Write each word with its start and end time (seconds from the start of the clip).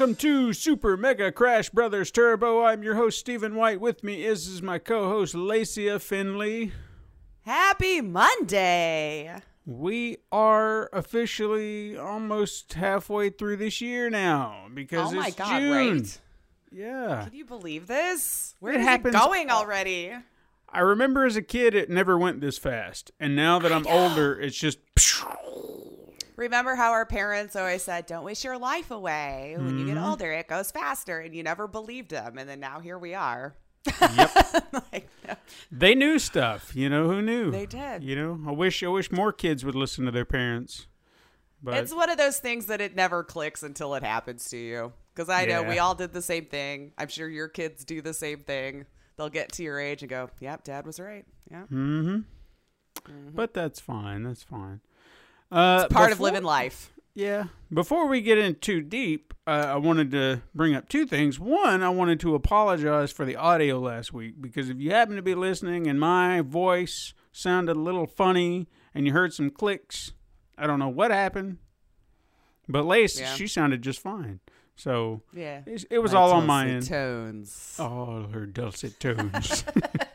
Welcome 0.00 0.16
to 0.16 0.54
Super 0.54 0.96
Mega 0.96 1.30
Crash 1.30 1.68
Brothers 1.68 2.10
Turbo. 2.10 2.64
I'm 2.64 2.82
your 2.82 2.94
host, 2.94 3.18
Stephen 3.18 3.54
White. 3.54 3.82
With 3.82 4.02
me 4.02 4.24
is, 4.24 4.48
is 4.48 4.62
my 4.62 4.78
co 4.78 5.10
host, 5.10 5.34
Lacia 5.34 6.00
Finley. 6.00 6.72
Happy 7.42 8.00
Monday! 8.00 9.30
We 9.66 10.16
are 10.32 10.88
officially 10.94 11.98
almost 11.98 12.72
halfway 12.72 13.28
through 13.28 13.58
this 13.58 13.82
year 13.82 14.08
now 14.08 14.68
because 14.72 15.12
oh 15.12 15.16
my 15.16 15.26
it's 15.26 15.36
god, 15.36 15.60
June. 15.60 15.98
right? 15.98 16.18
Yeah. 16.72 17.24
Can 17.26 17.34
you 17.34 17.44
believe 17.44 17.86
this? 17.86 18.54
Where 18.58 18.72
It 18.72 18.80
is 18.80 18.86
happens 18.86 19.14
it 19.14 19.18
going 19.18 19.50
already? 19.50 20.14
I 20.70 20.80
remember 20.80 21.26
as 21.26 21.36
a 21.36 21.42
kid, 21.42 21.74
it 21.74 21.90
never 21.90 22.16
went 22.16 22.40
this 22.40 22.56
fast. 22.56 23.10
And 23.20 23.36
now 23.36 23.58
that 23.58 23.70
I'm 23.70 23.86
older, 23.86 24.40
it's 24.40 24.56
just. 24.56 24.78
Remember 26.40 26.74
how 26.74 26.92
our 26.92 27.04
parents 27.04 27.54
always 27.54 27.82
said, 27.82 28.06
"Don't 28.06 28.24
wish 28.24 28.44
your 28.44 28.56
life 28.58 28.90
away. 28.90 29.54
When 29.58 29.78
you 29.78 29.84
get 29.84 29.96
Mm-hmm. 29.96 30.04
older, 30.06 30.32
it 30.32 30.48
goes 30.48 30.70
faster," 30.70 31.20
and 31.20 31.34
you 31.34 31.42
never 31.42 31.68
believed 31.68 32.10
them. 32.10 32.38
And 32.38 32.48
then 32.48 32.60
now 32.60 32.80
here 32.80 32.98
we 32.98 33.12
are. 33.14 33.54
Yep. 33.86 34.30
Like, 34.92 35.08
They 35.70 35.94
knew 35.94 36.18
stuff. 36.18 36.74
You 36.74 36.88
know 36.88 37.08
who 37.08 37.20
knew? 37.22 37.50
They 37.50 37.66
did. 37.66 38.02
You 38.02 38.16
know, 38.16 38.40
I 38.48 38.52
wish 38.52 38.82
I 38.82 38.88
wish 38.88 39.12
more 39.12 39.32
kids 39.32 39.64
would 39.66 39.74
listen 39.74 40.06
to 40.06 40.10
their 40.10 40.24
parents. 40.24 40.86
But 41.62 41.74
it's 41.74 41.94
one 41.94 42.08
of 42.08 42.16
those 42.16 42.38
things 42.38 42.66
that 42.66 42.80
it 42.80 42.96
never 42.96 43.22
clicks 43.22 43.62
until 43.62 43.94
it 43.94 44.02
happens 44.02 44.48
to 44.48 44.56
you. 44.56 44.92
Because 45.14 45.28
I 45.28 45.44
know 45.44 45.62
we 45.62 45.78
all 45.78 45.94
did 45.94 46.14
the 46.14 46.22
same 46.22 46.46
thing. 46.46 46.92
I'm 46.96 47.08
sure 47.08 47.28
your 47.28 47.48
kids 47.48 47.84
do 47.84 48.00
the 48.00 48.14
same 48.14 48.40
thing. 48.40 48.86
They'll 49.18 49.28
get 49.28 49.52
to 49.52 49.62
your 49.62 49.78
age 49.78 50.02
and 50.02 50.08
go, 50.08 50.30
"Yep, 50.40 50.64
Dad 50.64 50.86
was 50.86 50.98
right." 50.98 51.26
Yeah, 51.50 51.64
Mm-hmm. 51.70 52.20
But 53.34 53.52
that's 53.52 53.78
fine. 53.78 54.22
That's 54.22 54.42
fine. 54.42 54.80
Uh, 55.50 55.82
it's 55.86 55.92
part 55.94 56.12
of 56.12 56.20
living 56.20 56.42
life. 56.44 56.92
Yeah. 57.14 57.44
Before 57.72 58.06
we 58.06 58.20
get 58.20 58.38
in 58.38 58.54
too 58.56 58.80
deep, 58.80 59.34
uh, 59.46 59.50
I 59.68 59.76
wanted 59.76 60.10
to 60.12 60.42
bring 60.54 60.74
up 60.74 60.88
two 60.88 61.06
things. 61.06 61.38
One, 61.40 61.82
I 61.82 61.88
wanted 61.88 62.20
to 62.20 62.34
apologize 62.34 63.10
for 63.12 63.24
the 63.24 63.36
audio 63.36 63.78
last 63.80 64.12
week 64.12 64.40
because 64.40 64.70
if 64.70 64.78
you 64.80 64.90
happen 64.92 65.16
to 65.16 65.22
be 65.22 65.34
listening 65.34 65.86
and 65.86 65.98
my 65.98 66.40
voice 66.40 67.14
sounded 67.32 67.76
a 67.76 67.80
little 67.80 68.06
funny 68.06 68.68
and 68.94 69.06
you 69.06 69.12
heard 69.12 69.32
some 69.32 69.50
clicks, 69.50 70.12
I 70.56 70.66
don't 70.66 70.78
know 70.78 70.88
what 70.88 71.10
happened. 71.10 71.58
But 72.68 72.84
Lace, 72.86 73.18
Yeah. 73.20 73.34
she 73.34 73.46
sounded 73.48 73.82
just 73.82 74.00
fine. 74.00 74.40
So 74.76 75.22
Yeah, 75.34 75.62
it, 75.66 75.84
it 75.90 75.98
was 75.98 76.14
all 76.14 76.30
on 76.32 76.46
my 76.46 76.66
end. 76.68 76.86
Tones. 76.86 77.76
All 77.78 78.28
her 78.32 78.46
dulcet 78.46 78.98
tones. 79.00 79.64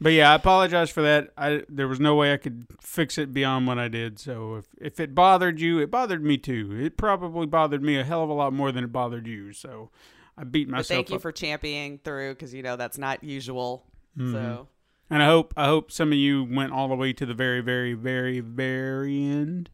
but 0.00 0.10
yeah, 0.12 0.32
I 0.32 0.34
apologize 0.34 0.90
for 0.90 1.02
that. 1.02 1.30
I 1.36 1.62
there 1.68 1.88
was 1.88 2.00
no 2.00 2.14
way 2.14 2.32
I 2.32 2.36
could 2.36 2.66
fix 2.80 3.18
it 3.18 3.32
beyond 3.32 3.66
what 3.66 3.78
I 3.78 3.88
did. 3.88 4.18
So 4.18 4.56
if 4.56 4.66
if 4.80 5.00
it 5.00 5.14
bothered 5.14 5.60
you, 5.60 5.78
it 5.78 5.90
bothered 5.90 6.24
me 6.24 6.38
too. 6.38 6.76
It 6.80 6.96
probably 6.96 7.46
bothered 7.46 7.82
me 7.82 7.98
a 7.98 8.04
hell 8.04 8.22
of 8.22 8.30
a 8.30 8.34
lot 8.34 8.52
more 8.52 8.72
than 8.72 8.84
it 8.84 8.92
bothered 8.92 9.26
you. 9.26 9.52
So 9.52 9.90
I 10.38 10.44
beat 10.44 10.68
But 10.68 10.76
myself 10.78 10.96
thank 10.96 11.10
you 11.10 11.16
up. 11.16 11.22
for 11.22 11.32
championing 11.32 12.00
through 12.02 12.34
because 12.34 12.54
you 12.54 12.62
know 12.62 12.76
that's 12.76 12.98
not 12.98 13.22
usual. 13.22 13.84
Mm-hmm. 14.18 14.32
So 14.32 14.68
and 15.10 15.22
I 15.22 15.26
hope 15.26 15.52
I 15.56 15.66
hope 15.66 15.90
some 15.92 16.12
of 16.12 16.18
you 16.18 16.44
went 16.44 16.72
all 16.72 16.88
the 16.88 16.94
way 16.96 17.12
to 17.12 17.26
the 17.26 17.34
very 17.34 17.60
very 17.60 17.92
very 17.94 18.40
very 18.40 19.22
end. 19.24 19.70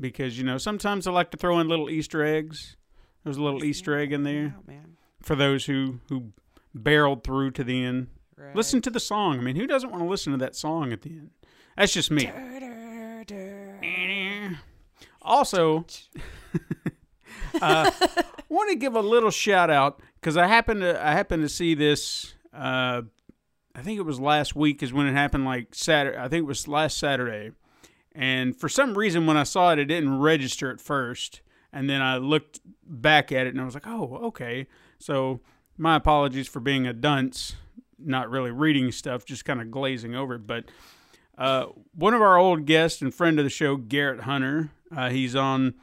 Because 0.00 0.38
you 0.38 0.44
know 0.44 0.58
sometimes 0.58 1.06
I 1.06 1.10
like 1.12 1.30
to 1.32 1.36
throw 1.36 1.58
in 1.58 1.68
little 1.68 1.90
Easter 1.90 2.22
eggs. 2.24 2.76
There's 3.24 3.36
a 3.36 3.42
little 3.42 3.64
Easter 3.64 3.98
egg 3.98 4.12
in 4.12 4.22
there 4.22 4.54
Oh, 4.58 4.62
man. 4.66 4.96
for 5.22 5.34
those 5.34 5.64
who 5.66 6.00
who 6.08 6.32
barreled 6.74 7.24
through 7.24 7.50
to 7.52 7.64
the 7.64 7.84
end. 7.84 8.08
Right. 8.38 8.54
Listen 8.54 8.80
to 8.82 8.90
the 8.90 9.00
song. 9.00 9.38
I 9.38 9.42
mean, 9.42 9.56
who 9.56 9.66
doesn't 9.66 9.90
want 9.90 10.02
to 10.02 10.08
listen 10.08 10.32
to 10.32 10.38
that 10.38 10.54
song 10.54 10.92
at 10.92 11.02
the 11.02 11.10
end? 11.10 11.30
That's 11.76 11.92
just 11.92 12.10
me. 12.10 12.30
Also, 15.20 15.84
uh, 17.62 17.90
want 18.48 18.70
to 18.70 18.76
give 18.76 18.94
a 18.94 19.00
little 19.00 19.30
shout 19.30 19.70
out 19.70 20.00
because 20.20 20.36
I 20.36 20.46
happened 20.46 20.82
to 20.82 21.04
I 21.04 21.12
happened 21.12 21.42
to 21.42 21.48
see 21.48 21.74
this. 21.74 22.34
Uh, 22.54 23.02
I 23.74 23.82
think 23.82 23.98
it 23.98 24.04
was 24.04 24.20
last 24.20 24.54
week 24.54 24.82
is 24.82 24.92
when 24.92 25.06
it 25.06 25.12
happened. 25.12 25.44
Like 25.44 25.74
Saturday, 25.74 26.16
I 26.16 26.28
think 26.28 26.42
it 26.42 26.46
was 26.46 26.68
last 26.68 26.96
Saturday. 26.96 27.52
And 28.12 28.56
for 28.56 28.68
some 28.68 28.96
reason, 28.96 29.26
when 29.26 29.36
I 29.36 29.44
saw 29.44 29.72
it, 29.72 29.78
it 29.78 29.84
didn't 29.86 30.18
register 30.18 30.70
at 30.70 30.80
first. 30.80 31.40
And 31.72 31.88
then 31.90 32.02
I 32.02 32.16
looked 32.16 32.60
back 32.84 33.30
at 33.30 33.46
it 33.46 33.50
and 33.50 33.60
I 33.60 33.64
was 33.64 33.74
like, 33.74 33.86
oh, 33.86 34.18
okay. 34.24 34.66
So 34.98 35.40
my 35.76 35.96
apologies 35.96 36.48
for 36.48 36.60
being 36.60 36.86
a 36.86 36.92
dunce, 36.92 37.54
not 37.98 38.30
really 38.30 38.50
reading 38.50 38.92
stuff, 38.92 39.24
just 39.24 39.44
kind 39.44 39.60
of 39.60 39.70
glazing 39.70 40.14
over 40.14 40.34
it. 40.34 40.46
But 40.46 40.66
uh, 41.36 41.66
one 41.94 42.14
of 42.14 42.22
our 42.22 42.36
old 42.36 42.66
guests 42.66 43.02
and 43.02 43.14
friend 43.14 43.38
of 43.38 43.44
the 43.44 43.50
show, 43.50 43.76
Garrett 43.76 44.20
Hunter, 44.22 44.70
uh, 44.94 45.10
he's 45.10 45.36
on 45.36 45.74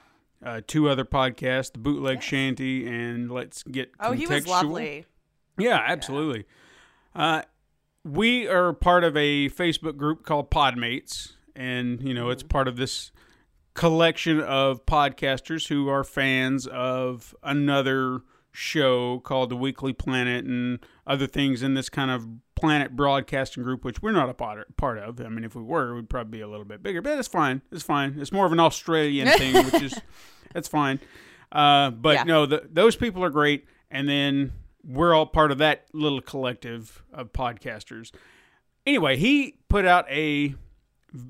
uh, 0.43 0.61
two 0.67 0.89
other 0.89 1.05
podcasts, 1.05 1.73
The 1.73 1.79
Bootleg 1.79 2.21
Shanty 2.21 2.87
and 2.87 3.31
Let's 3.31 3.63
Get 3.63 3.91
Oh, 3.99 4.11
he 4.11 4.27
was 4.27 4.47
lovely. 4.47 5.05
Yeah, 5.57 5.81
absolutely. 5.85 6.45
Uh, 7.15 7.43
we 8.03 8.47
are 8.47 8.73
part 8.73 9.03
of 9.03 9.15
a 9.17 9.49
Facebook 9.49 9.97
group 9.97 10.23
called 10.25 10.51
Podmates, 10.51 11.33
and 11.55 12.01
you 12.03 12.13
know 12.13 12.29
it's 12.29 12.43
part 12.43 12.67
of 12.67 12.75
this 12.75 13.11
collection 13.73 14.39
of 14.39 14.85
podcasters 14.85 15.67
who 15.67 15.89
are 15.89 16.03
fans 16.03 16.67
of 16.67 17.33
another 17.43 18.21
show 18.55 19.19
called 19.19 19.49
the 19.49 19.55
Weekly 19.55 19.93
Planet 19.93 20.45
and 20.45 20.79
other 21.05 21.27
things 21.27 21.61
in 21.61 21.73
this 21.73 21.89
kind 21.89 22.09
of 22.09 22.25
planet 22.55 22.95
broadcasting 22.95 23.63
group, 23.63 23.83
which 23.83 24.01
we're 24.01 24.11
not 24.11 24.29
a 24.29 24.33
part 24.33 24.97
of. 24.97 25.19
I 25.19 25.27
mean, 25.29 25.43
if 25.43 25.55
we 25.55 25.61
were, 25.61 25.93
we'd 25.95 26.09
probably 26.09 26.37
be 26.39 26.41
a 26.41 26.47
little 26.47 26.65
bit 26.65 26.81
bigger, 26.81 27.01
but 27.01 27.17
it's 27.19 27.27
fine. 27.27 27.61
It's 27.71 27.83
fine. 27.83 28.15
It's 28.19 28.31
more 28.31 28.45
of 28.45 28.51
an 28.53 28.59
Australian 28.59 29.27
thing, 29.37 29.53
which 29.65 29.81
is 29.83 29.99
that's 30.53 30.67
fine. 30.69 30.99
Uh, 31.51 31.91
but 31.91 32.15
Yeah. 32.15 32.23
no, 32.23 32.45
the, 32.45 32.67
those 32.71 32.95
people 32.95 33.23
are 33.23 33.29
great, 33.29 33.65
and 33.91 34.07
then 34.09 34.53
we're 34.83 35.13
all 35.13 35.25
part 35.25 35.51
of 35.51 35.57
that 35.59 35.85
little 35.93 36.21
collective 36.21 37.03
of 37.13 37.33
podcasters. 37.33 38.11
Anyway, 38.85 39.17
he 39.17 39.57
put 39.67 39.85
out 39.85 40.09
a 40.09 40.55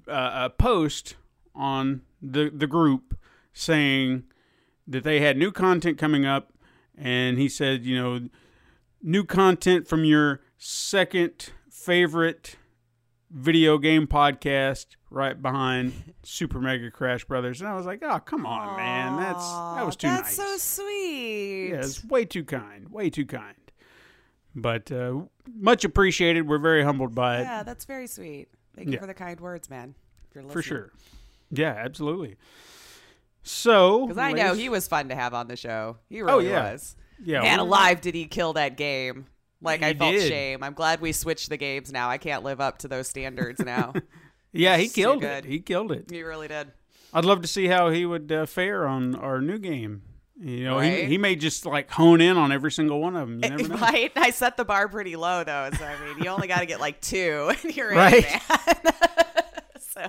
uh, 0.08 0.32
a 0.46 0.50
post 0.50 1.16
on 1.56 2.02
the 2.22 2.50
the 2.54 2.68
group 2.68 3.18
saying 3.54 4.24
that 4.88 5.04
they 5.04 5.20
had 5.22 5.38
new 5.38 5.52
content 5.52 5.98
coming 5.98 6.26
up, 6.26 6.52
and 6.98 7.38
he 7.38 7.50
said, 7.50 7.86
you 7.86 8.02
know, 8.02 8.30
new 9.02 9.24
content 9.24 9.88
from 9.88 10.06
your 10.06 10.42
second 10.58 11.52
favorite 11.70 12.56
video 13.30 13.78
game 13.78 14.08
podcast 14.08 14.96
right 15.10 15.42
behind 15.42 16.14
Super 16.24 16.60
Mega 16.60 16.90
Crash 16.92 17.26
Brothers, 17.26 17.62
and 17.62 17.70
I 17.70 17.76
was 17.76 17.86
like, 17.86 18.02
oh 18.04 18.20
come 18.20 18.46
on, 18.46 18.78
man, 18.78 19.18
that's 19.18 19.50
that 19.76 19.86
was 19.86 19.96
too 19.96 20.08
That's 20.08 20.38
nice. 20.38 20.38
That's 20.38 20.64
so 20.64 20.84
sweet. 20.84 21.70
Yeah, 21.70 21.78
it's 21.78 22.04
way 22.06 22.26
too 22.26 22.44
kind, 22.44 22.90
way 22.90 23.10
too 23.10 23.26
kind. 23.26 23.56
But 24.56 24.92
uh, 24.92 25.24
much 25.54 25.84
appreciated. 25.84 26.48
We're 26.48 26.60
very 26.60 26.84
humbled 26.84 27.14
by 27.14 27.40
it. 27.40 27.44
Yeah, 27.44 27.64
that's 27.64 27.84
very 27.86 28.08
sweet. 28.08 28.48
Thank 28.76 28.90
you 28.90 29.00
for 29.00 29.08
the 29.08 29.14
kind 29.14 29.40
words, 29.40 29.70
man. 29.70 29.96
If 30.30 30.36
you're 30.36 30.50
for 30.50 30.62
sure. 30.62 30.92
Yeah, 31.52 31.76
absolutely. 31.78 32.38
So, 33.48 34.08
Because 34.08 34.18
I 34.18 34.32
know 34.34 34.54
he 34.56 34.70
was 34.70 34.88
fun 34.88 35.10
to 35.10 35.16
have 35.16 35.34
on 35.36 35.48
the 35.48 35.56
show. 35.56 35.98
He 36.10 36.22
really 36.22 36.48
Oh, 36.48 36.52
yeah. 36.52 36.72
was. 36.74 36.96
yeah, 37.24 37.42
Man, 37.42 37.60
alive 37.60 38.02
did 38.02 38.16
he 38.16 38.26
kill 38.26 38.54
that 38.54 38.76
game. 38.76 39.28
Like, 39.62 39.84
I 39.84 39.94
felt 39.94 40.14
did. 40.16 40.28
shame. 40.28 40.64
I'm 40.64 40.74
glad 40.74 41.00
we 41.00 41.12
switched 41.12 41.50
the 41.50 41.58
games 41.58 41.92
now. 41.92 42.10
I 42.10 42.18
can't 42.18 42.44
live 42.44 42.60
up 42.60 42.80
to 42.80 42.88
those 42.88 43.08
standards 43.08 43.60
now. 43.66 43.94
Yeah, 44.52 44.78
he 44.78 44.90
killed 44.90 45.24
it. 45.24 45.46
He 45.46 45.60
killed 45.60 45.92
it. 45.92 46.10
he 46.10 46.24
really 46.24 46.48
did. 46.48 46.72
I'd 47.14 47.24
love 47.26 47.42
to 47.44 47.48
see 47.48 47.68
how 47.68 47.90
he 47.90 48.06
would 48.06 48.32
uh, 48.32 48.46
fare 48.46 48.88
on 48.88 49.16
our 49.16 49.40
new 49.42 49.58
game. 49.60 50.02
You 50.40 50.66
know, 50.66 50.80
he, 50.80 50.90
Right? 50.90 51.08
he 51.08 51.18
may 51.18 51.36
just 51.36 51.66
like 51.66 51.90
hone 51.92 52.20
in 52.22 52.36
on 52.38 52.52
every 52.52 52.72
single 52.72 53.00
one 53.00 53.16
of 53.16 53.28
them. 53.30 53.42
You 53.44 53.50
never 53.58 53.68
know. 53.70 53.76
Right? 53.78 54.12
I 54.16 54.32
set 54.32 54.58
the 54.58 54.66
bar 54.66 54.90
pretty 54.90 55.16
low, 55.16 55.44
though. 55.44 55.70
So, 55.78 55.86
I 55.86 55.96
mean, 56.06 56.24
you 56.24 56.30
only 56.30 56.48
got 56.48 56.60
to 56.60 56.66
get 56.66 56.80
like 56.82 57.00
two, 57.00 57.52
and 57.64 57.76
you're 57.78 57.92
in, 57.92 57.98
Right. 57.98 58.24
man. 58.24 58.94
so, 59.80 60.08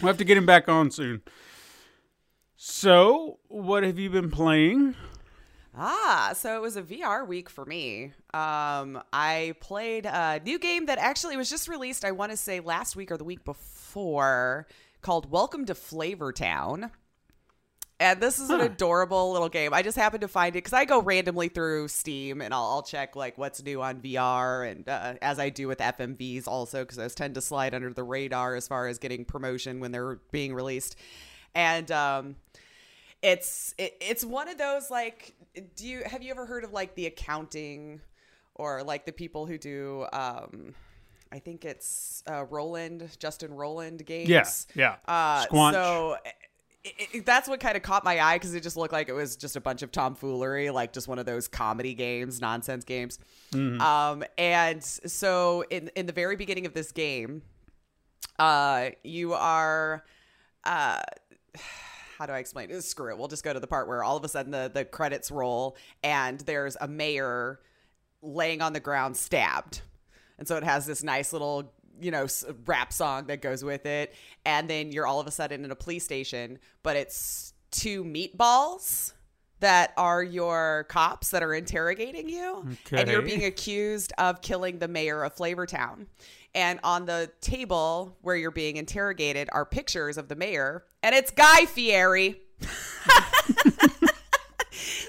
We'll 0.00 0.08
have 0.08 0.18
to 0.18 0.24
get 0.24 0.36
him 0.36 0.46
back 0.46 0.68
on 0.68 0.90
soon. 0.92 1.22
So, 2.70 3.38
what 3.48 3.82
have 3.82 3.98
you 3.98 4.10
been 4.10 4.30
playing? 4.30 4.94
Ah, 5.74 6.32
so 6.36 6.54
it 6.54 6.60
was 6.60 6.76
a 6.76 6.82
VR 6.82 7.26
week 7.26 7.48
for 7.48 7.64
me. 7.64 8.12
Um, 8.34 9.02
I 9.10 9.54
played 9.60 10.04
a 10.04 10.38
new 10.44 10.58
game 10.58 10.84
that 10.86 10.98
actually 10.98 11.38
was 11.38 11.48
just 11.48 11.66
released, 11.66 12.04
I 12.04 12.12
want 12.12 12.30
to 12.30 12.36
say 12.36 12.60
last 12.60 12.94
week 12.94 13.10
or 13.10 13.16
the 13.16 13.24
week 13.24 13.42
before, 13.42 14.68
called 15.00 15.30
Welcome 15.30 15.64
to 15.64 15.74
Flavor 15.74 16.30
Town. 16.30 16.90
And 17.98 18.20
this 18.20 18.38
is 18.38 18.50
an 18.50 18.60
adorable 18.60 19.32
little 19.32 19.48
game. 19.48 19.72
I 19.72 19.80
just 19.80 19.96
happened 19.96 20.20
to 20.20 20.28
find 20.28 20.54
it 20.54 20.58
because 20.58 20.74
I 20.74 20.84
go 20.84 21.00
randomly 21.00 21.48
through 21.48 21.88
Steam 21.88 22.42
and 22.42 22.52
I'll, 22.52 22.64
I'll 22.64 22.82
check 22.82 23.16
like 23.16 23.38
what's 23.38 23.62
new 23.62 23.80
on 23.80 24.02
VR, 24.02 24.70
and 24.70 24.86
uh, 24.86 25.14
as 25.22 25.38
I 25.38 25.48
do 25.48 25.68
with 25.68 25.78
FMVs 25.78 26.46
also, 26.46 26.84
because 26.84 26.98
those 26.98 27.14
tend 27.14 27.34
to 27.36 27.40
slide 27.40 27.74
under 27.74 27.94
the 27.94 28.04
radar 28.04 28.54
as 28.56 28.68
far 28.68 28.88
as 28.88 28.98
getting 28.98 29.24
promotion 29.24 29.80
when 29.80 29.90
they're 29.90 30.20
being 30.30 30.52
released. 30.52 30.96
And 31.54 31.90
um, 31.90 32.36
it's 33.22 33.74
it, 33.78 33.96
it's 34.00 34.24
one 34.24 34.48
of 34.48 34.58
those 34.58 34.90
like, 34.90 35.34
do 35.76 35.86
you 35.86 36.02
have 36.04 36.22
you 36.22 36.30
ever 36.30 36.46
heard 36.46 36.64
of 36.64 36.72
like 36.72 36.94
the 36.94 37.06
accounting 37.06 38.00
or 38.54 38.82
like 38.82 39.06
the 39.06 39.12
people 39.12 39.46
who 39.46 39.58
do? 39.58 40.06
Um, 40.12 40.74
I 41.30 41.38
think 41.38 41.64
it's 41.64 42.22
uh, 42.26 42.44
Roiland, 42.44 43.18
Justin 43.18 43.50
Roiland 43.50 44.04
games. 44.04 44.28
Yeah, 44.74 44.96
yeah. 45.06 45.12
Uh, 45.12 45.46
Squanch. 45.46 45.72
So 45.72 46.16
it, 46.84 47.08
it, 47.12 47.26
that's 47.26 47.48
what 47.48 47.60
kind 47.60 47.76
of 47.76 47.82
caught 47.82 48.04
my 48.04 48.20
eye 48.20 48.36
because 48.36 48.54
it 48.54 48.62
just 48.62 48.76
looked 48.76 48.92
like 48.92 49.08
it 49.08 49.12
was 49.12 49.36
just 49.36 49.56
a 49.56 49.60
bunch 49.60 49.82
of 49.82 49.92
tomfoolery, 49.92 50.70
like 50.70 50.92
just 50.92 51.08
one 51.08 51.18
of 51.18 51.26
those 51.26 51.48
comedy 51.48 51.94
games, 51.94 52.40
nonsense 52.40 52.84
games. 52.84 53.18
Um, 53.52 54.24
and 54.36 54.82
so 54.82 55.64
in 55.70 55.90
in 55.96 56.06
the 56.06 56.12
very 56.12 56.36
beginning 56.36 56.66
of 56.66 56.74
this 56.74 56.92
game, 56.92 57.42
uh, 58.38 58.90
you 59.02 59.34
are, 59.34 60.04
uh, 60.64 61.00
how 62.18 62.26
do 62.26 62.32
I 62.32 62.38
explain? 62.38 62.70
it? 62.70 62.82
Screw 62.82 63.10
it. 63.10 63.18
We'll 63.18 63.28
just 63.28 63.44
go 63.44 63.52
to 63.52 63.60
the 63.60 63.66
part 63.66 63.88
where 63.88 64.02
all 64.02 64.16
of 64.16 64.24
a 64.24 64.28
sudden 64.28 64.50
the 64.50 64.70
the 64.72 64.84
credits 64.84 65.30
roll 65.30 65.76
and 66.02 66.40
there's 66.40 66.76
a 66.80 66.88
mayor 66.88 67.60
laying 68.22 68.60
on 68.60 68.72
the 68.72 68.80
ground 68.80 69.16
stabbed. 69.16 69.82
And 70.38 70.46
so 70.46 70.56
it 70.56 70.64
has 70.64 70.86
this 70.86 71.02
nice 71.02 71.32
little, 71.32 71.72
you 72.00 72.10
know, 72.10 72.26
rap 72.66 72.92
song 72.92 73.26
that 73.26 73.42
goes 73.42 73.64
with 73.64 73.86
it. 73.86 74.14
And 74.44 74.68
then 74.68 74.92
you're 74.92 75.06
all 75.06 75.20
of 75.20 75.26
a 75.26 75.30
sudden 75.30 75.64
in 75.64 75.70
a 75.70 75.76
police 75.76 76.04
station, 76.04 76.58
but 76.82 76.96
it's 76.96 77.52
two 77.70 78.04
meatballs 78.04 79.12
that 79.60 79.92
are 79.96 80.22
your 80.22 80.86
cops 80.88 81.30
that 81.30 81.42
are 81.42 81.52
interrogating 81.54 82.28
you. 82.28 82.64
And 83.00 83.10
you're 83.10 83.22
being 83.22 83.44
accused 83.44 84.12
of 84.18 84.40
killing 84.40 84.78
the 84.78 84.86
mayor 84.88 85.24
of 85.24 85.34
Flavortown. 85.34 86.06
And 86.58 86.80
on 86.82 87.06
the 87.06 87.30
table 87.40 88.16
where 88.20 88.34
you're 88.34 88.50
being 88.50 88.78
interrogated 88.78 89.48
are 89.52 89.64
pictures 89.64 90.18
of 90.18 90.26
the 90.26 90.34
mayor, 90.34 90.82
and 91.04 91.14
it's 91.14 91.30
Guy 91.30 91.66
Fieri. 91.66 92.40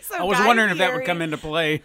So 0.10 0.16
I 0.16 0.24
was 0.24 0.40
Guy 0.40 0.48
wondering 0.48 0.72
if 0.72 0.80
that 0.80 0.96
would 0.96 1.06
come 1.06 1.22
into 1.22 1.38
play. 1.38 1.84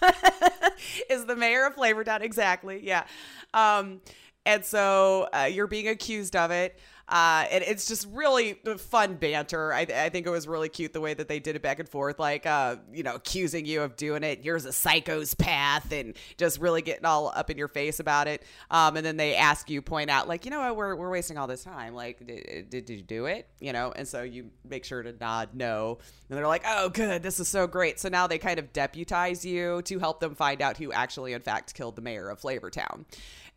is 1.10 1.26
the 1.26 1.36
mayor 1.36 1.66
of 1.66 1.76
Flavortown. 1.76 2.22
Exactly. 2.22 2.80
Yeah. 2.82 3.04
Um, 3.52 4.00
and 4.46 4.64
so 4.64 5.28
uh, 5.34 5.50
you're 5.52 5.66
being 5.66 5.88
accused 5.88 6.34
of 6.34 6.50
it. 6.50 6.78
Uh, 7.08 7.46
and 7.50 7.64
it's 7.64 7.88
just 7.88 8.06
really 8.12 8.60
fun 8.76 9.14
banter. 9.14 9.72
I, 9.72 9.80
I 9.80 10.08
think 10.10 10.26
it 10.26 10.30
was 10.30 10.46
really 10.46 10.68
cute 10.68 10.92
the 10.92 11.00
way 11.00 11.14
that 11.14 11.26
they 11.26 11.38
did 11.38 11.56
it 11.56 11.62
back 11.62 11.78
and 11.78 11.88
forth, 11.88 12.18
like, 12.18 12.44
uh, 12.44 12.76
you 12.92 13.02
know, 13.02 13.14
accusing 13.14 13.64
you 13.64 13.80
of 13.80 13.96
doing 13.96 14.22
it. 14.22 14.44
Yours 14.44 14.66
a 14.66 14.72
psycho's 14.72 15.32
path, 15.32 15.90
and 15.90 16.14
just 16.36 16.60
really 16.60 16.82
getting 16.82 17.06
all 17.06 17.32
up 17.34 17.48
in 17.48 17.56
your 17.56 17.68
face 17.68 17.98
about 17.98 18.28
it. 18.28 18.42
Um, 18.70 18.96
and 18.96 19.06
then 19.06 19.16
they 19.16 19.36
ask 19.36 19.70
you, 19.70 19.80
point 19.80 20.10
out, 20.10 20.28
like, 20.28 20.44
you 20.44 20.50
know 20.50 20.60
what, 20.60 20.76
we're, 20.76 20.94
we're 20.96 21.10
wasting 21.10 21.38
all 21.38 21.46
this 21.46 21.64
time. 21.64 21.94
Like, 21.94 22.26
did, 22.26 22.68
did, 22.68 22.84
did 22.84 22.90
you 22.90 23.02
do 23.02 23.24
it? 23.24 23.48
You 23.58 23.72
know, 23.72 23.90
and 23.96 24.06
so 24.06 24.22
you 24.22 24.50
make 24.68 24.84
sure 24.84 25.02
to 25.02 25.14
nod 25.18 25.50
no. 25.54 25.98
And 26.28 26.36
they're 26.36 26.46
like, 26.46 26.64
oh, 26.66 26.90
good, 26.90 27.22
this 27.22 27.40
is 27.40 27.48
so 27.48 27.66
great. 27.66 27.98
So 27.98 28.10
now 28.10 28.26
they 28.26 28.38
kind 28.38 28.58
of 28.58 28.72
deputize 28.74 29.46
you 29.46 29.80
to 29.82 29.98
help 29.98 30.20
them 30.20 30.34
find 30.34 30.60
out 30.60 30.76
who 30.76 30.92
actually, 30.92 31.32
in 31.32 31.40
fact, 31.40 31.72
killed 31.72 31.96
the 31.96 32.02
mayor 32.02 32.28
of 32.28 32.38
Flavortown. 32.38 33.06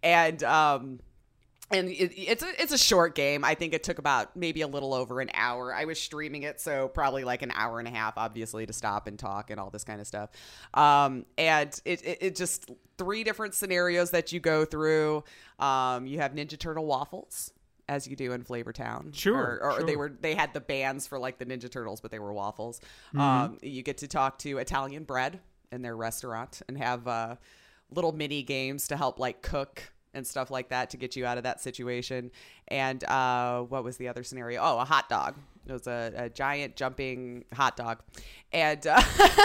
And, 0.01 0.41
um, 0.43 0.99
and 1.71 1.89
it, 1.89 2.13
it's 2.17 2.43
a 2.43 2.61
it's 2.61 2.71
a 2.71 2.77
short 2.77 3.15
game. 3.15 3.43
I 3.43 3.55
think 3.55 3.73
it 3.73 3.83
took 3.83 3.99
about 3.99 4.35
maybe 4.35 4.61
a 4.61 4.67
little 4.67 4.93
over 4.93 5.21
an 5.21 5.29
hour. 5.33 5.73
I 5.73 5.85
was 5.85 5.99
streaming 5.99 6.43
it, 6.43 6.59
so 6.59 6.87
probably 6.87 7.23
like 7.23 7.41
an 7.41 7.51
hour 7.53 7.79
and 7.79 7.87
a 7.87 7.91
half, 7.91 8.17
obviously, 8.17 8.65
to 8.65 8.73
stop 8.73 9.07
and 9.07 9.17
talk 9.17 9.49
and 9.49 9.59
all 9.59 9.69
this 9.69 9.83
kind 9.83 10.01
of 10.01 10.07
stuff. 10.07 10.29
Um, 10.73 11.25
and 11.37 11.79
it, 11.85 12.03
it 12.03 12.17
it 12.21 12.35
just 12.35 12.69
three 12.97 13.23
different 13.23 13.53
scenarios 13.53 14.11
that 14.11 14.31
you 14.31 14.39
go 14.39 14.65
through. 14.65 15.23
Um, 15.59 16.05
you 16.05 16.19
have 16.19 16.33
Ninja 16.33 16.57
Turtle 16.57 16.85
waffles. 16.85 17.51
As 17.89 18.07
you 18.07 18.15
do 18.15 18.31
in 18.31 18.45
Flavortown, 18.45 19.13
Sure, 19.13 19.59
or, 19.61 19.73
or 19.73 19.83
they 19.83 19.97
were 19.97 20.13
they 20.21 20.33
had 20.33 20.53
the 20.53 20.61
bands 20.61 21.07
for 21.07 21.19
like 21.19 21.39
the 21.39 21.45
Ninja 21.45 21.69
Turtles, 21.69 21.99
but 21.99 22.09
they 22.09 22.19
were 22.19 22.31
waffles. 22.31 22.79
Mm-hmm. 23.09 23.19
Um, 23.19 23.57
you 23.61 23.83
get 23.83 23.97
to 23.97 24.07
talk 24.07 24.37
to 24.39 24.59
Italian 24.59 25.03
bread 25.03 25.41
in 25.73 25.81
their 25.81 25.97
restaurant 25.97 26.61
and 26.69 26.77
have 26.77 27.05
uh, 27.05 27.35
little 27.89 28.13
mini 28.13 28.43
games 28.43 28.87
to 28.89 28.95
help 28.97 29.19
like 29.19 29.41
cook 29.41 29.91
and 30.13 30.25
stuff 30.25 30.51
like 30.51 30.69
that 30.69 30.89
to 30.91 30.97
get 30.97 31.15
you 31.15 31.25
out 31.25 31.37
of 31.37 31.43
that 31.43 31.61
situation. 31.61 32.31
And 32.67 33.03
uh, 33.05 33.61
what 33.61 33.83
was 33.83 33.97
the 33.97 34.07
other 34.07 34.23
scenario? 34.23 34.61
Oh, 34.61 34.79
a 34.79 34.85
hot 34.85 35.09
dog. 35.09 35.35
It 35.67 35.73
was 35.73 35.87
a, 35.87 36.13
a 36.15 36.29
giant 36.29 36.75
jumping 36.75 37.45
hot 37.53 37.77
dog, 37.77 37.99
and 38.51 38.85
uh, 38.87 39.01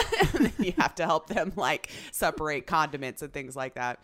you 0.59 0.73
have 0.79 0.95
to 0.95 1.05
help 1.05 1.29
them 1.29 1.53
like 1.57 1.91
separate 2.11 2.67
condiments 2.67 3.21
and 3.21 3.33
things 3.33 3.55
like 3.55 3.75
that. 3.75 4.01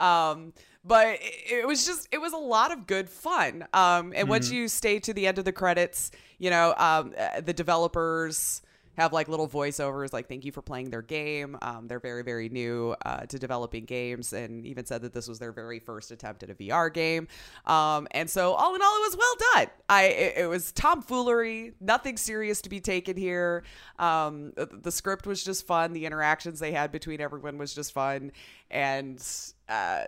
Um, 0.00 0.54
but 0.84 1.18
it, 1.20 1.66
was 1.66 1.84
just 1.84 2.08
it 2.10 2.18
was 2.18 2.32
a 2.32 2.38
lot 2.38 2.72
of 2.72 2.86
good 2.86 3.10
fun. 3.10 3.66
Um, 3.74 4.14
and 4.16 4.28
once 4.28 4.50
you 4.50 4.68
stay 4.68 4.98
to 5.00 5.12
the 5.12 5.26
end 5.26 5.38
of 5.38 5.44
the 5.44 5.52
credits, 5.52 6.10
you 6.38 6.48
know 6.48 6.74
um, 6.78 7.12
uh, 7.18 7.42
the 7.42 7.52
developers 7.52 8.62
have 9.00 9.12
like 9.12 9.28
little 9.28 9.48
voiceovers 9.48 10.12
like 10.12 10.28
thank 10.28 10.44
you 10.44 10.52
for 10.52 10.62
playing 10.62 10.90
their 10.90 11.02
game. 11.02 11.56
Um, 11.62 11.88
they're 11.88 12.00
very 12.00 12.22
very 12.22 12.48
new 12.48 12.94
uh, 13.04 13.26
to 13.26 13.38
developing 13.38 13.84
games 13.84 14.32
and 14.32 14.66
even 14.66 14.84
said 14.86 15.02
that 15.02 15.12
this 15.12 15.28
was 15.28 15.38
their 15.38 15.52
very 15.52 15.78
first 15.78 16.10
attempt 16.10 16.42
at 16.42 16.50
a 16.50 16.54
vr 16.54 16.92
game. 16.92 17.28
Um, 17.66 18.06
and 18.12 18.28
so 18.28 18.52
all 18.52 18.74
in 18.74 18.82
all 18.82 18.96
it 18.96 19.06
was 19.08 19.16
well 19.16 19.34
done. 19.54 19.66
I 19.88 20.02
it, 20.04 20.34
it 20.38 20.46
was 20.46 20.72
tomfoolery 20.72 21.72
nothing 21.80 22.16
serious 22.16 22.60
to 22.62 22.68
be 22.68 22.80
taken 22.80 23.16
here. 23.16 23.64
Um, 23.98 24.52
the, 24.56 24.66
the 24.66 24.92
script 24.92 25.26
was 25.26 25.42
just 25.42 25.66
fun. 25.66 25.92
The 25.92 26.06
interactions 26.06 26.60
they 26.60 26.72
had 26.72 26.92
between 26.92 27.20
everyone 27.20 27.58
was 27.58 27.74
just 27.74 27.92
fun 27.92 28.32
and 28.70 29.24
uh, 29.68 30.04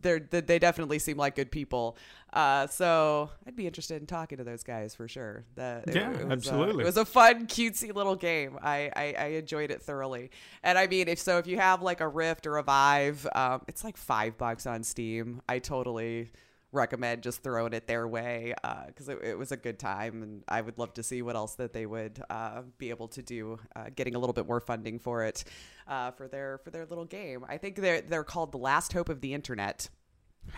they're, 0.00 0.20
they 0.20 0.40
they 0.40 0.58
definitely 0.58 0.98
seem 0.98 1.16
like 1.16 1.36
good 1.36 1.50
people. 1.50 1.96
Uh, 2.32 2.66
so 2.66 3.30
I'd 3.46 3.56
be 3.56 3.66
interested 3.66 3.98
in 4.00 4.06
talking 4.06 4.36
to 4.38 4.44
those 4.44 4.62
guys 4.62 4.94
for 4.94 5.08
sure. 5.08 5.44
The, 5.54 5.82
Yeah, 5.86 6.10
it 6.10 6.16
was, 6.16 6.22
uh, 6.26 6.32
absolutely. 6.32 6.82
it 6.82 6.86
was 6.86 6.96
a 6.98 7.04
fun, 7.06 7.46
cutesy 7.46 7.94
little 7.94 8.16
game. 8.16 8.58
I, 8.62 8.90
I, 8.94 9.14
I 9.18 9.26
enjoyed 9.28 9.70
it 9.70 9.80
thoroughly. 9.80 10.30
And 10.62 10.76
I 10.76 10.86
mean, 10.86 11.08
if 11.08 11.18
so, 11.18 11.38
if 11.38 11.46
you 11.46 11.56
have 11.56 11.80
like 11.80 12.02
a 12.02 12.08
Rift 12.08 12.46
or 12.46 12.58
a 12.58 12.62
Vive, 12.62 13.26
um, 13.34 13.62
it's 13.68 13.84
like 13.84 13.96
five 13.96 14.36
bucks 14.36 14.66
on 14.66 14.82
Steam. 14.82 15.40
I 15.48 15.60
totally 15.60 16.30
recommend 16.76 17.22
just 17.22 17.42
throwing 17.42 17.72
it 17.72 17.86
their 17.86 18.06
way 18.06 18.54
because 18.86 19.08
it, 19.08 19.18
it 19.22 19.38
was 19.38 19.50
a 19.52 19.56
good 19.56 19.78
time 19.78 20.22
and 20.22 20.44
i 20.48 20.60
would 20.60 20.78
love 20.78 20.92
to 20.94 21.02
see 21.02 21.22
what 21.22 21.34
else 21.34 21.54
that 21.54 21.72
they 21.72 21.86
would 21.86 22.22
uh, 22.30 22.62
be 22.78 22.90
able 22.90 23.08
to 23.08 23.22
do 23.22 23.58
uh, 23.74 23.86
getting 23.94 24.14
a 24.14 24.18
little 24.18 24.32
bit 24.32 24.46
more 24.46 24.60
funding 24.60 24.98
for 24.98 25.24
it 25.24 25.44
uh, 25.88 26.10
for 26.12 26.28
their 26.28 26.58
for 26.58 26.70
their 26.70 26.86
little 26.86 27.04
game. 27.04 27.44
I 27.48 27.58
think 27.58 27.76
they're 27.76 28.00
they're 28.00 28.24
called 28.24 28.52
the 28.52 28.58
last 28.58 28.92
hope 28.92 29.08
of 29.08 29.20
the 29.20 29.34
internet 29.34 29.88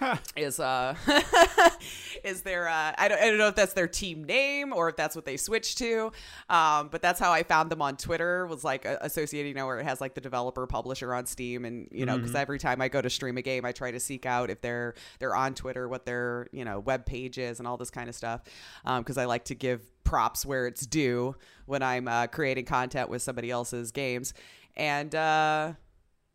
is 0.37 0.61
uh 0.61 0.95
is 2.25 2.43
their 2.43 2.69
uh 2.69 2.93
I 2.97 3.09
don't, 3.09 3.21
I 3.21 3.29
don't 3.29 3.39
know 3.39 3.49
if 3.49 3.55
that's 3.55 3.73
their 3.73 3.89
team 3.89 4.25
name 4.25 4.73
or 4.73 4.89
if 4.89 4.97
that's 4.97 5.17
what 5.17 5.25
they 5.25 5.37
switched 5.37 5.79
to 5.79 6.13
um 6.49 6.89
but 6.89 7.03
that's 7.03 7.19
how 7.19 7.33
I 7.33 7.43
found 7.43 7.71
them 7.71 7.83
on 7.83 7.97
Twitter 7.97 8.47
was 8.47 8.65
like 8.65 8.85
associated 8.85 9.49
you 9.49 9.55
know 9.55 9.67
where 9.67 9.79
it 9.79 9.85
has 9.85 10.01
like 10.01 10.15
the 10.15 10.21
developer 10.21 10.67
publisher 10.67 11.15
on 11.15 11.27
Steam 11.27 11.65
and 11.65 11.89
you 11.91 12.07
know 12.07 12.17
because 12.17 12.35
every 12.35 12.59
time 12.59 12.81
I 12.81 12.89
go 12.89 13.01
to 13.01 13.11
stream 13.11 13.39
a 13.39 13.43
game 13.43 13.65
I 13.65 13.73
try 13.73 13.91
to 13.91 14.01
seek 14.01 14.27
out 14.27 14.51
if 14.51 14.61
they're 14.61 14.95
they're 15.19 15.37
on 15.37 15.55
Twitter 15.55 15.89
what 15.89 16.07
their 16.07 16.49
you 16.53 16.65
know 16.65 16.81
web 16.81 17.07
page 17.07 17.39
is 17.39 17.59
and 17.59 17.67
all 17.67 17.77
this 17.77 17.91
kind 17.91 18.09
of 18.09 18.15
stuff 18.15 18.43
um 18.85 19.03
because 19.03 19.19
I 19.19 19.25
like 19.25 19.45
to 19.47 19.55
give 19.55 19.83
props 20.05 20.47
where 20.47 20.67
it's 20.67 20.87
due 20.87 21.35
when 21.67 21.83
I'm 21.83 22.09
uh, 22.09 22.29
creating 22.29 22.65
content 22.65 23.11
with 23.11 23.21
somebody 23.21 23.51
else's 23.51 23.91
games 23.93 24.33
and 24.77 25.15
uh 25.15 25.73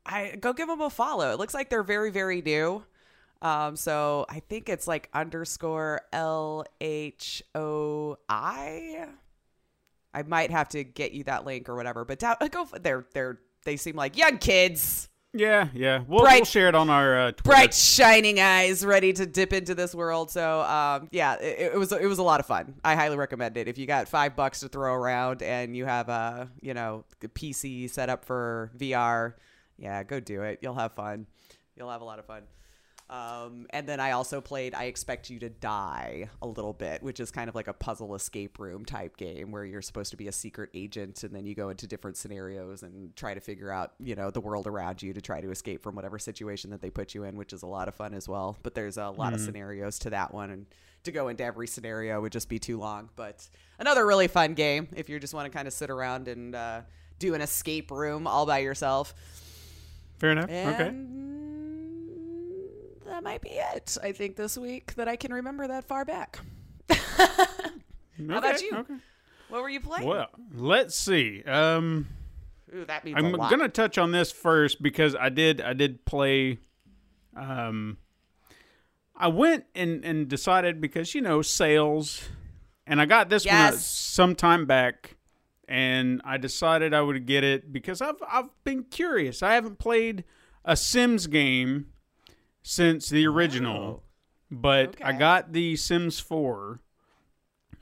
I 0.05 0.35
go 0.35 0.53
give 0.53 0.67
them 0.67 0.81
a 0.81 0.89
follow. 0.89 1.31
It 1.31 1.39
looks 1.39 1.53
like 1.53 1.69
they're 1.69 1.83
very, 1.83 2.11
very 2.11 2.41
new. 2.41 2.83
Um, 3.43 3.75
so 3.75 4.25
I 4.29 4.39
think 4.39 4.69
it's 4.69 4.87
like 4.87 5.09
underscore 5.13 6.01
L 6.13 6.65
H 6.81 7.43
O 7.53 8.17
I. 8.29 9.07
I 10.13 10.23
might 10.23 10.49
have 10.51 10.69
to 10.69 10.83
get 10.83 11.11
you 11.11 11.23
that 11.25 11.45
link 11.45 11.67
or 11.69 11.75
whatever, 11.75 12.05
but 12.05 12.19
down, 12.19 12.37
go. 12.51 12.65
They're 12.81 13.05
they're 13.13 13.39
they 13.65 13.77
seem 13.77 13.95
like 13.95 14.17
young 14.17 14.37
kids, 14.39 15.09
Yeah, 15.33 15.69
yeah. 15.73 16.03
We'll, 16.07 16.21
Bright- 16.21 16.39
we'll 16.39 16.45
share 16.45 16.67
it 16.67 16.75
on 16.75 16.89
our 16.89 17.17
uh, 17.19 17.31
Twitter. 17.31 17.43
bright 17.43 17.73
shining 17.73 18.39
eyes, 18.39 18.85
ready 18.85 19.11
to 19.13 19.25
dip 19.25 19.53
into 19.53 19.73
this 19.73 19.95
world. 19.95 20.29
So 20.31 20.61
um, 20.61 21.07
yeah, 21.11 21.35
it, 21.35 21.73
it 21.73 21.77
was 21.77 21.91
it 21.91 22.05
was 22.05 22.19
a 22.19 22.23
lot 22.23 22.39
of 22.39 22.45
fun. 22.45 22.75
I 22.83 22.95
highly 22.95 23.17
recommend 23.17 23.57
it. 23.57 23.67
If 23.67 23.77
you 23.77 23.85
got 23.87 24.07
five 24.07 24.35
bucks 24.35 24.61
to 24.61 24.69
throw 24.69 24.93
around 24.93 25.41
and 25.41 25.75
you 25.75 25.85
have 25.85 26.07
a 26.09 26.49
you 26.61 26.73
know 26.73 27.03
a 27.23 27.27
PC 27.27 27.89
set 27.89 28.09
up 28.09 28.23
for 28.23 28.71
VR, 28.77 29.33
yeah, 29.77 30.03
go 30.03 30.19
do 30.19 30.43
it. 30.43 30.59
You'll 30.61 30.75
have 30.75 30.93
fun. 30.93 31.25
You'll 31.75 31.89
have 31.89 32.01
a 32.01 32.05
lot 32.05 32.19
of 32.19 32.25
fun. 32.25 32.43
Um, 33.09 33.67
and 33.69 33.87
then 33.87 33.99
I 33.99 34.11
also 34.11 34.41
played 34.41 34.73
I 34.73 34.85
Expect 34.85 35.29
You 35.29 35.37
to 35.39 35.49
Die 35.49 36.29
a 36.41 36.47
little 36.47 36.73
bit, 36.73 37.03
which 37.03 37.19
is 37.19 37.31
kind 37.31 37.49
of 37.49 37.53
like 37.53 37.67
a 37.67 37.73
puzzle 37.73 38.15
escape 38.15 38.57
room 38.59 38.85
type 38.85 39.17
game 39.17 39.51
where 39.51 39.65
you're 39.65 39.81
supposed 39.81 40.11
to 40.11 40.17
be 40.17 40.27
a 40.27 40.31
secret 40.31 40.69
agent 40.73 41.23
and 41.23 41.35
then 41.35 41.45
you 41.45 41.53
go 41.53 41.69
into 41.69 41.85
different 41.85 42.17
scenarios 42.17 42.81
and 42.81 43.15
try 43.15 43.33
to 43.33 43.39
figure 43.39 43.71
out, 43.71 43.91
you 43.99 44.15
know, 44.15 44.31
the 44.31 44.41
world 44.41 44.67
around 44.67 45.03
you 45.03 45.13
to 45.13 45.21
try 45.21 45.41
to 45.41 45.51
escape 45.51 45.83
from 45.83 45.95
whatever 45.95 46.17
situation 46.17 46.71
that 46.71 46.81
they 46.81 46.89
put 46.89 47.13
you 47.13 47.23
in, 47.23 47.35
which 47.35 47.53
is 47.53 47.61
a 47.61 47.67
lot 47.67 47.87
of 47.87 47.93
fun 47.93 48.13
as 48.13 48.27
well. 48.27 48.57
But 48.63 48.73
there's 48.73 48.97
a 48.97 49.09
lot 49.09 49.33
of 49.33 49.41
scenarios 49.41 49.99
to 49.99 50.09
that 50.11 50.33
one 50.33 50.49
and 50.49 50.65
to 51.03 51.11
go 51.11 51.27
into 51.27 51.43
every 51.43 51.67
scenario 51.67 52.21
would 52.21 52.31
just 52.31 52.49
be 52.49 52.59
too 52.59 52.79
long. 52.79 53.09
But 53.15 53.47
another 53.77 54.05
really 54.05 54.27
fun 54.27 54.53
game 54.53 54.87
if 54.95 55.09
you 55.09 55.19
just 55.19 55.33
want 55.33 55.51
to 55.51 55.55
kind 55.55 55.67
of 55.67 55.73
sit 55.73 55.89
around 55.89 56.27
and 56.29 56.55
uh, 56.55 56.81
do 57.19 57.33
an 57.33 57.41
escape 57.41 57.91
room 57.91 58.25
all 58.25 58.45
by 58.45 58.59
yourself. 58.59 59.13
Fair 60.17 60.31
enough. 60.31 60.49
And 60.49 60.75
okay. 60.75 61.42
That 63.13 63.23
might 63.23 63.41
be 63.41 63.49
it. 63.49 63.95
I 64.01 64.11
think 64.11 64.35
this 64.35 64.57
week 64.57 64.95
that 64.95 65.07
I 65.07 65.15
can 65.15 65.31
remember 65.31 65.67
that 65.67 65.85
far 65.85 66.03
back. 66.03 66.39
How 66.89 68.37
about 68.37 68.59
you? 68.61 68.71
Okay. 68.73 68.95
What 69.49 69.61
were 69.61 69.69
you 69.69 69.79
playing? 69.79 70.07
Well, 70.07 70.29
let's 70.55 70.97
see. 70.97 71.43
Um, 71.43 72.07
Ooh, 72.73 72.85
that 72.85 73.05
means 73.05 73.17
I'm 73.19 73.25
a 73.25 73.37
lot. 73.37 73.51
gonna 73.51 73.69
touch 73.69 73.99
on 73.99 74.11
this 74.11 74.31
first 74.31 74.81
because 74.81 75.15
I 75.15 75.29
did 75.29 75.61
I 75.61 75.73
did 75.73 76.05
play. 76.05 76.57
Um, 77.35 77.97
I 79.15 79.27
went 79.27 79.65
and 79.75 80.03
and 80.03 80.27
decided 80.27 80.81
because 80.81 81.13
you 81.13 81.21
know 81.21 81.43
sales, 81.43 82.29
and 82.87 82.99
I 82.99 83.05
got 83.05 83.29
this 83.29 83.45
one 83.45 83.55
uh, 83.55 83.71
some 83.73 84.33
time 84.33 84.65
back, 84.65 85.17
and 85.67 86.19
I 86.25 86.37
decided 86.37 86.95
I 86.95 87.01
would 87.01 87.27
get 87.27 87.43
it 87.43 87.71
because 87.71 88.01
I've 88.01 88.21
I've 88.27 88.49
been 88.63 88.85
curious. 88.85 89.43
I 89.43 89.53
haven't 89.53 89.77
played 89.77 90.23
a 90.65 90.75
Sims 90.75 91.27
game 91.27 91.92
since 92.63 93.09
the 93.09 93.27
original, 93.27 94.03
but 94.49 94.95
I 95.03 95.13
Oh, 95.13 95.19
got 95.19 95.53
the 95.53 95.75
Sims 95.75 96.19
Four. 96.19 96.79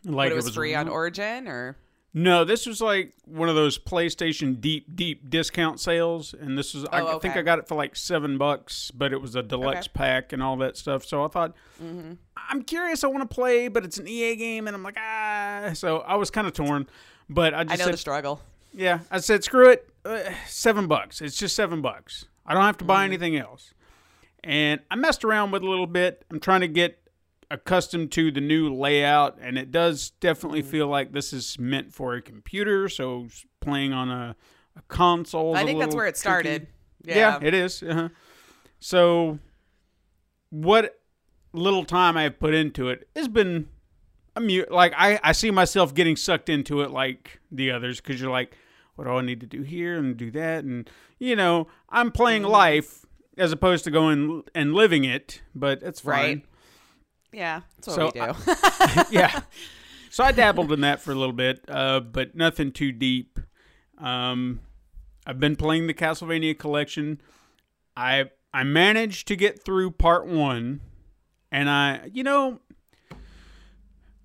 Like 0.04 0.30
but 0.30 0.32
it 0.32 0.36
was, 0.36 0.50
free 0.50 0.74
on 0.74 0.90
Origin, 0.90 1.48
or 1.48 1.78
no, 2.14 2.44
this 2.44 2.66
was 2.66 2.82
like 2.82 3.14
one 3.26 3.50
of 3.50 3.56
those 3.56 3.78
PlayStation 3.78 4.60
deep, 4.60 4.96
deep 4.96 5.30
discount 5.30 5.80
sales, 5.80 6.34
and 6.34 6.58
this 6.58 6.74
was 6.74 6.86
I 6.92 7.02
Oh, 7.02 7.20
think 7.20 7.34
okay. 7.34 7.40
I 7.40 7.44
got 7.44 7.60
it 7.60 7.68
for 7.68 7.76
like 7.76 7.96
seven 7.96 8.38
bucks, 8.40 8.90
but 8.92 9.14
it 9.14 9.22
was 9.22 9.36
a 9.36 9.44
deluxe 9.44 9.86
Okay. 9.88 9.92
pack 9.94 10.34
and 10.34 10.42
all 10.42 10.58
that 10.58 10.76
stuff. 10.76 11.06
So 11.06 11.24
I 11.24 11.28
thought, 11.28 11.54
Mm-hmm. 11.82 12.14
I'm 12.50 12.64
curious, 12.64 13.04
I 13.04 13.08
want 13.08 13.30
to 13.30 13.34
play, 13.34 13.68
but 13.68 13.86
it's 13.86 13.98
an 14.00 14.08
EA 14.08 14.36
game, 14.36 14.66
and 14.68 14.76
I'm 14.76 14.82
like, 14.84 14.98
ah. 15.00 15.70
So 15.76 16.00
I 16.00 16.16
was 16.16 16.32
kind 16.32 16.48
of 16.48 16.54
torn, 16.54 16.88
but 17.30 17.54
I 17.54 17.60
I 17.60 17.64
just 17.66 17.80
know 17.80 17.86
said, 17.86 17.94
the 17.94 17.98
struggle. 17.98 18.42
yeah, 18.74 19.00
I 19.12 19.20
said, 19.20 19.44
screw 19.44 19.70
it, 19.70 19.88
uh, 20.04 20.32
seven 20.48 20.88
bucks. 20.88 21.22
It's 21.22 21.38
just 21.38 21.56
seven 21.56 21.82
bucks. 21.82 22.26
I 22.46 22.56
don't 22.56 22.64
have 22.64 22.78
to 22.78 22.84
Mm-hmm. 22.84 22.88
buy 22.88 23.06
anything 23.06 23.38
else. 23.38 23.74
And 24.44 24.82
I 24.90 24.96
messed 24.96 25.24
around 25.24 25.52
with 25.52 25.62
it 25.64 25.68
a 25.68 25.70
little 25.70 25.88
bit. 25.88 26.26
I'm 26.32 26.40
trying 26.40 26.62
to 26.62 26.68
get 26.68 26.98
accustomed 27.52 28.12
to 28.14 28.32
the 28.32 28.42
new 28.42 28.74
layout, 28.74 29.38
and 29.42 29.58
it 29.58 29.72
does 29.72 30.12
definitely 30.20 30.62
Mm-hmm. 30.62 30.72
feel 30.72 30.88
like 30.88 31.12
this 31.12 31.34
is 31.34 31.60
meant 31.60 31.94
for 31.94 32.16
a 32.16 32.22
computer. 32.22 32.88
So 32.90 33.28
playing 33.60 33.94
on 33.94 34.10
a, 34.10 34.36
a 34.76 34.82
console. 34.88 35.56
I 35.56 35.62
a 35.62 35.66
think 35.66 35.80
that's 35.80 35.96
where 35.96 36.08
it 36.08 36.18
started. 36.18 36.68
Yeah, 37.04 37.16
Yeah. 37.16 37.40
it 37.48 37.54
is. 37.54 37.84
Uh-huh. 37.84 38.10
So, 38.80 39.38
what 40.50 41.00
little 41.54 41.86
time 41.86 42.18
I've 42.18 42.40
put 42.40 42.54
into 42.54 42.90
it 42.90 43.08
has 43.16 43.28
been 43.28 43.68
amu- 44.36 44.66
like 44.70 44.94
I, 44.98 45.20
I 45.24 45.32
see 45.34 45.52
myself 45.52 45.94
getting 45.94 46.16
sucked 46.16 46.50
into 46.50 46.82
it 46.82 46.92
like 46.92 47.40
the 47.52 47.72
others 47.72 48.00
because 48.02 48.20
you're 48.22 48.32
like, 48.32 48.58
what 48.96 49.06
do 49.06 49.12
I 49.12 49.22
need 49.22 49.40
to 49.42 49.46
do 49.48 49.62
here 49.62 49.98
and 49.98 50.16
do 50.18 50.32
that? 50.32 50.64
And, 50.64 50.90
you 51.20 51.36
know, 51.36 51.68
I'm 51.90 52.12
playing 52.12 52.44
Mm-hmm. 52.44 52.52
life 52.52 53.06
as 53.42 53.52
opposed 53.52 53.84
to 53.86 53.92
going 53.92 54.44
and 54.54 54.74
living 54.74 55.04
it, 55.04 55.42
but 55.56 55.82
it's 55.82 56.00
fine. 56.02 56.14
Right. 56.14 56.46
Yeah, 57.34 57.62
that's 57.78 57.88
what 57.98 58.14
So, 58.16 58.36
we 58.48 58.54
do. 58.54 59.04
yeah. 59.20 59.42
So 60.10 60.24
I 60.24 60.32
dabbled 60.32 60.72
in 60.72 60.82
that 60.82 61.02
for 61.02 61.12
a 61.12 61.16
little 61.16 61.34
bit, 61.34 61.64
uh, 61.68 62.02
but 62.02 62.36
nothing 62.36 62.72
too 62.72 62.92
deep. 62.92 63.40
Um, 63.98 64.60
I've 65.26 65.40
been 65.40 65.56
playing 65.56 65.88
the 65.88 65.94
Castlevania 65.94 66.58
collection. 66.58 67.22
I 67.96 68.30
I 68.54 68.64
managed 68.64 69.28
to 69.30 69.36
get 69.36 69.64
through 69.64 69.92
part 69.92 70.28
one, 70.28 70.82
and 71.52 71.70
I, 71.70 72.10
you 72.12 72.24
know, 72.24 72.60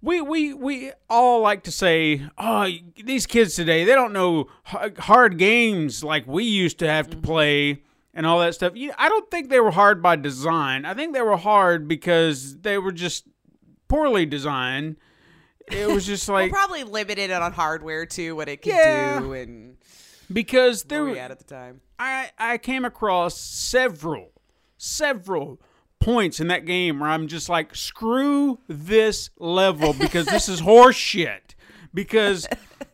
we 0.03 0.21
we 0.21 0.53
we 0.55 0.93
all 1.09 1.41
like 1.41 1.63
to 1.65 1.73
say, 1.73 2.27
oh, 2.37 2.69
these 3.05 3.27
kids 3.27 3.55
today 3.55 3.85
they 3.85 3.95
don't 3.95 4.13
know 4.13 4.49
h- 4.75 4.99
hard 4.99 5.39
games 5.39 6.03
like 6.03 6.27
we 6.27 6.45
used 6.45 6.79
to 6.81 6.89
have 6.89 7.09
to 7.11 7.17
play 7.17 7.83
and 8.17 8.27
all 8.27 8.41
that 8.41 8.55
stuff. 8.55 8.73
You- 8.75 8.93
I 8.99 9.09
don't 9.09 9.31
think 9.31 9.49
they 9.51 9.61
were 9.61 9.71
hard 9.71 10.03
by 10.03 10.17
design. 10.17 10.85
I 10.85 10.95
think 10.95 11.15
they 11.15 11.23
were 11.23 11.37
hard 11.37 11.87
because 11.87 12.57
they 12.59 12.79
were 12.79 12.91
just 12.93 13.27
poorly 13.87 14.27
designed. 14.27 14.97
It 15.69 15.89
was 15.89 16.05
just 16.07 16.29
like 16.37 16.51
probably 16.51 16.83
limited 16.83 17.31
on 17.31 17.53
hardware 17.53 18.07
too, 18.07 18.35
what 18.35 18.49
it 18.49 18.63
could 18.63 18.73
Yeah. 18.73 19.21
do, 19.21 19.33
and 19.35 19.77
because 20.33 20.85
where 20.89 21.05
were 21.05 21.11
we 21.13 21.19
at 21.19 21.31
at 21.31 21.39
the 21.39 21.45
time. 21.45 21.81
I 21.99 22.31
I 22.39 22.59
came 22.59 22.85
across 22.85 23.39
several 23.41 24.33
several 24.79 25.61
points 25.99 26.41
in 26.41 26.49
that 26.49 26.67
game 26.67 27.01
where 27.01 27.09
I'm 27.11 27.27
just 27.27 27.49
like 27.49 27.75
screw 27.75 28.61
this 28.69 29.31
level 29.39 29.93
because 29.93 30.27
this 30.27 30.49
is 30.49 30.61
horse 30.61 30.95
shit 30.97 31.55
because 31.95 32.47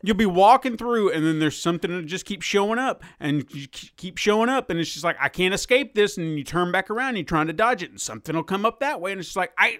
you'll 0.02 0.16
be 0.16 0.26
walking 0.26 0.76
through 0.76 1.10
and 1.10 1.24
then 1.26 1.38
there's 1.38 1.56
something 1.60 1.90
that 1.90 2.06
just 2.06 2.24
keeps 2.24 2.44
showing 2.46 2.78
up 2.78 3.02
and 3.20 3.44
you 3.54 3.66
keep 3.68 4.18
showing 4.18 4.48
up 4.48 4.70
and 4.70 4.78
it's 4.80 4.92
just 4.92 5.04
like 5.04 5.16
I 5.20 5.28
can't 5.28 5.54
escape 5.54 5.94
this 5.94 6.16
and 6.18 6.36
you 6.38 6.44
turn 6.44 6.72
back 6.72 6.90
around 6.90 7.08
and 7.10 7.18
you're 7.18 7.24
trying 7.24 7.46
to 7.48 7.52
dodge 7.52 7.82
it 7.82 7.90
and 7.90 8.00
something 8.00 8.34
will 8.36 8.42
come 8.42 8.64
up 8.66 8.80
that 8.80 9.00
way 9.00 9.12
and 9.12 9.18
it's 9.20 9.28
just 9.28 9.36
like 9.36 9.52
I 9.58 9.78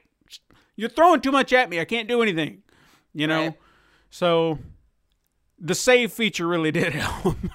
you're 0.76 0.88
throwing 0.88 1.21
too 1.21 1.33
much 1.33 1.52
at 1.52 1.69
me 1.71 1.81
I 1.81 1.85
can't 1.85 2.09
do 2.09 2.23
anything 2.23 2.62
you 3.14 3.26
know 3.26 3.42
Right. 3.47 3.59
so 4.11 4.59
the 5.59 5.75
save 5.75 6.12
feature 6.12 6.47
really 6.47 6.71
did 6.73 6.92
help 6.95 7.37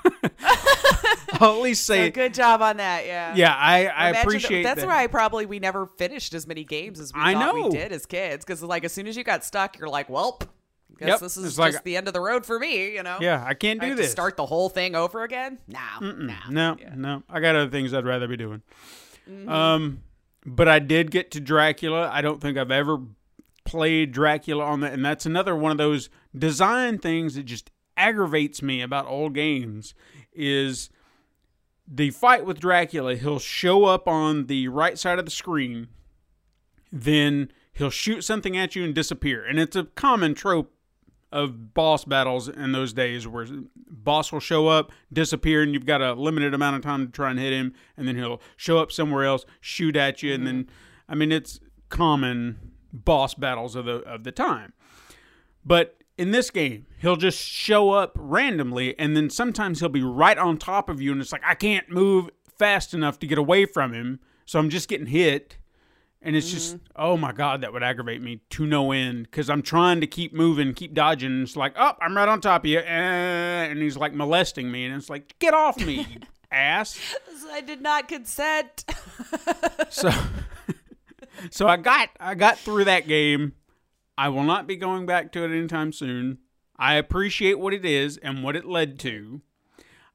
I'll 1.40 1.56
at 1.58 1.62
least 1.62 1.86
say 1.86 2.08
So 2.08 2.12
good 2.12 2.34
job 2.34 2.62
on 2.62 2.78
that. 2.78 3.06
Yeah. 3.06 3.36
yeah, 3.36 3.54
I, 3.56 3.86
I 3.88 4.10
Imagine- 4.10 4.22
appreciate 4.28 4.64
that's 4.64 4.80
that. 4.82 4.88
why 4.88 5.04
I 5.04 5.08
probably 5.08 5.46
we 5.46 5.60
never 5.60 5.86
finished 5.86 6.34
as 6.34 6.48
many 6.48 6.64
games 6.64 7.00
as 7.00 7.14
we 7.14 7.20
I 7.22 7.34
thought 7.34 7.56
know. 7.56 7.68
we 7.68 7.70
did 7.70 7.92
as 7.92 8.06
kids. 8.06 8.44
Because 8.46 8.64
like 8.64 8.84
as 8.86 8.94
soon 8.94 9.08
as 9.08 9.16
you 9.18 9.24
got 9.24 9.44
stuck, 9.44 9.78
you're 9.78 9.90
like, 9.90 10.10
well, 10.10 10.40
guess 10.98 11.08
Yep. 11.10 11.20
this 11.20 11.38
is 11.38 11.44
It's 11.46 11.56
just 11.56 11.60
like- 11.75 11.84
the 11.84 11.96
end 11.98 12.08
of 12.08 12.13
the 12.13 12.22
road 12.22 12.46
for 12.46 12.60
me. 12.60 12.94
You 12.94 13.04
know? 13.04 13.18
Yeah, 13.22 13.44
I 13.46 13.54
can't 13.54 13.80
do 13.82 13.88
have 13.88 13.98
this. 13.98 14.12
start 14.12 14.36
the 14.38 14.46
whole 14.46 14.70
thing 14.70 14.96
over 14.96 15.24
again. 15.24 15.60
No, 15.68 15.80
no, 16.01 16.36
no, 16.50 16.77
no. 16.96 17.24
I 17.30 17.39
got 17.39 17.56
other 17.56 17.70
things 17.70 17.94
I'd 17.94 18.06
rather 18.06 18.27
be 18.27 18.38
doing. 18.38 18.62
Um, 19.48 20.04
but 20.46 20.68
I 20.68 20.80
did 20.80 21.12
get 21.12 21.32
to 21.32 21.39
Dracula. 21.39 22.10
I 22.13 22.22
don't 22.22 22.39
think 22.42 22.58
I've 22.58 22.72
ever 22.72 23.00
played 23.66 24.12
Dracula 24.13 24.63
on 24.63 24.80
that, 24.80 24.94
and 24.94 25.04
that's 25.04 25.25
another 25.25 25.56
one 25.56 25.72
of 25.72 25.77
those 25.77 26.10
design 26.38 26.98
things 27.00 27.36
that 27.36 27.44
just 27.44 27.70
aggravates 27.98 28.62
me 28.62 28.82
about 28.82 29.06
old 29.08 29.34
games. 29.34 29.94
Is 30.32 30.89
the 31.86 32.12
fight 32.12 32.46
with 32.46 32.60
Dracula? 32.62 33.16
He'll 33.16 33.39
show 33.39 33.84
up 33.86 34.08
on 34.08 34.46
the 34.46 34.68
right 34.70 34.98
side 34.98 35.20
of 35.20 35.25
the 35.25 35.32
screen, 35.32 35.88
then 36.92 37.51
he'll 37.74 37.89
shoot 37.89 38.22
something 38.24 38.56
at 38.56 38.75
you 38.75 38.84
and 38.86 38.96
disappear, 38.96 39.44
and 39.46 39.60
it's 39.60 39.75
a 39.75 39.84
common 39.84 40.34
trope 40.34 40.74
of 41.31 41.74
boss 41.74 42.05
battles 42.05 42.48
in 42.48 42.72
those 42.72 42.93
days 42.93 43.27
where 43.27 43.46
boss 43.75 44.31
will 44.31 44.39
show 44.39 44.67
up, 44.67 44.91
disappear, 45.12 45.62
and 45.62 45.74
you've 45.74 45.86
got 45.86 46.01
a 46.01 46.13
limited 46.13 46.53
amount 46.53 46.75
of 46.75 46.81
time 46.81 47.05
to 47.05 47.12
try 47.12 47.29
and 47.29 47.39
hit 47.39 47.53
him, 47.53 47.74
and 47.98 48.07
then 48.07 48.15
he'll 48.15 48.41
show 48.55 48.77
up 48.77 48.91
somewhere 48.91 49.25
else, 49.25 49.46
shoot 49.60 49.96
at 49.96 50.24
you, 50.24 50.34
and 50.34 50.48
then 50.48 50.69
I 51.10 51.15
mean 51.15 51.31
it's 51.31 51.60
common 51.89 52.57
boss 52.93 53.34
battles 53.34 53.75
of 53.75 53.86
the 53.86 53.98
of 54.00 54.24
the 54.24 54.31
time. 54.31 54.74
But 55.65 56.01
in 56.17 56.31
this 56.31 56.50
game, 56.50 56.86
he'll 57.00 57.17
just 57.17 57.39
show 57.39 57.91
up 57.91 58.13
randomly, 58.17 58.98
and 58.98 59.15
then 59.15 59.29
sometimes 59.29 59.79
he'll 59.79 59.89
be 59.89 60.03
right 60.03 60.38
on 60.38 60.57
top 60.57 60.89
of 60.89 61.01
you, 61.01 61.12
and 61.12 61.22
it's 61.22 61.31
like 61.31 61.43
I 61.46 61.55
can't 61.55 61.89
move 61.89 62.29
fast 62.57 62.93
enough 62.93 63.19
to 63.19 63.27
get 63.27 63.38
away 63.38 63.65
from 63.65 63.93
him, 63.93 64.19
so 64.46 64.60
I'm 64.60 64.69
just 64.69 64.88
getting 64.88 65.07
hit. 65.07 65.57
And 66.27 66.36
it's 66.36 66.51
just, 66.51 66.77
oh 66.98 67.15
my 67.15 67.31
God, 67.31 67.62
that 67.62 67.72
would 67.72 67.84
aggravate 67.84 68.22
me 68.22 68.41
to 68.50 68.65
no 68.67 68.91
end 68.91 69.24
because 69.24 69.50
I'm 69.50 69.62
trying 69.62 70.01
to 70.01 70.07
keep 70.07 70.34
moving, 70.34 70.74
keep 70.74 70.93
dodging. 70.93 71.31
And 71.31 71.41
it's 71.43 71.55
like, 71.55 71.74
oh, 71.77 71.93
I'm 72.01 72.17
right 72.17 72.27
on 72.27 72.41
top 72.41 72.63
of 72.63 72.69
you. 72.69 72.79
eh, 72.79 72.84
And 72.84 73.81
he's 73.81 73.96
like 73.96 74.13
molesting 74.13 74.69
me. 74.69 74.86
And 74.86 74.93
it's 74.96 75.10
like, 75.10 75.39
get 75.39 75.53
off 75.53 75.77
me, 75.77 76.17
ass. 76.51 77.00
I 77.50 77.62
did 77.62 77.81
not 77.81 78.07
consent. 78.10 78.84
So, 79.89 80.12
so 81.50 81.67
I 81.67 81.77
got, 81.77 82.10
I 82.19 82.36
got 82.36 82.57
through 82.57 82.84
that 82.86 83.07
game. 83.07 83.53
I 84.17 84.29
will 84.29 84.43
not 84.43 84.67
be 84.67 84.75
going 84.75 85.05
back 85.05 85.31
to 85.34 85.43
it 85.46 85.55
anytime 85.55 85.93
soon. 85.93 86.39
I 86.77 86.96
appreciate 86.96 87.57
what 87.60 87.74
it 87.74 87.86
is 87.86 88.17
and 88.17 88.43
what 88.43 88.55
it 88.55 88.65
led 88.65 89.00
to. 89.00 89.41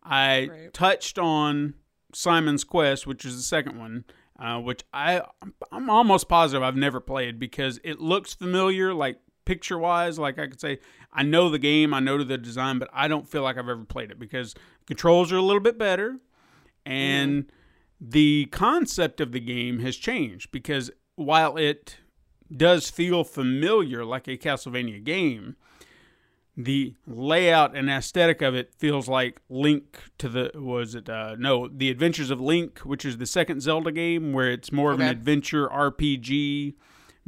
I 0.02 0.48
Right. 0.50 0.74
touched 0.74 1.18
on 1.18 1.74
Simon's 2.12 2.64
Quest, 2.64 3.06
which 3.06 3.24
is 3.24 3.36
the 3.36 3.42
second 3.42 3.78
one, 3.78 4.04
uh, 4.38 4.60
which 4.60 4.82
I 4.92 5.22
I'm 5.70 5.90
almost 5.90 6.28
positive 6.28 6.62
I've 6.62 6.76
never 6.76 7.00
played 7.00 7.38
because 7.38 7.78
it 7.84 8.00
looks 8.00 8.34
familiar, 8.34 8.94
like 8.94 9.18
picture 9.44 9.78
wise. 9.78 10.18
Like 10.18 10.38
I 10.38 10.46
could 10.46 10.60
say 10.60 10.78
I 11.12 11.22
know 11.22 11.48
the 11.48 11.58
game, 11.58 11.94
I 11.94 12.00
know 12.00 12.22
the 12.22 12.38
design, 12.38 12.78
but 12.78 12.88
I 12.92 13.08
don't 13.08 13.28
feel 13.28 13.42
like 13.42 13.56
I've 13.56 13.68
ever 13.68 13.84
played 13.84 14.10
it 14.10 14.18
because 14.18 14.54
controls 14.86 15.32
are 15.32 15.36
a 15.36 15.42
little 15.42 15.60
bit 15.60 15.78
better, 15.78 16.18
and 16.84 17.50
the 18.00 18.46
concept 18.46 19.20
of 19.20 19.32
the 19.32 19.40
game 19.40 19.78
has 19.78 19.96
changed 19.96 20.50
because 20.50 20.90
while 21.14 21.56
it 21.56 21.98
does 22.54 22.90
feel 22.90 23.24
familiar 23.24 24.04
like 24.04 24.26
a 24.26 24.36
Castlevania 24.36 25.02
game, 25.02 25.56
the 26.56 26.94
layout 27.06 27.74
and 27.74 27.88
aesthetic 27.88 28.42
of 28.42 28.54
it 28.54 28.74
feels 28.74 29.08
like 29.08 29.40
Link 29.48 29.98
to 30.18 30.28
the 30.28 30.50
was 30.54 30.94
it 30.94 31.08
uh, 31.08 31.34
no 31.38 31.68
the 31.68 31.90
Adventures 31.90 32.30
of 32.30 32.40
Link, 32.40 32.80
which 32.80 33.04
is 33.04 33.18
the 33.18 33.26
second 33.26 33.62
Zelda 33.62 33.90
game 33.90 34.32
where 34.32 34.50
it's 34.50 34.70
more 34.70 34.92
of 34.92 35.00
an 35.00 35.08
adventure 35.08 35.68
RPG 35.68 36.74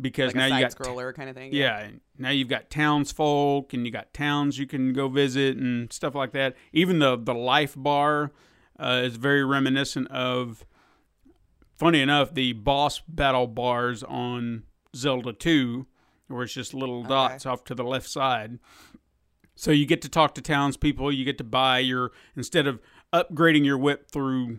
because 0.00 0.34
Like 0.34 0.50
now 0.50 0.56
you 0.56 0.62
got 0.62 0.74
scroller 0.74 1.14
kind 1.14 1.30
of 1.30 1.36
thing. 1.36 1.54
yeah, 1.54 1.88
now 2.18 2.30
you've 2.30 2.48
got 2.48 2.68
townsfolk 2.68 3.72
and 3.72 3.86
you 3.86 3.92
got 3.92 4.12
towns 4.12 4.58
you 4.58 4.66
can 4.66 4.92
go 4.92 5.08
visit 5.08 5.56
and 5.56 5.92
stuff 5.92 6.14
like 6.14 6.32
that. 6.32 6.54
Even 6.72 6.98
the 6.98 7.16
the 7.16 7.34
life 7.34 7.74
bar 7.76 8.32
uh, 8.78 9.02
is 9.04 9.16
very 9.16 9.44
reminiscent 9.44 10.08
of. 10.10 10.64
Funny 11.76 12.00
enough, 12.00 12.32
the 12.32 12.52
boss 12.52 13.00
battle 13.08 13.48
bars 13.48 14.04
on 14.04 14.62
Zelda 14.94 15.32
2, 15.32 15.86
where 16.28 16.44
it's 16.44 16.52
just 16.54 16.72
little 16.72 17.02
dots 17.02 17.46
off 17.46 17.64
to 17.64 17.74
the 17.74 17.82
left 17.82 18.08
side. 18.08 18.60
So 19.54 19.70
you 19.70 19.86
get 19.86 20.02
to 20.02 20.08
talk 20.08 20.34
to 20.34 20.42
townspeople. 20.42 21.12
You 21.12 21.24
get 21.24 21.38
to 21.38 21.44
buy 21.44 21.78
your 21.78 22.12
instead 22.36 22.66
of 22.66 22.80
upgrading 23.12 23.64
your 23.64 23.78
whip 23.78 24.10
through 24.10 24.58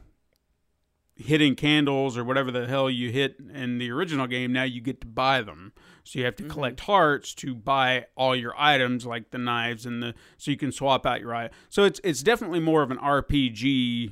hitting 1.17 1.55
candles 1.55 2.17
or 2.17 2.23
whatever 2.23 2.51
the 2.51 2.67
hell 2.67 2.89
you 2.89 3.09
hit 3.09 3.37
in 3.53 3.77
the 3.77 3.89
original 3.89 4.27
game. 4.27 4.51
Now 4.51 4.63
you 4.63 4.81
get 4.81 5.01
to 5.01 5.07
buy 5.07 5.41
them. 5.41 5.71
So 6.03 6.19
you 6.19 6.25
have 6.25 6.35
to 6.37 6.43
mm-hmm. 6.43 6.51
collect 6.51 6.79
hearts 6.81 7.33
to 7.35 7.55
buy 7.55 8.05
all 8.15 8.35
your 8.35 8.53
items, 8.57 9.05
like 9.05 9.31
the 9.31 9.37
knives 9.37 9.85
and 9.85 10.03
the 10.03 10.13
so 10.37 10.51
you 10.51 10.57
can 10.57 10.71
swap 10.71 11.05
out 11.05 11.21
your 11.21 11.33
item. 11.33 11.53
So 11.69 11.83
it's 11.83 11.99
it's 12.03 12.21
definitely 12.21 12.59
more 12.59 12.81
of 12.81 12.91
an 12.91 12.97
RPG 12.97 14.11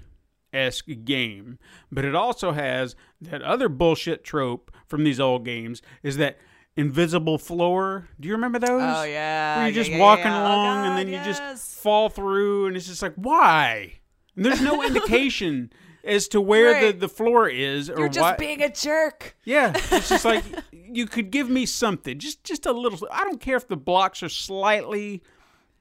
esque 0.54 0.90
game, 1.04 1.58
but 1.92 2.06
it 2.06 2.16
also 2.16 2.52
has 2.52 2.96
that 3.22 3.42
other 3.42 3.68
bullshit 3.70 4.24
trope 4.24 4.72
from 4.88 5.04
these 5.04 5.20
old 5.20 5.44
games 5.44 5.82
is 6.04 6.18
that 6.18 6.38
invisible 6.76 7.38
floor. 7.38 8.08
Do 8.20 8.28
you 8.28 8.34
remember 8.34 8.60
those? 8.60 8.82
Oh 8.82 9.04
yeah. 9.04 9.58
where 9.58 9.66
you're 9.68 9.76
just 9.76 9.92
yeah, 9.92 10.00
walking 10.00 10.26
yeah. 10.26 10.42
Oh, 10.42 10.46
along 10.48 10.78
and 10.78 10.88
God, 10.88 10.98
then 10.98 11.08
you 11.10 11.20
just 11.24 11.82
fall 11.82 12.10
through 12.10 12.68
and 12.68 12.76
it's 12.78 12.88
just 12.88 13.02
like 13.02 13.14
why 13.16 13.94
and 14.36 14.44
there's 14.46 14.62
no 14.62 14.82
indication 14.88 15.72
as 16.04 16.28
to 16.30 16.42
where 16.42 16.80
the, 16.80 16.86
Right. 16.88 17.00
the 17.00 17.10
floor 17.10 17.48
is 17.48 17.90
or 17.90 18.00
You're 18.00 18.10
just 18.10 18.20
why 18.22 18.36
being 18.38 18.62
a 18.64 18.70
jerk. 18.72 19.36
yeah 19.46 19.74
it's 19.76 20.10
just 20.10 20.26
like 20.26 20.44
you 20.72 21.06
could 21.06 21.30
give 21.32 21.50
me 21.50 21.66
something 21.66 22.18
just 22.18 22.44
just 22.44 22.66
a 22.66 22.72
little 22.72 23.08
i 23.12 23.24
don't 23.24 23.40
care 23.40 23.58
if 23.58 23.68
the 23.68 23.78
blocks 23.78 24.24
are 24.24 24.30
slightly 24.30 25.22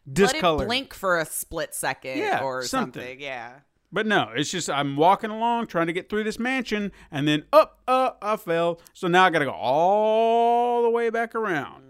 Let 0.07 0.15
discolored 0.15 0.63
it 0.65 0.67
blink 0.67 0.95
for 0.95 1.19
a 1.19 1.25
split 1.25 1.75
second 1.75 2.19
Yeah, 2.19 2.43
or 2.43 2.63
something. 2.65 3.01
something. 3.03 3.21
Yeah. 3.21 3.61
But 3.93 4.07
no 4.07 4.31
it's 4.35 4.51
just 4.51 4.71
i'm 4.71 4.97
walking 4.97 5.31
along 5.31 5.67
trying 5.67 5.87
to 5.87 5.93
get 5.93 6.09
through 6.09 6.25
this 6.25 6.39
mansion 6.39 6.91
and 7.11 7.29
then 7.29 7.45
up 7.53 7.81
uh 7.87 8.11
i 8.23 8.37
fell 8.37 8.81
so 8.93 9.07
now 9.09 9.25
i 9.25 9.31
gotta 9.31 9.45
go 9.45 9.51
all 9.53 10.83
the 10.83 10.91
way 10.91 11.11
back 11.11 11.35
around 11.35 11.83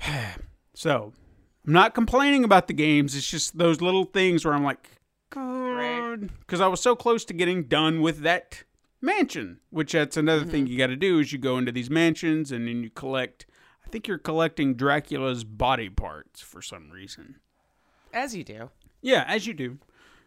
so 0.74 1.12
i'm 1.66 1.72
not 1.72 1.94
complaining 1.94 2.44
about 2.44 2.66
the 2.66 2.72
games 2.72 3.14
it's 3.16 3.28
just 3.28 3.56
those 3.58 3.80
little 3.80 4.04
things 4.04 4.44
where 4.44 4.54
i'm 4.54 4.64
like 4.64 4.90
Right. 5.34 6.16
because 6.40 6.60
i 6.60 6.66
was 6.66 6.80
so 6.80 6.94
close 6.96 7.24
to 7.26 7.34
getting 7.34 7.64
done 7.64 8.00
with 8.00 8.20
that 8.20 8.62
mansion 9.02 9.58
which 9.70 9.92
that's 9.92 10.16
another 10.16 10.44
thing 10.44 10.66
you 10.66 10.78
got 10.78 10.86
to 10.86 10.96
do 10.96 11.18
is 11.18 11.32
you 11.32 11.38
go 11.38 11.58
into 11.58 11.72
these 11.72 11.90
mansions 11.90 12.50
and 12.52 12.66
then 12.66 12.82
you 12.82 12.90
collect 12.90 13.44
i 13.84 13.88
think 13.88 14.08
you're 14.08 14.16
collecting 14.18 14.74
dracula's 14.74 15.44
body 15.44 15.90
parts 15.90 16.40
for 16.40 16.62
some 16.62 16.90
reason 16.90 17.36
As 18.14 18.34
you 18.34 18.44
do. 18.44 18.70
yeah, 19.02 19.24
as 19.28 19.46
you 19.46 19.52
do. 19.52 19.78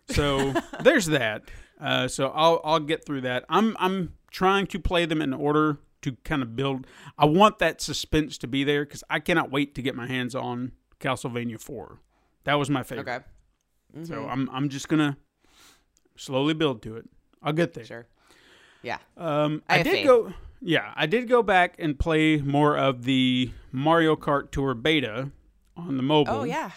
So 0.09 0.53
there's 0.83 1.07
that. 1.07 1.43
Uh, 1.79 2.07
so 2.07 2.27
I'll 2.35 2.61
I'll 2.63 2.79
get 2.79 3.05
through 3.05 3.21
that. 3.21 3.45
I'm 3.49 3.75
I'm 3.79 4.13
trying 4.31 4.67
to 4.67 4.79
play 4.79 5.05
them 5.05 5.21
in 5.21 5.33
order 5.33 5.79
to 6.01 6.13
kind 6.23 6.41
of 6.41 6.55
build. 6.55 6.87
I 7.17 7.25
want 7.25 7.59
that 7.59 7.81
suspense 7.81 8.37
to 8.39 8.47
be 8.47 8.63
there 8.63 8.85
because 8.85 9.03
I 9.09 9.19
cannot 9.19 9.51
wait 9.51 9.75
to 9.75 9.81
get 9.81 9.95
my 9.95 10.07
hands 10.07 10.35
on 10.35 10.73
Castlevania 10.99 11.59
Four. 11.59 11.99
That 12.43 12.55
was 12.55 12.69
my 12.69 12.83
favorite. 12.83 13.09
Okay. 13.09 14.05
So 14.05 14.27
I'm 14.27 14.49
I'm 14.51 14.69
just 14.69 14.87
gonna 14.87 15.17
slowly 16.15 16.53
build 16.53 16.81
to 16.83 16.97
it. 16.97 17.09
I'll 17.41 17.53
get 17.53 17.73
there. 17.73 17.85
Sure. 17.85 18.07
Yeah. 18.81 18.97
Um, 19.17 19.63
I 19.67 19.79
I, 19.79 19.83
did 19.83 19.91
faith. 19.91 20.05
go. 20.07 20.33
Yeah, 20.61 20.91
I 20.95 21.05
did 21.05 21.29
go 21.29 21.41
back 21.41 21.75
and 21.79 21.97
play 21.97 22.37
more 22.37 22.77
of 22.77 23.03
the 23.03 23.51
Mario 23.71 24.15
Kart 24.15 24.51
Tour 24.51 24.73
beta 24.73 25.31
on 25.77 25.95
the 25.97 26.03
mobile 26.03 26.33
Oh 26.33 26.43
yeah. 26.43 26.71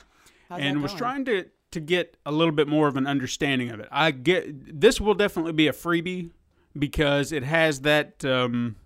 How's 0.48 0.60
and 0.60 0.82
was 0.82 0.94
trying 0.94 1.24
to 1.24 1.46
to 1.72 1.80
get 1.80 2.16
a 2.24 2.32
little 2.32 2.54
bit 2.54 2.68
more 2.68 2.88
of 2.88 2.96
an 2.96 3.06
understanding 3.06 3.70
of 3.70 3.80
it. 3.80 3.88
I 3.90 4.10
get 4.10 4.80
this 4.80 5.00
will 5.00 5.14
definitely 5.14 5.52
be 5.52 5.68
a 5.68 5.72
freebie 5.72 6.30
because 6.78 7.32
it 7.32 7.42
has 7.42 7.80
that 7.80 8.24
um, 8.24 8.76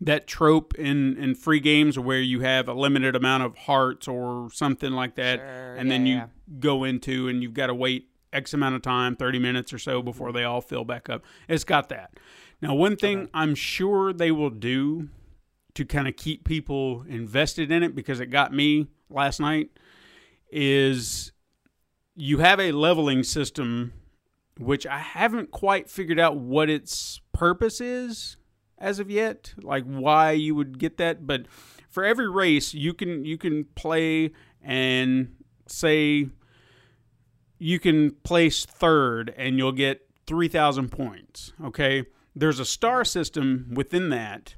that 0.00 0.26
trope 0.26 0.74
in 0.78 1.16
in 1.16 1.34
free 1.34 1.60
games 1.60 1.98
where 1.98 2.20
you 2.20 2.40
have 2.40 2.68
a 2.68 2.74
limited 2.74 3.16
amount 3.16 3.42
of 3.42 3.56
hearts 3.56 4.08
or 4.08 4.48
something 4.52 4.92
like 4.92 5.16
that, 5.16 5.40
Sure, 5.40 5.74
and 5.74 5.90
then 5.90 6.06
you 6.06 6.16
yeah. 6.16 6.26
go 6.58 6.84
into 6.84 7.28
and 7.28 7.42
you've 7.42 7.54
got 7.54 7.66
to 7.66 7.74
wait 7.74 8.08
X 8.32 8.54
amount 8.54 8.76
of 8.76 8.82
time, 8.82 9.16
thirty 9.16 9.38
minutes 9.38 9.72
or 9.72 9.78
so, 9.78 10.02
before 10.02 10.32
they 10.32 10.44
all 10.44 10.60
fill 10.60 10.84
back 10.84 11.08
up. 11.08 11.24
It's 11.48 11.64
got 11.64 11.88
that. 11.88 12.12
Now, 12.62 12.74
one 12.74 12.96
thing 12.96 13.28
I'm 13.32 13.54
sure 13.54 14.12
they 14.12 14.30
will 14.30 14.50
do 14.50 15.08
to 15.74 15.84
kind 15.84 16.06
of 16.06 16.16
keep 16.16 16.44
people 16.44 17.04
invested 17.08 17.70
in 17.70 17.82
it 17.82 17.94
because 17.94 18.20
it 18.20 18.26
got 18.26 18.52
me 18.52 18.88
last 19.08 19.40
night 19.40 19.70
is 20.50 21.32
you 22.20 22.38
have 22.38 22.60
a 22.60 22.72
leveling 22.72 23.22
system 23.22 23.92
which 24.58 24.86
I 24.86 24.98
haven't 24.98 25.50
quite 25.50 25.88
figured 25.88 26.20
out 26.20 26.36
what 26.36 26.68
its 26.68 27.20
purpose 27.32 27.80
is 27.80 28.36
as 28.76 28.98
of 28.98 29.10
yet, 29.10 29.54
like 29.62 29.84
why 29.84 30.32
you 30.32 30.54
would 30.54 30.78
get 30.78 30.98
that, 30.98 31.26
but 31.26 31.46
for 31.88 32.04
every 32.04 32.28
race 32.28 32.74
you 32.74 32.92
can 32.92 33.24
you 33.24 33.38
can 33.38 33.64
play 33.74 34.32
and 34.62 35.34
say 35.66 36.28
you 37.58 37.78
can 37.78 38.10
place 38.22 38.66
third 38.66 39.32
and 39.36 39.56
you'll 39.56 39.72
get 39.72 40.06
3000 40.26 40.90
points, 40.90 41.52
okay? 41.64 42.04
There's 42.36 42.60
a 42.60 42.64
star 42.64 43.04
system 43.04 43.72
within 43.74 44.10
that 44.10 44.56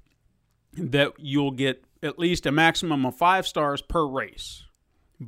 that 0.76 1.12
you'll 1.18 1.52
get 1.52 1.84
at 2.02 2.18
least 2.18 2.44
a 2.44 2.52
maximum 2.52 3.06
of 3.06 3.16
5 3.16 3.46
stars 3.46 3.82
per 3.82 4.04
race 4.04 4.64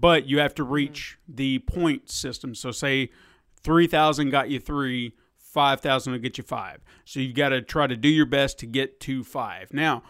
but 0.01 0.27
you 0.27 0.41
have 0.41 0.55
to 0.57 0.65
mm-hmm. 0.65 0.73
reach 0.73 1.19
the 1.29 1.61
point 1.61 2.11
system. 2.11 2.55
So 2.55 2.71
say 2.71 3.11
3,000 3.63 4.31
got 4.31 4.51
you 4.51 4.59
3, 4.59 5.15
5,000 5.37 6.13
will 6.13 6.21
get 6.21 6.37
you 6.37 6.45
5. 6.45 6.81
So 7.05 7.21
you've 7.21 7.37
got 7.37 7.51
to 7.51 7.63
try 7.63 7.87
to 7.87 7.97
do 7.97 8.09
your 8.09 8.27
best 8.27 8.59
to 8.59 8.67
get 8.67 8.99
to 9.01 9.23
5. 9.23 9.73
Now, 9.73 10.03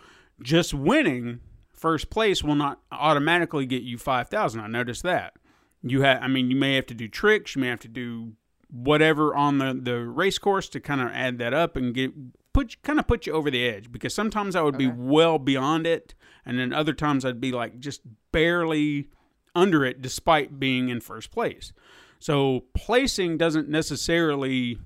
just 0.43 0.73
winning 0.73 1.41
first 1.73 2.09
place 2.09 2.43
will 2.43 2.55
not 2.55 2.81
automatically 2.91 3.67
get 3.67 3.83
you 3.83 3.99
5,000. 3.99 4.61
I 4.61 4.67
noticed 4.67 5.03
that. 5.03 5.35
You 5.83 6.01
have 6.01 6.23
I 6.23 6.29
mean 6.29 6.51
you 6.51 6.57
may 6.57 6.77
have 6.77 6.87
to 6.87 6.95
do 6.95 7.09
tricks, 7.09 7.55
you 7.55 7.61
may 7.61 7.69
have 7.69 7.81
to 7.81 7.89
do 7.89 8.33
whatever 8.71 9.35
on 9.35 9.59
the 9.59 9.79
the 9.79 9.99
race 9.99 10.39
course 10.39 10.67
to 10.71 10.81
kind 10.81 11.03
of 11.03 11.09
add 11.09 11.37
that 11.39 11.53
up 11.53 11.77
and 11.77 11.93
get 11.93 12.11
put 12.55 12.81
kind 12.83 12.99
of 12.99 13.07
put 13.07 13.27
you 13.27 13.35
over 13.35 13.51
the 13.51 13.69
edge 13.69 13.93
because 13.93 14.15
sometimes 14.15 14.57
I 14.57 14.63
would 14.63 14.79
be 14.79 14.87
well 14.87 15.39
beyond 15.39 15.87
it 15.87 16.15
and 16.47 16.59
then 16.59 16.73
other 16.73 16.95
times 16.95 17.27
I'd 17.27 17.41
be 17.41 17.53
like 17.53 17.81
just 17.81 18.01
barely 18.33 19.11
under 19.55 19.85
it 19.85 20.03
despite 20.03 20.59
being 20.59 20.89
in 20.89 21.01
first 21.01 21.31
place. 21.31 21.73
So 22.19 22.65
placing 22.75 23.37
doesn't 23.37 23.69
necessarily 23.69 24.79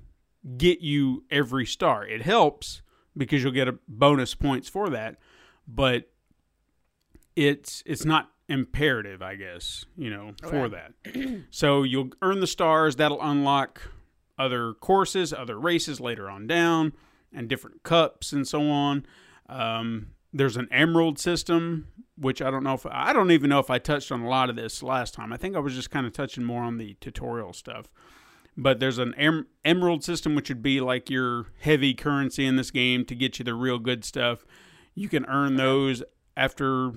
get 0.57 0.81
you 0.81 1.23
every 1.31 1.65
star. 1.65 2.05
It 2.05 2.21
helps 2.21 2.81
because 3.15 3.43
you'll 3.43 3.51
get 3.51 3.67
a 3.67 3.77
bonus 3.87 4.35
points 4.35 4.69
for 4.69 4.89
that, 4.89 5.17
but 5.67 6.09
it's 7.35 7.83
it's 7.85 8.05
not 8.05 8.31
imperative, 8.47 9.21
I 9.21 9.35
guess, 9.35 9.85
you 9.95 10.09
know, 10.09 10.33
for 10.41 10.69
that. 10.69 10.93
so 11.49 11.83
you'll 11.83 12.09
earn 12.21 12.39
the 12.39 12.47
stars, 12.47 12.95
that'll 12.95 13.21
unlock 13.21 13.81
other 14.37 14.73
courses, 14.73 15.31
other 15.31 15.59
races 15.59 15.99
later 15.99 16.29
on 16.29 16.47
down, 16.47 16.93
and 17.33 17.47
different 17.47 17.83
cups 17.83 18.33
and 18.33 18.47
so 18.47 18.69
on. 18.69 19.05
Um, 19.47 20.07
there's 20.33 20.57
an 20.57 20.67
emerald 20.71 21.19
system, 21.19 21.87
which 22.19 22.41
I 22.41 22.51
don't 22.51 22.63
know 22.63 22.73
if 22.73 22.85
I 22.85 23.13
don't 23.13 23.31
even 23.31 23.49
know 23.49 23.59
if 23.59 23.69
I 23.69 23.79
touched 23.79 24.11
on 24.11 24.21
a 24.21 24.29
lot 24.29 24.49
of 24.49 24.55
this 24.55 24.83
last 24.83 25.13
time. 25.13 25.31
I 25.31 25.37
think 25.37 25.55
I 25.55 25.59
was 25.59 25.75
just 25.75 25.89
kind 25.89 26.05
of 26.05 26.13
touching 26.13 26.43
more 26.43 26.63
on 26.63 26.77
the 26.77 26.95
tutorial 26.99 27.53
stuff. 27.53 27.89
But 28.57 28.79
there's 28.79 28.97
an 28.97 29.13
em- 29.15 29.47
emerald 29.63 30.03
system, 30.03 30.35
which 30.35 30.49
would 30.49 30.61
be 30.61 30.81
like 30.81 31.09
your 31.09 31.47
heavy 31.61 31.93
currency 31.93 32.45
in 32.45 32.57
this 32.57 32.71
game 32.71 33.05
to 33.05 33.15
get 33.15 33.39
you 33.39 33.45
the 33.45 33.53
real 33.53 33.79
good 33.79 34.03
stuff. 34.03 34.45
You 34.95 35.07
can 35.07 35.25
earn 35.27 35.55
those 35.55 36.03
after 36.35 36.91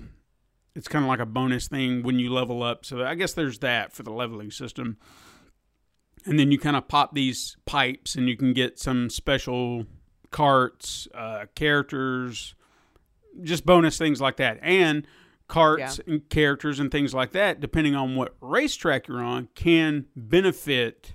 it's 0.75 0.87
kind 0.87 1.05
of 1.05 1.09
like 1.09 1.19
a 1.19 1.25
bonus 1.25 1.67
thing 1.67 2.03
when 2.03 2.19
you 2.19 2.33
level 2.33 2.63
up. 2.63 2.85
So 2.85 3.05
I 3.05 3.15
guess 3.15 3.33
there's 3.33 3.59
that 3.59 3.93
for 3.93 4.03
the 4.03 4.11
leveling 4.11 4.51
system. 4.51 4.97
And 6.25 6.39
then 6.39 6.51
you 6.51 6.57
kind 6.57 6.75
of 6.75 6.87
pop 6.87 7.13
these 7.13 7.57
pipes 7.65 8.15
and 8.15 8.27
you 8.27 8.35
can 8.35 8.53
get 8.53 8.79
some 8.79 9.09
special 9.09 9.85
carts, 10.31 11.07
uh, 11.13 11.45
characters, 11.55 12.55
just 13.41 13.65
bonus 13.65 13.97
things 13.97 14.21
like 14.21 14.37
that. 14.37 14.59
And 14.61 15.07
carts 15.47 15.99
and 16.07 16.29
characters 16.29 16.79
and 16.79 16.91
things 16.91 17.13
like 17.13 17.31
that, 17.31 17.59
depending 17.59 17.95
on 17.95 18.15
what 18.15 18.35
racetrack 18.41 19.07
you're 19.07 19.23
on, 19.23 19.49
can 19.55 20.05
benefit 20.15 21.13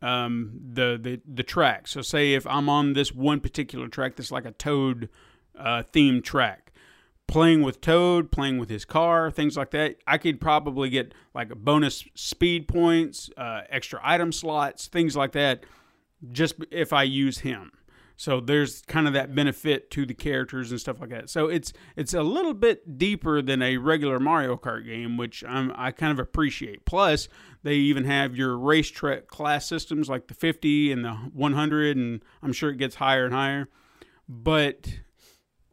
um, 0.00 0.52
the, 0.72 0.98
the 1.00 1.20
the 1.26 1.42
track. 1.42 1.86
So 1.86 2.02
say 2.02 2.34
if 2.34 2.46
I'm 2.46 2.68
on 2.68 2.92
this 2.92 3.12
one 3.12 3.40
particular 3.40 3.88
track 3.88 4.16
that's 4.16 4.32
like 4.32 4.44
a 4.44 4.52
Toad 4.52 5.08
uh, 5.58 5.84
themed 5.92 6.24
track, 6.24 6.72
playing 7.28 7.62
with 7.62 7.80
Toad, 7.80 8.30
playing 8.30 8.58
with 8.58 8.68
his 8.68 8.84
car, 8.84 9.30
things 9.30 9.56
like 9.56 9.70
that, 9.70 9.96
I 10.06 10.18
could 10.18 10.40
probably 10.40 10.90
get 10.90 11.14
like 11.34 11.50
a 11.50 11.56
bonus 11.56 12.04
speed 12.14 12.68
points, 12.68 13.30
uh, 13.36 13.62
extra 13.70 14.00
item 14.02 14.32
slots, 14.32 14.88
things 14.88 15.16
like 15.16 15.32
that, 15.32 15.64
just 16.30 16.56
if 16.70 16.92
I 16.92 17.04
use 17.04 17.38
him. 17.38 17.72
So 18.16 18.40
there's 18.40 18.82
kind 18.82 19.06
of 19.06 19.14
that 19.14 19.34
benefit 19.34 19.90
to 19.92 20.06
the 20.06 20.14
characters 20.14 20.70
and 20.70 20.80
stuff 20.80 21.00
like 21.00 21.10
that. 21.10 21.30
So 21.30 21.48
it's 21.48 21.72
it's 21.96 22.14
a 22.14 22.22
little 22.22 22.54
bit 22.54 22.98
deeper 22.98 23.42
than 23.42 23.62
a 23.62 23.76
regular 23.78 24.18
Mario 24.18 24.56
Kart 24.56 24.84
game, 24.84 25.16
which 25.16 25.42
I'm, 25.46 25.72
I 25.74 25.90
kind 25.90 26.12
of 26.12 26.18
appreciate. 26.18 26.84
Plus, 26.84 27.28
they 27.62 27.74
even 27.74 28.04
have 28.04 28.36
your 28.36 28.56
racetrack 28.56 29.28
class 29.28 29.66
systems 29.66 30.08
like 30.08 30.28
the 30.28 30.34
50 30.34 30.92
and 30.92 31.04
the 31.04 31.12
100, 31.12 31.96
and 31.96 32.22
I'm 32.42 32.52
sure 32.52 32.70
it 32.70 32.76
gets 32.76 32.96
higher 32.96 33.24
and 33.24 33.34
higher. 33.34 33.68
But 34.28 34.88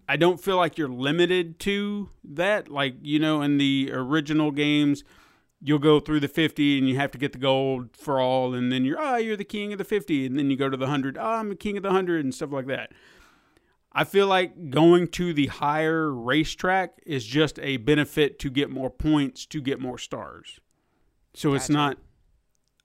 I 0.07 0.17
don't 0.17 0.41
feel 0.41 0.57
like 0.57 0.77
you're 0.77 0.87
limited 0.87 1.59
to 1.61 2.09
that. 2.23 2.69
Like 2.69 2.95
you 3.01 3.19
know, 3.19 3.41
in 3.41 3.57
the 3.57 3.91
original 3.93 4.51
games, 4.51 5.03
you'll 5.61 5.79
go 5.79 5.99
through 5.99 6.19
the 6.19 6.27
50 6.27 6.77
and 6.77 6.87
you 6.87 6.95
have 6.95 7.11
to 7.11 7.17
get 7.17 7.33
the 7.33 7.37
gold 7.37 7.89
for 7.95 8.19
all 8.19 8.53
and 8.53 8.71
then 8.71 8.85
you're 8.85 8.99
ah 8.99 9.13
oh, 9.13 9.17
you're 9.17 9.37
the 9.37 9.43
king 9.43 9.71
of 9.71 9.77
the 9.77 9.83
50 9.83 10.25
and 10.25 10.37
then 10.39 10.49
you 10.49 10.57
go 10.57 10.69
to 10.69 10.77
the 10.77 10.85
100 10.85 11.17
oh, 11.17 11.21
i'm 11.21 11.49
the 11.49 11.55
king 11.55 11.77
of 11.77 11.83
the 11.83 11.89
100 11.89 12.23
and 12.23 12.33
stuff 12.33 12.51
like 12.51 12.67
that. 12.67 12.91
I 13.91 14.03
feel 14.03 14.27
like 14.27 14.69
going 14.69 15.07
to 15.09 15.33
the 15.33 15.47
higher 15.47 16.11
racetrack 16.13 17.01
is 17.05 17.25
just 17.25 17.57
a 17.59 17.77
benefit 17.77 18.37
to 18.39 18.51
get 18.51 18.69
more 18.69 18.91
points 18.91 19.47
to 19.47 19.61
get 19.61 19.79
more 19.79 19.97
stars. 19.97 20.59
So 21.33 21.53
it's 21.55 21.69
not 21.69 21.97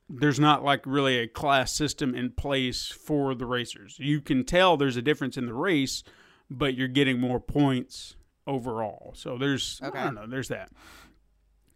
there's 0.08 0.40
not 0.40 0.64
like 0.64 0.82
really 0.84 1.18
a 1.18 1.28
class 1.28 1.72
system 1.72 2.14
in 2.14 2.30
place 2.30 2.88
for 2.88 3.34
the 3.34 3.46
racers. 3.46 3.96
You 3.98 4.20
can 4.20 4.44
tell 4.44 4.76
there's 4.76 4.96
a 4.96 5.02
difference 5.02 5.36
in 5.36 5.46
the 5.46 5.54
race 5.54 6.02
but 6.50 6.74
you're 6.74 6.88
getting 6.88 7.20
more 7.20 7.40
points 7.40 8.16
overall. 8.46 9.12
So 9.14 9.38
there's 9.38 9.80
Okay. 9.82 9.98
i 9.98 10.04
don't 10.04 10.14
know 10.14 10.26
there's 10.26 10.48
that. 10.48 10.70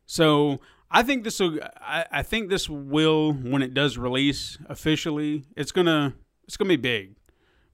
So 0.06 0.58
I 0.90 1.02
think 1.02 1.24
this 1.24 1.38
will. 1.40 1.58
I, 1.80 2.06
I 2.10 2.22
think 2.22 2.48
this 2.48 2.68
will 2.68 3.32
when 3.32 3.62
it 3.62 3.74
does 3.74 3.98
release 3.98 4.58
officially. 4.68 5.44
It's 5.56 5.72
gonna. 5.72 6.14
It's 6.44 6.56
gonna 6.56 6.68
be 6.68 6.76
big 6.76 7.16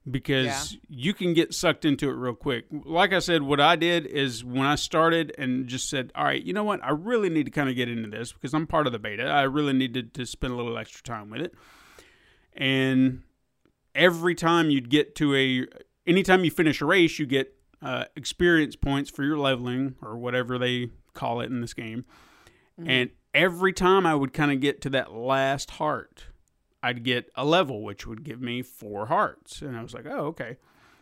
because 0.09 0.77
you 0.89 1.13
can 1.13 1.33
get 1.33 1.53
sucked 1.53 1.85
into 1.85 2.09
it 2.09 2.13
real 2.13 2.35
quick. 2.35 2.65
Like 2.71 3.13
I 3.13 3.19
said, 3.19 3.41
what 3.41 3.59
I 3.59 3.75
did 3.75 4.05
is 4.05 4.43
when 4.43 4.65
I 4.65 4.75
started 4.75 5.33
and 5.37 5.67
just 5.67 5.89
said, 5.89 6.11
"All 6.13 6.25
right, 6.25 6.43
you 6.43 6.53
know 6.53 6.63
what? 6.63 6.83
I 6.83 6.91
really 6.91 7.29
need 7.29 7.45
to 7.45 7.51
kind 7.51 7.69
of 7.69 7.75
get 7.75 7.89
into 7.89 8.09
this 8.09 8.33
because 8.33 8.53
I'm 8.53 8.67
part 8.67 8.85
of 8.85 8.93
the 8.93 8.99
beta. 8.99 9.23
I 9.23 9.43
really 9.43 9.73
needed 9.73 10.13
to 10.15 10.25
spend 10.25 10.53
a 10.53 10.55
little 10.55 10.77
extra 10.77 11.01
time 11.01 11.29
with 11.29 11.41
it." 11.41 11.53
And 12.53 13.23
every 13.93 14.35
time 14.35 14.69
you'd 14.69 14.89
get 14.89 15.15
to 15.15 15.35
a, 15.35 15.65
anytime 16.05 16.43
you 16.43 16.51
finish 16.51 16.81
a 16.81 16.85
race, 16.85 17.17
you 17.17 17.25
get 17.25 17.55
uh, 17.81 18.05
experience 18.15 18.75
points 18.75 19.09
for 19.09 19.23
your 19.23 19.37
leveling 19.37 19.95
or 20.01 20.17
whatever 20.17 20.57
they 20.57 20.89
call 21.13 21.41
it 21.41 21.45
in 21.45 21.61
this 21.61 21.73
game. 21.73 22.05
Mm-hmm. 22.79 22.89
And 22.89 23.09
every 23.33 23.73
time 23.73 24.05
I 24.05 24.15
would 24.15 24.33
kind 24.33 24.51
of 24.51 24.59
get 24.59 24.81
to 24.81 24.89
that 24.91 25.13
last 25.13 25.71
heart, 25.71 26.25
I'd 26.83 27.03
get 27.03 27.31
a 27.35 27.43
level, 27.45 27.83
which 27.83 28.05
would 28.05 28.23
give 28.23 28.41
me 28.41 28.61
four 28.61 29.07
hearts. 29.07 29.61
And 29.61 29.75
I 29.75 29.81
was 29.81 29.93
like, 29.93 30.05
oh, 30.05 30.27
okay. 30.27 30.57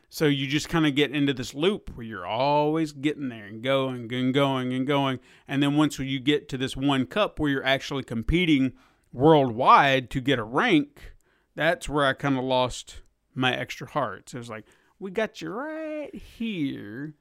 So 0.10 0.26
you 0.26 0.48
just 0.48 0.70
kind 0.70 0.86
of 0.86 0.94
get 0.94 1.10
into 1.12 1.34
this 1.34 1.56
loop 1.56 1.90
where 1.96 2.06
you're 2.06 2.26
always 2.28 2.92
getting 2.92 3.30
there 3.30 3.46
and 3.46 3.64
going 3.64 4.14
and 4.14 4.34
going 4.34 4.72
and 4.72 4.86
going. 4.86 5.20
And 5.48 5.62
then 5.64 5.76
once 5.76 5.98
you 5.98 6.20
get 6.20 6.48
to 6.50 6.58
this 6.58 6.78
one 6.78 7.08
cup 7.08 7.40
where 7.40 7.50
you're 7.50 7.66
actually 7.66 8.04
competing 8.04 8.74
worldwide 9.12 10.10
to 10.12 10.22
get 10.22 10.38
a 10.38 10.44
rank, 10.44 11.14
that's 11.56 11.90
where 11.90 12.06
I 12.06 12.14
kind 12.14 12.38
of 12.38 12.44
lost 12.44 13.02
my 13.34 13.56
extra 13.56 13.88
hearts. 13.90 14.34
It 14.34 14.38
was 14.38 14.50
like, 14.50 14.66
we 15.00 15.10
got 15.12 15.42
you 15.42 15.50
right 15.50 16.14
here. 16.14 17.16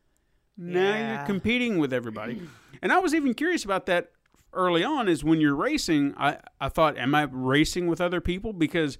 Now 0.56 0.80
Yeah. 0.94 1.16
you're 1.16 1.26
competing 1.26 1.78
with 1.78 1.92
everybody. 1.92 2.42
And 2.82 2.90
I 2.90 2.98
was 2.98 3.14
even 3.14 3.32
curious 3.34 3.64
about 3.64 3.86
that 3.86 4.10
early 4.52 4.84
on 4.84 5.08
is 5.08 5.24
when 5.24 5.40
you're 5.40 5.54
racing, 5.54 6.14
I, 6.16 6.38
I 6.60 6.68
thought, 6.68 6.96
am 6.98 7.14
I 7.14 7.28
racing 7.30 7.86
with 7.86 8.00
other 8.00 8.20
people? 8.20 8.52
Because 8.52 8.98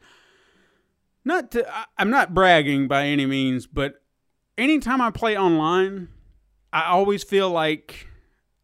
not 1.25 1.51
to, 1.53 1.71
I, 1.73 1.85
I'm 1.99 2.11
not 2.11 2.35
bragging 2.35 2.89
by 2.89 3.07
any 3.07 3.27
means, 3.27 3.67
but 3.67 4.03
anytime 4.59 5.01
I 5.01 5.11
play 5.11 5.37
online, 5.37 6.09
I 6.73 6.87
always 6.87 7.23
feel 7.23 7.51
like 7.51 8.07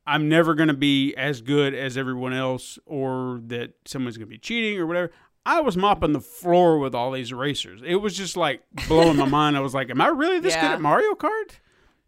I'm 0.06 0.28
never 0.28 0.54
going 0.54 0.68
to 0.68 0.74
be 0.74 1.14
as 1.16 1.42
good 1.42 1.74
as 1.74 1.96
everyone 1.96 2.32
else 2.32 2.78
or 2.86 3.40
that 3.46 3.74
someone's 3.84 4.16
going 4.16 4.28
to 4.28 4.30
be 4.30 4.38
cheating 4.38 4.78
or 4.78 4.86
whatever. 4.86 5.12
I 5.44 5.60
was 5.60 5.76
mopping 5.76 6.12
the 6.12 6.20
floor 6.20 6.78
with 6.78 6.94
all 6.94 7.12
these 7.12 7.32
racers. 7.32 7.80
It 7.84 7.96
was 7.96 8.16
just 8.16 8.36
like 8.36 8.62
blowing 8.86 9.16
my 9.16 9.24
mind. 9.28 9.56
I 9.56 9.60
was 9.60 9.74
like, 9.74 9.90
am 9.90 10.00
I 10.00 10.08
really 10.08 10.40
this 10.40 10.54
good 10.54 10.64
at 10.64 10.80
Mario 10.80 11.14
Kart? 11.14 11.58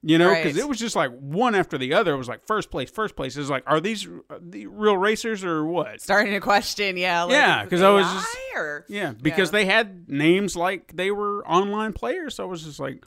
You 0.03 0.17
know, 0.17 0.31
because 0.35 0.55
Right. 0.55 0.63
it 0.65 0.69
was 0.69 0.79
just 0.79 0.97
like 0.97 1.11
one 1.11 1.55
after 1.55 1.77
the 1.77 1.93
other. 1.93 2.15
It 2.15 2.17
was 2.17 2.29
like 2.29 2.47
first 2.47 2.71
place, 2.71 2.91
first 2.91 3.17
place. 3.17 3.37
It 3.37 3.41
was 3.41 3.51
like, 3.51 3.65
are 3.67 3.81
these 3.81 4.07
uh, 4.09 4.39
the 4.41 4.67
real 4.67 4.97
racers 4.97 5.45
or 5.45 5.67
what? 5.67 6.01
Starting 6.01 6.33
to 6.33 6.41
question, 6.41 6.97
yeah. 6.97 7.25
Like, 7.25 7.33
Yeah, 7.33 7.65
because 7.65 7.83
I 7.83 7.91
was 7.91 8.07
just- 8.07 8.37
or- 8.55 8.87
Yeah, 8.89 9.13
because 9.13 9.49
Yeah. 9.51 9.59
they 9.59 9.65
had 9.67 10.09
names 10.09 10.57
like 10.57 10.97
they 10.97 11.11
were 11.11 11.47
online 11.47 11.93
players. 11.93 12.37
So 12.37 12.45
I 12.45 12.47
was 12.47 12.65
just 12.65 12.81
like, 12.81 13.05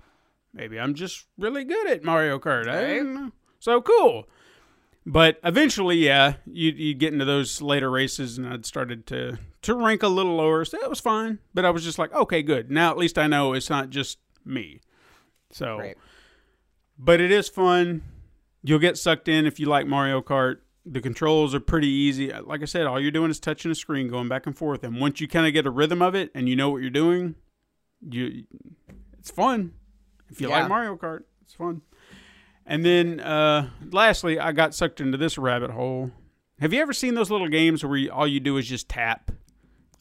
maybe 0.54 0.80
I'm 0.80 0.94
just 0.94 1.26
really 1.40 1.64
good 1.64 1.88
at 1.88 2.04
Mario 2.04 2.38
Kart. 2.38 2.68
Right. 2.68 2.98
don't. 3.04 3.34
So 3.60 3.82
cool. 3.82 4.30
But 5.06 5.40
eventually, 5.44 5.98
yeah, 5.98 6.36
you 6.46 6.72
you 6.72 6.94
get 6.94 7.12
into 7.12 7.26
those 7.26 7.60
later 7.62 7.90
races, 7.90 8.38
and 8.38 8.48
I'd 8.48 8.66
started 8.68 9.08
to 9.08 9.40
to 9.64 9.74
rank 9.74 10.04
a 10.04 10.08
little 10.08 10.36
lower. 10.36 10.64
So 10.64 10.78
that 10.80 10.90
was 10.92 11.00
fine. 11.00 11.40
But 11.56 11.66
I 11.66 11.72
was 11.72 11.84
just 11.84 11.98
like, 11.98 12.14
okay, 12.14 12.42
good. 12.44 12.70
Now 12.70 12.92
at 12.92 12.98
least 12.98 13.18
I 13.18 13.26
know 13.28 13.54
it's 13.54 13.70
not 13.70 13.90
just 13.90 14.20
me. 14.46 14.80
So, 15.52 15.80
Right. 15.80 15.98
But 17.04 17.20
it 17.22 17.32
is 17.32 17.50
fun. 17.50 18.04
You'll 18.64 18.80
get 18.80 18.98
sucked 18.98 19.28
in 19.28 19.46
if 19.46 19.60
you 19.60 19.66
like 19.66 19.86
Mario 19.88 20.22
Kart. 20.22 20.58
The 20.86 21.02
controls 21.02 21.54
are 21.56 21.60
pretty 21.60 21.88
easy. 21.88 22.32
Like 22.34 22.62
I 22.62 22.66
said, 22.66 22.86
all 22.86 23.00
you're 23.00 23.12
doing 23.12 23.32
is 23.32 23.40
touching 23.40 23.72
a 23.72 23.76
screen, 23.76 24.10
going 24.10 24.28
back 24.28 24.46
and 24.46 24.58
forth. 24.58 24.84
And 24.84 25.00
once 25.00 25.22
you 25.22 25.28
kind 25.28 25.48
of 25.48 25.54
get 25.54 25.66
a 25.66 25.70
rhythm 25.72 26.02
of 26.02 26.14
it 26.16 26.30
and 26.36 26.48
you 26.50 26.56
know 26.56 26.70
what 26.70 26.82
you're 26.82 26.90
doing, 26.90 27.36
you 28.02 28.44
it's 29.18 29.32
fun. 29.32 29.74
If 30.30 30.42
you 30.42 30.50
Yeah. 30.50 30.60
like 30.62 30.70
Mario 30.70 30.96
Kart, 30.98 31.24
it's 31.42 31.54
fun. 31.54 31.82
And 32.66 32.86
then 32.86 33.20
uh, 33.22 33.70
lastly, 33.92 34.40
I 34.40 34.52
got 34.52 34.74
sucked 34.74 35.00
into 35.02 35.18
this 35.18 35.38
rabbit 35.38 35.72
hole. 35.72 36.12
Have 36.60 36.74
you 36.74 36.82
ever 36.82 36.94
seen 36.94 37.16
those 37.16 37.30
little 37.32 37.48
games 37.50 37.84
where 37.86 37.98
you, 37.98 38.12
all 38.12 38.28
you 38.28 38.40
do 38.40 38.58
is 38.58 38.68
just 38.68 38.88
tap? 38.90 39.32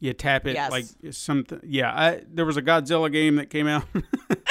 You 0.01 0.13
tap 0.13 0.47
it 0.49 0.55
Yes. 0.55 0.71
like 0.73 0.85
something. 1.13 1.61
Yeah, 1.65 1.93
I, 1.93 2.23
there 2.29 2.45
was 2.45 2.57
a 2.57 2.63
Godzilla 2.63 3.11
game 3.11 3.37
that 3.37 3.51
came 3.51 3.69
out 3.69 3.85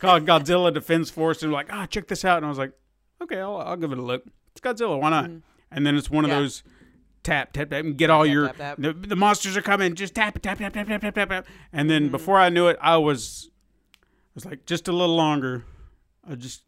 called 0.00 0.26
Godzilla 0.26 0.72
Defense 0.72 1.10
Force, 1.10 1.42
and 1.42 1.52
like, 1.52 1.72
ah, 1.72 1.86
check 1.86 2.08
this 2.08 2.24
out. 2.24 2.38
And 2.38 2.46
I 2.46 2.48
was 2.48 2.58
like, 2.58 2.72
okay, 3.22 3.38
I'll, 3.38 3.58
I'll 3.58 3.76
give 3.76 3.92
it 3.92 3.98
a 3.98 4.02
look. 4.02 4.24
It's 4.52 4.60
Godzilla, 4.60 4.98
why 5.00 5.10
not? 5.10 5.30
And 5.70 5.86
then 5.86 5.96
it's 5.96 6.10
one 6.10 6.24
of 6.24 6.30
Mm-hmm. 6.30 6.38
Yeah. 6.38 6.42
those 6.42 6.62
tap, 7.22 7.52
tap, 7.52 7.70
tap, 7.70 7.84
and 7.84 7.96
get 7.96 8.10
all 8.10 8.24
tap, 8.24 8.32
your 8.32 8.46
tap, 8.48 8.56
tap. 8.56 8.76
The, 8.78 8.92
the 8.92 9.16
monsters 9.16 9.56
are 9.56 9.62
coming. 9.62 9.94
Just 9.94 10.14
tap 10.14 10.40
tap, 10.40 10.58
tap, 10.58 10.72
tap, 10.72 10.88
tap, 10.88 11.00
tap, 11.02 11.14
tap, 11.14 11.28
tap. 11.28 11.46
And 11.72 11.88
then 11.90 12.04
Mm-hmm. 12.04 12.12
before 12.12 12.38
I 12.38 12.48
knew 12.48 12.66
it, 12.66 12.76
I 12.80 12.96
was, 12.96 13.50
I 14.02 14.32
was 14.34 14.44
like, 14.46 14.66
just 14.66 14.88
a 14.88 14.92
little 14.92 15.14
longer. 15.16 15.64
I 16.28 16.34
just, 16.34 16.62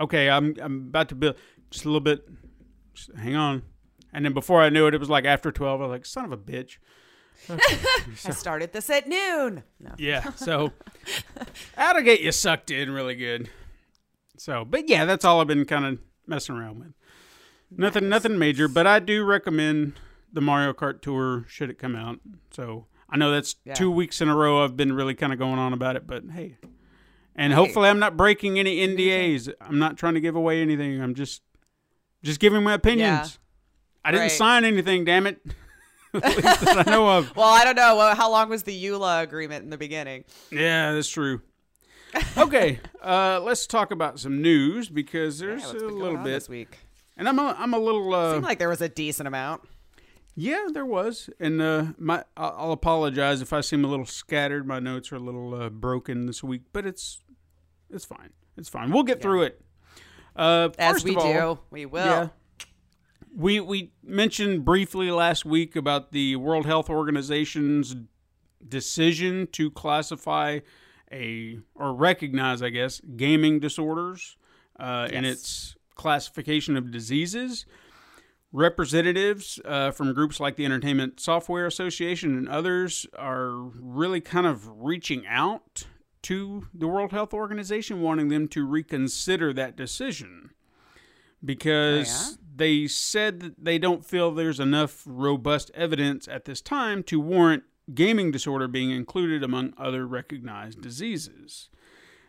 okay, 0.00 0.28
I'm, 0.30 0.56
I'm 0.60 0.88
about 0.88 1.08
to 1.10 1.14
build 1.14 1.36
just 1.70 1.84
a 1.84 1.88
little 1.88 2.00
bit. 2.00 2.26
Just 2.94 3.12
hang 3.14 3.36
on. 3.36 3.62
And 4.12 4.24
then 4.24 4.32
before 4.32 4.62
I 4.62 4.68
knew 4.68 4.86
it, 4.86 4.94
it 4.94 5.00
was 5.00 5.10
like 5.10 5.24
after 5.24 5.50
twelve. 5.50 5.80
I 5.80 5.86
was 5.86 5.90
like, 5.90 6.06
son 6.06 6.24
of 6.24 6.32
a 6.32 6.36
bitch. 6.36 6.78
I 7.50 8.30
started 8.30 8.72
this 8.72 8.88
at 8.90 9.08
noon. 9.08 9.62
No. 9.80 9.92
Yeah, 9.98 10.32
so 10.34 10.72
that'll 11.76 12.02
get 12.02 12.20
you 12.20 12.32
sucked 12.32 12.70
in 12.70 12.90
really 12.90 13.14
good. 13.14 13.50
So, 14.36 14.64
but 14.64 14.88
yeah, 14.88 15.04
that's 15.04 15.24
all 15.24 15.40
I've 15.40 15.46
been 15.46 15.64
kind 15.64 15.84
of 15.84 15.98
messing 16.26 16.56
around 16.56 16.78
with. 16.80 16.92
Nothing, 17.76 18.08
nothing 18.08 18.38
major, 18.38 18.68
but 18.68 18.86
I 18.86 18.98
do 18.98 19.24
recommend 19.24 19.94
the 20.32 20.40
Mario 20.40 20.72
Kart 20.72 21.02
Tour 21.02 21.44
should 21.48 21.70
it 21.70 21.78
come 21.78 21.94
out. 21.96 22.20
So 22.50 22.86
I 23.08 23.16
know 23.16 23.30
that's 23.30 23.56
Yeah. 23.64 23.74
two 23.74 23.90
weeks 23.90 24.20
in 24.20 24.28
a 24.28 24.34
row 24.36 24.64
I've 24.64 24.76
been 24.76 24.92
really 24.92 25.14
kind 25.14 25.32
of 25.32 25.38
going 25.38 25.58
on 25.58 25.72
about 25.72 25.96
it, 25.96 26.06
but 26.06 26.24
hey, 26.32 26.56
and 27.36 27.52
hopefully 27.52 27.88
I'm 27.88 27.98
not 27.98 28.16
breaking 28.16 28.58
any 28.58 28.78
NDAs. 28.86 29.52
I'm 29.60 29.78
not 29.78 29.96
trying 29.96 30.14
to 30.14 30.20
give 30.20 30.36
away 30.36 30.62
anything. 30.62 31.00
I'm 31.02 31.14
just, 31.14 31.42
just 32.22 32.38
giving 32.40 32.62
my 32.62 32.74
opinions. 32.74 33.38
I 34.04 34.10
didn't 34.10 34.22
Right. 34.24 34.30
sign 34.32 34.64
anything, 34.64 35.04
damn 35.04 35.26
it. 35.26 35.40
That 36.20 36.84
I 36.86 36.90
know 36.90 37.08
of. 37.08 37.34
Well, 37.36 37.46
I 37.46 37.64
don't 37.64 37.76
know. 37.76 37.96
Well, 37.96 38.14
how 38.14 38.30
long 38.30 38.48
was 38.48 38.62
the 38.62 38.84
EULA 38.84 39.22
agreement 39.22 39.64
in 39.64 39.70
the 39.70 39.78
beginning? 39.78 40.24
Yeah, 40.50 40.92
that's 40.92 41.08
true. 41.08 41.40
Okay, 42.38 42.78
uh, 43.02 43.40
let's 43.42 43.66
talk 43.66 43.90
about 43.90 44.20
some 44.20 44.40
news 44.40 44.88
because 44.88 45.40
there's 45.40 45.62
Yeah, 45.62 45.66
a 45.66 45.70
what's 45.70 45.82
been 45.82 45.90
going 45.90 46.00
little 46.02 46.16
bit, 46.18 46.30
this 46.34 46.48
week. 46.48 46.78
and 47.16 47.28
I'm 47.28 47.38
a, 47.40 47.56
I'm 47.58 47.74
a 47.74 47.78
little. 47.78 48.14
Uh, 48.14 48.34
Seemed 48.34 48.44
like 48.44 48.60
there 48.60 48.68
was 48.68 48.80
a 48.80 48.88
decent 48.88 49.26
amount. 49.26 49.62
yeah, 50.36 50.66
there 50.72 50.86
was, 50.86 51.28
and 51.40 51.60
uh, 51.60 51.86
my 51.98 52.22
I'll 52.36 52.70
apologize 52.70 53.42
if 53.42 53.52
I 53.52 53.62
seem 53.62 53.84
a 53.84 53.88
little 53.88 54.06
scattered. 54.06 54.64
My 54.64 54.78
notes 54.78 55.10
are 55.10 55.16
a 55.16 55.20
little 55.20 55.54
uh, 55.60 55.70
broken 55.70 56.26
this 56.26 56.44
week, 56.44 56.62
but 56.72 56.86
it's 56.86 57.18
it's 57.90 58.04
fine. 58.04 58.30
It's 58.56 58.68
fine. 58.68 58.92
We'll 58.92 59.02
get 59.02 59.20
through 59.20 59.42
it. 59.42 59.60
Uh, 60.36 60.68
As 60.78 61.02
we 61.02 61.12
of 61.16 61.18
all, 61.18 61.54
do, 61.56 61.60
we 61.70 61.84
will. 61.86 62.04
Yeah. 62.06 62.28
We 63.36 63.58
we 63.58 63.92
mentioned 64.02 64.64
briefly 64.64 65.10
last 65.10 65.44
week 65.44 65.74
about 65.74 66.12
the 66.12 66.36
World 66.36 66.66
Health 66.66 66.88
Organization's 66.88 67.96
decision 68.66 69.48
to 69.52 69.70
classify 69.70 70.60
a 71.10 71.58
or 71.74 71.94
recognize, 71.94 72.62
I 72.62 72.70
guess, 72.70 73.00
gaming 73.16 73.60
disorders 73.60 74.36
uh, 74.78 75.08
in 75.10 75.24
its 75.24 75.76
classification 75.94 76.76
of 76.76 76.90
diseases. 76.90 77.66
Representatives 78.52 79.58
uh, 79.64 79.90
from 79.90 80.14
groups 80.14 80.38
like 80.38 80.54
the 80.54 80.64
Entertainment 80.64 81.18
Software 81.18 81.66
Association 81.66 82.38
and 82.38 82.48
others 82.48 83.04
are 83.18 83.50
really 83.52 84.20
kind 84.20 84.46
of 84.46 84.68
reaching 84.80 85.26
out 85.26 85.86
to 86.22 86.68
the 86.72 86.86
World 86.86 87.10
Health 87.10 87.34
Organization, 87.34 88.00
wanting 88.00 88.28
them 88.28 88.46
to 88.48 88.64
reconsider 88.64 89.52
that 89.52 89.76
decision. 89.76 90.50
Because 91.44 92.38
they 92.56 92.86
said 92.86 93.40
that 93.40 93.64
they 93.64 93.78
don't 93.78 94.04
feel 94.04 94.30
there's 94.30 94.60
enough 94.60 95.02
robust 95.06 95.70
evidence 95.74 96.28
at 96.28 96.44
this 96.44 96.60
time 96.60 97.02
to 97.04 97.20
warrant 97.20 97.64
gaming 97.92 98.30
disorder 98.30 98.68
being 98.68 98.90
included 98.90 99.42
among 99.42 99.74
other 99.76 100.06
recognized 100.06 100.80
diseases. 100.80 101.68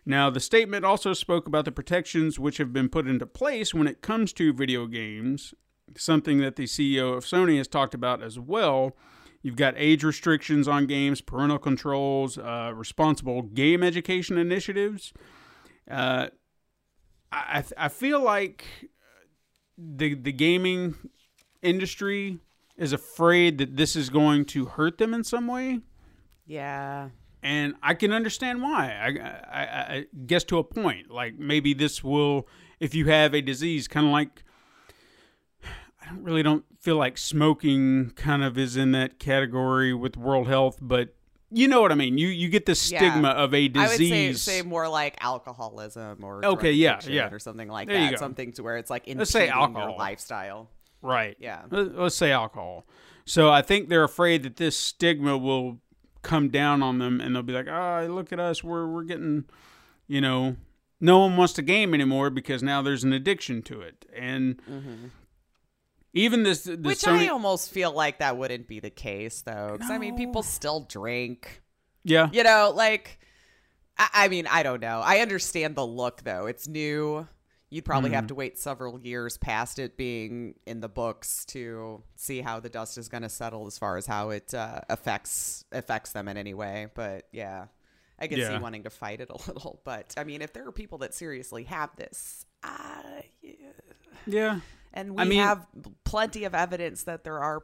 Now, 0.06 0.30
the 0.30 0.40
statement 0.40 0.86
also 0.86 1.14
spoke 1.14 1.48
about 1.48 1.66
the 1.66 1.72
protections 1.72 2.40
which 2.40 2.58
have 2.58 2.74
been 2.74 2.90
put 2.90 3.08
into 3.08 3.26
place 3.26 3.74
when 3.74 3.88
it 3.88 4.02
comes 4.02 4.34
to 4.34 4.54
video 4.54 4.86
games, 4.86 5.54
something 5.98 6.40
that 6.40 6.56
the 6.56 6.66
CEO 6.66 7.18
of 7.18 7.26
Sony 7.26 7.58
has 7.58 7.68
talked 7.68 7.94
about 7.94 8.22
as 8.22 8.38
well. 8.40 8.96
You've 9.42 9.56
got 9.56 9.74
age 9.78 10.04
restrictions 10.04 10.68
on 10.68 10.86
games, 10.88 11.22
parental 11.22 11.60
controls, 11.60 12.38
uh, 12.38 12.72
responsible 12.76 13.44
game 13.44 13.84
education 13.84 14.38
initiatives. 14.38 15.14
Uh, 15.90 16.28
I, 17.32 17.64
I 17.78 17.90
feel 17.90 18.22
like 18.22 18.66
the 19.78 20.14
the 20.16 20.32
gaming 20.32 20.96
industry 21.62 22.40
is 22.78 22.94
afraid 22.94 23.58
that 23.58 23.78
this 23.78 23.96
is 23.96 24.10
going 24.10 24.46
to 24.46 24.66
hurt 24.66 24.98
them 24.98 25.14
in 25.14 25.24
some 25.24 25.48
way, 25.48 25.80
Yeah. 26.46 27.10
and 27.42 27.74
I 27.82 27.94
can 27.94 28.12
understand 28.12 28.62
why. 28.62 28.92
I, 28.92 29.60
I, 29.60 29.96
I 29.96 30.06
guess 30.26 30.44
to 30.46 30.58
a 30.58 30.64
point, 30.64 31.10
like 31.10 31.40
maybe 31.40 31.74
this 31.74 32.04
will, 32.04 32.48
if 32.80 32.94
you 32.94 33.06
have 33.08 33.34
a 33.34 33.42
disease, 33.42 33.88
kind 33.88 34.06
of 34.06 34.12
like. 34.12 34.44
I 36.02 36.10
don't 36.10 36.22
really 36.24 36.44
don't 36.44 36.66
feel 36.80 36.98
like 36.98 37.18
smoking 37.18 38.12
kind 38.16 38.44
of 38.44 38.60
is 38.60 38.78
in 38.78 38.92
that 38.92 39.18
category 39.18 39.92
with 39.92 40.16
World 40.16 40.46
Health, 40.48 40.78
but 40.80 41.16
you 41.52 41.68
know 41.68 41.82
what 41.82 41.92
I 41.92 41.96
mean. 41.96 42.18
You 42.18 42.28
you 42.28 42.50
get 42.50 42.66
the 42.66 42.72
Yeah. 42.72 43.00
stigma 43.00 43.30
of 43.30 43.54
a 43.54 43.70
I 43.76 43.88
would 43.88 43.90
say, 43.92 43.98
disease. 43.98 44.42
say 44.42 44.62
more 44.62 44.88
like 44.90 45.16
alcoholism 45.22 46.24
or 46.24 46.44
Okay, 46.46 46.72
yeah, 46.72 47.00
yeah. 47.08 47.30
or 47.32 47.40
something 47.40 47.68
like 47.68 47.88
There 47.88 47.98
that. 48.12 48.20
Something 48.20 48.52
to 48.54 48.64
where 48.64 48.78
it's 48.78 48.90
like 48.90 49.04
Let's 49.08 49.32
say 49.32 49.46
your 49.48 49.56
alcohol. 49.56 49.96
lifestyle. 49.98 50.70
Right. 51.02 51.36
Yeah. 51.40 51.64
Let- 51.70 51.96
Let's 51.98 52.16
say 52.16 52.32
alcohol. 52.32 52.86
So 53.26 53.50
I 53.52 53.62
think 53.62 53.90
they're 53.90 54.04
afraid 54.04 54.44
that 54.44 54.56
this 54.58 54.76
stigma 54.78 55.38
will 55.38 55.80
come 56.22 56.50
down 56.50 56.82
on 56.82 56.98
them, 57.00 57.22
and 57.22 57.36
they'll 57.36 57.44
be 57.44 57.54
like, 57.54 57.68
"Oh, 57.68 58.08
look 58.10 58.32
at 58.34 58.40
us. 58.40 58.64
We're 58.64 58.88
we're 58.88 59.04
getting, 59.04 59.46
you 60.08 60.22
know, 60.22 60.56
no 61.00 61.20
one 61.20 61.38
wants 61.38 61.54
to 61.54 61.62
game 61.62 61.94
anymore 61.94 62.30
because 62.32 62.64
now 62.64 62.82
there's 62.82 63.04
an 63.04 63.14
addiction 63.14 63.62
to 63.64 63.82
it." 63.82 64.06
And 64.16 64.58
mm-hmm. 64.70 65.08
Even 66.16 66.42
this, 66.44 66.64
this 66.64 66.76
Mm-hmm. 66.76 66.88
Which 66.88 67.00
Sony, 67.00 67.26
I 67.26 67.28
almost 67.28 67.72
feel 67.72 67.92
like 67.92 68.18
that 68.20 68.38
wouldn't 68.38 68.68
be 68.68 68.80
the 68.80 68.90
case 68.90 69.42
though, 69.44 69.70
because 69.74 69.92
I 69.92 70.00
mean, 70.00 70.16
people 70.16 70.42
still 70.42 70.80
drink. 70.82 71.62
yeah, 72.04 72.30
You 72.34 72.44
know, 72.44 72.74
like 72.76 73.20
I, 73.98 74.10
I 74.14 74.28
mean, 74.30 74.48
I 74.48 74.64
don't 74.64 74.82
know. 74.82 75.02
I 75.04 75.20
understand 75.20 75.76
the 75.76 75.86
look 75.86 76.24
though. 76.24 76.48
It's 76.48 76.68
new. 76.68 77.28
You'd 77.70 77.84
probably 77.86 78.10
Mm-hmm. 78.10 78.16
have 78.16 78.28
to 78.28 78.36
wait 78.36 78.58
several 78.58 79.00
years 79.00 79.38
past 79.38 79.80
it 79.80 79.98
being 79.98 80.56
in 80.66 80.80
the 80.82 80.88
books 80.88 81.44
to 81.46 82.04
see 82.16 82.40
how 82.42 82.60
the 82.60 82.70
dust 82.70 82.98
is 82.98 83.10
going 83.10 83.24
to 83.24 83.30
settle 83.30 83.68
as 83.68 83.78
far 83.78 83.98
as 83.98 84.06
how 84.06 84.30
it 84.30 84.54
uh, 84.54 84.82
affects 84.90 85.66
affects 85.72 86.12
them 86.14 86.28
in 86.28 86.38
any 86.38 86.54
way. 86.54 86.88
But 86.94 87.28
yeah, 87.34 87.66
I 88.20 88.28
can 88.28 88.38
Yeah. 88.40 88.50
see 88.56 88.62
wanting 88.64 88.84
to 88.84 88.90
fight 88.90 89.20
it 89.20 89.30
a 89.30 89.34
little. 89.52 89.82
But 89.84 90.14
I 90.16 90.24
mean, 90.24 90.42
if 90.42 90.54
there 90.54 90.66
are 90.68 90.72
people 90.72 91.00
that 91.00 91.14
seriously 91.14 91.64
have 91.64 91.90
this, 91.98 92.46
uh, 92.64 93.02
yeah. 93.42 93.52
yeah, 94.28 94.60
and 94.96 95.16
we 95.16 95.22
I 95.22 95.26
mean- 95.26 95.40
have 95.40 95.68
plenty 96.04 96.46
of 96.46 96.56
evidence 96.56 97.04
that 97.04 97.24
there 97.24 97.40
are 97.40 97.64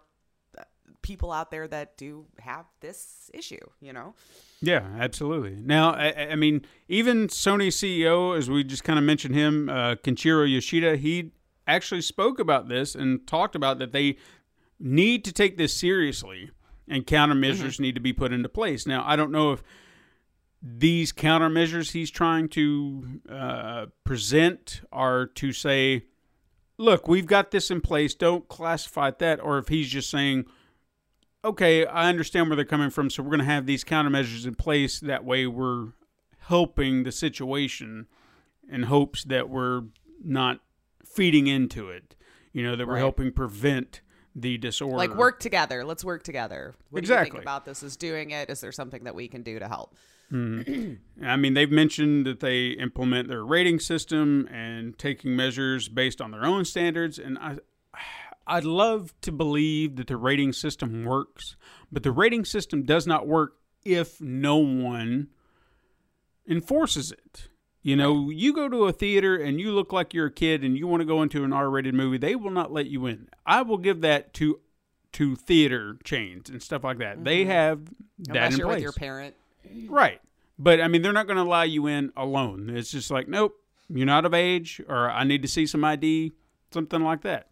uh, 0.58 0.63
people 1.02 1.32
out 1.32 1.50
there 1.50 1.67
that 1.67 1.98
do 1.98 2.26
have 2.39 2.65
this 2.82 3.32
issue. 3.34 3.65
You 3.80 3.94
know. 3.94 4.13
Yeah, 4.62 4.86
absolutely. 5.00 5.56
Now, 5.60 5.91
I, 5.94 6.32
I- 6.32 6.36
mean, 6.36 6.65
even 6.88 7.28
Sony 7.28 7.70
CEO, 7.70 8.38
as 8.38 8.50
we 8.50 8.63
just 8.63 8.84
kind 8.84 9.00
of 9.00 9.06
mentioned 9.06 9.34
him, 9.34 9.70
uh, 9.70 9.96
Kenichiro 9.96 10.48
Yoshida, 10.52 10.98
he 10.98 11.32
actually 11.65 12.02
spoke 12.02 12.39
about 12.39 12.67
this 12.67 12.94
and 12.94 13.26
talked 13.28 13.56
about 13.56 13.80
that 13.80 13.91
they 13.91 14.17
need 14.80 15.24
to 15.26 15.32
take 15.32 15.58
this 15.58 15.74
seriously 15.74 16.52
and 16.88 17.06
countermeasures 17.06 17.80
need 17.80 17.96
to 17.96 18.02
be 18.02 18.12
put 18.12 18.34
into 18.34 18.50
place. 18.50 18.86
Now, 18.86 19.04
I 19.06 19.15
don't 19.15 19.32
know 19.32 19.54
if 19.54 19.63
these 20.62 21.13
countermeasures 21.13 21.91
he's 21.91 22.12
trying 22.12 22.50
to 22.50 23.22
uh, 23.30 23.86
present 24.04 24.82
are 24.91 25.26
to 25.28 25.54
say, 25.54 26.04
look, 26.82 27.08
we've 27.08 27.28
got 27.28 27.52
this 27.52 27.72
in 27.72 27.80
place, 27.80 28.13
don't 28.13 28.48
classify 28.48 29.10
it 29.10 29.20
that, 29.20 29.39
or 29.39 29.58
if 29.58 29.67
he's 29.67 29.89
just 29.89 30.10
saying, 30.10 30.46
okay, 31.46 31.86
I 31.86 32.10
understand 32.10 32.50
where 32.50 32.56
they're 32.56 32.65
coming 32.65 32.89
from, 32.89 33.10
so 33.10 33.24
we're 33.24 33.30
going 33.30 33.39
to 33.39 33.46
have 33.46 33.65
these 33.65 33.84
countermeasures 33.84 34.46
in 34.46 34.56
place. 34.56 35.00
That 35.00 35.24
way, 35.24 35.46
we're 35.48 35.89
helping 36.39 37.04
the 37.04 37.12
situation 37.12 38.08
in 38.70 38.84
hopes 38.84 39.24
that 39.26 39.50
we're 39.50 39.84
not 40.24 40.60
feeding 41.06 41.48
into 41.48 41.89
it. 41.89 42.15
You 42.52 42.63
know, 42.63 42.76
that 42.76 42.86
we're 42.86 42.98
helping 42.98 43.32
prevent 43.32 44.02
the 44.36 44.58
disorder. 44.58 44.98
Like 44.98 45.15
work 45.15 45.39
together. 45.39 45.86
Let's 45.86 46.04
work 46.04 46.24
together. 46.24 46.76
What 46.89 47.06
do 47.06 47.13
you 47.13 47.20
think 47.20 47.38
about 47.38 47.63
this? 47.63 47.82
Is 47.82 47.96
doing 47.96 48.32
it? 48.32 48.50
Is 48.50 48.60
there 48.60 48.74
something 48.74 49.06
that 49.06 49.15
we 49.15 49.30
can 49.30 49.41
do 49.41 49.58
to 49.58 49.70
help? 49.70 49.96
Mm-hmm. 50.32 50.94
I 51.26 51.36
mean, 51.36 51.54
they've 51.54 51.72
mentioned 51.72 52.26
that 52.26 52.39
they 52.39 52.70
implement 52.70 53.28
their 53.28 53.44
rating 53.44 53.80
system 53.80 54.48
and 54.52 54.98
taking 54.98 55.36
measures 55.36 55.89
based 55.89 56.22
on 56.22 56.32
their 56.32 56.46
own 56.46 56.65
standards. 56.65 57.20
And 57.20 57.38
I, 57.38 57.58
I'd 58.48 58.65
love 58.65 59.13
to 59.22 59.32
believe 59.32 59.98
that 59.98 60.08
the 60.08 60.17
rating 60.17 60.54
system 60.54 61.06
works, 61.06 61.56
but 61.91 62.04
the 62.04 62.12
rating 62.12 62.46
system 62.46 62.84
does 62.84 63.06
not 63.06 63.28
work 63.28 63.54
if 63.84 64.22
no 64.22 64.58
one 64.58 65.30
enforces 66.48 67.12
it. 67.12 67.48
You 67.84 67.96
know, 67.96 68.30
you 68.30 68.54
go 68.54 68.70
to 68.70 68.86
a 68.86 68.94
theater 68.94 69.36
and 69.36 69.60
you 69.60 69.72
look 69.72 69.91
like 69.91 70.13
you're 70.13 70.28
a 70.28 70.32
kid 70.32 70.63
and 70.63 70.78
you 70.78 70.86
want 70.86 71.02
to 71.02 71.06
go 71.06 71.24
into 71.24 71.44
an 71.44 71.52
R-rated 71.52 71.96
movie, 71.96 72.20
they 72.20 72.36
will 72.36 72.52
not 72.52 72.72
let 72.72 72.86
you 72.86 73.08
in. 73.08 73.28
I 73.46 73.63
will 73.63 73.80
give 73.80 74.02
that 74.02 74.34
to 74.36 74.60
to 75.13 75.36
theater 75.36 75.98
chains 76.06 76.50
and 76.50 76.63
stuff 76.63 76.86
like 76.86 77.00
that. 77.00 77.24
They 77.24 77.41
mm-hmm. 77.41 77.52
have 77.52 77.86
that 78.20 78.30
Unless 78.30 78.54
in 78.54 78.60
you're 78.60 78.67
place. 78.67 78.76
with 78.76 78.84
your 78.84 78.94
parent. 78.94 79.36
Right. 79.88 80.19
But 80.58 80.82
I 80.82 80.88
mean, 80.88 81.02
they're 81.02 81.13
not 81.13 81.28
going 81.28 81.38
to 81.38 81.43
allow 81.43 81.63
you 81.63 81.88
in 81.88 82.12
alone. 82.15 82.69
It's 82.69 82.91
just 82.91 83.10
like, 83.10 83.28
nope, 83.28 83.56
you're 83.89 84.06
not 84.06 84.26
of 84.26 84.34
age, 84.34 84.82
or 84.88 85.10
I 85.10 85.24
need 85.24 85.41
to 85.41 85.47
see 85.47 85.65
some 85.65 85.84
ID, 85.84 86.34
something 86.71 87.02
like 87.02 87.21
that. 87.21 87.47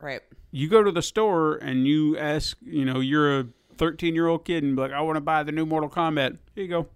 Right. 0.00 0.22
You 0.50 0.68
go 0.68 0.82
to 0.82 0.92
the 0.92 1.02
store 1.02 1.56
and 1.56 1.86
you 1.86 2.16
ask, 2.18 2.56
you 2.62 2.84
know, 2.84 3.00
you're 3.00 3.40
a 3.40 3.46
13 3.78 4.14
year 4.14 4.26
old 4.26 4.44
kid 4.44 4.62
and 4.62 4.76
be 4.76 4.82
like, 4.82 4.92
I 4.92 5.00
want 5.00 5.16
to 5.16 5.20
buy 5.20 5.42
the 5.42 5.52
new 5.52 5.66
Mortal 5.66 5.90
Kombat. 5.90 6.38
Here 6.54 6.64
you 6.64 6.68
go. 6.68 6.88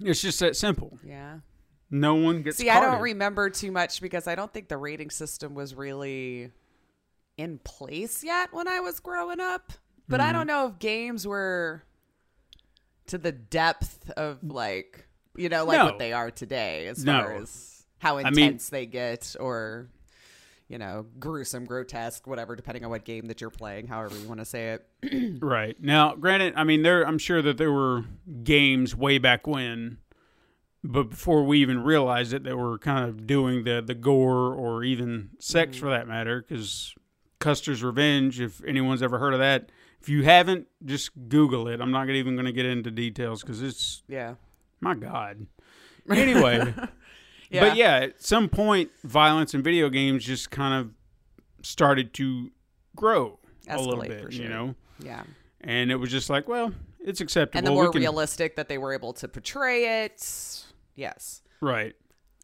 It's 0.00 0.20
just 0.20 0.40
that 0.40 0.56
simple. 0.56 0.98
Yeah. 1.04 1.38
No 1.90 2.14
one 2.14 2.42
gets 2.42 2.58
it. 2.58 2.62
See, 2.62 2.70
I 2.70 2.80
don't 2.80 3.02
remember 3.02 3.50
too 3.50 3.70
much 3.70 4.00
because 4.00 4.26
I 4.26 4.34
don't 4.34 4.52
think 4.52 4.68
the 4.68 4.78
rating 4.78 5.10
system 5.10 5.54
was 5.54 5.74
really 5.74 6.50
in 7.36 7.58
place 7.58 8.24
yet 8.24 8.52
when 8.52 8.66
I 8.66 8.80
was 8.80 8.98
growing 9.00 9.40
up. 9.40 9.72
But 10.08 10.20
Mm-hmm. 10.20 10.28
I 10.28 10.32
don't 10.32 10.46
know 10.46 10.66
if 10.68 10.78
games 10.78 11.26
were 11.26 11.84
to 13.12 13.18
the 13.18 13.30
depth 13.32 14.10
of 14.16 14.40
mm. 14.40 14.54
like, 14.54 15.06
you 15.36 15.50
know, 15.50 15.66
like 15.66 15.76
No. 15.76 15.84
what 15.84 15.98
they 15.98 16.14
are 16.14 16.30
today 16.30 16.86
as 16.86 17.04
No. 17.04 17.20
far 17.20 17.34
as 17.34 17.84
how 17.98 18.16
mean- 18.16 18.26
intense 18.26 18.70
they 18.70 18.86
get 18.86 19.36
or 19.38 19.88
you 20.68 20.78
know, 20.78 21.04
gruesome, 21.20 21.66
grotesque, 21.66 22.26
whatever, 22.26 22.56
depending 22.56 22.82
on 22.82 22.88
what 22.90 23.04
game 23.04 23.26
that 23.26 23.42
you're 23.42 23.50
playing, 23.50 23.86
however 23.88 24.16
you 24.16 24.26
want 24.26 24.40
to 24.40 24.46
say 24.46 24.72
it. 24.72 24.86
Right. 25.42 25.76
Now, 25.78 26.14
granted, 26.14 26.54
I 26.56 26.64
mean, 26.64 26.80
there. 26.80 27.06
I'm 27.06 27.18
sure 27.18 27.42
that 27.42 27.58
there 27.58 27.72
were 27.72 28.04
games 28.42 28.96
way 28.96 29.18
back 29.18 29.46
when, 29.46 29.98
but 30.82 31.10
before 31.10 31.44
we 31.44 31.58
even 31.58 31.82
realized 31.82 32.32
it, 32.32 32.44
they 32.44 32.54
were 32.54 32.78
kind 32.78 33.06
of 33.06 33.26
doing 33.26 33.64
the 33.64 33.82
the 33.86 33.94
gore 33.94 34.54
or 34.54 34.82
even 34.82 35.30
sex 35.38 35.76
mm. 35.76 35.80
for 35.80 35.90
that 35.90 36.08
matter. 36.08 36.40
Because 36.40 36.94
Custer's 37.38 37.82
Revenge, 37.82 38.40
if 38.40 38.64
anyone's 38.64 39.02
ever 39.02 39.18
heard 39.18 39.34
of 39.34 39.40
that, 39.40 39.68
if 40.02 40.08
you 40.08 40.24
haven't, 40.24 40.66
just 40.84 41.10
Google 41.28 41.68
it. 41.68 41.80
I'm 41.80 41.90
not 41.92 42.08
even 42.10 42.34
going 42.34 42.46
to 42.46 42.52
get 42.52 42.66
into 42.66 42.90
details 42.90 43.40
because 43.42 43.62
it's 43.62 44.02
Yeah. 44.08 44.34
my 44.80 44.94
God. 44.94 45.46
Anyway, 46.10 46.74
Yeah. 47.48 47.60
but 47.60 47.76
yeah, 47.76 47.94
at 47.98 48.20
some 48.20 48.48
point, 48.48 48.90
violence 49.04 49.54
in 49.54 49.62
video 49.62 49.88
games 49.88 50.24
just 50.24 50.50
kind 50.50 50.74
of 50.74 50.90
started 51.64 52.12
to 52.14 52.50
grow 52.96 53.38
a 53.68 53.80
little 53.80 54.02
bit, 54.02 54.20
for 54.24 54.32
you 54.32 54.48
know 54.48 54.74
Yeah. 54.98 55.22
and 55.60 55.92
it 55.92 55.96
was 55.96 56.10
just 56.10 56.28
like, 56.28 56.48
well, 56.48 56.72
it's 56.98 57.20
acceptable. 57.20 57.58
And 57.58 57.66
the 57.66 57.70
more 57.70 57.90
can- 57.92 58.00
realistic 58.00 58.56
that 58.56 58.66
they 58.68 58.78
were 58.78 58.92
able 58.92 59.12
to 59.12 59.28
portray 59.28 60.04
it. 60.04 60.64
Yes. 60.96 61.42
right? 61.60 61.94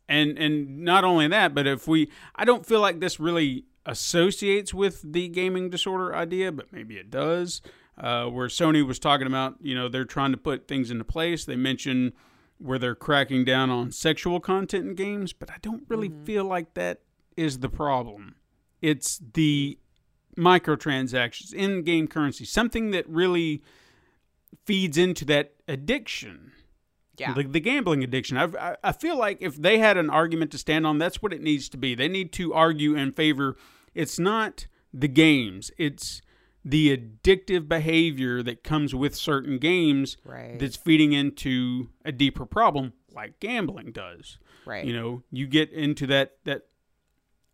And 0.08 0.38
and 0.38 0.78
not 0.84 1.02
only 1.02 1.26
that, 1.28 1.52
but 1.54 1.66
if 1.66 1.88
we, 1.88 2.10
I 2.36 2.44
don't 2.44 2.64
feel 2.64 2.80
like 2.80 3.00
this 3.00 3.18
really 3.18 3.64
associates 3.88 4.72
with 4.72 5.02
the 5.02 5.28
gaming 5.28 5.70
disorder 5.70 6.14
idea, 6.14 6.52
but 6.52 6.72
maybe 6.72 6.96
it 6.96 7.10
does. 7.10 7.60
Uh, 7.96 8.26
where 8.26 8.46
Sony 8.46 8.86
was 8.86 9.00
talking 9.00 9.26
about, 9.26 9.56
you 9.60 9.74
know, 9.74 9.88
they're 9.88 10.04
trying 10.04 10.30
to 10.30 10.36
put 10.36 10.68
things 10.68 10.88
into 10.88 11.02
place. 11.02 11.44
They 11.44 11.56
mentioned 11.56 12.12
where 12.58 12.78
they're 12.78 12.94
cracking 12.94 13.44
down 13.44 13.70
on 13.70 13.90
sexual 13.90 14.38
content 14.38 14.86
in 14.86 14.94
games, 14.94 15.32
but 15.32 15.50
I 15.50 15.56
don't 15.62 15.82
really 15.88 16.12
feel 16.24 16.44
like 16.44 16.74
that 16.74 17.00
is 17.36 17.58
the 17.58 17.68
problem. 17.68 18.36
It's 18.80 19.20
the 19.34 19.78
microtransactions, 20.36 21.52
in 21.52 21.82
game 21.82 22.06
currency, 22.06 22.44
something 22.44 22.92
that 22.92 23.08
really 23.08 23.64
feeds 24.64 24.96
into 24.96 25.24
that 25.24 25.54
addiction. 25.66 26.52
Yeah. 27.16 27.34
The, 27.34 27.42
the 27.42 27.58
gambling 27.58 28.04
addiction. 28.04 28.36
I've, 28.36 28.54
I, 28.54 28.76
I 28.84 28.92
feel 28.92 29.18
like 29.18 29.38
if 29.40 29.56
they 29.56 29.78
had 29.78 29.96
an 29.96 30.08
argument 30.08 30.52
to 30.52 30.58
stand 30.58 30.86
on, 30.86 30.98
that's 30.98 31.20
what 31.20 31.32
it 31.32 31.42
needs 31.42 31.68
to 31.70 31.76
be. 31.76 31.96
They 31.96 32.06
need 32.06 32.32
to 32.34 32.54
argue 32.54 32.94
in 32.94 33.10
favor. 33.10 33.56
It's 33.94 34.18
not 34.18 34.66
the 34.92 35.08
games, 35.08 35.70
it's 35.78 36.22
the 36.64 36.96
addictive 36.96 37.68
behavior 37.68 38.42
that 38.42 38.62
comes 38.62 38.94
with 38.94 39.14
certain 39.14 39.58
games 39.58 40.16
Right. 40.24 40.58
that's 40.58 40.76
feeding 40.76 41.12
into 41.12 41.88
a 42.04 42.12
deeper 42.12 42.44
problem 42.46 42.92
like 43.14 43.40
gambling 43.40 43.92
does. 43.92 44.38
Right. 44.66 44.84
You 44.84 44.92
know, 44.92 45.22
you 45.30 45.46
get 45.46 45.70
into 45.72 46.06
that 46.08 46.36
that 46.44 46.62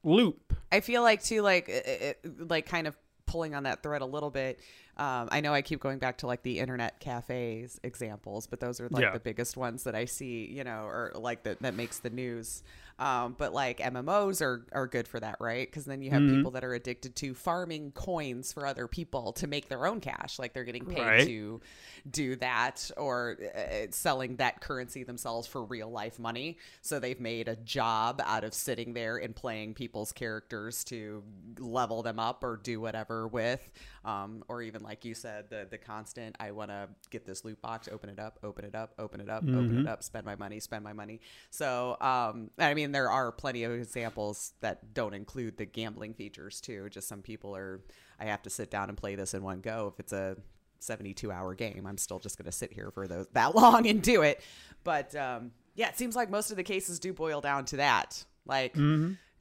loop. 0.03 0.53
I 0.73 0.81
feel 0.81 1.03
like 1.03 1.23
too, 1.23 1.42
like, 1.42 1.68
it, 1.68 2.18
it, 2.25 2.51
like 2.51 2.66
kind 2.66 2.87
of 2.87 2.97
pulling 3.35 3.53
on 3.57 3.64
that 3.64 3.83
thread 3.83 4.01
a 4.01 4.07
little 4.07 4.31
bit. 4.31 4.61
Um, 4.97 5.29
I 5.33 5.40
know 5.40 5.53
I 5.53 5.61
keep 5.61 5.81
going 5.81 5.99
back 5.99 6.18
to 6.18 6.29
like 6.29 6.44
the 6.44 6.61
internet 6.61 7.01
cafes 7.01 7.81
examples, 7.83 8.47
but 8.47 8.61
those 8.61 8.81
are 8.81 8.88
like 8.90 9.03
Yeah. 9.03 9.11
the 9.11 9.18
biggest 9.18 9.57
ones 9.57 9.83
that 9.83 9.97
I 9.97 10.05
see, 10.05 10.47
you 10.47 10.62
know, 10.62 10.85
or 10.85 11.11
like 11.16 11.42
that 11.42 11.61
that 11.62 11.75
makes 11.75 11.99
the 11.99 12.11
news. 12.11 12.62
Um, 13.01 13.35
but 13.37 13.53
like 13.53 13.81
MMOs 13.81 14.40
are 14.40 14.64
are 14.70 14.87
good 14.87 15.09
for 15.09 15.18
that, 15.18 15.38
right? 15.40 15.66
Because 15.66 15.85
then 15.85 16.01
you 16.01 16.11
have 16.12 16.23
Mm-hmm. 16.23 16.37
people 16.37 16.53
that 16.53 16.62
are 16.62 16.75
addicted 16.75 17.16
to 17.16 17.35
farming 17.35 17.90
coins 17.90 18.53
for 18.53 18.68
other 18.68 18.87
people 18.87 19.33
to 19.33 19.49
make 19.49 19.68
their 19.68 19.85
own 19.85 19.99
cash, 20.01 20.38
like 20.38 20.53
they're 20.53 20.62
getting 20.62 20.87
paid 20.87 21.01
Right. 21.01 21.27
to 21.27 21.61
do 22.10 22.36
that, 22.36 22.90
or 22.96 23.38
uh, 23.56 23.86
selling 23.90 24.36
that 24.36 24.60
currency 24.60 25.04
themselves 25.04 25.46
for 25.46 25.64
real 25.64 25.90
life 25.90 26.18
money. 26.18 26.58
So 26.82 26.98
they've 26.98 27.20
made 27.20 27.48
a 27.48 27.56
job 27.56 28.20
out 28.24 28.44
of 28.44 28.52
sitting 28.54 28.92
there 28.92 29.16
and 29.16 29.34
playing 29.34 29.74
people's 29.74 30.12
characters 30.12 30.84
to 30.84 31.22
level 31.58 32.02
them 32.02 32.18
up 32.18 32.44
or 32.44 32.56
do 32.56 32.80
whatever 32.80 33.26
with, 33.26 33.72
um, 34.04 34.44
or 34.48 34.62
even 34.62 34.82
like 34.82 35.04
you 35.04 35.14
said, 35.14 35.48
the 35.48 35.66
the 35.70 35.78
constant. 35.78 36.36
I 36.38 36.50
want 36.50 36.70
to 36.70 36.88
get 37.10 37.24
this 37.24 37.44
loot 37.44 37.60
box, 37.62 37.88
open 37.90 38.10
it 38.10 38.18
up, 38.18 38.38
open 38.42 38.64
it 38.64 38.74
up, 38.74 38.94
open 38.98 39.20
it 39.20 39.30
up, 39.30 39.42
open 39.42 39.80
it 39.80 39.88
up, 39.88 40.02
spend 40.02 40.26
my 40.26 40.36
money, 40.36 40.60
spend 40.60 40.84
my 40.84 40.92
money. 40.92 41.20
So 41.50 41.96
um, 42.00 42.50
I 42.58 42.74
mean, 42.74 42.92
there 42.92 43.10
are 43.10 43.32
plenty 43.32 43.64
of 43.64 43.72
examples 43.72 44.52
that 44.60 44.92
don't 44.94 45.14
include 45.14 45.56
the 45.56 45.64
gambling 45.64 46.14
features 46.14 46.60
too. 46.60 46.88
Just 46.90 47.08
some 47.08 47.22
people 47.22 47.56
are. 47.56 47.80
I 48.20 48.26
have 48.26 48.42
to 48.42 48.50
sit 48.50 48.70
down 48.70 48.88
and 48.90 48.96
play 48.96 49.16
this 49.16 49.34
in 49.34 49.42
one 49.42 49.60
go. 49.60 49.92
If 49.92 49.98
it's 49.98 50.12
a 50.12 50.36
72 50.85 51.33
hour 51.33 51.55
game, 51.55 51.87
I'm 51.87 51.99
still 51.99 52.18
just 52.18 52.38
going 52.38 52.47
to 52.47 52.53
sit 52.53 52.73
here 52.73 52.90
for 52.90 53.07
those 53.07 53.27
that 53.33 53.55
long 53.57 53.87
and 53.87 54.03
do 54.03 54.23
it. 54.23 54.40
But 54.85 55.14
um, 55.16 55.51
yeah, 55.75 55.88
it 55.88 55.99
seems 55.99 56.14
like 56.14 56.31
most 56.31 56.51
of 56.51 56.57
the 56.57 56.62
cases 56.62 56.99
do 56.99 57.12
boil 57.12 57.40
down 57.40 57.64
to 57.66 57.77
that, 57.77 58.25
like 58.47 58.77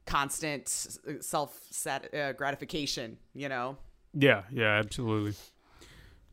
constant 0.06 0.68
self 1.20 1.60
sat- 1.70 2.12
uh, 2.14 2.32
gratification. 2.32 3.18
You 3.34 3.48
know, 3.48 3.76
Yeah, 4.14 4.42
yeah, 4.50 4.78
absolutely. 4.78 5.34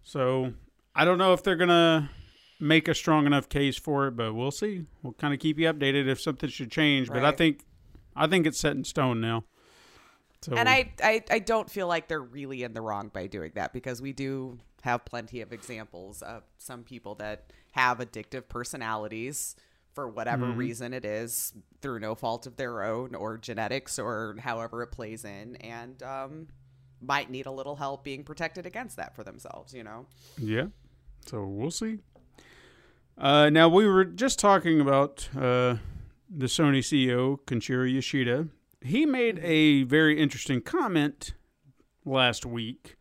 So 0.04 0.54
I 0.96 1.06
don't 1.06 1.18
know 1.18 1.34
if 1.34 1.44
they're 1.44 1.56
gonna 1.56 2.10
make 2.60 2.88
a 2.88 2.94
strong 2.96 3.26
enough 3.26 3.50
case 3.50 3.78
for 3.78 4.08
it, 4.08 4.12
but 4.16 4.34
we'll 4.34 4.52
see. 4.52 4.86
We'll 5.04 5.14
kind 5.14 5.34
of 5.34 5.40
keep 5.40 5.60
you 5.60 5.72
updated 5.72 6.08
if 6.08 6.22
something 6.22 6.50
should 6.50 6.72
change. 6.72 7.10
But 7.10 7.26
I 7.26 7.32
think, 7.32 7.66
I 8.16 8.28
think 8.28 8.46
it's 8.46 8.60
set 8.60 8.76
in 8.76 8.84
stone 8.84 9.20
now. 9.20 9.46
So 10.42 10.54
and 10.54 10.68
I, 10.68 10.92
I 11.04 11.24
I 11.30 11.40
don't 11.40 11.70
feel 11.70 11.88
like 11.88 12.08
they're 12.08 12.22
really 12.22 12.64
in 12.64 12.74
the 12.74 12.82
wrong 12.82 13.10
by 13.14 13.28
doing 13.28 13.52
that 13.56 13.74
because 13.74 14.02
we 14.02 14.14
do 14.14 14.58
have 14.82 15.06
plenty 15.06 15.42
of 15.42 15.54
examples 15.54 16.22
of 16.24 16.44
some 16.58 16.84
people 16.84 17.16
that 17.16 17.52
have 17.74 18.00
addictive 18.00 18.50
personalities 18.50 19.56
for 19.94 20.08
whatever 20.08 20.46
reason 20.52 20.94
it 20.94 21.06
is 21.06 21.54
through 21.82 22.00
no 22.00 22.16
fault 22.16 22.48
of 22.48 22.56
their 22.56 22.82
own 22.82 23.14
or 23.14 23.38
genetics 23.38 24.00
or 24.00 24.36
however 24.40 24.82
it 24.82 24.88
plays 24.88 25.26
in 25.26 25.58
and 25.58 26.02
um, 26.02 26.48
might 27.02 27.30
need 27.30 27.46
a 27.46 27.52
little 27.52 27.76
help 27.76 28.04
being 28.04 28.24
protected 28.24 28.66
against 28.66 28.98
that 28.98 29.16
for 29.16 29.24
themselves 29.24 29.74
you 29.74 29.84
know 29.84 30.06
Yeah. 30.38 30.68
So 31.26 31.46
we'll 31.46 31.72
see. 31.72 32.00
Uh, 33.18 33.50
now 33.50 33.70
we 33.70 33.86
were 33.86 34.06
just 34.06 34.40
talking 34.40 34.82
about 34.82 35.30
uh, 35.36 35.78
the 36.30 36.48
Sony 36.48 36.80
CEO 36.80 37.40
Kenichiro 37.46 37.92
Yoshida. 37.92 38.48
He 38.84 39.06
made 39.06 39.40
a 39.40 39.84
very 39.84 40.20
interesting 40.20 40.62
comment 40.62 41.34
last 42.06 42.46
week, 42.46 42.96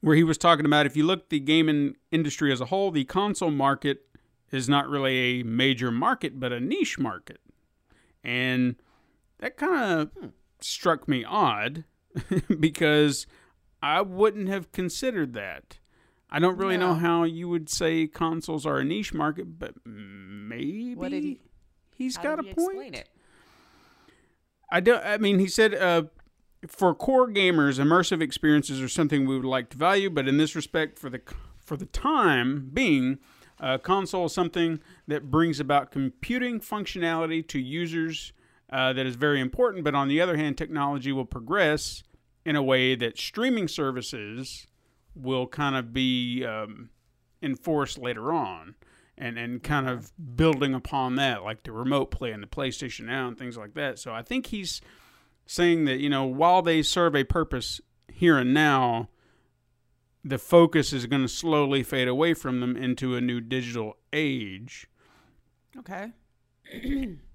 where 0.00 0.14
he 0.16 0.22
was 0.24 0.38
talking 0.38 0.64
about 0.66 0.86
if 0.86 0.96
you 0.96 1.04
look 1.04 1.20
at 1.24 1.30
the 1.30 1.40
gaming 1.40 1.96
industry 2.12 2.52
as 2.52 2.60
a 2.60 2.66
whole, 2.66 2.90
the 2.90 3.04
console 3.04 3.50
market 3.50 4.02
is 4.52 4.68
not 4.68 4.88
really 4.88 5.40
a 5.40 5.42
major 5.42 5.90
market, 5.90 6.38
but 6.38 6.52
a 6.52 6.60
niche 6.60 6.98
market, 6.98 7.40
and 8.22 8.76
that 9.38 9.56
kind 9.56 10.00
of 10.22 10.32
struck 10.60 11.08
me 11.08 11.24
odd 11.24 11.84
because 12.60 13.26
I 13.82 14.00
wouldn't 14.00 14.48
have 14.48 14.70
considered 14.70 15.32
that. 15.34 15.78
I 16.30 16.38
don't 16.38 16.56
really 16.56 16.76
know 16.76 16.94
how 16.94 17.24
you 17.24 17.48
would 17.48 17.68
say 17.68 18.06
consoles 18.06 18.64
are 18.66 18.78
a 18.78 18.84
niche 18.84 19.12
market, 19.14 19.58
but 19.58 19.74
maybe 19.84 20.94
he- 21.20 21.40
he's 21.94 22.16
How 22.16 22.22
got 22.22 22.38
a 22.40 22.42
point. 22.42 22.56
explain 22.58 22.94
it 22.94 23.08
I 24.70 24.80
don't. 24.80 25.04
I 25.04 25.18
mean, 25.18 25.38
he 25.38 25.46
said 25.46 25.74
uh, 25.74 26.04
for 26.66 26.94
core 26.94 27.28
gamers, 27.28 27.78
immersive 27.78 28.22
experiences 28.22 28.80
are 28.80 28.88
something 28.88 29.26
we 29.26 29.36
would 29.36 29.44
like 29.44 29.70
to 29.70 29.76
value, 29.76 30.10
but 30.10 30.28
in 30.28 30.36
this 30.36 30.54
respect, 30.54 30.98
for 30.98 31.10
the 31.10 31.20
for 31.58 31.76
the 31.76 31.86
time 31.86 32.70
being, 32.72 33.18
uh, 33.60 33.78
console 33.78 34.26
is 34.26 34.32
something 34.32 34.80
that 35.06 35.30
brings 35.30 35.60
about 35.60 35.90
computing 35.90 36.60
functionality 36.60 37.46
to 37.48 37.58
users 37.58 38.32
uh, 38.70 38.92
that 38.92 39.06
is 39.06 39.16
very 39.16 39.40
important. 39.40 39.84
But 39.84 39.94
on 39.94 40.08
the 40.08 40.20
other 40.20 40.36
hand, 40.36 40.58
technology 40.58 41.12
will 41.12 41.24
progress 41.24 42.02
in 42.44 42.56
a 42.56 42.62
way 42.62 42.94
that 42.94 43.18
streaming 43.18 43.68
services 43.68 44.66
will 45.14 45.46
kind 45.46 45.76
of 45.76 45.92
be 45.92 46.44
um, 46.44 46.90
enforced 47.42 47.98
later 47.98 48.32
on. 48.32 48.74
And, 49.16 49.38
and 49.38 49.62
kind 49.62 49.88
of 49.88 50.12
building 50.34 50.74
upon 50.74 51.14
that, 51.16 51.44
like 51.44 51.62
the 51.62 51.70
remote 51.70 52.10
play 52.10 52.32
and 52.32 52.42
the 52.42 52.48
PlayStation 52.48 53.06
Now 53.06 53.28
and 53.28 53.38
things 53.38 53.56
like 53.56 53.74
that. 53.74 54.00
So 54.00 54.12
I 54.12 54.22
think 54.22 54.46
he's 54.46 54.80
saying 55.46 55.84
that, 55.84 56.00
you 56.00 56.08
know, 56.08 56.24
while 56.24 56.62
they 56.62 56.82
serve 56.82 57.14
a 57.14 57.22
purpose 57.22 57.80
here 58.12 58.36
and 58.36 58.52
now, 58.52 59.08
the 60.24 60.38
focus 60.38 60.92
is 60.92 61.06
going 61.06 61.22
to 61.22 61.28
slowly 61.28 61.82
fade 61.82 62.08
away 62.08 62.34
from 62.34 62.60
them 62.60 62.76
into 62.76 63.14
a 63.14 63.20
new 63.20 63.40
digital 63.40 63.96
age. 64.12 64.88
okay 65.78 66.12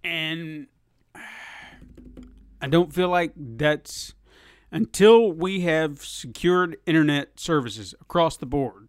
And 0.03 0.67
I 2.61 2.67
don't 2.67 2.91
feel 2.93 3.09
like 3.09 3.33
that's 3.35 4.15
until 4.71 5.31
we 5.31 5.61
have 5.61 6.03
secured 6.03 6.77
internet 6.85 7.39
services 7.39 7.95
across 8.01 8.37
the 8.37 8.45
board. 8.45 8.88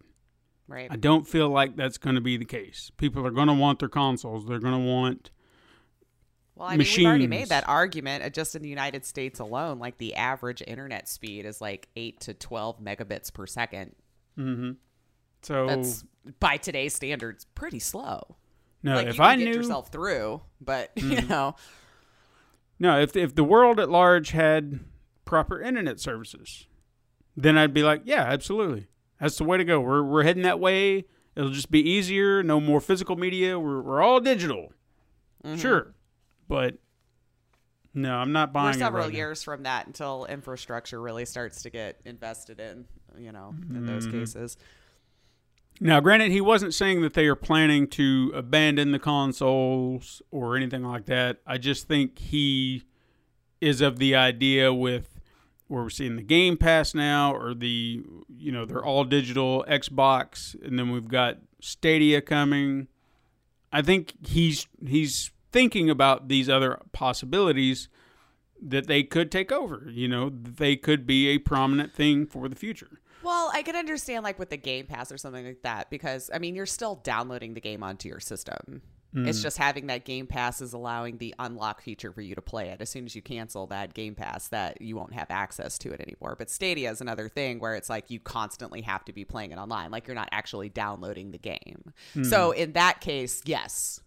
Right 0.71 0.87
I 0.91 0.95
don't 0.95 1.27
feel 1.27 1.49
like 1.49 1.75
that's 1.75 1.97
going 1.97 2.15
to 2.15 2.21
be 2.21 2.37
the 2.37 2.45
case. 2.45 2.91
People 2.97 3.25
are 3.27 3.31
going 3.31 3.47
to 3.47 3.53
want 3.53 3.79
their 3.79 3.89
consoles. 3.89 4.45
They're 4.47 4.59
going 4.59 4.73
to 4.73 4.79
want 4.91 5.31
Well, 6.55 6.67
I 6.67 6.77
mean, 6.77 6.87
we've 6.95 7.05
already 7.05 7.27
made 7.27 7.49
that 7.49 7.67
argument. 7.67 8.23
uh, 8.23 8.29
Just 8.29 8.55
in 8.55 8.61
the 8.61 8.69
United 8.69 9.05
States 9.05 9.39
alone, 9.39 9.79
like 9.79 9.97
the 9.97 10.15
average 10.15 10.63
internet 10.65 11.07
speed 11.07 11.45
is 11.45 11.61
like 11.61 11.87
eight 11.95 12.19
to 12.21 12.33
twelve 12.33 12.79
megabits 12.81 13.33
per 13.33 13.45
second. 13.45 13.95
so 15.41 15.67
That's 15.67 16.03
by 16.39 16.57
today's 16.57 16.93
standards 16.95 17.45
pretty 17.55 17.79
slow. 17.79 18.35
no. 18.83 18.95
like 18.95 19.07
if 19.07 19.13
you 19.15 19.21
can 19.21 19.25
I 19.29 19.35
get 19.37 19.45
knew 19.45 19.53
yourself 19.55 19.91
through, 19.91 20.41
but 20.59 20.91
you 20.95 21.03
Mm-hmm. 21.03 21.27
know, 21.29 21.55
No, 22.79 22.99
if 22.99 23.15
if 23.15 23.35
the 23.35 23.43
world 23.43 23.79
at 23.79 23.89
large 23.89 24.31
had 24.31 24.79
proper 25.25 25.61
internet 25.61 25.99
services, 25.99 26.67
then 27.37 27.57
I'd 27.57 27.73
be 27.73 27.83
like, 27.83 28.01
yeah, 28.05 28.23
absolutely. 28.23 28.87
That's 29.21 29.37
the 29.37 29.43
way 29.45 29.57
to 29.57 29.63
go. 29.63 29.79
We're 29.79 30.03
we're 30.03 30.23
heading 30.23 30.43
that 30.43 30.59
way. 30.59 31.05
It'll 31.35 31.51
just 31.51 31.71
be 31.71 31.79
easier. 31.87 32.43
No 32.43 32.59
more 32.59 32.81
physical 32.81 33.15
media. 33.15 33.57
We're 33.57 33.79
we're 33.81 34.01
all 34.01 34.19
digital. 34.19 34.73
Sure, 35.57 35.93
but 36.47 36.75
no, 37.93 38.15
I'm 38.15 38.31
not 38.31 38.51
buying 38.53 38.65
we're 38.65 38.71
it 38.71 38.79
several 38.79 39.03
right 39.05 39.11
now. 39.13 39.17
years 39.17 39.43
from 39.43 39.63
that 39.63 39.87
until 39.87 40.25
infrastructure 40.25 40.99
really 41.01 41.25
starts 41.25 41.61
to 41.63 41.69
get 41.69 41.99
invested 42.05 42.59
in. 42.59 42.85
You 43.17 43.31
know, 43.31 43.53
in 43.69 43.85
those 43.85 44.07
Mm-hmm. 44.07 44.19
cases. 44.19 44.57
Now, 45.79 45.99
granted, 45.99 46.31
he 46.31 46.41
wasn't 46.41 46.73
saying 46.73 47.01
that 47.01 47.13
they 47.13 47.25
are 47.27 47.35
planning 47.35 47.87
to 47.89 48.31
abandon 48.35 48.91
the 48.91 48.99
consoles 48.99 50.21
or 50.31 50.55
anything 50.55 50.83
like 50.83 51.05
that. 51.07 51.37
I 51.45 51.57
just 51.57 51.87
think 51.87 52.19
he 52.19 52.83
is 53.59 53.81
of 53.81 53.97
the 53.97 54.15
idea 54.15 54.71
with 54.73 55.10
where 55.71 55.83
we're 55.83 55.89
seeing 55.89 56.17
the 56.17 56.21
Game 56.21 56.57
Pass 56.57 56.93
now, 56.93 57.33
or 57.33 57.53
the 57.53 58.03
you 58.27 58.51
know 58.51 58.65
they're 58.65 58.83
all 58.83 59.05
digital 59.05 59.63
Xbox, 59.69 60.53
and 60.61 60.77
then 60.77 60.91
we've 60.91 61.07
got 61.07 61.37
Stadia 61.61 62.21
coming. 62.21 62.89
I 63.71 63.81
think 63.81 64.13
he's 64.27 64.67
he's 64.85 65.31
thinking 65.53 65.89
about 65.89 66.27
these 66.27 66.49
other 66.49 66.81
possibilities 66.91 67.87
that 68.61 68.87
they 68.87 69.01
could 69.01 69.31
take 69.31 69.51
over. 69.51 69.87
You 69.89 70.09
know, 70.09 70.29
they 70.29 70.75
could 70.75 71.07
be 71.07 71.29
a 71.29 71.37
prominent 71.37 71.93
thing 71.93 72.25
for 72.25 72.49
the 72.49 72.55
future. 72.55 72.99
Well, 73.23 73.49
I 73.53 73.61
can 73.63 73.77
understand 73.77 74.25
like 74.25 74.39
with 74.39 74.49
the 74.49 74.57
Game 74.57 74.87
Pass 74.87 75.09
or 75.09 75.17
something 75.17 75.45
like 75.45 75.61
that 75.63 75.89
because 75.89 76.29
I 76.33 76.39
mean 76.39 76.53
you're 76.53 76.65
still 76.65 76.95
downloading 76.95 77.53
the 77.53 77.61
game 77.61 77.81
onto 77.81 78.09
your 78.09 78.19
system. 78.19 78.81
It's 79.13 79.39
mm. 79.39 79.43
just 79.43 79.57
having 79.57 79.87
that 79.87 80.05
Game 80.05 80.25
Pass 80.25 80.61
is 80.61 80.71
allowing 80.71 81.17
the 81.17 81.35
unlock 81.37 81.81
feature 81.81 82.13
for 82.13 82.21
you 82.21 82.33
to 82.33 82.41
play 82.41 82.69
it. 82.69 82.79
As 82.79 82.89
soon 82.89 83.05
as 83.05 83.13
you 83.13 83.21
cancel 83.21 83.67
that 83.67 83.93
Game 83.93 84.15
Pass, 84.15 84.47
that 84.49 84.81
you 84.81 84.95
won't 84.95 85.13
have 85.13 85.27
access 85.29 85.77
to 85.79 85.91
it 85.91 85.99
anymore. 85.99 86.35
But 86.37 86.49
Stadia 86.49 86.89
is 86.89 87.01
another 87.01 87.27
thing 87.27 87.59
where 87.59 87.75
it's 87.75 87.89
like 87.89 88.09
you 88.09 88.21
constantly 88.21 88.81
have 88.81 89.03
to 89.05 89.13
be 89.13 89.25
playing 89.25 89.51
it 89.51 89.57
online, 89.57 89.91
like 89.91 90.07
you're 90.07 90.15
not 90.15 90.29
actually 90.31 90.69
downloading 90.69 91.31
the 91.31 91.37
game. 91.37 91.93
So 92.23 92.51
hmm. 92.51 92.59
in 92.59 92.71
that 92.73 93.01
case, 93.01 93.41
yes, 93.45 93.99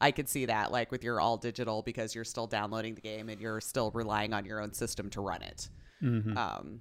I 0.00 0.10
could 0.10 0.28
see 0.28 0.46
that, 0.46 0.72
like 0.72 0.90
with 0.90 1.04
your 1.04 1.20
all 1.20 1.36
digital, 1.36 1.82
because 1.82 2.14
you're 2.14 2.24
still 2.24 2.46
downloading 2.46 2.94
the 2.94 3.02
game 3.02 3.28
and 3.28 3.40
you're 3.40 3.60
still 3.60 3.90
relying 3.90 4.32
on 4.32 4.46
your 4.46 4.62
own 4.62 4.72
system 4.72 5.10
to 5.10 5.20
run 5.20 5.42
it. 5.42 5.68
Mm-hmm. 6.02 6.38
Um, 6.38 6.80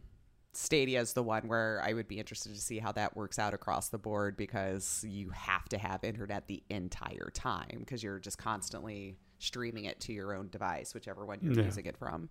Stadia 0.53 0.99
is 0.99 1.13
the 1.13 1.23
one 1.23 1.47
where 1.47 1.81
I 1.85 1.93
would 1.93 2.07
be 2.07 2.17
interested 2.19 2.53
to 2.55 2.59
see 2.59 2.79
how 2.79 2.91
that 2.93 3.15
works 3.15 3.37
out 3.37 3.53
across 3.53 3.89
the 3.89 3.97
board 3.99 4.35
because 4.35 5.05
you 5.07 5.29
have 5.29 5.69
to 5.69 5.77
have 5.77 6.03
internet 6.03 6.47
the 6.47 6.63
entire 6.69 7.29
time 7.33 7.77
because 7.79 8.01
you're 8.01 8.19
just 8.19 8.37
constantly 8.37 9.17
streaming 9.37 9.85
it 9.85 9.99
to 10.01 10.13
your 10.13 10.33
own 10.33 10.49
device, 10.49 10.93
whichever 10.93 11.25
one 11.25 11.39
you're 11.41 11.53
Yeah. 11.53 11.63
using 11.65 11.85
it 11.85 11.97
from. 11.97 12.29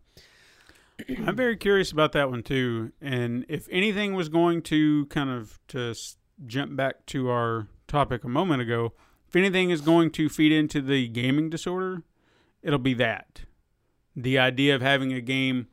I'm 1.25 1.37
very 1.37 1.57
curious 1.57 1.93
about 1.93 2.11
that 2.13 2.29
one 2.29 2.43
too. 2.43 2.93
And 3.01 3.47
if 3.49 3.69
anything 3.71 4.15
was 4.15 4.29
going 4.29 4.63
to 4.63 5.07
kind 5.07 5.31
of 5.31 5.61
to 5.69 5.95
jump 6.47 6.75
back 6.77 7.07
to 7.07 7.31
our 7.31 7.69
topic 7.87 8.25
a 8.25 8.29
moment 8.29 8.63
ago, 8.63 8.95
if 9.29 9.37
anything 9.37 9.71
is 9.71 9.81
going 9.81 10.11
to 10.13 10.29
feed 10.29 10.51
into 10.51 10.81
the 10.83 11.07
gaming 11.07 11.51
disorder, 11.51 12.03
it'll 12.63 12.79
be 12.81 12.95
that. 12.95 13.43
The 14.17 14.39
idea 14.39 14.75
of 14.75 14.83
having 14.83 15.13
a 15.13 15.21
game 15.21 15.69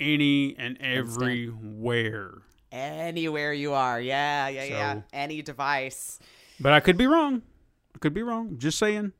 any 0.00 0.56
and 0.58 0.80
everywhere. 0.80 2.42
Anywhere 2.72 3.52
you 3.52 3.72
are. 3.72 4.00
Yeah, 4.00 4.48
yeah, 4.48 4.64
yeah. 4.64 5.00
Any 5.12 5.42
device. 5.42 6.18
But 6.58 6.72
I 6.72 6.80
could 6.80 6.96
be 6.96 7.06
wrong. 7.06 7.42
I 7.94 7.98
could 7.98 8.14
be 8.14 8.22
wrong. 8.22 8.56
Just 8.58 8.78
saying. 8.78 9.12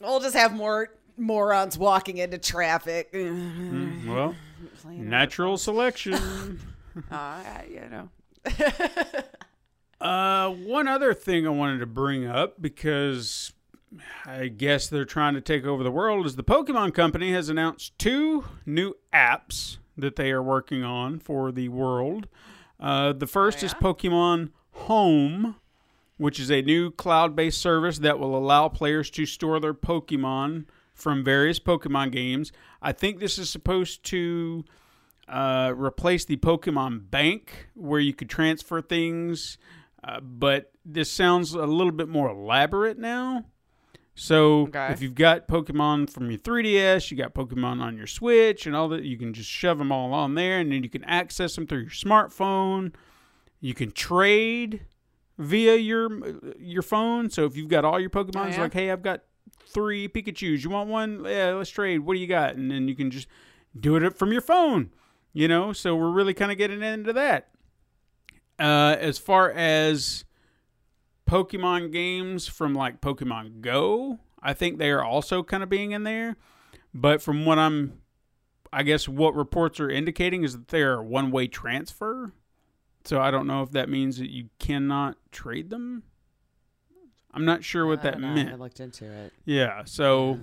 We'll 0.00 0.20
just 0.20 0.34
have 0.36 0.52
more 0.52 0.90
morons 1.16 1.78
walking 1.78 2.18
into 2.18 2.38
traffic. 2.38 3.10
Well, 3.12 4.34
natural 4.84 5.56
selection. 5.56 6.60
Uh, 7.10 7.40
you 7.70 7.82
know. 7.88 8.08
Uh, 9.98 10.50
one 10.50 10.86
other 10.86 11.14
thing 11.14 11.46
I 11.46 11.50
wanted 11.50 11.78
to 11.78 11.86
bring 11.86 12.26
up 12.26 12.60
because 12.60 13.54
I 14.26 14.48
guess 14.48 14.88
they're 14.88 15.06
trying 15.06 15.32
to 15.34 15.40
take 15.40 15.64
over 15.64 15.82
the 15.82 15.90
world 15.90 16.26
is 16.26 16.36
the 16.36 16.44
Pokemon 16.44 16.92
Company 16.92 17.32
has 17.32 17.48
announced 17.48 17.98
two 17.98 18.44
new 18.66 18.94
apps 19.12 19.78
that 19.96 20.16
they 20.16 20.30
are 20.30 20.42
working 20.42 20.84
on 20.84 21.18
for 21.18 21.52
the 21.52 21.68
world. 21.68 22.28
Uh, 22.78 23.12
the 23.12 23.26
first 23.26 23.62
is 23.62 23.72
Pokemon 23.74 24.50
Home, 24.72 25.56
which 26.18 26.38
is 26.38 26.50
a 26.50 26.62
new 26.62 26.90
cloud-based 26.90 27.60
service 27.60 27.98
that 27.98 28.18
will 28.18 28.36
allow 28.36 28.68
players 28.68 29.10
to 29.10 29.26
store 29.26 29.60
their 29.60 29.74
Pokemon 29.74 30.66
from 30.94 31.24
various 31.24 31.58
Pokemon 31.58 32.12
games. 32.12 32.52
I 32.82 32.92
think 32.92 33.18
this 33.18 33.38
is 33.38 33.50
supposed 33.50 34.04
to 34.04 34.64
uh, 35.28 35.72
replace 35.76 36.24
the 36.24 36.36
Pokemon 36.36 37.10
Bank, 37.10 37.68
where 37.74 38.00
you 38.00 38.14
could 38.14 38.28
transfer 38.30 38.80
things. 38.80 39.58
Uh, 40.04 40.20
but 40.20 40.72
this 40.84 41.10
sounds 41.10 41.52
a 41.54 41.66
little 41.66 41.92
bit 41.92 42.08
more 42.08 42.30
elaborate 42.30 42.98
now. 42.98 43.44
So 44.18 44.62
Okay. 44.62 44.88
if 44.92 45.02
you've 45.02 45.14
got 45.14 45.46
Pokemon 45.46 46.08
from 46.08 46.30
your 46.30 46.38
3DS, 46.38 47.10
you 47.10 47.18
got 47.18 47.34
Pokemon 47.34 47.82
on 47.82 47.98
your 47.98 48.06
Switch, 48.06 48.66
and 48.66 48.74
all 48.74 48.88
that, 48.88 49.04
you 49.04 49.18
can 49.18 49.34
just 49.34 49.50
shove 49.50 49.76
them 49.76 49.92
all 49.92 50.14
on 50.14 50.34
there, 50.34 50.58
and 50.58 50.72
then 50.72 50.82
you 50.82 50.88
can 50.88 51.04
access 51.04 51.54
them 51.54 51.66
through 51.66 51.80
your 51.80 51.90
smartphone. 51.90 52.94
You 53.60 53.74
can 53.74 53.90
trade 53.92 54.86
via 55.38 55.76
your 55.76 56.08
your 56.58 56.80
phone. 56.82 57.28
So 57.28 57.44
if 57.44 57.56
you've 57.58 57.68
got 57.68 57.84
all 57.84 58.00
your 58.00 58.08
Pokemon, 58.10 58.48
it's 58.48 58.56
yeah? 58.56 58.62
like, 58.62 58.72
hey, 58.72 58.90
I've 58.90 59.02
got 59.02 59.20
three 59.66 60.08
Pikachu's. 60.08 60.64
You 60.64 60.70
want 60.70 60.88
one? 60.88 61.24
Yeah, 61.26 61.52
let's 61.52 61.68
trade. 61.70 61.98
What 62.00 62.14
do 62.14 62.20
you 62.20 62.26
got? 62.26 62.54
And 62.56 62.70
then 62.70 62.88
you 62.88 62.94
can 62.96 63.10
just 63.10 63.28
do 63.78 63.96
it 63.96 64.16
from 64.18 64.32
your 64.32 64.40
phone. 64.40 64.90
You 65.34 65.46
know, 65.48 65.74
so 65.74 65.94
we're 65.94 66.10
really 66.10 66.32
kind 66.32 66.50
of 66.50 66.56
getting 66.56 66.82
into 66.82 67.12
that. 67.12 67.48
Uh, 68.58 68.96
as 68.98 69.18
far 69.18 69.50
as 69.50 70.24
Pokemon 71.26 71.92
games 71.92 72.46
from 72.46 72.74
like 72.74 73.00
Pokemon 73.00 73.60
Go, 73.60 74.18
I 74.42 74.52
think 74.54 74.78
they 74.78 74.90
are 74.90 75.02
also 75.04 75.42
kind 75.42 75.62
of 75.62 75.68
being 75.68 75.92
in 75.92 76.04
there. 76.04 76.36
But 76.94 77.20
from 77.20 77.44
what 77.44 77.58
I'm, 77.58 78.00
I 78.72 78.82
guess 78.82 79.08
what 79.08 79.34
reports 79.34 79.80
are 79.80 79.90
indicating 79.90 80.44
is 80.44 80.52
that 80.54 80.68
they're 80.68 81.02
one 81.02 81.30
way 81.30 81.46
transfer. 81.46 82.32
So 83.04 83.20
I 83.20 83.30
don't 83.30 83.46
know 83.46 83.62
if 83.62 83.70
that 83.72 83.88
means 83.88 84.18
that 84.18 84.30
you 84.30 84.48
cannot 84.58 85.16
trade 85.30 85.70
them. 85.70 86.02
I'm 87.32 87.44
not 87.44 87.62
sure 87.64 87.86
what 87.86 88.00
I 88.00 88.02
that 88.02 88.20
don't. 88.20 88.48
I 88.48 88.54
looked 88.54 88.80
into 88.80 89.04
it. 89.04 89.32
Yeah. 89.44 89.82
So, 89.84 90.40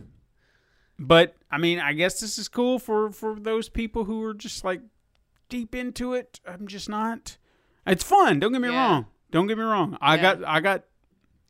but 1.00 1.36
I 1.50 1.58
mean, 1.58 1.80
I 1.80 1.94
guess 1.94 2.20
this 2.20 2.38
is 2.38 2.48
cool 2.48 2.78
for 2.78 3.10
for 3.12 3.36
those 3.40 3.68
people 3.68 4.04
who 4.06 4.24
are 4.24 4.34
just 4.34 4.64
like 4.64 4.82
deep 5.50 5.74
into 5.74 6.14
it. 6.14 6.40
I'm 6.48 6.68
just 6.68 6.88
not. 6.88 7.38
It's 7.88 8.04
fun. 8.04 8.40
Don't 8.40 8.52
get 8.52 8.62
me 8.62 8.70
Yeah. 8.70 8.76
wrong. 8.90 9.06
Don't 9.34 9.48
get 9.48 9.58
me 9.58 9.64
wrong. 9.64 9.98
I 10.00 10.16
Yeah. 10.16 10.22
got. 10.22 10.44
I 10.48 10.60
got. 10.62 10.84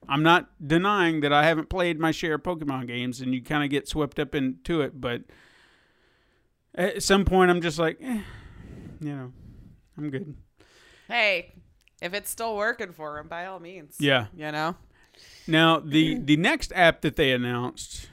I'm 0.08 0.24
not 0.24 0.50
denying 0.66 1.20
that 1.22 1.32
I 1.32 1.46
haven't 1.46 1.70
played 1.70 2.00
my 2.00 2.12
share 2.12 2.36
of 2.36 2.44
Pokemon 2.44 2.88
games, 2.88 3.22
and 3.22 3.34
you 3.34 3.42
kind 3.42 3.64
of 3.64 3.70
get 3.70 3.88
swept 3.88 4.20
up 4.20 4.34
into 4.34 4.82
it. 4.82 5.00
But 5.00 5.24
at 6.76 7.04
some 7.04 7.26
point, 7.26 7.52
I'm 7.52 7.62
just 7.62 7.78
like, 7.80 7.98
eh, 8.02 8.22
you 9.02 9.16
know, 9.16 9.32
I'm 9.98 10.10
good. 10.10 10.36
Hey, 11.08 11.54
if 12.02 12.14
it's 12.14 12.30
still 12.30 12.56
working 12.56 12.92
for 12.94 13.20
him, 13.20 13.28
by 13.28 13.46
all 13.46 13.60
means. 13.60 13.98
Yeah. 14.00 14.28
You 14.36 14.52
know? 14.52 14.76
Now, 15.46 15.80
the 15.80 16.18
the 16.20 16.38
next 16.38 16.72
app 16.74 17.02
that 17.02 17.18
they 17.18 17.32
announced 17.34 18.10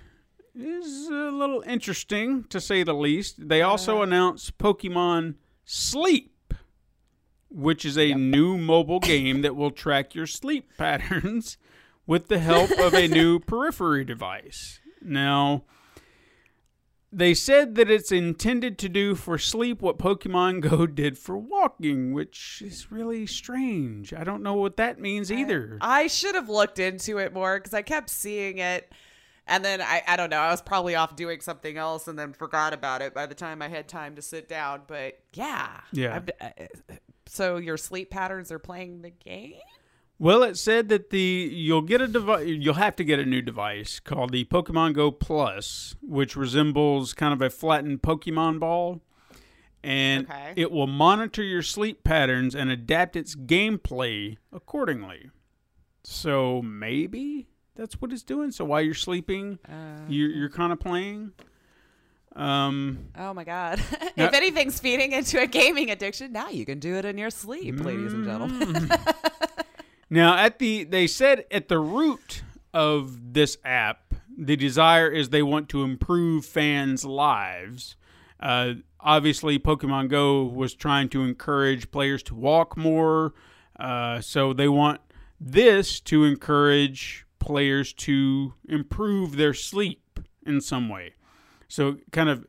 is 0.54 1.06
a 1.08 1.30
little 1.30 1.62
interesting 1.66 2.42
to 2.50 2.60
say 2.60 2.82
the 2.82 2.92
least. 2.92 3.48
They 3.48 3.62
also 3.62 4.02
announced 4.02 4.58
Pokemon 4.58 5.36
Sleep, 5.64 6.34
which 7.50 7.84
is 7.84 7.98
a 7.98 8.14
new 8.14 8.56
mobile 8.56 9.00
game 9.00 9.42
that 9.42 9.56
will 9.56 9.70
track 9.70 10.14
your 10.14 10.26
sleep 10.26 10.70
patterns 10.78 11.58
with 12.06 12.28
the 12.28 12.38
help 12.38 12.70
of 12.78 12.94
a 12.94 13.08
new 13.08 13.38
periphery 13.40 14.04
device. 14.04 14.80
Now, 15.02 15.64
they 17.12 17.34
said 17.34 17.74
that 17.74 17.90
it's 17.90 18.12
intended 18.12 18.78
to 18.78 18.88
do 18.88 19.14
for 19.16 19.36
sleep 19.38 19.82
what 19.82 19.98
Pokemon 19.98 20.60
Go 20.60 20.86
did 20.88 21.18
for 21.18 21.36
walking, 21.36 22.12
which 22.12 22.62
is 22.64 22.92
really 22.92 23.26
strange. 23.26 24.14
I 24.14 24.22
don't 24.24 24.42
know 24.42 24.54
what 24.54 24.76
that 24.76 25.00
means 25.00 25.32
either. 25.32 25.78
I 25.80 26.06
should 26.06 26.34
have 26.36 26.48
looked 26.48 26.78
into 26.78 27.18
it 27.18 27.32
more 27.32 27.58
because 27.58 27.74
I 27.74 27.82
kept 27.82 28.10
seeing 28.10 28.58
it. 28.58 28.92
And 29.46 29.64
then 29.64 29.80
I, 29.82 30.02
I 30.06 30.14
don't 30.14 30.30
know, 30.30 30.38
I 30.38 30.52
was 30.52 30.62
probably 30.62 30.94
off 30.94 31.16
doing 31.16 31.40
something 31.40 31.76
else 31.76 32.06
and 32.06 32.16
then 32.16 32.32
forgot 32.32 32.72
about 32.72 33.02
it 33.02 33.12
by 33.14 33.26
the 33.26 33.34
time 33.34 33.60
I 33.62 33.68
had 33.68 33.88
time 33.88 34.14
to 34.14 34.22
sit 34.22 34.48
down. 34.48 34.82
But 34.86 35.18
yeah. 35.32 35.80
Yeah. 35.92 36.12
I'm- 36.12 36.26
uh, 36.40 36.94
so 37.30 37.56
your 37.56 37.76
sleep 37.76 38.10
patterns 38.10 38.50
are 38.50 38.58
playing 38.58 39.02
the 39.02 39.10
game? 39.10 39.54
Well, 40.18 40.42
it 40.42 40.58
said 40.58 40.88
that 40.90 41.10
the 41.10 41.18
you'll 41.52 41.80
get 41.82 42.00
a 42.02 42.06
device. 42.06 42.46
You'll 42.46 42.74
have 42.74 42.96
to 42.96 43.04
get 43.04 43.18
a 43.18 43.24
new 43.24 43.40
device 43.40 44.00
called 44.00 44.32
the 44.32 44.44
Pokemon 44.44 44.92
Go 44.94 45.10
Plus, 45.10 45.96
which 46.02 46.36
resembles 46.36 47.14
kind 47.14 47.32
of 47.32 47.40
a 47.40 47.48
flattened 47.48 48.02
Pokemon 48.02 48.60
ball, 48.60 49.00
and 49.82 50.26
Okay. 50.28 50.52
it 50.56 50.70
will 50.70 50.86
monitor 50.86 51.42
your 51.42 51.62
sleep 51.62 52.04
patterns 52.04 52.54
and 52.54 52.68
adapt 52.70 53.16
its 53.16 53.34
gameplay 53.34 54.36
accordingly. 54.52 55.30
So 56.04 56.60
maybe 56.60 57.46
that's 57.74 58.00
what 58.02 58.12
it's 58.12 58.22
doing. 58.22 58.50
So 58.50 58.64
while 58.66 58.82
you're 58.82 58.92
sleeping, 58.92 59.58
uh, 59.66 60.04
you're 60.08 60.30
you're 60.30 60.50
kind 60.50 60.72
of 60.72 60.80
playing. 60.80 61.32
Um, 62.36 63.06
Oh 63.18 63.34
my 63.34 63.44
God. 63.44 63.80
Now- 64.16 64.26
if 64.26 64.32
anything's 64.34 64.78
feeding 64.80 65.12
into 65.12 65.40
a 65.40 65.46
gaming 65.46 65.90
addiction, 65.90 66.32
now 66.32 66.48
you 66.48 66.64
can 66.64 66.78
do 66.78 66.94
it 66.96 67.04
in 67.04 67.18
your 67.18 67.30
sleep, 67.30 67.80
ladies 67.84 68.12
and 68.12 68.24
gentlemen. 68.24 68.90
Now, 70.12 70.36
at 70.36 70.58
the 70.58 70.82
they 70.82 71.06
said 71.06 71.44
at 71.52 71.68
the 71.68 71.78
root 71.78 72.42
of 72.74 73.32
this 73.32 73.56
app, 73.64 74.12
the 74.36 74.56
desire 74.56 75.08
is 75.08 75.28
they 75.28 75.42
want 75.44 75.68
to 75.68 75.84
improve 75.84 76.44
fans' 76.44 77.04
lives. 77.04 77.94
Uh, 78.40 78.74
obviously, 78.98 79.56
Pokemon 79.60 80.08
Go 80.08 80.42
was 80.42 80.74
trying 80.74 81.10
to 81.10 81.22
encourage 81.22 81.92
players 81.92 82.24
to 82.24 82.34
walk 82.34 82.76
more, 82.76 83.34
uh, 83.78 84.20
so 84.20 84.52
they 84.52 84.66
want 84.68 85.00
this 85.38 86.00
to 86.00 86.24
encourage 86.24 87.24
players 87.38 87.92
to 87.92 88.54
improve 88.68 89.36
their 89.36 89.54
sleep 89.54 90.18
in 90.44 90.60
some 90.60 90.88
way. 90.88 91.14
So, 91.70 91.88
it 91.88 92.12
kind 92.12 92.28
of 92.28 92.46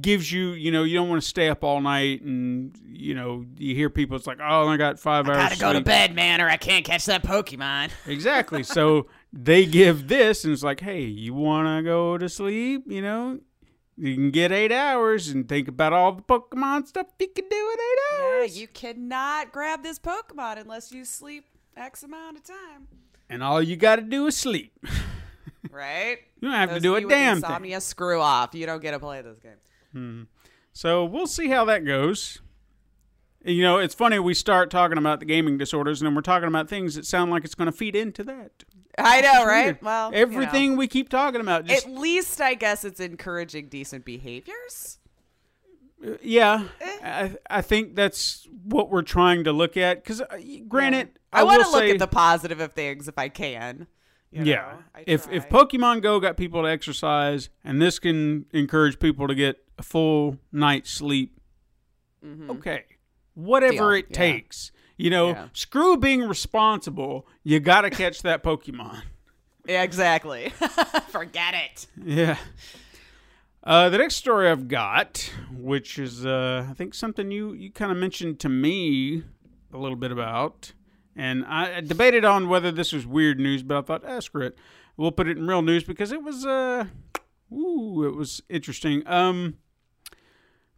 gives 0.00 0.30
you, 0.32 0.50
you 0.50 0.70
know, 0.70 0.82
you 0.84 0.94
don't 0.96 1.08
want 1.10 1.20
to 1.22 1.28
stay 1.28 1.48
up 1.48 1.62
all 1.64 1.80
night, 1.80 2.22
and 2.22 2.74
you 2.86 3.14
know, 3.14 3.44
you 3.58 3.74
hear 3.74 3.90
people. 3.90 4.16
It's 4.16 4.26
like, 4.26 4.38
oh, 4.40 4.68
I 4.68 4.76
got 4.76 4.98
five 5.00 5.26
hours. 5.28 5.36
Gotta 5.36 5.58
go 5.58 5.72
to 5.72 5.80
bed, 5.80 6.14
man, 6.14 6.40
or 6.40 6.48
I 6.48 6.56
can't 6.56 6.84
catch 6.84 7.06
that 7.06 7.22
Pokemon. 7.22 7.90
Exactly. 8.06 8.62
So 8.62 9.06
they 9.32 9.66
give 9.66 10.08
this, 10.08 10.44
and 10.44 10.52
it's 10.52 10.62
like, 10.62 10.80
hey, 10.80 11.02
you 11.02 11.34
want 11.34 11.66
to 11.66 11.82
go 11.82 12.16
to 12.18 12.28
sleep? 12.28 12.84
You 12.86 13.02
know, 13.02 13.40
You 13.96 14.14
can 14.14 14.30
get 14.30 14.52
eight 14.52 14.72
hours 14.72 15.28
and 15.28 15.48
think 15.48 15.68
about 15.68 15.92
all 15.92 16.12
the 16.12 16.22
Pokemon 16.22 16.86
stuff 16.86 17.06
you 17.18 17.28
can 17.28 17.48
do 17.48 17.56
in 17.56 17.78
eight 17.80 17.98
hours. 18.22 18.56
Yeah, 18.56 18.60
you 18.62 18.68
cannot 18.68 19.52
grab 19.52 19.82
this 19.82 19.98
Pokemon 19.98 20.58
unless 20.60 20.92
you 20.92 21.04
sleep 21.04 21.44
X 21.76 22.02
amount 22.02 22.36
of 22.38 22.44
time. 22.44 22.88
and 23.28 23.42
all 23.42 23.60
you 23.62 23.76
got 23.76 23.96
to 23.96 24.02
do 24.02 24.26
is 24.26 24.36
sleep. 24.36 24.72
Right? 25.70 26.18
You 26.40 26.50
don't 26.50 26.58
have 26.58 26.74
to 26.74 26.80
do 26.80 26.94
a 26.94 27.00
damn 27.00 27.08
thing. 27.40 27.48
insomnia, 27.48 27.80
screw 27.80 28.20
off. 28.20 28.54
You 28.54 28.66
don't 28.66 28.82
get 28.82 28.90
to 28.90 28.98
play 28.98 29.22
this 29.22 29.38
game. 29.38 30.28
So 30.74 31.06
we'll 31.06 31.26
see 31.26 31.48
how 31.48 31.64
that 31.64 31.86
goes. 31.86 32.42
You 33.44 33.62
know, 33.62 33.78
it's 33.78 33.94
funny 33.94 34.18
we 34.18 34.34
start 34.34 34.70
talking 34.70 34.98
about 34.98 35.20
the 35.20 35.26
gaming 35.26 35.56
disorders, 35.56 36.00
and 36.00 36.06
then 36.06 36.14
we're 36.14 36.22
talking 36.22 36.48
about 36.48 36.68
things 36.68 36.96
that 36.96 37.06
sound 37.06 37.30
like 37.30 37.44
it's 37.44 37.54
going 37.54 37.66
to 37.66 37.72
feed 37.72 37.94
into 37.94 38.24
that. 38.24 38.64
I 38.98 39.20
know, 39.20 39.46
right? 39.46 39.82
Well, 39.82 40.10
you 40.10 40.16
know. 40.16 40.22
everything 40.22 40.76
we 40.76 40.88
keep 40.88 41.08
talking 41.08 41.40
about, 41.40 41.66
just 41.66 41.86
At 41.86 41.92
least 41.92 42.40
I 42.40 42.54
guess 42.54 42.84
it's 42.84 43.00
encouraging 43.00 43.68
decent 43.68 44.04
behaviors. 44.04 44.98
yeah. 46.22 46.64
Eh. 46.80 46.98
I, 47.02 47.36
I 47.50 47.62
think 47.62 47.96
that's 47.96 48.48
what 48.64 48.90
we're 48.90 49.02
trying 49.02 49.44
to 49.44 49.52
look 49.52 49.76
at. 49.76 50.02
Because, 50.02 50.20
uh, 50.20 50.38
granted, 50.68 51.18
I, 51.32 51.40
I, 51.40 51.42
want 51.44 51.62
to 51.62 51.70
look 51.70 51.80
say, 51.80 51.90
at 51.90 51.98
the 51.98 52.06
positive 52.06 52.60
of 52.60 52.72
things 52.72 53.08
if 53.08 53.18
I 53.18 53.28
can. 53.28 53.88
You 54.34 54.44
yeah. 54.44 54.56
know? 54.96 55.02
If 55.06 55.30
if. 55.30 55.48
Pokemon 55.48 56.02
Go 56.02 56.20
got 56.20 56.36
people 56.36 56.62
to 56.62 56.68
exercise, 56.68 57.48
and 57.64 57.80
this 57.80 57.98
can 57.98 58.46
encourage 58.52 58.98
people 58.98 59.28
to 59.28 59.34
get 59.34 59.56
a 59.78 59.82
full 59.82 60.38
night's 60.52 60.90
sleep, 60.90 61.38
okay, 62.50 62.84
whatever 63.34 63.72
Mm-hmm. 63.74 63.78
Deal. 63.80 63.90
it 63.94 64.06
Yeah. 64.10 64.16
takes. 64.16 64.72
You 64.96 65.10
know, 65.10 65.28
Yeah. 65.30 65.48
screw 65.52 65.96
being 65.96 66.22
responsible. 66.22 67.26
You 67.42 67.58
got 67.60 67.82
to 67.82 67.90
catch 67.90 68.22
that 68.22 68.42
Pokemon. 68.44 69.02
Yeah, 69.66 69.82
exactly. 69.90 70.50
Forget 71.08 71.54
it. 71.54 71.86
Yeah. 72.04 72.36
Uh, 73.62 73.88
the 73.88 73.96
next 73.98 74.16
story 74.16 74.48
I've 74.50 74.68
got, 74.68 75.30
which 75.50 75.98
is 75.98 76.24
uh, 76.26 76.66
I 76.70 76.74
think 76.74 76.94
something 76.94 77.30
you, 77.30 77.54
you 77.54 77.70
kind 77.72 77.90
of 77.90 77.96
mentioned 77.96 78.38
to 78.40 78.48
me 78.50 79.22
a 79.72 79.78
little 79.78 79.96
bit 79.96 80.12
about, 80.12 80.72
and 81.16 81.44
I, 81.44 81.80
debated 81.80 82.24
on 82.24 82.48
whether 82.48 82.70
this 82.70 82.92
was 82.92 83.06
weird 83.06 83.38
news, 83.38 83.62
but 83.62 83.78
I 83.78 83.82
thought, 83.82 84.02
ah, 84.06 84.20
screw 84.20 84.46
it, 84.46 84.58
we'll 84.96 85.12
put 85.12 85.28
it 85.28 85.36
in 85.36 85.46
real 85.46 85.62
news 85.62 85.84
because 85.84 86.12
it 86.12 86.22
was 86.22 86.44
uh, 86.44 86.86
ooh, 87.52 88.04
it 88.04 88.14
was 88.16 88.42
interesting. 88.48 89.02
Um, 89.06 89.56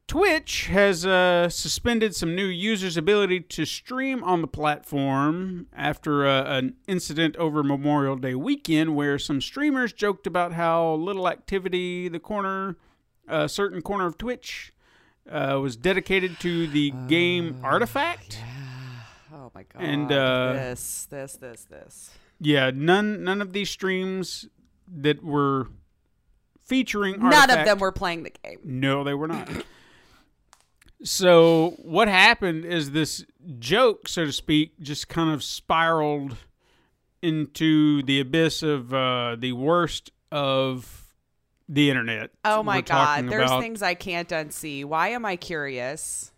Twitch 0.06 0.66
has 0.66 1.04
uh, 1.04 1.48
suspended 1.48 2.14
some 2.14 2.36
new 2.36 2.46
users' 2.46 2.96
ability 2.96 3.40
to 3.40 3.64
stream 3.64 4.22
on 4.22 4.40
the 4.40 4.46
platform 4.46 5.66
after 5.72 6.24
uh, 6.24 6.44
an 6.44 6.76
incident 6.86 7.36
over 7.36 7.64
Memorial 7.64 8.14
Day 8.14 8.36
weekend 8.36 8.94
where 8.94 9.18
some 9.18 9.40
streamers 9.40 9.92
joked 9.92 10.26
about 10.26 10.52
how 10.52 10.94
little 10.94 11.28
activity 11.28 12.08
the 12.08 12.20
corner, 12.20 12.76
a 13.26 13.48
certain 13.48 13.82
corner 13.82 14.06
of 14.06 14.16
Twitch, 14.16 14.72
uh, 15.28 15.58
was 15.60 15.76
dedicated 15.76 16.38
to 16.38 16.68
the 16.68 16.92
game 17.08 17.58
Artifact. 17.64 18.38
Oh 19.46 19.52
my 19.54 19.62
god. 19.62 19.82
And, 19.82 20.10
uh, 20.10 20.52
this, 20.54 21.06
this, 21.08 21.34
this, 21.34 21.64
this. 21.70 22.10
Yeah, 22.40 22.72
none 22.74 23.22
none 23.22 23.40
of 23.40 23.52
these 23.52 23.70
streams 23.70 24.48
that 24.88 25.22
were 25.22 25.68
featuring 26.64 27.20
None 27.20 27.50
of 27.50 27.64
them 27.64 27.78
were 27.78 27.92
playing 27.92 28.24
the 28.24 28.32
game. 28.42 28.58
No, 28.64 29.04
they 29.04 29.14
were 29.14 29.28
not. 29.28 29.48
so 31.04 31.76
what 31.78 32.08
happened 32.08 32.64
is 32.64 32.90
this 32.90 33.24
joke, 33.60 34.08
so 34.08 34.24
to 34.24 34.32
speak, 34.32 34.80
just 34.80 35.08
kind 35.08 35.30
of 35.30 35.44
spiraled 35.44 36.36
into 37.22 38.02
the 38.02 38.18
abyss 38.18 38.64
of 38.64 38.92
uh, 38.92 39.36
the 39.38 39.52
worst 39.52 40.10
of 40.32 41.14
the 41.68 41.88
internet. 41.88 42.30
Oh 42.44 42.64
my 42.64 42.80
god. 42.80 43.28
There's 43.28 43.48
about- 43.48 43.62
things 43.62 43.80
I 43.80 43.94
can't 43.94 44.28
unsee. 44.28 44.84
Why 44.84 45.08
am 45.08 45.24
I 45.24 45.36
curious? 45.36 46.32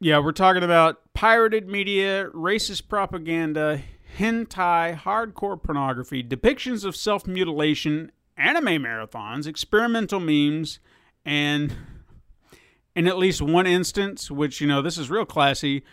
Yeah, 0.00 0.20
we're 0.20 0.32
talking 0.32 0.62
about 0.62 1.00
pirated 1.12 1.66
media, 1.66 2.28
racist 2.32 2.88
propaganda, 2.88 3.82
hentai, 4.16 4.96
hardcore 4.96 5.60
pornography, 5.60 6.22
depictions 6.22 6.84
of 6.84 6.94
self 6.94 7.26
mutilation, 7.26 8.12
anime 8.36 8.82
marathons, 8.82 9.46
experimental 9.46 10.20
memes, 10.20 10.78
and 11.24 11.74
in 12.94 13.08
at 13.08 13.18
least 13.18 13.42
one 13.42 13.66
instance, 13.66 14.30
which, 14.30 14.60
you 14.60 14.68
know, 14.68 14.82
this 14.82 14.98
is 14.98 15.10
real 15.10 15.24
classy, 15.24 15.84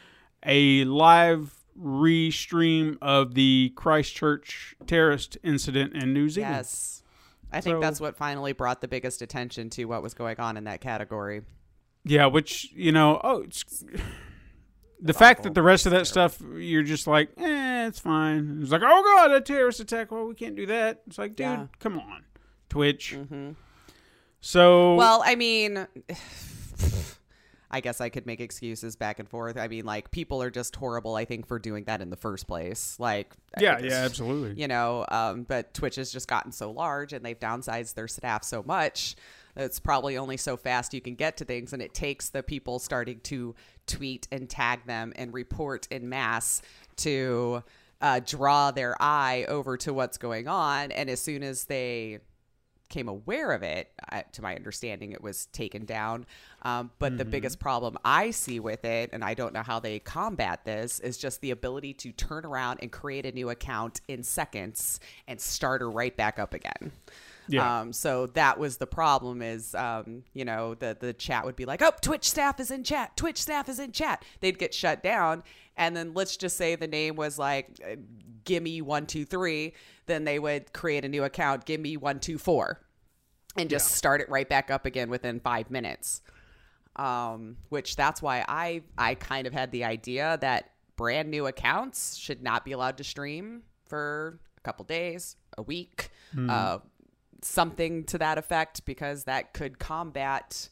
a 0.45 0.83
live 0.85 1.55
restream 1.79 2.97
of 3.01 3.33
the 3.33 3.73
Christchurch 3.75 4.75
terrorist 4.85 5.37
incident 5.43 5.93
in 5.93 6.13
New 6.13 6.29
Zealand. 6.29 6.55
Yes. 6.57 7.01
I 7.51 7.59
think 7.61 7.77
So- 7.77 7.79
that's 7.81 7.99
what 7.99 8.15
finally 8.15 8.53
brought 8.53 8.81
the 8.81 8.87
biggest 8.87 9.21
attention 9.23 9.69
to 9.71 9.85
what 9.85 10.03
was 10.03 10.13
going 10.13 10.39
on 10.39 10.57
in 10.57 10.65
that 10.65 10.79
category. 10.81 11.41
Yeah, 12.05 12.27
which 12.27 12.71
you 12.73 12.91
know, 12.91 13.19
oh, 13.23 13.41
it's 13.41 13.83
the 15.01 15.13
fact 15.13 15.43
that 15.43 15.53
the 15.55 15.61
rest 15.63 15.85
of 15.85 15.91
that 15.91 16.07
stuff 16.07 16.39
you're 16.55 16.83
just 16.83 17.07
like, 17.07 17.29
eh, 17.37 17.87
it's 17.87 17.99
fine. 17.99 18.59
It's 18.61 18.71
like, 18.71 18.81
oh 18.83 19.03
god, 19.17 19.31
a 19.31 19.41
terrorist 19.41 19.79
attack. 19.79 20.11
Well, 20.11 20.25
we 20.27 20.35
can't 20.35 20.55
do 20.55 20.65
that. 20.67 21.01
It's 21.07 21.17
like, 21.17 21.31
dude, 21.35 21.45
Yeah. 21.45 21.67
come 21.79 21.97
on, 21.99 22.23
Twitch. 22.69 23.17
So 24.41 24.95
Well, 24.95 25.23
I 25.25 25.35
mean, 25.35 25.87
I 27.71 27.81
guess 27.81 27.99
I 27.99 28.09
could 28.09 28.25
make 28.25 28.39
excuses 28.39 28.95
back 28.95 29.19
and 29.19 29.27
forth. 29.27 29.57
I 29.57 29.67
mean, 29.67 29.85
like 29.85 30.11
people 30.11 30.41
are 30.41 30.51
just 30.51 30.75
horrible. 30.75 31.15
I 31.15 31.25
think 31.25 31.47
for 31.47 31.59
doing 31.59 31.83
that 31.85 32.01
in 32.01 32.09
the 32.09 32.15
first 32.15 32.47
place. 32.47 32.95
Like, 32.99 33.33
yeah, 33.59 33.79
just- 33.81 33.85
yeah, 33.89 34.05
absolutely. 34.05 34.61
You 34.61 34.67
know, 34.67 35.05
um, 35.09 35.43
but 35.43 35.73
Twitch 35.73 35.95
has 35.95 36.11
just 36.11 36.27
gotten 36.27 36.51
so 36.51 36.71
large 36.71 37.11
and 37.11 37.25
they've 37.25 37.39
downsized 37.39 37.95
their 37.95 38.07
staff 38.07 38.43
so 38.43 38.63
much. 38.63 39.15
It's 39.55 39.79
probably 39.79 40.17
only 40.17 40.37
so 40.37 40.57
fast 40.57 40.93
you 40.93 41.01
can 41.01 41.15
get 41.15 41.37
to 41.37 41.45
things, 41.45 41.73
and 41.73 41.81
it 41.81 41.93
takes 41.93 42.29
the 42.29 42.43
people 42.43 42.79
starting 42.79 43.19
to 43.21 43.55
tweet 43.87 44.27
and 44.31 44.49
tag 44.49 44.85
them 44.85 45.13
and 45.15 45.33
report 45.33 45.87
in 45.91 46.09
mass 46.09 46.61
to 46.97 47.63
uh, 48.01 48.19
draw 48.25 48.71
their 48.71 48.95
eye 48.99 49.45
over 49.47 49.77
to 49.77 49.93
what's 49.93 50.17
going 50.17 50.47
on. 50.47 50.91
And 50.91 51.09
as 51.09 51.21
soon 51.21 51.43
as 51.43 51.65
they 51.65 52.19
came 52.87 53.07
aware 53.07 53.51
of 53.51 53.63
it, 53.63 53.91
I, 54.09 54.23
to 54.33 54.41
my 54.41 54.55
understanding, 54.55 55.11
it 55.11 55.21
was 55.21 55.47
taken 55.47 55.85
down. 55.85 56.25
Um, 56.61 56.91
but 56.99 57.17
the 57.17 57.25
biggest 57.25 57.59
problem 57.59 57.97
I 58.05 58.31
see 58.31 58.59
with 58.59 58.85
it, 58.85 59.09
and 59.11 59.23
I 59.23 59.33
don't 59.33 59.53
know 59.53 59.63
how 59.63 59.79
they 59.79 59.99
combat 59.99 60.65
this, 60.65 60.99
is 60.99 61.17
just 61.17 61.41
the 61.41 61.51
ability 61.51 61.93
to 61.95 62.11
turn 62.11 62.45
around 62.45 62.79
and 62.81 62.91
create 62.91 63.25
a 63.25 63.31
new 63.31 63.49
account 63.49 64.01
in 64.07 64.21
seconds 64.23 64.99
and 65.27 65.41
start 65.41 65.81
her 65.81 65.89
right 65.89 66.15
back 66.15 66.37
up 66.37 66.53
again. 66.53 66.91
Yeah. 67.47 67.81
Um, 67.81 67.93
so 67.93 68.27
that 68.27 68.59
was 68.59 68.77
the 68.77 68.87
problem 68.87 69.41
is, 69.41 69.75
um, 69.75 70.23
you 70.33 70.45
know, 70.45 70.75
the, 70.75 70.97
the 70.99 71.13
chat 71.13 71.45
would 71.45 71.55
be 71.55 71.65
like, 71.65 71.81
oh, 71.81 71.91
Twitch 72.01 72.29
staff 72.29 72.59
is 72.59 72.71
in 72.71 72.83
chat. 72.83 73.15
Twitch 73.15 73.41
staff 73.41 73.69
is 73.69 73.79
in 73.79 73.91
chat. 73.91 74.23
They'd 74.39 74.57
get 74.57 74.73
shut 74.73 75.03
down. 75.03 75.43
And 75.77 75.95
then 75.95 76.13
let's 76.13 76.37
just 76.37 76.57
say 76.57 76.75
the 76.75 76.87
name 76.87 77.15
was 77.15 77.37
like, 77.37 77.67
uh, 77.83 77.95
gimme 78.45 78.81
one, 78.81 79.05
two, 79.05 79.25
three. 79.25 79.73
Then 80.05 80.23
they 80.23 80.39
would 80.39 80.73
create 80.73 81.03
a 81.05 81.09
new 81.09 81.23
account, 81.23 81.65
gimme 81.65 81.97
one, 81.97 82.19
two, 82.19 82.37
four 82.37 82.81
and 83.57 83.69
just 83.69 83.91
start 83.91 84.21
it 84.21 84.29
right 84.29 84.47
back 84.47 84.69
up 84.69 84.85
again 84.85 85.09
within 85.09 85.39
five 85.39 85.71
minutes. 85.71 86.21
Um, 86.97 87.57
which 87.69 87.95
that's 87.95 88.21
why 88.21 88.45
I 88.47 88.81
I 88.97 89.15
kind 89.15 89.47
of 89.47 89.53
had 89.53 89.71
the 89.71 89.83
idea 89.83 90.37
that 90.41 90.71
brand 90.95 91.29
new 91.29 91.45
accounts 91.45 92.15
should 92.15 92.41
not 92.41 92.63
be 92.63 92.71
allowed 92.71 92.97
to 92.97 93.03
stream 93.03 93.63
for 93.85 94.39
a 94.57 94.61
couple 94.61 94.85
days, 94.85 95.35
a 95.57 95.61
week, 95.61 96.09
uh, 96.49 96.79
something 97.45 98.03
to 98.05 98.17
that 98.17 98.37
effect, 98.37 98.85
because 98.85 99.25
that 99.25 99.53
could 99.53 99.79
combat 99.79 100.69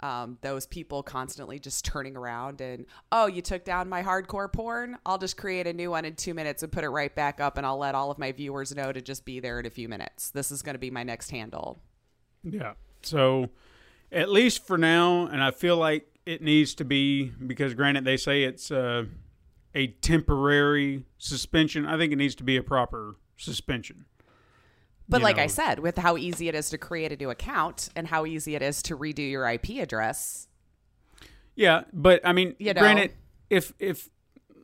um, 0.00 0.38
those 0.40 0.66
people 0.66 1.02
constantly 1.02 1.58
just 1.58 1.84
turning 1.84 2.16
around 2.16 2.62
and 2.62 2.86
oh 3.12 3.26
you 3.26 3.42
took 3.42 3.66
down 3.66 3.86
my 3.86 4.02
hardcore 4.02 4.50
porn 4.50 4.96
i'll 5.04 5.18
just 5.18 5.36
create 5.36 5.66
a 5.66 5.74
new 5.74 5.90
one 5.90 6.06
in 6.06 6.14
two 6.14 6.32
minutes 6.32 6.62
and 6.62 6.72
put 6.72 6.84
it 6.84 6.88
right 6.88 7.14
back 7.14 7.38
up 7.38 7.58
and 7.58 7.66
i'll 7.66 7.76
let 7.76 7.94
all 7.94 8.10
of 8.10 8.18
my 8.18 8.32
viewers 8.32 8.74
know 8.74 8.92
to 8.92 9.02
just 9.02 9.26
be 9.26 9.40
there 9.40 9.60
in 9.60 9.66
a 9.66 9.70
few 9.70 9.90
minutes 9.90 10.30
this 10.30 10.50
is 10.50 10.62
going 10.62 10.72
to 10.72 10.78
be 10.78 10.90
my 10.90 11.02
next 11.02 11.28
handle 11.30 11.82
Yeah. 12.42 12.74
So, 13.02 13.50
at 14.12 14.28
least 14.28 14.66
for 14.66 14.76
now, 14.76 15.26
and 15.26 15.42
I 15.42 15.50
feel 15.50 15.76
like 15.76 16.06
it 16.26 16.42
needs 16.42 16.74
to 16.76 16.84
be 16.84 17.24
because, 17.24 17.74
granted, 17.74 18.04
they 18.04 18.16
say 18.16 18.42
it's 18.42 18.70
uh, 18.70 19.04
a 19.74 19.88
temporary 19.88 21.04
suspension. 21.18 21.86
I 21.86 21.96
think 21.96 22.12
it 22.12 22.16
needs 22.16 22.34
to 22.36 22.44
be 22.44 22.56
a 22.56 22.62
proper 22.62 23.16
suspension. 23.36 24.04
But 25.10 25.22
like 25.22 25.38
I 25.38 25.46
said, 25.48 25.80
with 25.80 25.98
how 25.98 26.16
easy 26.16 26.48
it 26.48 26.54
is 26.54 26.70
to 26.70 26.78
create 26.78 27.12
a 27.12 27.16
new 27.16 27.30
account 27.30 27.88
and 27.96 28.06
how 28.06 28.24
easy 28.26 28.54
it 28.54 28.62
is 28.62 28.82
to 28.84 28.96
redo 28.96 29.28
your 29.28 29.48
IP 29.48 29.70
address, 29.82 30.48
Yeah, 31.56 31.82
but 31.92 32.20
I 32.24 32.32
mean, 32.32 32.54
You 32.58 32.72
know. 32.74 32.80
granted, 32.80 33.14
if 33.50 33.72
if 33.78 34.08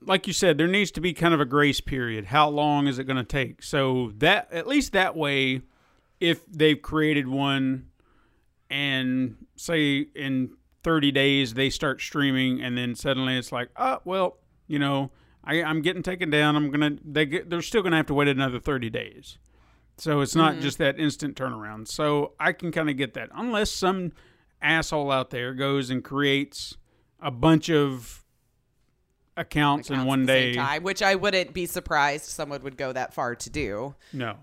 like 0.02 0.26
you 0.26 0.32
said, 0.32 0.56
there 0.56 0.68
needs 0.68 0.92
to 0.92 1.00
be 1.00 1.12
kind 1.12 1.34
of 1.34 1.40
a 1.40 1.44
grace 1.44 1.80
period. 1.80 2.26
How 2.26 2.48
long 2.48 2.86
is 2.86 2.98
it 3.00 3.04
going 3.04 3.16
to 3.16 3.24
take? 3.24 3.62
So 3.62 4.12
that 4.18 4.52
at 4.52 4.66
least 4.66 4.92
that 4.92 5.16
way, 5.16 5.62
if 6.20 6.46
they've 6.46 6.80
created 6.80 7.26
one, 7.26 7.86
and 8.70 9.36
say 9.56 10.06
in 10.14 10.56
thirty 10.82 11.10
days 11.10 11.54
they 11.54 11.70
start 11.70 12.00
streaming, 12.00 12.62
and 12.62 12.78
then 12.78 12.94
suddenly 12.94 13.36
it's 13.36 13.50
like, 13.52 13.70
oh 13.76 13.98
well, 14.04 14.38
you 14.68 14.78
know, 14.78 15.10
I, 15.44 15.62
I'm 15.62 15.82
getting 15.82 16.02
taken 16.02 16.30
down. 16.30 16.56
I'm 16.56 16.70
gonna 16.70 16.96
they 17.04 17.26
get, 17.26 17.50
they're 17.50 17.62
still 17.62 17.82
gonna 17.82 17.96
have 17.96 18.06
to 18.06 18.14
wait 18.14 18.28
another 18.28 18.60
thirty 18.60 18.90
days. 18.90 19.38
So 19.98 20.20
it's 20.20 20.34
not 20.34 20.58
just 20.58 20.78
that 20.78 20.98
instant 20.98 21.36
turnaround. 21.36 21.88
So 21.88 22.32
I 22.38 22.52
can 22.52 22.70
kind 22.70 22.90
of 22.90 22.96
get 22.96 23.14
that. 23.14 23.30
Unless 23.34 23.70
some 23.70 24.12
asshole 24.60 25.10
out 25.10 25.30
there 25.30 25.54
goes 25.54 25.90
and 25.90 26.04
creates 26.04 26.76
a 27.20 27.30
bunch 27.30 27.70
of 27.70 28.24
accounts, 29.36 29.90
in 29.90 30.04
one 30.04 30.26
day. 30.26 30.54
time, 30.54 30.82
which 30.82 31.02
I 31.02 31.14
wouldn't 31.14 31.52
be 31.52 31.66
surprised 31.66 32.26
someone 32.26 32.62
would 32.62 32.76
go 32.76 32.92
that 32.92 33.14
far 33.14 33.34
to 33.34 33.50
do. 33.50 33.94
No. 34.12 34.36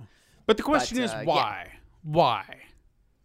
But 0.46 0.58
the 0.58 0.64
question 0.64 1.00
is 1.00 1.12
uh, 1.12 1.18
yeah. 1.18 1.24
why? 1.24 1.72
Why? 2.04 2.58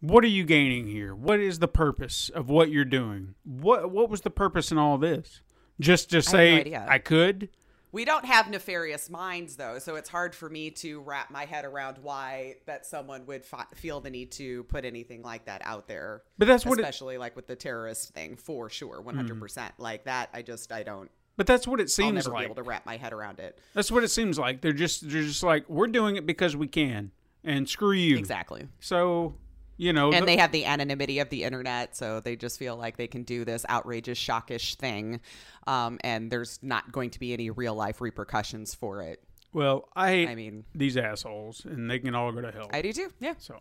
What 0.01 0.23
are 0.23 0.27
you 0.27 0.45
gaining 0.45 0.87
here? 0.87 1.13
What 1.13 1.39
is 1.39 1.59
the 1.59 1.67
purpose 1.67 2.29
of 2.29 2.49
what 2.49 2.71
you're 2.71 2.85
doing? 2.85 3.35
What 3.43 3.91
what 3.91 4.09
was 4.09 4.21
the 4.21 4.29
purpose 4.29 4.71
in 4.71 4.77
all 4.77 4.97
this? 4.97 5.41
Just 5.79 6.09
to 6.11 6.17
have 6.17 6.25
no 6.25 6.31
say. 6.31 6.75
I 6.75 6.99
could? 6.99 7.49
We 7.91 8.05
don't 8.05 8.25
have 8.25 8.49
nefarious 8.49 9.09
minds, 9.09 9.55
though, 9.55 9.79
so 9.79 9.95
it's 9.95 10.09
hard 10.09 10.35
for 10.35 10.47
me 10.49 10.69
to 10.71 11.01
wrap 11.01 11.31
my 11.31 11.45
head 11.45 11.65
around 11.65 11.97
why 12.01 12.57
that 12.67 12.85
someone 12.85 13.25
would 13.25 13.43
fi- 13.43 13.65
feel 13.75 13.99
the 13.99 14.09
need 14.11 14.31
to 14.33 14.63
put 14.65 14.85
anything 14.85 15.23
like 15.23 15.45
that 15.45 15.61
out 15.65 15.87
there. 15.87 16.21
But 16.37 16.47
that's 16.47 16.65
what 16.65 16.77
it- 16.77 16.83
especially 16.83 17.17
like 17.17 17.35
with 17.35 17.47
the 17.47 17.55
terrorist 17.55 18.13
thing, 18.13 18.35
for 18.35 18.69
sure, 18.69 19.01
one 19.01 19.15
hundred 19.15 19.39
percent. 19.39 19.73
Mm. 19.79 19.83
Like 19.83 20.03
that, 20.05 20.29
I 20.33 20.41
just 20.43 20.71
I 20.71 20.83
don't. 20.83 21.09
But 21.35 21.47
that's 21.47 21.65
what 21.67 21.79
it 21.79 21.83
I'll 21.83 21.87
seems 21.87 22.25
never 22.25 22.29
like. 22.31 22.41
be 22.41 22.45
able 22.45 22.55
to 22.55 22.63
wrap 22.63 22.85
my 22.85 22.97
head 22.97 23.13
around 23.13 23.39
it. 23.39 23.57
That's 23.73 23.91
what 23.91 24.03
it 24.03 24.09
seems 24.09 24.37
like. 24.37 24.61
They're 24.61 24.73
just 24.73 25.09
they're 25.09 25.23
just 25.23 25.41
like 25.41 25.67
we're 25.69 25.87
doing 25.87 26.15
it 26.15 26.25
because 26.25 26.55
we 26.55 26.67
can, 26.67 27.11
and 27.43 27.67
screw 27.67 27.93
you. 27.93 28.17
Exactly. 28.17 28.67
So, 28.81 29.35
you 29.79 29.93
know, 29.93 30.11
And 30.11 30.21
the- 30.23 30.25
they 30.27 30.37
have 30.37 30.51
the 30.51 30.65
anonymity 30.65 31.19
of 31.19 31.29
the 31.29 31.43
internet, 31.43 31.95
so 31.95 32.19
they 32.19 32.35
just 32.35 32.59
feel 32.59 32.75
like 32.75 32.97
they 32.97 33.07
can 33.07 33.23
do 33.23 33.45
this 33.45 33.65
outrageous, 33.69 34.17
shockish 34.19 34.75
thing, 34.75 35.21
um, 35.65 35.97
and 36.03 36.29
there's 36.29 36.59
not 36.61 36.91
going 36.91 37.09
to 37.11 37.19
be 37.19 37.31
any 37.33 37.49
real 37.49 37.73
life 37.73 38.01
repercussions 38.01 38.75
for 38.75 39.01
it. 39.01 39.23
well, 39.53 39.89
I 39.95 40.09
hate 40.09 40.29
I 40.29 40.35
mean- 40.35 40.65
these 40.75 40.95
assholes, 40.97 41.65
and 41.65 41.89
they 41.89 41.97
can 41.97 42.13
all 42.13 42.31
go 42.31 42.41
to 42.41 42.51
hell. 42.51 42.69
I 42.71 42.83
do 42.83 42.93
too. 42.93 43.11
Yeah. 43.19 43.33
so, 43.39 43.59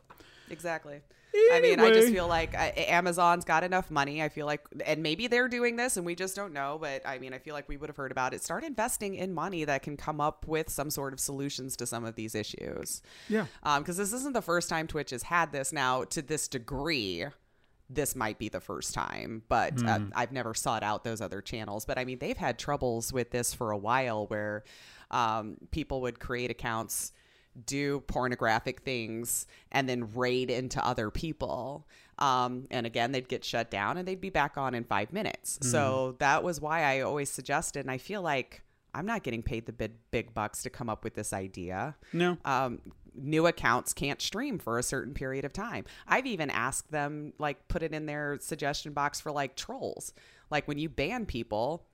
Exactly. 0.50 1.00
I 1.34 1.60
mean, 1.60 1.78
I 1.80 1.90
just 1.90 2.12
feel 2.12 2.26
like 2.26 2.54
uh, 2.54 2.70
Amazon's 2.76 3.44
got 3.44 3.64
enough 3.64 3.90
money. 3.90 4.22
I 4.22 4.28
feel 4.28 4.46
like, 4.46 4.66
and 4.84 5.02
maybe 5.02 5.26
they're 5.26 5.48
doing 5.48 5.76
this 5.76 5.96
and 5.96 6.04
we 6.04 6.14
just 6.14 6.34
don't 6.34 6.52
know, 6.52 6.78
but 6.80 7.06
I 7.06 7.18
mean, 7.18 7.32
I 7.32 7.38
feel 7.38 7.54
like 7.54 7.68
we 7.68 7.76
would 7.76 7.88
have 7.88 7.96
heard 7.96 8.12
about 8.12 8.34
it. 8.34 8.42
Start 8.42 8.64
investing 8.64 9.14
in 9.14 9.32
money 9.34 9.64
that 9.64 9.82
can 9.82 9.96
come 9.96 10.20
up 10.20 10.46
with 10.46 10.70
some 10.70 10.90
sort 10.90 11.12
of 11.12 11.20
solutions 11.20 11.76
to 11.76 11.86
some 11.86 12.04
of 12.04 12.14
these 12.16 12.34
issues. 12.34 13.02
yeah, 13.28 13.46
Because 13.62 13.96
this 13.96 14.12
isn't 14.12 14.32
the 14.32 14.42
first 14.42 14.68
time 14.68 14.86
Twitch 14.86 15.10
has 15.10 15.24
had 15.24 15.52
this 15.52 15.72
now 15.72 16.04
to 16.04 16.22
this 16.22 16.48
degree. 16.48 17.26
This 17.90 18.14
might 18.14 18.38
be 18.38 18.50
the 18.50 18.60
first 18.60 18.92
time, 18.92 19.42
but 19.48 19.82
uh, 19.82 20.00
I've 20.14 20.32
never 20.32 20.52
sought 20.52 20.82
out 20.82 21.04
those 21.04 21.22
other 21.22 21.40
channels. 21.40 21.86
But 21.86 21.98
I 21.98 22.04
mean, 22.04 22.18
they've 22.18 22.36
had 22.36 22.58
troubles 22.58 23.12
with 23.14 23.30
this 23.30 23.54
for 23.54 23.70
a 23.70 23.78
while 23.78 24.26
where 24.26 24.64
um, 25.10 25.56
people 25.70 26.02
would 26.02 26.20
create 26.20 26.50
accounts, 26.50 27.12
do 27.66 28.00
pornographic 28.00 28.82
things, 28.82 29.46
and 29.72 29.88
then 29.88 30.12
raid 30.14 30.50
into 30.50 30.84
other 30.84 31.10
people. 31.10 31.86
Um, 32.18 32.66
and 32.70 32.86
again, 32.86 33.12
they'd 33.12 33.28
get 33.28 33.44
shut 33.44 33.70
down 33.70 33.96
and 33.96 34.06
they'd 34.06 34.20
be 34.20 34.30
back 34.30 34.58
on 34.58 34.74
in 34.74 34.84
five 34.84 35.12
minutes. 35.12 35.58
So 35.62 36.16
that 36.18 36.42
was 36.42 36.60
why 36.60 36.82
I 36.82 37.00
always 37.00 37.30
suggested, 37.30 37.80
and 37.80 37.90
I 37.90 37.98
feel 37.98 38.22
like 38.22 38.62
I'm 38.94 39.06
not 39.06 39.22
getting 39.22 39.42
paid 39.42 39.66
the 39.66 39.72
big, 39.72 39.92
big 40.10 40.34
bucks 40.34 40.62
to 40.64 40.70
come 40.70 40.88
up 40.88 41.04
with 41.04 41.14
this 41.14 41.32
idea 41.32 41.94
no, 42.12 42.36
um, 42.44 42.80
new 43.14 43.46
accounts 43.46 43.92
can't 43.92 44.20
stream 44.20 44.58
for 44.58 44.78
a 44.78 44.82
certain 44.82 45.14
period 45.14 45.44
of 45.44 45.52
time. 45.52 45.84
I've 46.06 46.26
even 46.26 46.50
asked 46.50 46.90
them, 46.90 47.32
like, 47.38 47.68
put 47.68 47.82
it 47.82 47.92
in 47.92 48.06
their 48.06 48.38
suggestion 48.40 48.92
box 48.92 49.20
for 49.20 49.30
like 49.30 49.56
trolls. 49.56 50.12
Like, 50.50 50.66
when 50.66 50.78
you 50.78 50.88
ban 50.88 51.26
people, 51.26 51.84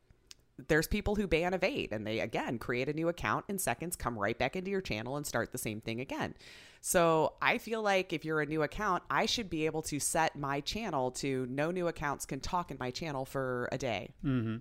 there's 0.69 0.87
people 0.87 1.17
who 1.17 1.27
ban 1.27 1.55
evade 1.55 1.93
and 1.93 2.07
they 2.07 2.21
again 2.21 2.59
create 2.59 2.89
a 2.89 2.93
new 2.93 3.09
account 3.09 3.45
in 3.49 3.59
seconds, 3.59 3.97
come 3.97 4.19
right 4.19 4.39
back 4.39 4.57
into 4.57 4.71
your 4.71 4.81
channel 4.81 5.17
and 5.17 5.27
start 5.27 5.53
the 5.53 5.59
same 5.59 5.81
thing 5.81 6.01
again. 6.01 6.35
So 6.81 7.35
I 7.41 7.59
feel 7.59 7.83
like 7.83 8.13
if 8.13 8.25
you're 8.25 8.41
a 8.41 8.47
new 8.47 8.63
account, 8.63 9.03
I 9.11 9.27
should 9.27 9.49
be 9.49 9.67
able 9.67 9.83
to 9.83 9.99
set 9.99 10.37
my 10.37 10.61
channel 10.61 11.11
to 11.13 11.47
no 11.49 11.71
new 11.71 11.89
accounts 11.89 12.27
can 12.27 12.41
talk 12.41 12.71
in 12.71 12.77
my 12.79 12.91
channel 12.91 13.25
for 13.25 13.69
a 13.73 13.79
day. 13.79 14.15
Mm-hmm. 14.25 14.57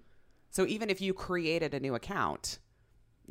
So 0.50 0.66
even 0.66 0.90
if 0.90 1.02
you 1.02 1.14
created 1.14 1.74
a 1.74 1.80
new 1.80 1.96
account, 1.96 2.60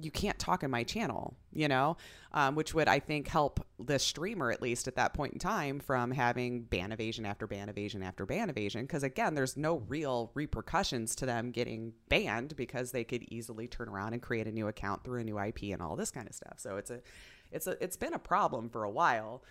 you 0.00 0.10
can't 0.10 0.38
talk 0.38 0.62
in 0.62 0.70
my 0.70 0.84
channel, 0.84 1.36
you 1.52 1.68
know, 1.68 1.96
um, 2.32 2.54
which 2.54 2.74
would 2.74 2.88
I 2.88 2.98
think 2.98 3.28
help 3.28 3.64
the 3.78 3.98
streamer 3.98 4.50
at 4.50 4.62
least 4.62 4.88
at 4.88 4.96
that 4.96 5.14
point 5.14 5.34
in 5.34 5.38
time 5.38 5.80
from 5.80 6.10
having 6.10 6.62
ban 6.62 6.92
evasion 6.92 7.26
after 7.26 7.46
ban 7.46 7.68
evasion 7.68 8.02
after 8.02 8.24
ban 8.26 8.48
evasion. 8.50 8.82
Because 8.82 9.02
again, 9.02 9.34
there's 9.34 9.56
no 9.56 9.82
real 9.88 10.30
repercussions 10.34 11.14
to 11.16 11.26
them 11.26 11.50
getting 11.50 11.92
banned 12.08 12.56
because 12.56 12.92
they 12.92 13.04
could 13.04 13.24
easily 13.24 13.68
turn 13.68 13.88
around 13.88 14.12
and 14.12 14.22
create 14.22 14.46
a 14.46 14.52
new 14.52 14.68
account 14.68 15.04
through 15.04 15.20
a 15.20 15.24
new 15.24 15.38
IP 15.38 15.64
and 15.64 15.82
all 15.82 15.96
this 15.96 16.10
kind 16.10 16.28
of 16.28 16.34
stuff. 16.34 16.54
So 16.56 16.76
it's 16.76 16.90
a, 16.90 17.00
it's 17.50 17.66
a, 17.66 17.82
it's 17.82 17.96
been 17.96 18.14
a 18.14 18.18
problem 18.18 18.70
for 18.70 18.84
a 18.84 18.90
while. 18.90 19.44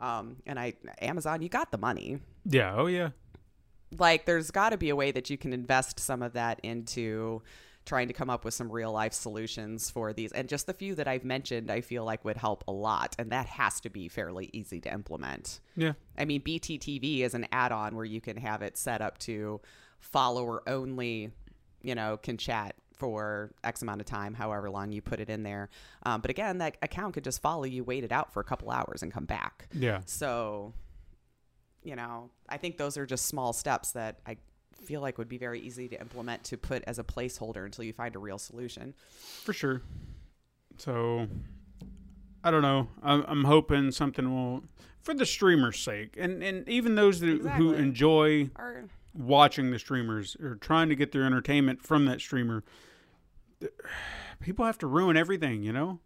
Um, 0.00 0.36
and 0.46 0.60
I, 0.60 0.74
Amazon, 1.00 1.42
you 1.42 1.48
got 1.48 1.72
the 1.72 1.78
money 1.78 2.20
yeah, 2.50 2.74
oh 2.76 2.86
yeah, 2.86 3.10
like 3.98 4.24
there's 4.24 4.50
got 4.50 4.70
to 4.70 4.78
be 4.78 4.88
a 4.88 4.96
way 4.96 5.10
that 5.10 5.28
you 5.28 5.36
can 5.36 5.52
invest 5.52 6.00
some 6.00 6.22
of 6.22 6.32
that 6.32 6.60
into 6.62 7.42
trying 7.88 8.06
to 8.06 8.14
come 8.14 8.28
up 8.28 8.44
with 8.44 8.52
some 8.52 8.70
real 8.70 8.92
life 8.92 9.14
solutions 9.14 9.90
for 9.90 10.12
these. 10.12 10.30
And 10.32 10.48
just 10.48 10.66
the 10.66 10.74
few 10.74 10.94
that 10.96 11.08
i've 11.08 11.24
mentioned 11.24 11.70
i 11.70 11.80
feel 11.80 12.04
like 12.04 12.24
would 12.24 12.36
help 12.36 12.62
a 12.68 12.72
lot. 12.72 13.16
And 13.18 13.32
that 13.32 13.46
has 13.46 13.80
to 13.80 13.90
be 13.90 14.08
fairly 14.08 14.50
easy 14.52 14.80
to 14.82 14.92
implement. 14.92 15.60
Yeah. 15.74 15.94
i 16.16 16.24
mean 16.24 16.42
bttv 16.42 17.20
is 17.20 17.34
an 17.34 17.46
add-on 17.50 17.96
where 17.96 18.04
you 18.04 18.20
can 18.20 18.36
have 18.36 18.62
it 18.62 18.76
set 18.76 19.00
up 19.00 19.18
to 19.20 19.60
follower 19.98 20.62
only 20.68 21.32
you 21.82 21.94
know 21.94 22.18
can 22.18 22.36
chat 22.36 22.74
for 22.92 23.52
x 23.64 23.80
amount 23.82 24.00
of 24.00 24.06
time 24.06 24.34
however 24.34 24.68
long 24.68 24.92
you 24.92 25.00
put 25.00 25.18
it 25.20 25.30
in 25.30 25.42
there. 25.42 25.70
Um, 26.02 26.20
but 26.20 26.30
again 26.30 26.58
that 26.58 26.76
account 26.82 27.14
could 27.14 27.24
just 27.24 27.40
follow 27.40 27.64
you 27.64 27.84
wait 27.84 28.04
it 28.04 28.12
out 28.12 28.32
for 28.32 28.40
a 28.40 28.44
couple 28.44 28.70
hours 28.70 29.02
and 29.02 29.12
come 29.12 29.24
back. 29.24 29.68
Yeah. 29.72 30.00
so, 30.04 30.74
you 31.82 31.96
know, 31.96 32.30
I 32.48 32.58
think 32.58 32.76
those 32.76 32.98
are 32.98 33.06
just 33.06 33.26
small 33.26 33.52
steps 33.52 33.92
that 33.92 34.18
I 34.26 34.36
feel 34.84 35.00
like 35.00 35.18
would 35.18 35.28
be 35.28 35.38
very 35.38 35.60
easy 35.60 35.88
to 35.88 36.00
implement 36.00 36.44
to 36.44 36.56
put 36.56 36.82
as 36.86 36.98
a 36.98 37.04
placeholder 37.04 37.64
until 37.64 37.84
you 37.84 37.92
find 37.92 38.16
a 38.16 38.18
real 38.18 38.38
solution. 38.38 38.94
for 39.42 39.52
sure. 39.52 39.82
So 40.78 41.26
I 42.44 42.50
don't 42.50 42.62
know. 42.62 42.88
I'm, 43.02 43.24
I'm 43.26 43.44
hoping 43.44 43.90
something 43.90 44.32
will, 44.32 44.64
for 45.00 45.12
the 45.14 45.26
streamers' 45.26 45.80
sake, 45.80 46.16
and 46.16 46.42
and 46.42 46.68
even 46.68 46.94
those 46.94 47.20
that, 47.20 47.40
who 47.56 47.74
enjoy 47.74 48.50
Or 48.56 48.88
watching 49.14 49.70
the 49.70 49.78
streamers 49.78 50.36
or 50.40 50.54
trying 50.56 50.88
to 50.88 50.94
get 50.94 51.12
their 51.12 51.24
entertainment 51.24 51.82
from 51.82 52.06
that 52.06 52.20
streamer. 52.20 52.64
People 54.40 54.64
have 54.64 54.78
to 54.78 54.86
ruin 54.86 55.16
everything, 55.16 55.62
you 55.62 55.72
know. 55.72 55.98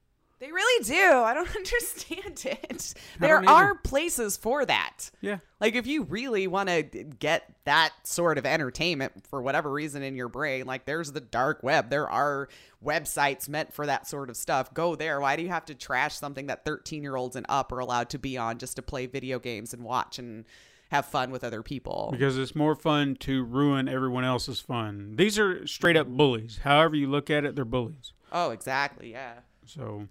They 0.43 0.51
really 0.51 0.85
do. 0.85 1.23
I 1.23 1.35
don't 1.35 1.55
understand 1.57 2.45
it. 2.45 2.95
There 3.21 3.49
are 3.49 3.77
places 3.77 4.37
for 4.37 4.67
that. 4.67 5.09
Yeah. 5.21 5.39
Like 5.61 5.77
if 5.77 5.87
you 5.87 6.03
really 6.03 6.49
want 6.49 6.69
to 6.69 6.83
get 6.83 7.49
that 7.65 7.93
sort 8.03 8.39
of 8.39 8.45
entertainment 8.45 9.25
for 9.29 9.41
whatever 9.41 9.71
reason 9.71 10.03
in 10.03 10.17
your 10.17 10.29
brain, 10.29 10.67
like 10.67 10.85
there's 10.85 11.13
the 11.13 11.21
dark 11.21 11.63
web. 11.63 11.91
There 11.91 12.11
are 12.11 12.49
websites 12.85 13.49
meant 13.49 13.73
for 13.73 13.87
that 13.87 14.09
sort 14.09 14.31
of 14.31 14.37
stuff. 14.37 14.75
Go 14.75 14.97
there. 14.97 15.21
Why 15.21 15.37
do 15.37 15.45
you 15.45 15.49
have 15.51 15.65
to 15.67 15.77
trash 15.77 16.17
something 16.17 16.49
that 16.49 16.65
13-year-olds 16.65 17.37
and 17.37 17.47
up 17.49 17.71
are 17.71 17.79
allowed 17.79 18.11
to 18.11 18.19
be 18.19 18.37
on 18.37 18.59
just 18.59 18.75
to 18.77 18.83
play 18.83 19.07
video 19.07 19.39
games 19.39 19.73
and 19.73 19.85
watch 19.85 20.19
and 20.19 20.45
have 20.91 21.07
fun 21.07 21.31
with 21.31 21.45
other 21.45 21.63
people? 21.63 22.09
Because 22.11 22.37
it's 22.37 22.57
more 22.57 22.75
fun 22.75 23.15
to 23.21 23.45
ruin 23.45 23.89
everyone 23.89 24.25
else's 24.25 24.59
fun. 24.59 25.15
These 25.15 25.39
are 25.39 25.65
straight 25.69 25.97
up 25.97 26.09
bullies. 26.09 26.59
However 26.65 26.97
you 26.97 27.07
look 27.07 27.31
at 27.31 27.45
it, 27.45 27.55
they're 27.55 27.65
bullies. 27.65 28.13
Oh, 28.33 28.51
exactly. 28.51 29.13
Yeah. 29.13 29.35
So, 29.67 30.09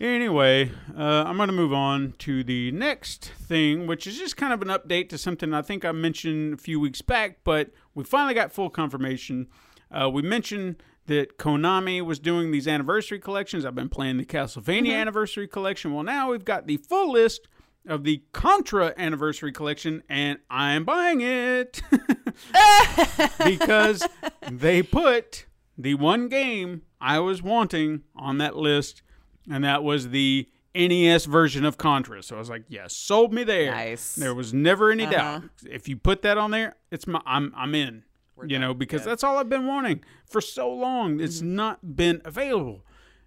anyway, 0.00 0.70
uh, 0.96 1.24
I'm 1.26 1.36
going 1.36 1.48
to 1.48 1.54
move 1.54 1.72
on 1.72 2.14
to 2.20 2.42
the 2.42 2.72
next 2.72 3.24
thing, 3.24 3.86
which 3.86 4.06
is 4.06 4.18
just 4.18 4.36
kind 4.36 4.52
of 4.52 4.62
an 4.62 4.68
update 4.68 5.08
to 5.10 5.18
something 5.18 5.52
I 5.52 5.62
think 5.62 5.84
I 5.84 5.92
mentioned 5.92 6.54
a 6.54 6.56
few 6.56 6.80
weeks 6.80 7.02
back, 7.02 7.38
but 7.44 7.70
we 7.94 8.04
finally 8.04 8.34
got 8.34 8.52
full 8.52 8.70
confirmation. 8.70 9.48
Uh, 9.90 10.08
we 10.08 10.22
mentioned 10.22 10.82
that 11.06 11.38
Konami 11.38 12.00
was 12.00 12.18
doing 12.18 12.50
these 12.50 12.68
anniversary 12.68 13.18
collections. 13.18 13.64
I've 13.64 13.74
been 13.74 13.88
playing 13.88 14.18
the 14.18 14.24
Castlevania 14.24 14.94
anniversary 14.94 15.48
collection. 15.48 15.92
Well, 15.92 16.04
now 16.04 16.30
we've 16.30 16.44
got 16.44 16.66
the 16.66 16.76
full 16.76 17.12
list 17.12 17.48
of 17.86 18.04
the 18.04 18.22
Contra 18.32 18.94
anniversary 18.96 19.52
collection, 19.52 20.02
and 20.08 20.38
I'm 20.50 20.84
buying 20.84 21.20
it 21.20 21.82
because 23.44 24.06
they 24.50 24.82
put 24.82 25.46
the 25.76 25.94
one 25.94 26.28
game 26.28 26.82
I 27.00 27.18
was 27.18 27.42
wanting 27.42 28.02
on 28.14 28.38
that 28.38 28.56
list, 28.56 29.02
and 29.48 29.64
that 29.64 29.82
was 29.84 30.08
the 30.10 30.48
NES 30.74 31.24
version 31.24 31.64
of 31.64 31.78
Contra. 31.78 32.22
So 32.22 32.36
I 32.36 32.38
was 32.38 32.50
like, 32.50 32.64
yes, 32.68 32.94
sold 32.96 33.32
me 33.32 33.42
there. 33.44 33.70
Nice. 33.72 34.14
There 34.14 34.34
was 34.34 34.52
never 34.54 34.90
any 34.90 35.04
Uh-huh. 35.04 35.12
doubt. 35.12 35.42
If 35.68 35.88
you 35.88 35.96
put 35.96 36.22
that 36.22 36.38
on 36.38 36.50
there, 36.50 36.76
it's 36.90 37.06
my 37.06 37.20
I'm 37.26 37.52
I'm 37.56 37.74
in. 37.74 38.04
you 38.46 38.58
know, 38.58 38.72
because 38.72 39.04
that's 39.04 39.22
all 39.22 39.36
I've 39.36 39.48
been 39.50 39.66
wanting 39.66 40.02
for 40.26 40.40
so 40.40 40.72
long. 40.72 41.20
It's 41.20 41.38
Mm-hmm. 41.40 41.56
not 41.56 41.96
been 41.96 42.22
available, 42.24 42.84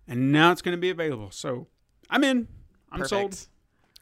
and 0.07 0.31
now 0.31 0.51
it's 0.51 0.61
going 0.63 0.75
to 0.75 0.81
be 0.81 0.89
available. 0.89 1.29
So 1.31 1.67
I'm 2.09 2.23
in. 2.23 2.47
I'm 2.91 3.05
sold. 3.05 3.47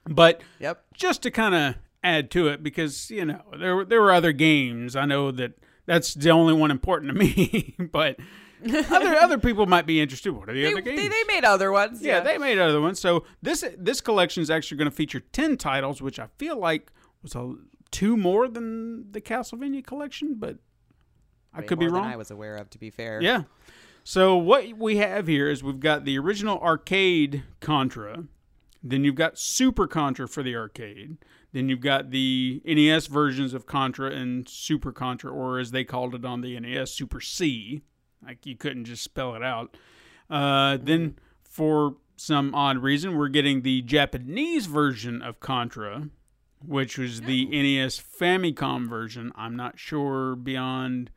But 0.09 0.41
Yep. 0.59 0.84
just 0.93 1.22
to 1.24 1.32
kind 1.32 1.53
of 1.53 1.76
add 2.03 2.32
to 2.32 2.47
it 2.47 2.64
because 2.64 3.12
you 3.12 3.26
know 3.26 3.41
there 3.59 3.84
there 3.86 4.01
were 4.01 4.12
other 4.14 4.32
games. 4.32 4.95
I 4.95 5.05
know 5.05 5.32
that 5.32 5.53
that's 5.86 6.14
the 6.14 6.30
only 6.30 6.53
one 6.53 6.72
important 6.72 7.12
to 7.12 7.18
me, 7.20 7.76
but 7.91 8.18
other 8.91 9.16
other 9.16 9.38
people 9.38 9.66
might 9.66 9.86
be 9.86 10.01
interested. 10.01 10.32
What 10.32 10.49
are 10.49 10.53
the 10.53 10.62
They, 10.64 10.72
other 10.72 10.82
games? 10.82 10.99
they, 10.99 11.07
they 11.07 11.24
made 11.28 11.43
other 11.45 11.72
ones. 11.72 12.01
yeah, 12.01 12.20
they 12.20 12.38
made 12.38 12.59
other 12.59 12.82
ones. 12.82 12.99
So 12.99 13.24
this 13.41 13.64
this 13.78 14.01
collection 14.01 14.43
is 14.43 14.49
actually 14.49 14.78
going 14.78 14.89
to 14.89 14.95
feature 14.95 15.20
ten 15.20 15.57
titles, 15.57 16.01
which 16.01 16.20
I 16.20 16.28
feel 16.38 16.57
like 16.57 16.91
was 17.24 17.36
a 17.36 17.55
two 17.91 18.16
more 18.18 18.47
than 18.47 19.12
the 19.12 19.22
Castlevania 19.22 19.86
collection, 19.86 20.36
but 20.38 20.57
I 21.53 21.62
Way 21.62 21.68
could 21.68 21.80
be 21.80 21.86
more 21.86 21.95
than 21.95 22.03
wrong. 22.03 22.14
I 22.14 22.18
was 22.18 22.32
aware 22.32 22.55
of, 22.55 22.70
to 22.72 22.78
be 22.80 22.89
fair. 22.89 23.22
Yeah. 23.22 23.43
So 24.03 24.36
what 24.38 24.78
we 24.78 24.97
have 24.97 25.28
here 25.28 25.49
is 25.49 25.64
we've 25.64 25.80
got 25.80 26.05
the 26.05 26.18
original 26.18 26.59
arcade 26.59 27.43
Contra, 27.59 28.24
then 28.82 29.03
you've 29.03 29.16
got 29.16 29.38
Super 29.38 29.86
Contra 29.88 30.28
for 30.28 30.41
the 30.41 30.55
arcade, 30.55 31.18
then 31.51 31.70
you've 31.70 31.82
got 31.82 32.09
the 32.09 32.62
NES 32.66 33.05
versions 33.07 33.53
of 33.53 33.68
Contra 33.68 34.09
and 34.09 34.47
Super 34.49 34.91
Contra, 34.91 35.32
or 35.32 35.59
as 35.59 35.70
they 35.72 35.84
called 35.84 36.16
it 36.16 36.26
on 36.26 36.41
the 36.41 36.59
NES, 36.59 36.91
Super 36.91 37.22
C. 37.22 37.84
Like 38.24 38.45
you 38.45 38.55
couldn't 38.55 38.86
just 38.86 39.03
spell 39.03 39.36
it 39.36 39.43
out. 39.43 39.78
Uh, 40.30 40.78
then 40.82 41.17
for 41.43 41.95
some 42.15 42.53
odd 42.53 42.78
reason, 42.78 43.17
we're 43.17 43.30
getting 43.30 43.61
the 43.61 43.82
Japanese 43.82 44.67
version 44.67 45.22
of 45.22 45.39
Contra, 45.39 46.09
which 46.65 46.97
was 46.97 47.22
the 47.22 47.45
NES 47.45 47.99
Famicom 47.99 48.88
version. 48.88 49.32
I'm 49.36 49.55
not 49.55 49.80
sure 49.80 50.36
beyond 50.36 51.11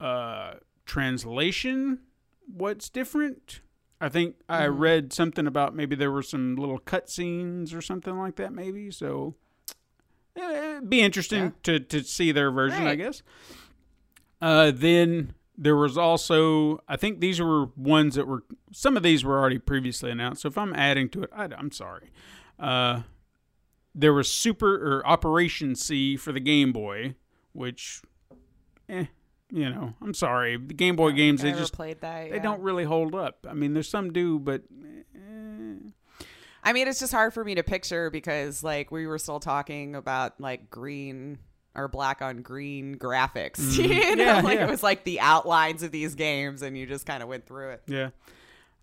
uh, 0.00 0.54
translation 0.86 2.00
what's 2.46 2.88
different. 2.88 3.60
I 4.00 4.08
think 4.08 4.36
I 4.48 4.66
read 4.66 5.12
something 5.12 5.46
about 5.46 5.74
maybe 5.74 5.96
there 5.96 6.10
were 6.10 6.22
some 6.22 6.56
little 6.56 6.78
cutscenes 6.78 7.74
or 7.74 7.80
something 7.80 8.18
like 8.18 8.36
that, 8.36 8.52
maybe. 8.52 8.90
So 8.90 9.34
eh, 10.36 10.76
it'd 10.76 10.90
be 10.90 11.00
interesting 11.00 11.54
to, 11.62 11.80
to 11.80 12.02
see 12.02 12.30
their 12.32 12.50
version, 12.50 12.86
I 12.86 12.94
guess. 12.94 13.22
Uh, 14.40 14.70
then 14.74 15.32
there 15.58 15.76
was 15.76 15.96
also, 15.96 16.80
I 16.88 16.96
think 16.96 17.20
these 17.20 17.40
were 17.40 17.66
ones 17.76 18.14
that 18.14 18.26
were, 18.26 18.44
some 18.72 18.96
of 18.96 19.02
these 19.02 19.24
were 19.24 19.38
already 19.38 19.58
previously 19.58 20.10
announced. 20.10 20.42
So 20.42 20.48
if 20.48 20.58
I'm 20.58 20.74
adding 20.74 21.08
to 21.10 21.22
it, 21.22 21.30
I, 21.34 21.44
am 21.44 21.70
sorry. 21.70 22.10
Uh, 22.58 23.02
there 23.94 24.12
was 24.12 24.30
Super 24.30 24.74
or 24.74 25.06
Operation 25.06 25.74
C 25.74 26.16
for 26.16 26.32
the 26.32 26.40
Game 26.40 26.72
Boy, 26.72 27.14
which, 27.52 28.02
eh, 28.88 29.06
you 29.50 29.70
know, 29.70 29.94
I'm 30.02 30.14
sorry. 30.14 30.58
The 30.58 30.74
Game 30.74 30.96
Boy 30.96 31.12
games, 31.12 31.42
they 31.42 31.52
just 31.52 31.72
played 31.72 32.00
that. 32.02 32.30
they 32.30 32.38
don't 32.38 32.60
really 32.60 32.84
hold 32.84 33.14
up. 33.14 33.46
I 33.48 33.54
mean, 33.54 33.72
there's 33.72 33.88
some 33.88 34.12
do, 34.12 34.38
but 34.38 34.62
eh, 35.14 35.90
I 36.62 36.72
mean, 36.72 36.88
it's 36.88 36.98
just 36.98 37.12
hard 37.12 37.32
for 37.32 37.44
me 37.44 37.54
to 37.54 37.62
picture 37.62 38.10
because, 38.10 38.64
like, 38.64 38.90
we 38.90 39.06
were 39.06 39.18
still 39.18 39.38
talking 39.38 39.94
about 39.94 40.40
like 40.40 40.68
green 40.68 41.38
or 41.76 41.88
black 41.88 42.22
on 42.22 42.42
green 42.42 42.96
graphics. 42.96 43.76
you 43.78 44.16
know. 44.16 44.24
Yeah, 44.24 44.40
like 44.40 44.58
yeah. 44.58 44.66
it 44.66 44.70
was 44.70 44.82
like 44.82 45.04
the 45.04 45.20
outlines 45.20 45.82
of 45.82 45.92
these 45.92 46.14
games, 46.14 46.62
and 46.62 46.76
you 46.76 46.86
just 46.86 47.06
kind 47.06 47.22
of 47.22 47.28
went 47.28 47.46
through 47.46 47.70
it. 47.70 47.82
yeah. 47.86 48.10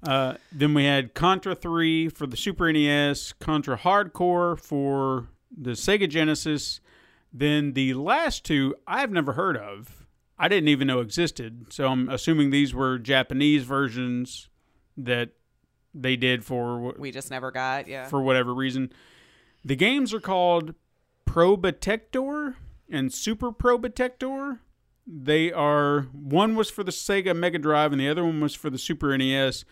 Uh, 0.05 0.35
then 0.51 0.73
we 0.73 0.83
had 0.83 1.13
Contra 1.13 1.55
3 1.55 2.09
for 2.09 2.27
the 2.27 2.35
Super 2.35 2.71
NES, 2.71 3.31
Contra 3.39 3.77
Hardcore 3.77 4.59
for 4.59 5.29
the 5.55 5.71
Sega 5.71 6.09
Genesis. 6.09 6.81
Then 7.31 7.73
the 7.73 7.93
last 7.93 8.43
two 8.43 8.75
I've 8.85 9.11
never 9.11 9.33
heard 9.33 9.55
of. 9.55 10.05
I 10.37 10.49
didn't 10.49 10.67
even 10.67 10.87
know 10.87 10.99
existed. 10.99 11.67
So 11.69 11.87
I'm 11.87 12.09
assuming 12.09 12.49
these 12.49 12.73
were 12.73 12.99
Japanese 12.99 13.63
versions 13.63 14.49
that 14.97 15.29
they 15.93 16.15
did 16.15 16.43
for 16.43 16.93
We 16.97 17.11
just 17.11 17.31
never 17.31 17.51
got. 17.51 17.87
Yeah. 17.87 18.07
for 18.07 18.21
whatever 18.21 18.53
reason. 18.53 18.91
The 19.63 19.75
games 19.75 20.13
are 20.13 20.19
called 20.19 20.75
Probotector 21.25 22.55
and 22.89 23.13
Super 23.13 23.51
Probotector. 23.51 24.59
They 25.05 25.51
are 25.51 26.01
one 26.13 26.55
was 26.55 26.69
for 26.69 26.83
the 26.83 26.91
Sega 26.91 27.35
Mega 27.35 27.59
Drive 27.59 27.91
and 27.91 27.99
the 27.99 28.07
other 28.09 28.23
one 28.23 28.39
was 28.39 28.55
for 28.55 28.69
the 28.69 28.77
Super 28.77 29.17
NES. 29.17 29.65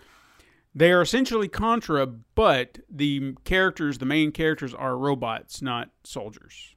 They 0.75 0.91
are 0.91 1.01
essentially 1.01 1.47
Contra, 1.47 2.05
but 2.07 2.79
the 2.89 3.35
characters, 3.43 3.97
the 3.97 4.05
main 4.05 4.31
characters, 4.31 4.73
are 4.73 4.97
robots, 4.97 5.61
not 5.61 5.89
soldiers. 6.03 6.75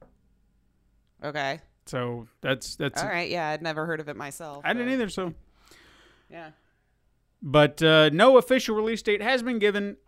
okay. 1.22 1.60
So 1.86 2.26
that's 2.40 2.76
that's. 2.76 3.02
All 3.02 3.08
right. 3.08 3.28
Yeah, 3.28 3.48
I'd 3.50 3.60
never 3.62 3.84
heard 3.86 4.00
of 4.00 4.08
it 4.08 4.16
myself. 4.16 4.62
I 4.64 4.72
didn't 4.72 4.92
either. 4.92 5.08
So, 5.10 5.34
Yeah. 6.30 6.50
but 7.42 7.82
uh, 7.82 8.08
no 8.10 8.38
official 8.38 8.74
release 8.74 9.02
date 9.02 9.20
has 9.20 9.42
been 9.42 9.58
given 9.58 9.98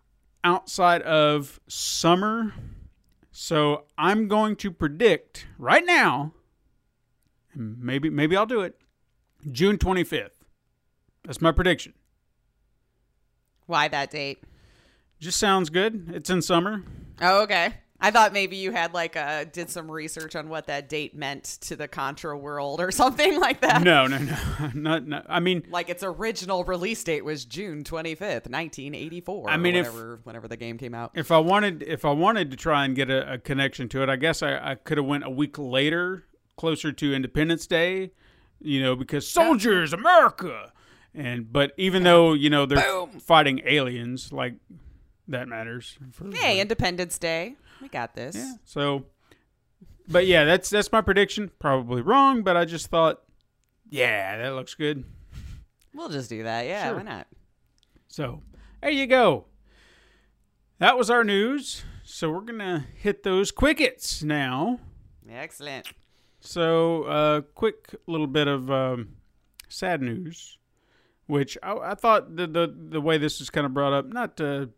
outside 0.43 1.03
of 1.03 1.61
summer. 1.68 2.55
So 3.39 3.84
I'm 3.99 4.28
going 4.28 4.57
to 4.57 4.70
predict 4.70 5.47
right 5.59 5.84
now. 5.84 6.32
Maybe 7.55 8.09
maybe 8.09 8.34
I'll 8.34 8.47
do 8.47 8.62
it. 8.62 8.80
June 9.53 9.76
25th. 9.76 10.30
That's 11.22 11.43
my 11.43 11.53
prediction. 11.53 11.93
Why 13.66 13.89
that 13.89 14.11
date? 14.11 14.43
Just 15.20 15.39
sounds 15.39 15.68
good. 15.68 16.12
It's 16.14 16.30
in 16.30 16.41
summer. 16.41 16.82
Oh, 17.20 17.43
okay. 17.43 17.74
I 18.01 18.11
thought 18.11 18.32
maybe 18.34 18.57
you 18.57 18.72
had 18.72 18.92
like 18.92 19.16
uh 19.16 19.44
did 19.44 19.70
some 19.70 19.90
research 19.90 20.36
on 20.36 20.49
what 20.49 20.66
that 20.66 20.88
date 20.88 21.14
meant 21.14 21.44
to 21.62 21.76
the 21.76 21.88
Contra 21.88 22.36
world 22.36 22.80
or 22.80 22.90
something 23.03 23.40
like 23.40 23.61
that. 23.62 23.82
No, 23.82 24.07
no, 24.07 24.18
no, 24.18 24.36
not. 24.74 25.07
No. 25.07 25.22
I 25.28 25.40
mean, 25.40 25.64
Like 25.70 25.88
its 25.88 26.03
original 26.03 26.62
release 26.64 27.03
date 27.03 27.24
was 27.24 27.44
June 27.44 27.84
twenty 27.84 28.14
fifth, 28.14 28.49
nineteen 28.49 28.94
eighty 28.94 29.20
four. 29.20 29.49
I 29.49 29.57
mean, 29.57 29.74
if- 29.76 29.86
whenever 29.86 30.20
whenever 30.24 30.49
the 30.49 30.57
game 30.57 30.76
came 30.78 30.94
out. 30.94 31.12
if 31.14 31.30
I 31.30 31.38
wanted, 31.38 31.82
if 31.82 32.05
I 32.05 32.11
wanted 32.12 32.51
to 32.51 32.57
try 32.57 32.84
and 32.84 32.94
get 32.94 33.09
a, 33.11 33.34
a 33.34 33.38
connection 33.38 33.88
to 33.90 34.03
it, 34.03 34.09
I 34.09 34.16
guess 34.16 34.42
I, 34.42 34.72
I 34.72 34.74
could 34.74 34.99
have 34.99 35.07
went 35.07 35.24
a 35.24 35.30
week 35.30 35.57
later, 35.59 36.24
closer 36.57 36.92
to 36.92 37.14
Independence 37.14 37.66
Day, 37.66 38.11
you 38.61 38.82
know, 38.82 38.94
because 38.94 39.26
soldiers, 39.26 39.92
America, 39.94 40.72
and 41.14 41.51
but 41.51 41.72
even 41.78 42.03
though 42.03 42.34
you 42.34 42.51
know 42.51 42.66
they're 42.66 42.82
Boom. 42.84 43.18
fighting 43.20 43.62
aliens, 43.64 44.32
like 44.32 44.55
that 45.28 45.49
matters. 45.49 45.99
For, 46.12 46.30
Hey, 46.30 46.61
Independence 46.61 47.18
Day. 47.18 47.57
We 47.83 47.89
got 47.89 48.14
this. 48.14 48.35
yeah. 48.37 48.53
So, 48.64 49.07
but 50.09 50.27
yeah, 50.27 50.45
that's 50.45 50.70
that's 50.70 50.91
my 50.93 51.01
prediction. 51.01 51.51
Probably 51.59 52.03
wrong, 52.03 52.43
but 52.43 52.57
I 52.57 52.64
just 52.64 52.87
thought, 52.89 53.22
yeah, 53.91 54.37
that 54.39 54.55
looks 54.55 54.74
good. 54.74 55.05
We'll 55.95 56.09
just 56.09 56.29
do 56.31 56.43
that. 56.43 56.66
Yeah, 56.66 56.89
Sure. 56.89 56.97
why 56.97 57.03
not? 57.03 57.27
So 58.09 58.43
there 58.81 58.91
you 58.91 59.07
go. 59.07 59.47
That 60.79 60.97
was 60.99 61.11
our 61.11 61.24
news. 61.24 61.85
So 62.05 62.31
we're 62.31 62.41
gonna 62.43 62.87
hit 62.97 63.22
those 63.22 63.51
quickets 63.51 64.22
now. 64.22 64.79
Excellent. 65.29 65.89
So, 66.41 67.03
uh, 67.05 67.41
quick 67.41 67.97
little 68.07 68.29
bit 68.29 68.47
of 68.47 68.70
um, 68.70 69.16
sad 69.68 70.01
news, 70.01 70.59
which 71.27 71.59
I, 71.62 71.72
I 71.74 71.95
thought 71.95 72.37
the, 72.37 72.47
the 72.47 72.72
the 72.91 73.01
way 73.01 73.18
this 73.18 73.41
is 73.41 73.51
kind 73.51 73.66
of 73.66 73.74
brought 73.74 73.93
up. 73.93 74.07
Not, 74.07 74.37
to, 74.37 74.70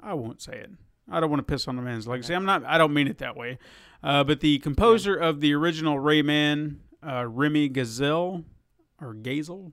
I 0.00 0.14
won't 0.14 0.42
say 0.42 0.54
it. 0.58 0.70
I 1.10 1.20
don't 1.20 1.30
want 1.30 1.40
to 1.46 1.50
piss 1.52 1.66
on 1.68 1.76
the 1.76 1.82
man's 1.82 2.06
legacy. 2.06 2.34
I'm 2.34 2.44
not. 2.44 2.64
I 2.64 2.78
don't 2.78 2.94
mean 2.94 3.08
it 3.08 3.18
that 3.18 3.36
way. 3.36 3.58
Uh, 4.02 4.24
but 4.24 4.40
the 4.40 4.58
composer 4.60 5.14
of 5.16 5.40
the 5.40 5.52
original 5.54 5.96
Rayman, 5.96 6.76
uh, 7.06 7.26
Remy 7.28 7.68
Gazelle 7.68 8.44
or 9.00 9.14
Gazel, 9.14 9.72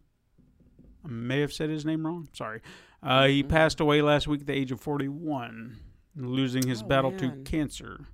I 1.06 1.08
may 1.10 1.40
have 1.40 1.54
said 1.54 1.70
his 1.70 1.86
name 1.86 2.06
wrong. 2.06 2.28
Sorry. 2.34 2.62
Uh, 3.02 3.28
he 3.28 3.44
passed 3.44 3.80
away 3.80 4.02
last 4.02 4.28
week 4.28 4.42
at 4.42 4.48
the 4.48 4.54
age 4.54 4.72
of 4.72 4.82
41, 4.82 5.78
losing 6.16 6.68
his 6.68 6.82
Oh, 6.84 6.86
battle 6.88 7.12
to 7.18 7.32
cancer. 7.46 8.06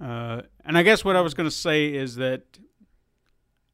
Uh, 0.00 0.42
and 0.64 0.78
I 0.78 0.82
guess 0.82 1.04
what 1.04 1.14
I 1.14 1.20
was 1.20 1.34
going 1.34 1.48
to 1.48 1.54
say 1.54 1.92
is 1.92 2.16
that 2.16 2.58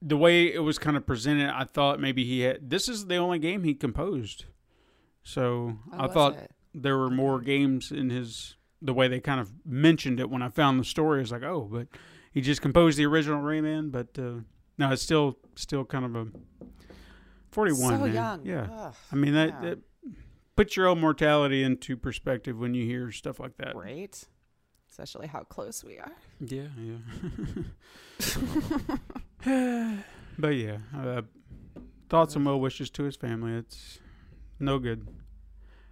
the 0.02 0.16
way 0.16 0.52
it 0.52 0.58
was 0.60 0.78
kind 0.78 0.96
of 0.96 1.06
presented, 1.06 1.48
I 1.50 1.64
thought 1.64 2.00
maybe 2.00 2.24
he 2.24 2.40
had. 2.40 2.68
This 2.68 2.88
is 2.88 3.06
the 3.06 3.16
only 3.16 3.38
game 3.38 3.64
he 3.64 3.74
composed, 3.74 4.44
so 5.22 5.78
Oh, 5.92 5.96
I 6.04 6.08
thought 6.08 6.34
it? 6.36 6.50
There 6.82 6.96
were 6.96 7.10
more 7.10 7.40
games 7.40 7.90
in 7.92 8.10
his. 8.10 8.56
The 8.80 8.94
way 8.94 9.08
they 9.08 9.18
kind 9.18 9.40
of 9.40 9.50
mentioned 9.66 10.20
it 10.20 10.30
when 10.30 10.40
I 10.40 10.50
found 10.50 10.78
the 10.78 10.84
story, 10.84 11.18
I 11.18 11.22
was 11.22 11.32
like, 11.32 11.42
oh, 11.42 11.68
but 11.70 11.88
he 12.32 12.40
just 12.40 12.62
composed 12.62 12.96
the 12.96 13.06
original 13.06 13.42
Rayman. 13.42 13.90
But 13.90 14.16
uh, 14.18 14.42
no, 14.78 14.92
it's 14.92 15.02
still 15.02 15.38
still 15.56 15.84
kind 15.84 16.04
of 16.04 16.14
a 16.14 16.26
forty-one. 17.50 17.98
So 17.98 18.04
man. 18.04 18.14
young. 18.14 18.46
yeah. 18.46 18.68
Ugh, 18.70 18.94
I 19.12 19.16
mean 19.16 19.34
that, 19.34 19.48
yeah. 19.48 19.60
that 19.70 19.78
puts 20.56 20.76
your 20.76 20.86
own 20.86 21.00
mortality 21.00 21.62
into 21.62 21.96
perspective 21.96 22.58
when 22.58 22.74
you 22.74 22.84
hear 22.84 23.10
stuff 23.10 23.40
like 23.40 23.56
that. 23.58 23.74
Great. 23.74 24.24
Especially 24.90 25.26
how 25.26 25.42
close 25.44 25.84
we 25.84 25.98
are. 25.98 26.12
Yeah, 26.40 26.68
yeah. 26.80 26.96
but 30.38 30.48
yeah, 30.48 30.78
uh, 30.96 31.22
thoughts 32.08 32.34
and 32.36 32.44
well 32.44 32.60
wishes 32.60 32.90
to 32.90 33.04
his 33.04 33.16
family. 33.16 33.52
It's 33.52 33.98
no 34.58 34.78
good. 34.78 35.06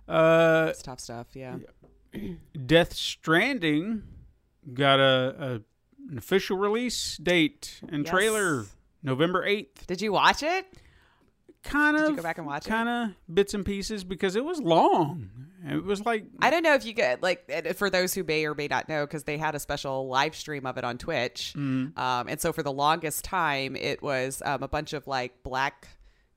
Uh, 0.08 0.66
It's 0.70 0.82
tough 0.82 1.00
stuff. 1.00 1.28
Yeah. 1.34 1.56
Death 2.66 2.94
Stranding 2.94 4.02
got 4.72 5.00
a, 5.00 5.34
a 5.38 5.60
an 6.10 6.18
official 6.18 6.56
release 6.56 7.16
date 7.16 7.80
and 7.88 8.04
Yes. 8.04 8.10
trailer 8.10 8.64
November 9.02 9.44
eighth. 9.44 9.86
Did 9.86 10.00
you 10.00 10.12
watch 10.12 10.42
it? 10.42 10.64
Kind 11.64 11.96
of. 11.96 12.02
Did 12.02 12.10
you 12.10 12.16
go 12.18 12.22
back 12.22 12.38
and 12.38 12.46
watch 12.46 12.64
it? 12.66 12.70
Kind 12.70 12.88
of 12.88 13.34
bits 13.34 13.52
and 13.54 13.66
pieces 13.66 14.04
because 14.04 14.36
it 14.36 14.44
was 14.44 14.60
long. 14.60 15.30
It 15.68 15.82
was 15.82 16.06
like 16.06 16.26
I 16.38 16.50
don't 16.50 16.62
know 16.62 16.74
if 16.74 16.84
you 16.86 16.92
get 16.92 17.24
like 17.24 17.74
for 17.74 17.90
those 17.90 18.14
who 18.14 18.22
may 18.22 18.44
or 18.46 18.54
may 18.54 18.68
not 18.68 18.88
know 18.88 19.04
because 19.04 19.24
they 19.24 19.36
had 19.36 19.56
a 19.56 19.58
special 19.58 20.06
live 20.06 20.36
stream 20.36 20.64
of 20.64 20.78
it 20.78 20.84
on 20.84 20.96
Twitch, 20.96 21.54
Mm-hmm. 21.56 21.98
um, 21.98 22.28
and 22.28 22.40
so 22.40 22.52
for 22.52 22.62
the 22.62 22.72
longest 22.72 23.24
time 23.24 23.74
it 23.74 24.00
was 24.00 24.42
um, 24.44 24.62
a 24.62 24.68
bunch 24.68 24.92
of 24.92 25.08
like 25.08 25.42
black 25.42 25.88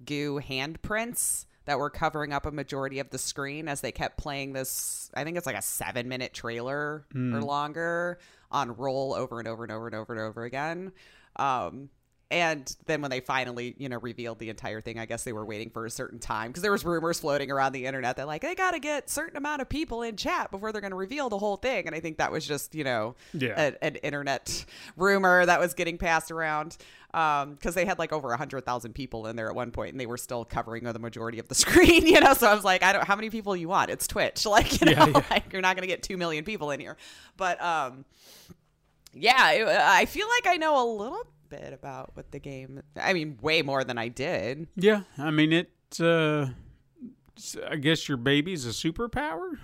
goo 0.03 0.39
handprints 0.41 1.45
that 1.69 1.77
were 1.77 1.91
covering 1.91 2.33
up 2.33 2.47
a 2.47 2.51
majority 2.51 2.97
of 2.97 3.11
the 3.11 3.19
screen 3.19 3.67
as 3.67 3.79
they 3.79 3.91
kept 3.91 4.17
playing 4.17 4.53
this. 4.53 5.11
I 5.13 5.23
think 5.23 5.37
it's 5.37 5.45
like 5.45 5.55
a 5.55 5.61
seven 5.61 6.09
minute 6.09 6.33
trailer 6.33 7.05
or 7.35 7.41
longer 7.43 8.17
on 8.49 8.75
roll 8.75 9.13
over 9.13 9.37
and 9.37 9.47
over 9.47 9.65
and 9.65 9.71
over 9.71 9.85
and 9.85 9.95
over 9.95 10.13
and 10.13 10.21
over 10.23 10.43
again. 10.45 10.91
Um, 11.35 11.89
and 12.31 12.75
then 12.85 13.01
when 13.01 13.09
they 13.09 13.21
finally, 13.21 13.73
you 13.79 13.89
know, 13.89 13.97
revealed 13.97 14.37
the 14.37 14.49
entire 14.49 14.81
thing, 14.81 14.99
I 14.99 15.05
guess 15.07 15.23
they 15.23 15.33
were 15.33 15.45
waiting 15.45 15.69
for 15.71 15.85
a 15.85 15.89
certain 15.89 16.19
time 16.19 16.49
because 16.49 16.61
there 16.61 16.71
was 16.71 16.85
rumors 16.85 17.19
floating 17.19 17.49
around 17.49 17.71
the 17.71 17.85
internet 17.87 18.17
that 18.17 18.27
like 18.27 18.41
they 18.43 18.53
got 18.53 18.71
to 18.71 18.79
get 18.79 19.09
certain 19.09 19.35
amount 19.35 19.61
of 19.63 19.69
people 19.69 20.03
in 20.03 20.15
chat 20.15 20.51
before 20.51 20.71
they're 20.71 20.81
going 20.81 20.91
to 20.91 20.97
reveal 20.97 21.29
the 21.29 21.39
whole 21.39 21.57
thing. 21.57 21.87
And 21.87 21.95
I 21.95 21.99
think 21.99 22.17
that 22.19 22.31
was 22.31 22.45
just, 22.45 22.75
you 22.75 22.83
know, 22.83 23.15
Yeah. 23.33 23.59
a- 23.73 23.83
an 23.83 23.95
internet 23.97 24.63
rumor 24.95 25.43
that 25.45 25.59
was 25.59 25.73
getting 25.73 25.97
passed 25.97 26.29
around 26.29 26.77
because 27.11 27.73
they 27.73 27.85
had 27.85 27.97
like 27.97 28.13
over 28.13 28.31
a 28.31 28.37
hundred 28.37 28.63
thousand 28.63 28.93
people 28.93 29.25
in 29.25 29.35
there 29.35 29.49
at 29.49 29.55
one 29.55 29.71
point, 29.71 29.93
and 29.93 29.99
they 29.99 30.05
were 30.05 30.17
still 30.17 30.45
covering 30.45 30.83
the 30.83 30.99
majority 30.99 31.39
of 31.39 31.47
the 31.47 31.55
screen. 31.65 32.05
You 32.05 32.19
know, 32.19 32.35
so 32.35 32.47
I 32.47 32.53
was 32.53 32.63
like, 32.63 32.83
I 32.83 32.93
don't. 32.93 33.05
How 33.05 33.15
many 33.15 33.31
people 33.31 33.55
you 33.55 33.67
want? 33.69 33.89
It's 33.89 34.05
Twitch. 34.07 34.45
Like, 34.49 34.79
you 34.81 34.85
know, 34.85 34.91
Yeah, 34.91 35.07
yeah. 35.15 35.21
like 35.31 35.51
you're 35.51 35.63
not 35.63 35.75
going 35.75 35.81
to 35.81 35.87
get 35.87 36.03
two 36.03 36.17
million 36.17 36.43
people 36.45 36.69
in 36.69 36.79
here. 36.79 36.95
But 37.37 37.59
um, 37.59 38.05
yeah, 39.13 39.51
it, 39.51 39.67
I 39.67 40.05
feel 40.05 40.27
like 40.27 40.45
I 40.53 40.57
know 40.57 40.83
a 40.83 40.85
little 40.87 41.25
bit 41.49 41.73
about 41.73 42.15
what 42.15 42.31
the 42.31 42.39
game. 42.39 42.81
I 42.95 43.13
mean, 43.13 43.37
way 43.41 43.61
more 43.61 43.83
than 43.83 43.97
I 43.97 44.07
did. 44.07 44.67
Yeah, 44.75 45.01
I 45.17 45.31
mean 45.31 45.51
it. 45.53 45.71
Uh, 45.99 46.47
I 47.67 47.75
guess 47.77 48.07
your 48.07 48.17
baby's 48.17 48.65
a 48.65 48.69
superpower. 48.69 49.57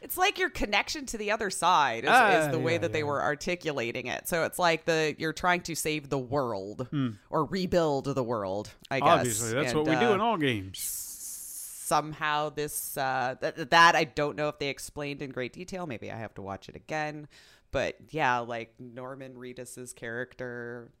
It's 0.00 0.18
like 0.18 0.36
your 0.36 0.50
connection 0.50 1.06
to 1.06 1.16
the 1.18 1.30
other 1.30 1.48
side 1.48 2.02
is, 2.02 2.10
Ah, 2.12 2.30
is 2.40 2.48
the 2.50 2.58
way 2.58 2.72
yeah, 2.72 2.78
that 2.78 2.92
they 2.92 3.04
were 3.04 3.22
articulating 3.22 4.06
it. 4.08 4.26
So 4.26 4.42
it's 4.44 4.58
like 4.58 4.84
the 4.84 5.14
you're 5.16 5.32
trying 5.32 5.60
to 5.62 5.76
save 5.76 6.08
the 6.08 6.18
world 6.18 6.88
or 7.30 7.44
rebuild 7.44 8.06
the 8.06 8.22
world. 8.22 8.70
I 8.90 8.98
guess. 8.98 9.08
Obviously, 9.08 9.52
that's 9.54 9.68
And, 9.72 9.78
what 9.78 9.88
we 9.88 9.94
do 9.94 10.10
uh, 10.10 10.14
in 10.14 10.20
all 10.20 10.36
games. 10.36 10.78
somehow 10.80 12.48
this 12.48 12.96
uh 12.96 13.36
th- 13.40 13.68
that 13.70 13.94
I 13.94 14.04
don't 14.04 14.36
know 14.36 14.48
if 14.48 14.58
they 14.58 14.68
explained 14.68 15.22
in 15.22 15.30
great 15.30 15.52
detail. 15.52 15.86
Maybe 15.86 16.10
I 16.10 16.16
have 16.16 16.34
to 16.34 16.42
watch 16.42 16.68
it 16.68 16.74
again. 16.74 17.28
But 17.72 17.96
yeah, 18.10 18.38
like 18.38 18.74
Norman 18.78 19.34
Reedus's 19.34 19.92
character 19.92 20.92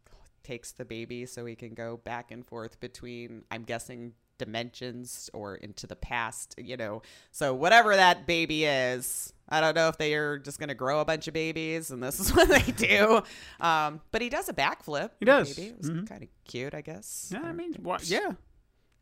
takes 0.42 0.72
the 0.72 0.84
baby 0.84 1.24
so 1.26 1.46
he 1.46 1.54
can 1.54 1.74
go 1.74 1.98
back 1.98 2.32
and 2.32 2.44
forth 2.44 2.80
between 2.80 3.44
I'm 3.50 3.62
guessing 3.62 4.14
dimensions 4.38 5.30
or 5.32 5.54
into 5.54 5.86
the 5.86 5.94
past, 5.94 6.56
you 6.58 6.76
know. 6.76 7.02
So 7.30 7.54
whatever 7.54 7.94
that 7.94 8.26
baby 8.26 8.64
is, 8.64 9.32
I 9.48 9.60
don't 9.60 9.76
know 9.76 9.86
if 9.88 9.98
they 9.98 10.14
are 10.14 10.38
just 10.38 10.58
going 10.58 10.70
to 10.70 10.74
grow 10.74 10.98
a 11.00 11.04
bunch 11.04 11.28
of 11.28 11.34
babies 11.34 11.92
and 11.92 12.02
this 12.02 12.18
is 12.18 12.30
what 12.34 12.48
they 12.48 12.72
do. 12.72 13.22
Um, 13.60 14.00
but 14.10 14.20
he 14.22 14.28
does 14.28 14.48
a 14.48 14.52
backflip. 14.54 15.10
He 15.20 15.26
does. 15.26 15.54
Baby. 15.54 15.68
It 15.68 15.78
was 15.78 15.90
kind 16.08 16.22
of 16.24 16.28
cute, 16.44 16.74
I 16.74 16.80
guess. 16.80 17.30
Yeah, 17.32 17.42
I 17.44 17.50
Uh, 17.50 17.52
mean, 17.52 17.74
what? 17.82 18.08
Yeah, 18.08 18.32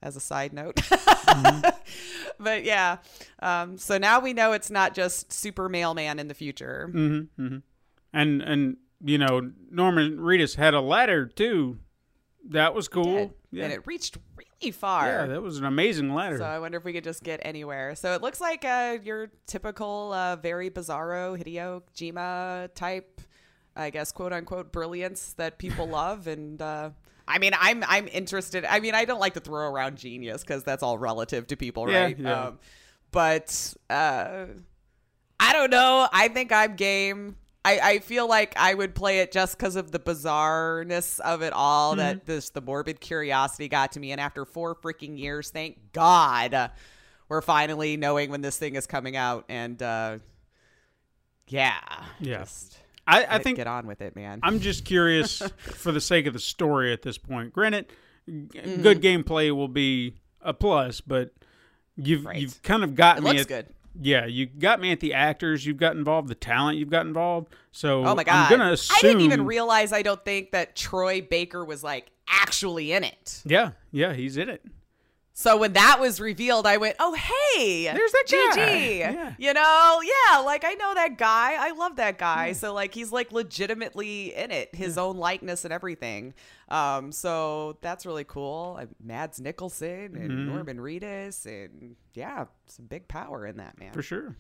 as 0.03 0.17
a 0.17 0.21
side 0.21 0.53
note. 0.53 0.77
Mm-hmm. 0.77 1.69
but 2.41 2.65
yeah, 2.65 2.99
um, 3.41 3.77
so 3.79 3.99
now 3.99 4.21
we 4.21 4.33
know 4.33 4.53
it's 4.53 4.71
not 4.71 4.95
just 4.95 5.33
super 5.33 5.69
mailman 5.69 6.19
in 6.19 6.29
the 6.29 6.35
future. 6.35 6.91
Mm-hmm, 6.93 7.59
and 8.13 8.43
and 8.43 8.77
you 9.05 9.19
know 9.19 9.51
Norman 9.71 10.19
Reedus 10.19 10.57
had 10.57 10.75
a 10.75 10.81
ladder 10.81 11.27
too. 11.27 11.79
That 12.49 12.75
was 12.75 12.89
cool. 12.89 13.35
Yeah, 13.51 13.65
And 13.65 13.73
it 13.73 13.87
reached 13.87 14.17
really 14.37 14.71
far. 14.73 15.07
yeah, 15.07 15.27
that 15.27 15.43
was 15.43 15.59
an 15.59 15.67
amazing 15.67 16.15
ladder. 16.15 16.39
so 16.39 16.45
I 16.45 16.59
wonder 16.59 16.79
if 16.79 16.85
we 16.85 16.93
could 16.95 17.05
just 17.05 17.23
get 17.23 17.41
anywhere. 17.45 17.95
So 17.95 18.15
it 18.15 18.23
looks 18.23 18.41
like 18.41 18.65
uh, 18.65 18.97
your 19.03 19.31
typical, 19.47 20.13
uh, 20.15 20.37
very 20.37 20.71
bizarro 20.71 21.37
Hideo 21.39 21.83
Kojima 21.95 22.73
type, 22.75 23.21
I 23.77 23.91
guess, 23.91 24.11
quote 24.11 24.33
unquote, 24.33 24.73
brilliance 24.73 25.35
that 25.35 25.59
people 25.59 25.87
love. 26.01 26.27
And 26.27 26.63
uh, 26.63 26.91
I 27.31 27.39
mean, 27.39 27.53
I'm 27.59 27.85
I'm 27.87 28.09
interested. 28.09 28.65
I 28.65 28.81
mean, 28.81 28.95
I 28.95 29.05
don't 29.05 29.21
like 29.21 29.35
to 29.35 29.41
throw 29.41 29.71
around 29.71 29.97
genius 29.97 30.43
because 30.43 30.65
that's 30.65 30.83
all 30.83 30.99
relative 30.99 31.47
to 31.49 31.57
people, 31.57 31.91
Yeah, 31.91 32.03
right? 32.03 32.19
yeah. 32.19 32.45
Um, 32.47 32.59
but 33.13 33.75
uh, 33.89 34.47
I 35.39 35.53
don't 35.53 35.71
know. 35.71 36.09
I 36.13 36.29
think 36.29 36.53
I'm 36.53 36.77
game. 36.77 37.37
I, 37.65 37.79
I 37.79 37.99
feel 37.99 38.27
like 38.27 38.55
I 38.57 38.73
would 38.73 38.95
play 38.95 39.21
it 39.21 39.33
just 39.33 39.59
because 39.59 39.77
of 39.77 39.91
the 39.93 39.99
bizarreness 39.99 41.21
of 41.21 41.43
it 41.43 41.53
all. 41.53 41.97
That 41.97 42.25
this 42.27 42.51
the 42.51 42.63
morbid 42.63 43.01
curiosity 43.01 43.69
got 43.69 43.93
to 43.93 44.01
me, 44.01 44.13
and 44.13 44.21
after 44.21 44.45
four 44.45 44.75
freaking 44.75 45.19
years, 45.19 45.51
thank 45.51 45.93
God, 45.93 46.71
we're 47.29 47.43
finally 47.43 47.97
knowing 47.99 48.31
when 48.31 48.41
this 48.41 48.57
thing 48.59 48.77
is 48.77 48.87
coming 48.87 49.15
out. 49.15 49.45
And 49.51 49.83
uh, 49.83 50.19
yeah, 51.49 51.81
Yeah. 52.19 52.45
I, 53.07 53.27
I 53.29 53.39
think 53.39 53.57
get 53.57 53.67
on 53.67 53.87
with 53.87 54.01
it, 54.01 54.15
man. 54.15 54.41
I'm 54.43 54.61
just 54.61 54.85
curious 54.85 55.43
for 55.59 55.91
the 55.93 56.01
sake 56.01 56.27
of 56.27 56.33
the 56.33 56.39
story 56.41 56.93
at 56.93 57.03
this 57.03 57.19
point. 57.19 57.53
Granted, 57.53 57.87
Mm-hmm. 58.29 58.83
good 58.83 59.03
gameplay 59.03 59.51
will 59.51 59.67
be 59.67 60.15
a 60.43 60.53
plus, 60.55 61.01
but 61.01 61.33
you've 61.97 62.25
Right. 62.25 62.37
you've 62.37 62.63
kind 62.63 62.85
of 62.85 62.95
got 62.95 63.19
it 63.19 63.23
me 63.25 63.31
looks 63.31 63.41
at, 63.43 63.49
good. 63.49 63.67
Yeah, 64.01 64.27
you 64.27 64.47
got 64.47 64.79
me 64.81 64.93
at 64.93 65.01
the 65.01 65.15
actors. 65.15 65.67
You've 65.67 65.79
got 65.79 65.97
involved, 65.97 66.29
the 66.29 66.37
talent 66.37 66.79
you've 66.79 66.91
got 66.91 67.07
involved. 67.07 67.49
So 67.73 68.05
Oh 68.05 68.15
my 68.15 68.23
god! 68.23 68.53
I'm 68.53 68.59
gonna 68.59 68.73
assume. 68.73 68.97
I 68.97 69.01
didn't 69.01 69.23
even 69.23 69.47
realize. 69.47 69.93
I 69.93 70.03
don't 70.03 70.25
think 70.25 70.53
that 70.53 70.77
Troy 70.77 71.23
Baker 71.23 71.65
was 71.65 71.83
like 71.83 72.13
actually 72.29 72.93
in 72.93 73.03
it. 73.03 73.43
Yeah, 73.45 73.73
yeah, 73.91 74.13
he's 74.13 74.37
in 74.37 74.49
it. 74.49 74.63
So 75.33 75.57
when 75.57 75.73
that 75.75 75.99
was 76.01 76.21
revealed, 76.21 76.67
I 76.67 76.77
went, 76.77 76.97
"Oh 76.99 77.15
hey, 77.15 77.85
There's 77.85 78.13
that 78.13 78.25
GG." 78.27 78.99
Yeah. 78.99 79.35
You 79.39 79.55
know, 79.55 80.01
yeah, 80.03 80.39
like 80.41 80.65
I 80.65 80.75
know 80.75 80.93
that 80.95 81.17
guy. 81.17 81.55
I 81.59 81.71
love 81.71 81.97
that 81.97 82.19
guy. 82.19 82.53
So 82.53 82.75
like 82.75 82.93
he's 82.93 83.11
like 83.13 83.33
legitimately 83.33 84.35
in 84.35 84.51
it, 84.51 84.75
his 84.75 84.99
own 84.99 85.17
likeness 85.17 85.65
and 85.65 85.73
everything. 85.73 86.35
Um, 86.69 87.11
so 87.13 87.79
that's 87.81 88.05
really 88.05 88.25
cool. 88.25 88.77
Uh, 88.81 88.87
Mads 89.03 89.41
Mikkelsen 89.41 90.15
and 90.17 90.31
Mm-hmm. 90.31 90.53
Norman 90.55 90.79
Reedus, 90.79 91.47
and 91.47 91.97
yeah, 92.15 92.47
some 92.67 92.87
big 92.87 93.09
power 93.09 93.47
in 93.47 93.57
that 93.59 93.79
man. 93.79 93.93
For 93.93 94.03
sure. 94.03 94.37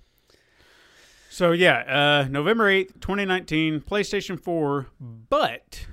So 1.30 1.53
yeah, 1.53 2.24
uh, 2.24 2.28
November 2.28 2.68
eighth, 2.68 2.99
twenty 3.01 3.24
nineteen, 3.24 3.80
PlayStation 3.80 4.38
Four. 4.38 4.88
But 5.01 5.86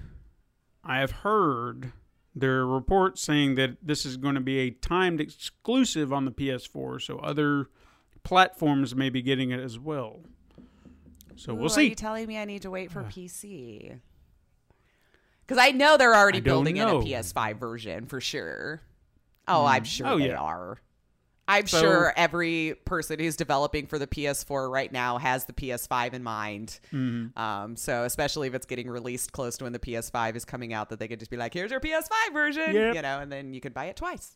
I 0.84 1.00
have 1.00 1.12
heard 1.12 1.92
there 2.40 2.58
are 2.60 2.68
reports 2.68 3.22
saying 3.22 3.56
that 3.56 3.78
this 3.82 4.06
is 4.06 4.18
going 4.18 4.36
to 4.36 4.42
be 4.42 4.60
a 4.60 4.70
timed 4.72 5.20
exclusive 5.22 6.12
on 6.14 6.26
the 6.26 6.32
PS4, 6.32 7.02
so 7.02 7.18
other 7.20 7.68
platforms 8.24 8.96
may 8.96 9.10
be 9.10 9.22
getting 9.22 9.52
it 9.52 9.60
as 9.60 9.80
well. 9.80 10.22
So 11.36 11.52
Ooh, 11.52 11.56
we'll 11.56 11.66
Are 11.68 11.70
see. 11.70 11.90
you 11.90 11.96
telling 11.96 12.28
me 12.28 12.38
I 12.38 12.46
need 12.46 12.64
to 12.64 12.70
wait 12.72 12.92
for 12.92 13.04
PC? 13.04 14.00
Because 15.46 15.58
I 15.64 15.72
know 15.72 15.96
they're 15.98 16.16
already 16.16 16.42
building 16.42 16.78
in 16.78 16.88
a 16.88 16.94
PS5 16.96 17.58
version 17.58 18.06
for 18.06 18.20
sure. 18.20 18.82
Oh, 19.48 19.62
hmm. 19.62 19.68
I'm 19.68 19.84
sure 19.86 20.08
Oh, 20.08 20.18
they 20.18 20.28
yeah. 20.28 20.36
are. 20.38 20.80
I'm 21.50 21.66
So- 21.68 21.80
sure 21.80 22.14
every 22.18 22.76
person 22.86 23.20
who's 23.20 23.36
developing 23.38 23.88
for 23.88 23.98
the 23.98 24.08
PS4 24.08 24.70
right 24.70 24.92
now 24.92 25.18
has 25.18 25.46
the 25.46 25.54
PS5 25.54 26.14
in 26.14 26.22
mind. 26.24 26.80
Mm-hmm. 26.92 27.40
Um, 27.40 27.76
so 27.78 28.04
especially 28.04 28.48
if 28.50 28.54
it's 28.54 28.66
getting 28.66 28.90
released 28.90 29.32
close 29.32 29.58
to 29.58 29.64
when 29.64 29.72
the 29.74 29.80
PS5 29.80 30.36
is 30.36 30.44
coming 30.44 30.74
out, 30.74 30.90
that 30.90 31.00
they 31.00 31.08
could 31.08 31.20
just 31.20 31.32
be 31.32 31.38
like, 31.38 31.54
"Here's 31.54 31.72
your 31.72 31.80
PS5 31.80 32.34
version," 32.34 32.76
Yep. 32.76 32.96
you 32.96 33.02
know, 33.02 33.20
and 33.20 33.32
then 33.32 33.54
you 33.54 33.62
could 33.62 33.74
buy 33.74 33.86
it 33.86 33.96
twice. 33.96 34.36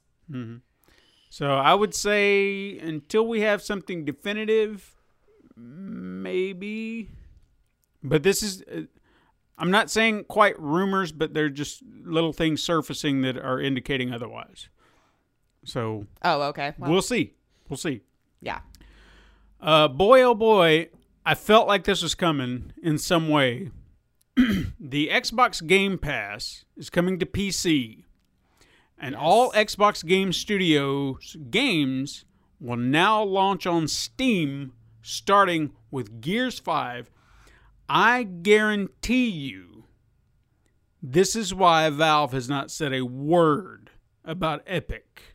So 1.29 1.53
I 1.53 1.73
would 1.73 1.93
say 1.93 2.77
until 2.79 3.27
we 3.27 3.41
have 3.41 3.61
something 3.61 4.05
definitive, 4.05 4.95
maybe. 5.55 7.09
But 8.03 8.23
this 8.23 8.41
is, 8.41 8.63
uh, 8.63 8.81
I'm 9.57 9.71
not 9.71 9.91
saying 9.91 10.25
quite 10.25 10.59
rumors, 10.59 11.11
but 11.11 11.33
they're 11.33 11.49
just 11.49 11.83
little 12.03 12.33
things 12.33 12.63
surfacing 12.63 13.21
that 13.21 13.37
are 13.37 13.59
indicating 13.59 14.11
otherwise. 14.13 14.69
So 15.65 16.05
Oh, 16.23 16.41
okay. 16.43 16.73
Well, 16.77 16.91
we'll 16.91 17.01
see. 17.01 17.33
We'll 17.69 17.77
see. 17.77 18.01
yeah. 18.41 18.59
Uh, 19.59 19.87
boy, 19.87 20.23
oh 20.23 20.33
boy, 20.33 20.89
I 21.23 21.35
felt 21.35 21.67
like 21.67 21.83
this 21.83 22.01
was 22.01 22.15
coming 22.15 22.73
in 22.81 22.97
some 22.97 23.29
way. 23.29 23.69
the 24.35 25.09
Xbox 25.09 25.65
Game 25.65 25.99
Pass 25.99 26.65
is 26.75 26.89
coming 26.89 27.19
to 27.19 27.25
PC, 27.27 28.03
and 28.97 29.15
all 29.15 29.51
Xbox 29.51 30.03
Game 30.03 30.33
Studios 30.33 31.37
games 31.51 32.25
will 32.59 32.77
now 32.77 33.21
launch 33.23 33.67
on 33.67 33.87
Steam 33.87 34.73
starting 35.03 35.73
with 35.91 36.21
Gears 36.21 36.57
5. 36.57 37.11
I 37.87 38.23
guarantee 38.23 39.29
you, 39.29 39.83
this 41.03 41.35
is 41.35 41.53
why 41.53 41.89
Valve 41.89 42.31
has 42.31 42.49
not 42.49 42.71
said 42.71 42.93
a 42.93 43.01
word 43.05 43.91
about 44.23 44.63
Epic. 44.65 45.30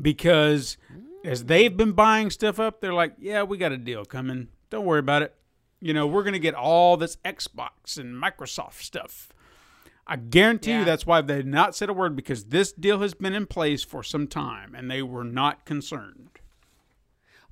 Because 0.00 0.76
as 1.24 1.44
they've 1.44 1.76
been 1.76 1.92
buying 1.92 2.30
stuff 2.30 2.58
up, 2.58 2.80
they're 2.80 2.94
like, 2.94 3.14
yeah, 3.18 3.42
we 3.42 3.58
got 3.58 3.72
a 3.72 3.76
deal 3.78 4.04
coming. 4.04 4.48
Don't 4.70 4.84
worry 4.84 5.00
about 5.00 5.22
it. 5.22 5.34
You 5.80 5.94
know, 5.94 6.06
we're 6.06 6.22
going 6.22 6.34
to 6.34 6.38
get 6.38 6.54
all 6.54 6.96
this 6.96 7.16
Xbox 7.24 7.96
and 7.98 8.14
Microsoft 8.22 8.82
stuff. 8.82 9.28
I 10.06 10.16
guarantee 10.16 10.72
you 10.72 10.84
that's 10.84 11.06
why 11.06 11.20
they've 11.20 11.46
not 11.46 11.76
said 11.76 11.88
a 11.88 11.92
word 11.92 12.16
because 12.16 12.44
this 12.46 12.72
deal 12.72 13.00
has 13.00 13.14
been 13.14 13.32
in 13.34 13.46
place 13.46 13.84
for 13.84 14.02
some 14.02 14.26
time 14.26 14.74
and 14.74 14.90
they 14.90 15.02
were 15.02 15.22
not 15.24 15.64
concerned. 15.64 16.30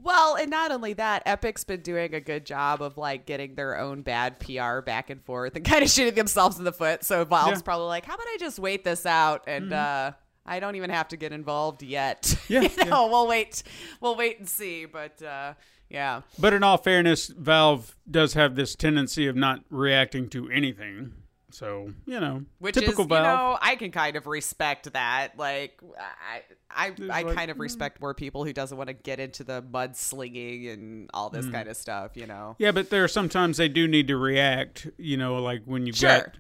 Well, 0.01 0.37
and 0.37 0.51
not 0.51 0.71
only 0.71 0.93
that, 0.95 1.23
Epic's 1.27 1.65
been 1.65 1.81
doing 1.83 2.15
a 2.15 2.21
good 2.21 2.47
job 2.47 2.83
of 2.83 2.97
like 2.97 3.27
getting 3.27 3.55
their 3.55 3.79
own 3.79 4.03
bad 4.03 4.39
PR 4.39 4.81
back 4.81 5.11
and 5.11 5.23
forth 5.25 5.57
and 5.57 5.65
kind 5.65 5.83
of 5.83 5.91
shooting 5.91 6.15
themselves 6.15 6.59
in 6.59 6.65
the 6.65 6.73
foot. 6.73 7.05
So 7.05 7.25
Valve's 7.25 7.59
Yeah. 7.59 7.63
probably 7.65 7.87
like, 7.87 8.05
how 8.05 8.15
about 8.15 8.27
I 8.27 8.37
just 8.39 8.59
wait 8.59 8.85
this 8.85 9.07
out 9.07 9.45
and 9.47 9.73
uh 9.73 10.13
I 10.49 10.61
don't 10.61 10.77
even 10.77 10.91
have 10.91 11.09
to 11.09 11.17
get 11.17 11.33
involved 11.33 11.83
yet. 11.83 12.35
Yeah, 12.49 12.63
you 12.63 12.71
yeah. 12.77 12.85
we'll 12.91 13.27
wait. 13.29 13.63
We'll 14.01 14.17
wait 14.17 14.39
and 14.39 14.49
see. 14.49 14.87
But 14.87 15.21
uh, 15.23 15.55
yeah, 15.91 16.23
But 16.39 16.53
in 16.55 16.63
all 16.63 16.79
fairness, 16.79 17.29
Valve 17.29 17.95
does 18.11 18.35
have 18.35 18.55
this 18.57 18.75
tendency 18.75 19.27
of 19.27 19.37
not 19.37 19.61
reacting 19.71 20.29
to 20.31 20.49
anything. 20.51 21.13
So 21.51 21.93
you 22.07 22.21
know, 22.21 22.45
which 22.59 22.75
typical 22.75 23.05
is 23.05 23.09
Valve. 23.09 23.25
you 23.25 23.33
know 23.33 23.59
I 23.61 23.77
can 23.77 23.91
kind 23.91 24.17
of 24.17 24.27
respect 24.27 24.93
that. 24.93 25.39
Like 25.39 25.81
I 25.99 26.43
I, 26.71 26.93
I 27.11 27.23
like, 27.23 27.35
kind 27.35 27.51
of 27.51 27.59
respect 27.59 28.01
more 28.03 28.13
people 28.15 28.45
who 28.45 28.53
doesn't 28.53 28.77
want 28.77 28.89
to 28.89 28.95
get 28.95 29.19
into 29.19 29.45
the 29.45 29.63
mudslinging 29.63 30.73
and 30.73 31.11
all 31.15 31.31
Mm. 31.31 31.33
this 31.35 31.49
kind 31.49 31.69
of 31.69 31.77
stuff. 31.77 32.13
You 32.17 32.27
know. 32.27 32.55
Yeah, 32.59 32.73
but 32.73 32.91
there 32.91 33.03
are 33.05 33.09
sometimes 33.09 33.57
they 33.57 33.69
do 33.69 33.89
need 33.89 34.09
to 34.09 34.17
react. 34.17 34.89
You 34.99 35.17
know, 35.17 35.37
like 35.43 35.63
when 35.65 35.87
you've 35.87 35.97
Sure. 35.97 36.19
got 36.21 36.37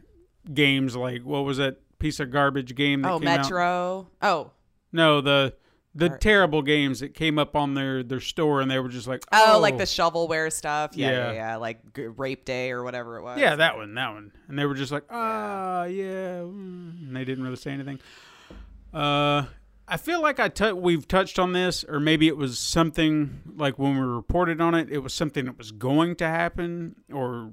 games 0.54 0.94
like 0.96 1.22
what 1.24 1.44
was 1.44 1.56
that 1.58 1.76
piece 1.98 2.20
of 2.20 2.30
garbage 2.30 2.74
game 2.74 3.02
that 3.02 3.12
Oh, 3.12 3.18
came 3.18 3.28
out? 3.28 3.38
Oh 3.38 3.42
Metro. 3.42 4.08
Oh. 4.22 4.50
No, 4.92 5.20
the 5.20 5.54
the 5.94 6.12
Or- 6.12 6.18
terrible 6.18 6.62
games 6.62 7.00
that 7.00 7.12
came 7.14 7.38
up 7.38 7.56
on 7.56 7.74
their 7.74 8.02
their 8.02 8.20
store 8.20 8.60
and 8.60 8.70
they 8.70 8.78
were 8.78 8.88
just 8.88 9.08
like, 9.08 9.24
Oh, 9.32 9.58
like 9.60 9.78
the 9.78 9.84
shovelware 9.84 10.52
stuff. 10.52 10.92
Yeah, 10.94 11.10
yeah, 11.10 11.16
Yeah. 11.16 11.32
yeah. 11.32 11.56
Like 11.56 11.80
Rape 11.96 12.44
Day 12.44 12.70
or 12.70 12.84
whatever 12.84 13.16
it 13.18 13.22
was. 13.22 13.38
yeah, 13.40 13.56
that 13.56 13.76
one, 13.76 13.94
that 13.94 14.12
one, 14.12 14.32
and 14.48 14.58
they 14.58 14.64
were 14.66 14.74
just 14.74 14.92
like, 14.92 15.04
ah, 15.10 15.84
yeah, 15.84 16.40
mm," 16.40 17.06
and 17.08 17.16
they 17.16 17.24
didn't 17.24 17.42
really 17.42 17.56
say 17.56 17.72
anything. 17.72 17.98
Uh, 18.92 19.44
I 19.90 19.96
feel 19.96 20.20
like 20.22 20.38
I 20.38 20.72
we've 20.72 21.08
touched 21.08 21.38
on 21.38 21.52
this, 21.52 21.82
or 21.84 21.98
maybe 21.98 22.28
it 22.28 22.36
was 22.36 22.58
something 22.58 23.40
like 23.56 23.78
when 23.78 23.98
we 23.98 24.04
reported 24.06 24.60
on 24.60 24.74
it, 24.74 24.90
it 24.90 24.98
was 24.98 25.14
something 25.14 25.46
that 25.46 25.56
was 25.58 25.72
going 25.72 26.14
to 26.16 26.26
happen 26.26 26.96
or 27.12 27.52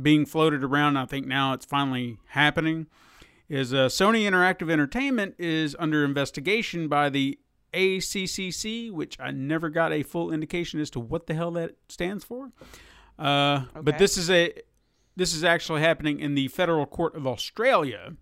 being 0.00 0.26
floated 0.26 0.62
around. 0.64 0.96
I 0.96 1.06
think 1.06 1.26
now 1.26 1.52
it's 1.52 1.64
finally 1.64 2.18
happening. 2.30 2.86
Is 3.48 3.72
uh, 3.72 3.86
Sony 3.86 4.28
Interactive 4.28 4.70
Entertainment 4.70 5.34
is 5.38 5.74
under 5.78 6.04
investigation 6.04 6.86
by 6.88 7.08
the 7.08 7.38
ACCC, 7.72 8.90
which 8.90 9.18
I 9.18 9.30
never 9.30 9.70
got 9.70 9.92
a 9.92 10.02
full 10.02 10.30
indication 10.30 10.80
as 10.80 10.90
to 10.90 11.00
what 11.00 11.26
the 11.26 11.34
hell 11.34 11.50
that 11.52 11.76
stands 11.88 12.24
for. 12.24 12.52
Uh, 13.18 13.64
But 13.74 13.98
this 13.98 14.16
is 14.16 14.30
a 14.30 14.52
this 15.16 15.34
is 15.34 15.42
actually 15.42 15.80
happening 15.80 16.20
in 16.20 16.34
the 16.34 16.48
Federal 16.48 16.86
Court 16.86 17.16
of 17.16 17.26
Australia. 17.26 18.14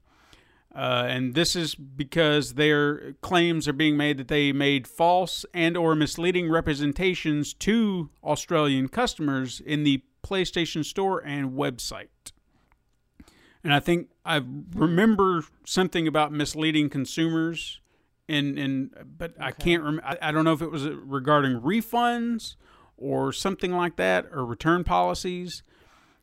Uh, 0.74 1.06
and 1.08 1.34
this 1.34 1.56
is 1.56 1.74
because 1.74 2.54
their 2.54 3.12
claims 3.22 3.66
are 3.66 3.72
being 3.72 3.96
made 3.96 4.18
that 4.18 4.28
they 4.28 4.52
made 4.52 4.86
false 4.86 5.44
and 5.54 5.76
or 5.76 5.94
misleading 5.94 6.50
representations 6.50 7.54
to 7.54 8.10
Australian 8.22 8.88
customers 8.88 9.60
in 9.60 9.84
the 9.84 10.02
PlayStation 10.22 10.84
Store 10.84 11.18
and 11.24 11.52
website. 11.52 12.08
And 13.64 13.72
I 13.72 13.80
think 13.80 14.08
I 14.26 14.42
remember 14.74 15.44
something 15.64 16.06
about 16.08 16.32
misleading 16.32 16.90
consumers, 16.90 17.80
and 18.28 18.58
and 18.58 18.90
but 19.18 19.34
I 19.40 19.52
can't 19.52 19.82
remember. 19.82 20.04
I, 20.06 20.28
I 20.28 20.32
don't 20.32 20.44
know 20.44 20.52
if 20.52 20.62
it 20.62 20.70
was 20.70 20.86
regarding 20.88 21.60
refunds 21.60 22.56
or 22.96 23.32
something 23.32 23.72
like 23.72 23.96
that 23.96 24.26
or 24.32 24.44
return 24.44 24.84
policies. 24.84 25.62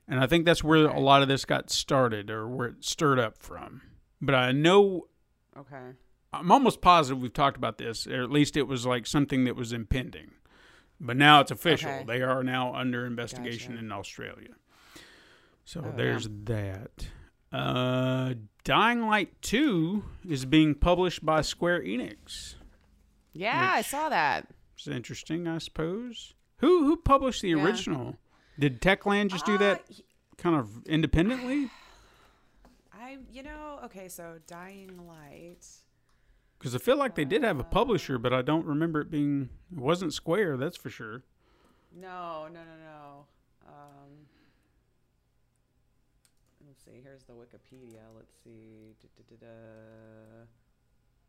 And 0.07 0.19
I 0.19 0.27
think 0.27 0.43
that's 0.45 0.63
where 0.63 0.85
a 0.85 0.99
lot 0.99 1.21
of 1.21 1.29
this 1.29 1.45
got 1.45 1.69
started 1.69 2.29
or 2.29 2.45
where 2.47 2.67
it 2.69 2.83
stirred 2.83 3.19
up 3.19 3.37
from. 3.37 3.81
But 4.21 4.35
I 4.35 4.51
know 4.51 5.07
Okay. 5.57 5.91
I'm 6.33 6.51
almost 6.51 6.81
positive 6.81 7.21
we've 7.21 7.31
talked 7.31 7.55
about 7.55 7.77
this, 7.77 8.05
or 8.07 8.21
at 8.23 8.31
least 8.31 8.57
it 8.57 8.63
was 8.63 8.85
like 8.85 9.05
something 9.07 9.45
that 9.45 9.55
was 9.55 9.71
impending. 9.71 10.31
But 10.99 11.15
now 11.15 11.39
it's 11.41 11.51
official. 11.51 11.89
Okay. 11.91 12.03
They 12.05 12.21
are 12.21 12.43
now 12.43 12.73
under 12.73 13.05
investigation 13.05 13.73
Gotcha. 13.73 13.85
in 13.85 13.91
Australia. 13.91 14.49
So 15.63 15.81
Oh, 15.85 15.93
there's 15.95 16.27
that. 16.45 17.07
Uh, 17.53 18.33
Dying 18.63 19.01
Light 19.07 19.41
2 19.41 20.03
is 20.27 20.45
being 20.45 20.73
published 20.73 21.23
by 21.25 21.41
Square 21.41 21.81
Enix. 21.83 22.55
Yeah, 23.31 23.71
I 23.75 23.81
saw 23.81 24.09
that. 24.09 24.47
It's 24.75 24.87
interesting, 24.87 25.47
I 25.47 25.59
suppose. 25.59 26.33
Who 26.57 26.85
who 26.85 26.97
published 26.97 27.41
the 27.41 27.49
Yeah. 27.49 27.63
original? 27.63 28.17
Did 28.57 28.81
Techland 28.81 29.29
just 29.29 29.45
do 29.45 29.57
that 29.57 29.85
Uh, 29.89 29.93
kind 30.37 30.55
of 30.55 30.85
independently? 30.87 31.69
I, 32.93 33.17
you 33.31 33.43
know, 33.43 33.79
okay, 33.85 34.07
so 34.07 34.39
Dying 34.47 35.07
Light. 35.07 35.65
Because 36.57 36.73
I 36.75 36.77
feel 36.79 36.95
like 36.97 37.15
they 37.15 37.25
did 37.25 37.43
have 37.43 37.59
a 37.59 37.63
publisher, 37.63 38.17
but 38.17 38.33
I 38.33 38.41
don't 38.41 38.65
remember 38.65 39.01
it 39.01 39.11
being. 39.11 39.49
It 39.71 39.77
wasn't 39.79 40.13
Square, 40.13 40.57
that's 40.57 40.77
for 40.77 40.89
sure. 40.89 41.23
No, 41.95 42.47
no, 42.47 42.61
no, 42.63 42.75
no. 42.83 43.25
Um, 43.67 44.09
see. 46.85 47.01
Here's 47.03 47.23
the 47.23 47.33
Wikipedia. 47.33 48.01
Let's 48.15 48.33
see. 48.43 48.95
Da-da-da-da. 49.01 50.45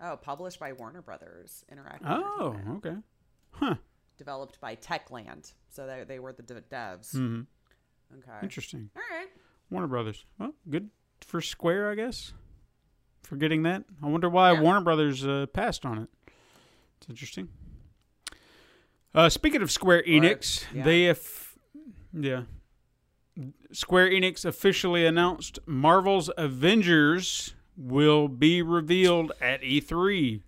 Oh, 0.01 0.17
published 0.17 0.59
by 0.59 0.73
Warner 0.73 1.03
Brothers 1.03 1.65
Interactive. 1.73 2.07
Oh, 2.07 2.57
okay. 2.77 2.97
Huh. 3.53 3.77
Developed 4.19 4.61
by 4.61 4.77
Techland. 4.77 5.53
So 5.71 5.87
they, 5.87 6.05
they 6.05 6.19
were 6.19 6.33
the 6.33 6.43
dev- 6.43 6.69
devs. 6.71 7.13
hmm 7.13 7.43
Okay. 8.19 8.39
Interesting. 8.43 8.91
All 8.97 9.03
right. 9.11 9.29
Warner 9.71 9.87
Brothers. 9.89 10.25
Well, 10.39 10.53
good 10.69 10.91
for 11.27 11.41
Square, 11.41 11.91
I 11.91 11.95
guess. 11.95 12.33
For 13.23 13.37
getting 13.37 13.63
that. 13.63 13.85
I 14.03 14.07
wonder 14.07 14.29
why 14.29 14.53
Yeah. 14.53 14.61
Warner 14.61 14.83
Brothers 14.83 15.27
uh, 15.27 15.47
passed 15.53 15.85
on 15.87 15.99
it. 15.99 16.09
It's 16.99 17.09
interesting. 17.09 17.49
Uh, 19.15 19.29
speaking 19.29 19.63
of 19.63 19.71
Square 19.71 20.03
Enix, 20.09 20.65
yeah. 20.75 20.83
they 20.85 21.03
have, 21.05 21.57
yeah. 22.13 22.43
Square 23.72 24.11
Enix 24.11 24.45
officially 24.45 25.05
announced 25.05 25.59
Marvel's 25.66 26.30
Avengers 26.37 27.55
will 27.76 28.28
be 28.28 28.62
revealed 28.62 29.32
at 29.41 29.62
E3. 29.62 30.41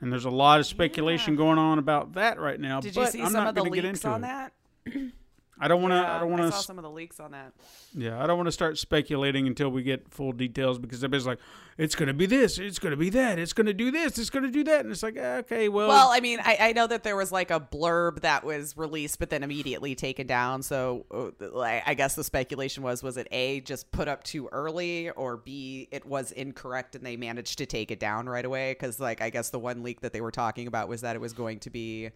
And 0.00 0.12
there's 0.12 0.24
a 0.24 0.30
lot 0.30 0.60
of 0.60 0.66
speculation 0.66 1.34
Yeah. 1.34 1.38
going 1.38 1.58
on 1.58 1.78
about 1.80 2.12
that 2.12 2.38
right 2.38 2.60
now. 2.60 2.80
Did 2.80 2.94
you 2.94 3.06
see 3.06 3.20
I'm 3.20 3.26
some 3.32 3.44
not 3.44 3.48
of 3.48 3.54
the 3.56 3.62
leaks 3.64 3.84
into 3.84 4.08
on 4.08 4.22
it. 4.24 4.26
that? 4.26 4.52
I 5.60 5.68
don't 5.68 5.82
want 5.82 5.92
to. 5.92 5.96
Yeah, 5.96 6.16
I 6.16 6.20
don't 6.20 6.30
want 6.30 6.42
to. 6.42 6.52
saw 6.52 6.60
some 6.60 6.78
of 6.78 6.82
the 6.82 6.90
leaks 6.90 7.20
on 7.20 7.32
that. 7.32 7.52
Yeah, 7.94 8.22
I 8.22 8.26
don't 8.26 8.36
want 8.36 8.46
to 8.46 8.52
start 8.52 8.78
speculating 8.78 9.46
until 9.46 9.70
we 9.70 9.82
get 9.82 10.12
full 10.12 10.32
details 10.32 10.78
because 10.78 10.98
everybody's 11.02 11.26
like, 11.26 11.38
it's 11.78 11.94
going 11.94 12.08
to 12.08 12.14
be 12.14 12.26
this, 12.26 12.58
it's 12.58 12.78
going 12.80 12.90
to 12.90 12.96
be 12.96 13.08
that, 13.10 13.38
it's 13.38 13.52
going 13.52 13.66
to 13.66 13.72
do 13.72 13.90
this, 13.92 14.18
it's 14.18 14.30
going 14.30 14.42
to 14.42 14.50
do 14.50 14.64
that. 14.64 14.80
And 14.80 14.90
it's 14.90 15.02
like, 15.02 15.16
eh, 15.16 15.36
okay, 15.38 15.68
well, 15.68 15.88
Well, 15.88 16.10
I 16.10 16.20
mean, 16.20 16.40
I, 16.44 16.56
I 16.60 16.72
know 16.72 16.86
that 16.88 17.04
there 17.04 17.14
was 17.14 17.30
like 17.30 17.52
a 17.52 17.60
blurb 17.60 18.22
that 18.22 18.44
was 18.44 18.76
released, 18.76 19.18
but 19.20 19.30
then 19.30 19.42
immediately 19.44 19.94
taken 19.94 20.26
down. 20.26 20.62
So, 20.62 21.06
uh, 21.10 21.48
like, 21.52 21.84
I 21.86 21.94
guess 21.94 22.14
the 22.14 22.24
speculation 22.24 22.82
was: 22.82 23.02
was 23.02 23.16
it 23.16 23.28
a 23.30 23.60
just 23.60 23.90
put 23.92 24.08
up 24.08 24.24
too 24.24 24.48
early, 24.50 25.10
or 25.10 25.36
b 25.36 25.88
it 25.92 26.04
was 26.04 26.32
incorrect 26.32 26.96
and 26.96 27.06
they 27.06 27.16
managed 27.16 27.58
to 27.58 27.66
take 27.66 27.90
it 27.90 28.00
down 28.00 28.28
right 28.28 28.44
away? 28.44 28.72
Because, 28.72 28.98
like, 28.98 29.20
I 29.22 29.30
guess 29.30 29.50
the 29.50 29.58
one 29.58 29.82
leak 29.82 30.00
that 30.00 30.12
they 30.12 30.20
were 30.20 30.32
talking 30.32 30.66
about 30.66 30.88
was 30.88 31.02
that 31.02 31.14
it 31.14 31.20
was 31.20 31.32
going 31.32 31.60
to 31.60 31.70
be, 31.70 32.10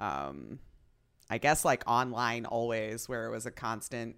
um, 0.00 0.58
I 1.30 1.38
guess, 1.38 1.64
like 1.64 1.82
online 1.86 2.46
always, 2.46 3.08
where 3.08 3.26
it 3.26 3.30
was 3.30 3.46
a 3.46 3.50
constant 3.50 4.16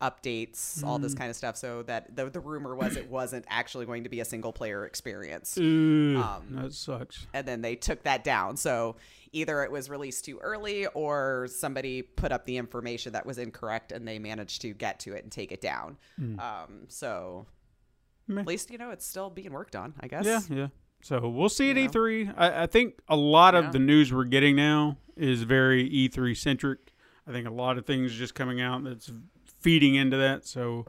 updates, 0.00 0.82
all 0.82 0.98
this 0.98 1.14
kind 1.14 1.30
of 1.30 1.36
stuff. 1.36 1.56
So 1.56 1.82
that 1.84 2.16
the 2.16 2.28
the 2.28 2.40
rumor 2.40 2.74
was 2.74 2.96
it 2.96 3.08
wasn't 3.08 3.44
actually 3.48 3.86
going 3.86 4.02
to 4.02 4.08
be 4.10 4.20
a 4.20 4.24
single 4.24 4.52
player 4.52 4.84
experience 4.84 5.56
ugh, 5.56 5.62
um, 5.62 6.42
that 6.50 6.72
sucks. 6.72 7.26
and 7.32 7.46
then 7.46 7.62
they 7.62 7.76
took 7.76 8.02
that 8.02 8.24
down. 8.24 8.56
So 8.56 8.96
either 9.30 9.62
it 9.62 9.70
was 9.70 9.88
released 9.88 10.24
too 10.24 10.38
early 10.38 10.86
or 10.88 11.46
somebody 11.48 12.02
put 12.02 12.32
up 12.32 12.44
the 12.46 12.56
information 12.56 13.12
that 13.12 13.24
was 13.24 13.38
incorrect 13.38 13.92
and 13.92 14.06
they 14.06 14.18
managed 14.18 14.62
to 14.62 14.74
get 14.74 14.98
to 15.00 15.14
it 15.14 15.22
and 15.22 15.30
take 15.32 15.52
it 15.52 15.60
down. 15.60 15.96
Um, 16.18 16.86
so 16.88 17.46
Meh. 18.26 18.40
at 18.40 18.46
least, 18.46 18.70
you 18.70 18.78
know, 18.78 18.90
it's 18.90 19.06
still 19.06 19.30
being 19.30 19.52
worked 19.52 19.76
on, 19.76 19.94
I 20.00 20.08
guess. 20.08 20.24
Yeah, 20.26 20.40
yeah. 20.50 20.66
So 21.02 21.28
we'll 21.28 21.48
see 21.48 21.70
at 21.70 21.76
know? 21.76 21.88
E3. 21.88 22.34
I, 22.36 22.62
I 22.62 22.66
think 22.66 23.00
a 23.08 23.16
lot 23.16 23.54
Yeah. 23.54 23.60
of 23.60 23.72
the 23.72 23.78
news 23.78 24.12
we're 24.12 24.24
getting 24.24 24.56
now 24.56 24.96
is 25.16 25.42
very 25.42 25.88
E3 25.90 26.34
centric. 26.36 26.78
I 27.26 27.32
think 27.32 27.46
a 27.46 27.50
lot 27.52 27.76
of 27.76 27.84
things 27.86 28.14
just 28.14 28.34
coming 28.34 28.60
out 28.60 28.82
that's 28.84 29.10
feeding 29.60 29.94
into 29.96 30.16
that. 30.16 30.46
So 30.46 30.86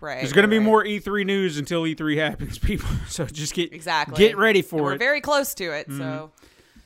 Right. 0.00 0.18
there's 0.18 0.32
going 0.32 0.44
to 0.44 0.48
be 0.48 0.58
more 0.60 0.84
E3 0.84 1.24
news 1.24 1.56
until 1.58 1.82
E3 1.84 2.16
happens, 2.18 2.58
people. 2.58 2.88
So 3.08 3.26
just 3.26 3.54
get 3.54 3.72
Exactly. 3.72 4.16
get 4.18 4.36
ready 4.36 4.60
And 4.60 4.68
for 4.68 4.82
we're 4.82 4.92
it. 4.94 4.98
very 4.98 5.20
close 5.20 5.54
to 5.54 5.64
it. 5.72 5.90
So 5.90 6.30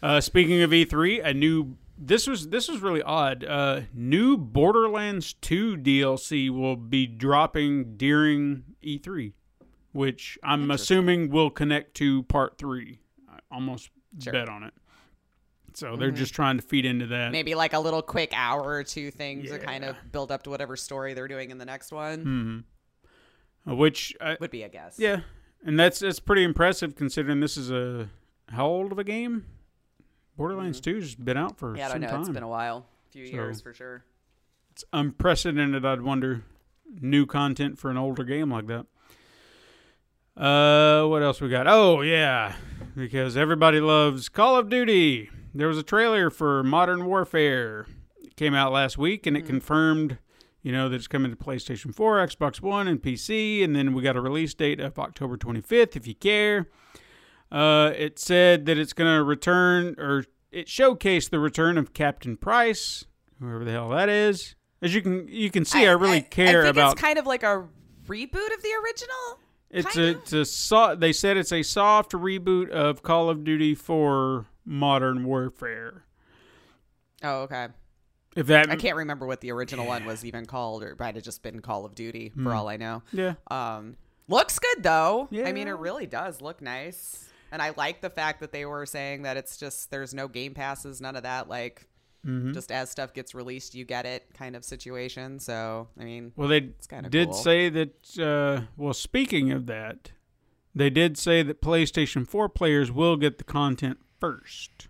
Uh, 0.02 0.20
speaking 0.20 0.62
of 0.62 0.70
E3, 0.72 1.20
a 1.24 1.32
new 1.34 1.76
this 2.04 2.26
was 2.26 2.48
this 2.48 2.68
was 2.68 2.80
really 2.80 3.02
odd. 3.02 3.44
Uh, 3.44 3.82
new 3.94 4.36
Borderlands 4.36 5.34
2 5.34 5.76
DLC 5.76 6.50
will 6.50 6.74
be 6.76 7.06
dropping 7.06 7.96
during 7.96 8.64
E3, 8.82 9.32
which 9.92 10.38
I'm 10.42 10.70
assuming 10.70 11.30
will 11.30 11.50
connect 11.50 11.94
to 11.96 12.22
Part 12.24 12.58
Three. 12.58 13.00
I 13.28 13.38
almost 13.50 13.90
Sure. 14.20 14.32
bet 14.32 14.48
on 14.48 14.62
it. 14.62 14.74
So 15.74 15.96
they're 15.96 16.10
just 16.10 16.34
trying 16.34 16.58
to 16.58 16.62
feed 16.62 16.84
into 16.84 17.06
that. 17.06 17.32
maybe 17.32 17.54
like 17.54 17.72
a 17.72 17.78
little 17.78 18.02
quick 18.02 18.32
hour 18.36 18.62
or 18.62 18.84
two 18.84 19.10
thing 19.10 19.42
to 19.44 19.58
kind 19.58 19.84
of 19.84 19.96
build 20.12 20.30
up 20.30 20.42
to 20.42 20.50
whatever 20.50 20.76
story 20.76 21.14
they're 21.14 21.28
doing 21.28 21.50
in 21.50 21.56
the 21.56 21.64
next 21.64 21.92
one. 21.92 22.64
Uh, 23.66 23.74
which 23.74 24.14
uh, 24.20 24.34
Would 24.40 24.50
be 24.50 24.64
a 24.64 24.68
guess. 24.68 24.98
yeah, 24.98 25.20
and 25.64 25.78
that's 25.80 26.00
that's 26.00 26.20
pretty 26.20 26.42
impressive 26.44 26.94
considering 26.96 27.40
this 27.40 27.56
is 27.56 27.70
a 27.70 28.08
how 28.48 28.66
old 28.66 28.92
of 28.92 28.98
a 28.98 29.04
game? 29.04 29.46
Borderlands 30.36 30.80
2's 30.80 31.14
been 31.14 31.36
out 31.36 31.58
for 31.58 31.68
Mm-hmm. 31.68 31.76
Yeah, 31.78 31.86
I 31.88 31.90
some 31.92 32.00
don't 32.00 32.10
know. 32.10 32.16
time. 32.16 32.20
It's 32.22 32.30
been 32.30 32.42
a 32.42 32.48
while. 32.48 32.86
A 33.08 33.12
few 33.12 33.24
years 33.24 33.60
for 33.60 33.72
sure. 33.72 34.04
it's 34.72 34.84
unprecedented. 34.92 35.84
I'd 35.86 36.02
wonder 36.02 36.42
new 37.00 37.24
content 37.24 37.78
for 37.78 37.90
an 37.90 37.96
older 37.96 38.24
game 38.24 38.50
like 38.50 38.66
that. 38.66 38.86
Uh, 40.36 41.04
what 41.06 41.22
else 41.22 41.40
we 41.40 41.48
got? 41.48 41.66
Oh 41.66 42.00
yeah, 42.00 42.54
because 42.96 43.36
everybody 43.36 43.80
loves 43.80 44.28
Call 44.28 44.56
of 44.56 44.68
Duty. 44.68 45.28
There 45.54 45.68
was 45.68 45.76
a 45.76 45.82
trailer 45.82 46.30
for 46.30 46.62
Modern 46.62 47.04
Warfare. 47.04 47.86
It 48.22 48.36
came 48.36 48.54
out 48.54 48.72
last 48.72 48.96
week 48.96 49.26
and 49.26 49.36
it 49.36 49.44
confirmed, 49.44 50.18
you 50.62 50.72
know, 50.72 50.88
that 50.88 50.96
it's 50.96 51.06
coming 51.06 51.30
to 51.30 51.36
PlayStation 51.36 51.94
4, 51.94 52.26
Xbox 52.26 52.62
One, 52.62 52.88
and 52.88 53.02
PC. 53.02 53.62
And 53.62 53.76
then 53.76 53.92
we 53.92 54.02
got 54.02 54.16
a 54.16 54.20
release 54.22 54.54
date 54.54 54.80
of 54.80 54.98
October 54.98 55.36
25th, 55.36 55.96
if 55.96 56.06
you 56.06 56.14
care. 56.14 56.70
Uh, 57.50 57.92
it 57.94 58.18
said 58.18 58.64
that 58.64 58.78
it's 58.78 58.94
going 58.94 59.14
to 59.14 59.22
return, 59.22 59.94
or 59.98 60.24
it 60.50 60.66
showcased 60.66 61.28
the 61.28 61.38
return 61.38 61.76
of 61.76 61.92
Captain 61.92 62.38
Price, 62.38 63.04
whoever 63.38 63.64
the 63.64 63.72
hell 63.72 63.90
that 63.90 64.08
is. 64.08 64.54
As 64.80 64.94
you 64.94 65.02
can 65.02 65.28
you 65.28 65.50
can 65.50 65.66
see, 65.66 65.86
I, 65.86 65.92
really 65.92 66.22
care 66.22 66.60
I 66.60 66.64
think 66.64 66.76
about. 66.76 66.92
It's 66.92 67.00
kind 67.02 67.18
of 67.18 67.26
like 67.26 67.42
a 67.42 67.68
reboot 68.06 68.54
of 68.54 68.62
the 68.62 68.72
original. 68.82 69.38
It's 69.72 69.96
a, 69.96 70.08
it's 70.10 70.32
a 70.34 70.44
so, 70.44 70.94
they 70.94 71.12
said 71.12 71.36
it's 71.38 71.52
a 71.52 71.62
soft 71.62 72.12
reboot 72.12 72.68
of 72.70 73.02
Call 73.02 73.30
of 73.30 73.42
Duty 73.42 73.74
for 73.74 74.46
Modern 74.66 75.24
Warfare. 75.24 76.04
Oh, 77.24 77.42
okay. 77.42 77.68
If 78.36 78.46
that 78.46 78.70
I 78.70 78.76
can't 78.76 78.96
remember 78.96 79.26
what 79.26 79.40
the 79.40 79.50
original 79.52 79.86
one 79.86 80.04
was 80.04 80.24
even 80.24 80.46
called, 80.46 80.82
or 80.82 80.88
it 80.88 80.98
might 81.00 81.14
have 81.14 81.24
just 81.24 81.42
been 81.42 81.60
Call 81.60 81.84
of 81.84 81.94
Duty 81.94 82.32
for 82.42 82.52
all 82.52 82.68
I 82.68 82.76
know. 82.76 83.02
yeah, 83.12 83.34
Um, 83.50 83.96
looks 84.28 84.58
good 84.58 84.82
though. 84.82 85.28
Yeah. 85.30 85.46
I 85.46 85.52
mean, 85.52 85.68
it 85.68 85.78
really 85.78 86.06
does 86.06 86.40
look 86.40 86.62
nice, 86.62 87.28
and 87.50 87.60
I 87.60 87.72
like 87.76 88.00
the 88.00 88.08
fact 88.10 88.40
that 88.40 88.50
they 88.52 88.64
were 88.64 88.86
saying 88.86 89.22
that 89.22 89.36
it's 89.36 89.56
just 89.58 89.90
there's 89.90 90.14
no 90.14 90.28
game 90.28 90.54
passes, 90.54 91.00
none 91.00 91.14
of 91.16 91.24
that. 91.24 91.48
Like, 91.48 91.86
Mm-hmm. 92.26 92.52
just 92.52 92.70
as 92.70 92.88
stuff 92.88 93.12
gets 93.12 93.34
released, 93.34 93.74
you 93.74 93.84
get 93.84 94.06
it 94.06 94.32
kind 94.34 94.54
of 94.54 94.64
situation. 94.64 95.40
So, 95.40 95.88
I 95.98 96.04
mean, 96.04 96.30
well 96.36 96.46
they 96.48 96.60
did 97.10 97.28
cool. 97.30 97.32
say 97.34 97.68
that. 97.68 98.18
Uh, 98.18 98.66
well, 98.76 98.94
speaking 98.94 99.50
of 99.50 99.66
that, 99.66 100.12
they 100.74 100.88
did 100.88 101.18
say 101.18 101.42
that 101.42 101.60
PlayStation 101.60 102.26
4 102.28 102.48
players 102.48 102.92
will 102.92 103.16
get 103.16 103.38
the 103.38 103.44
content 103.44 103.98
first. 104.20 104.86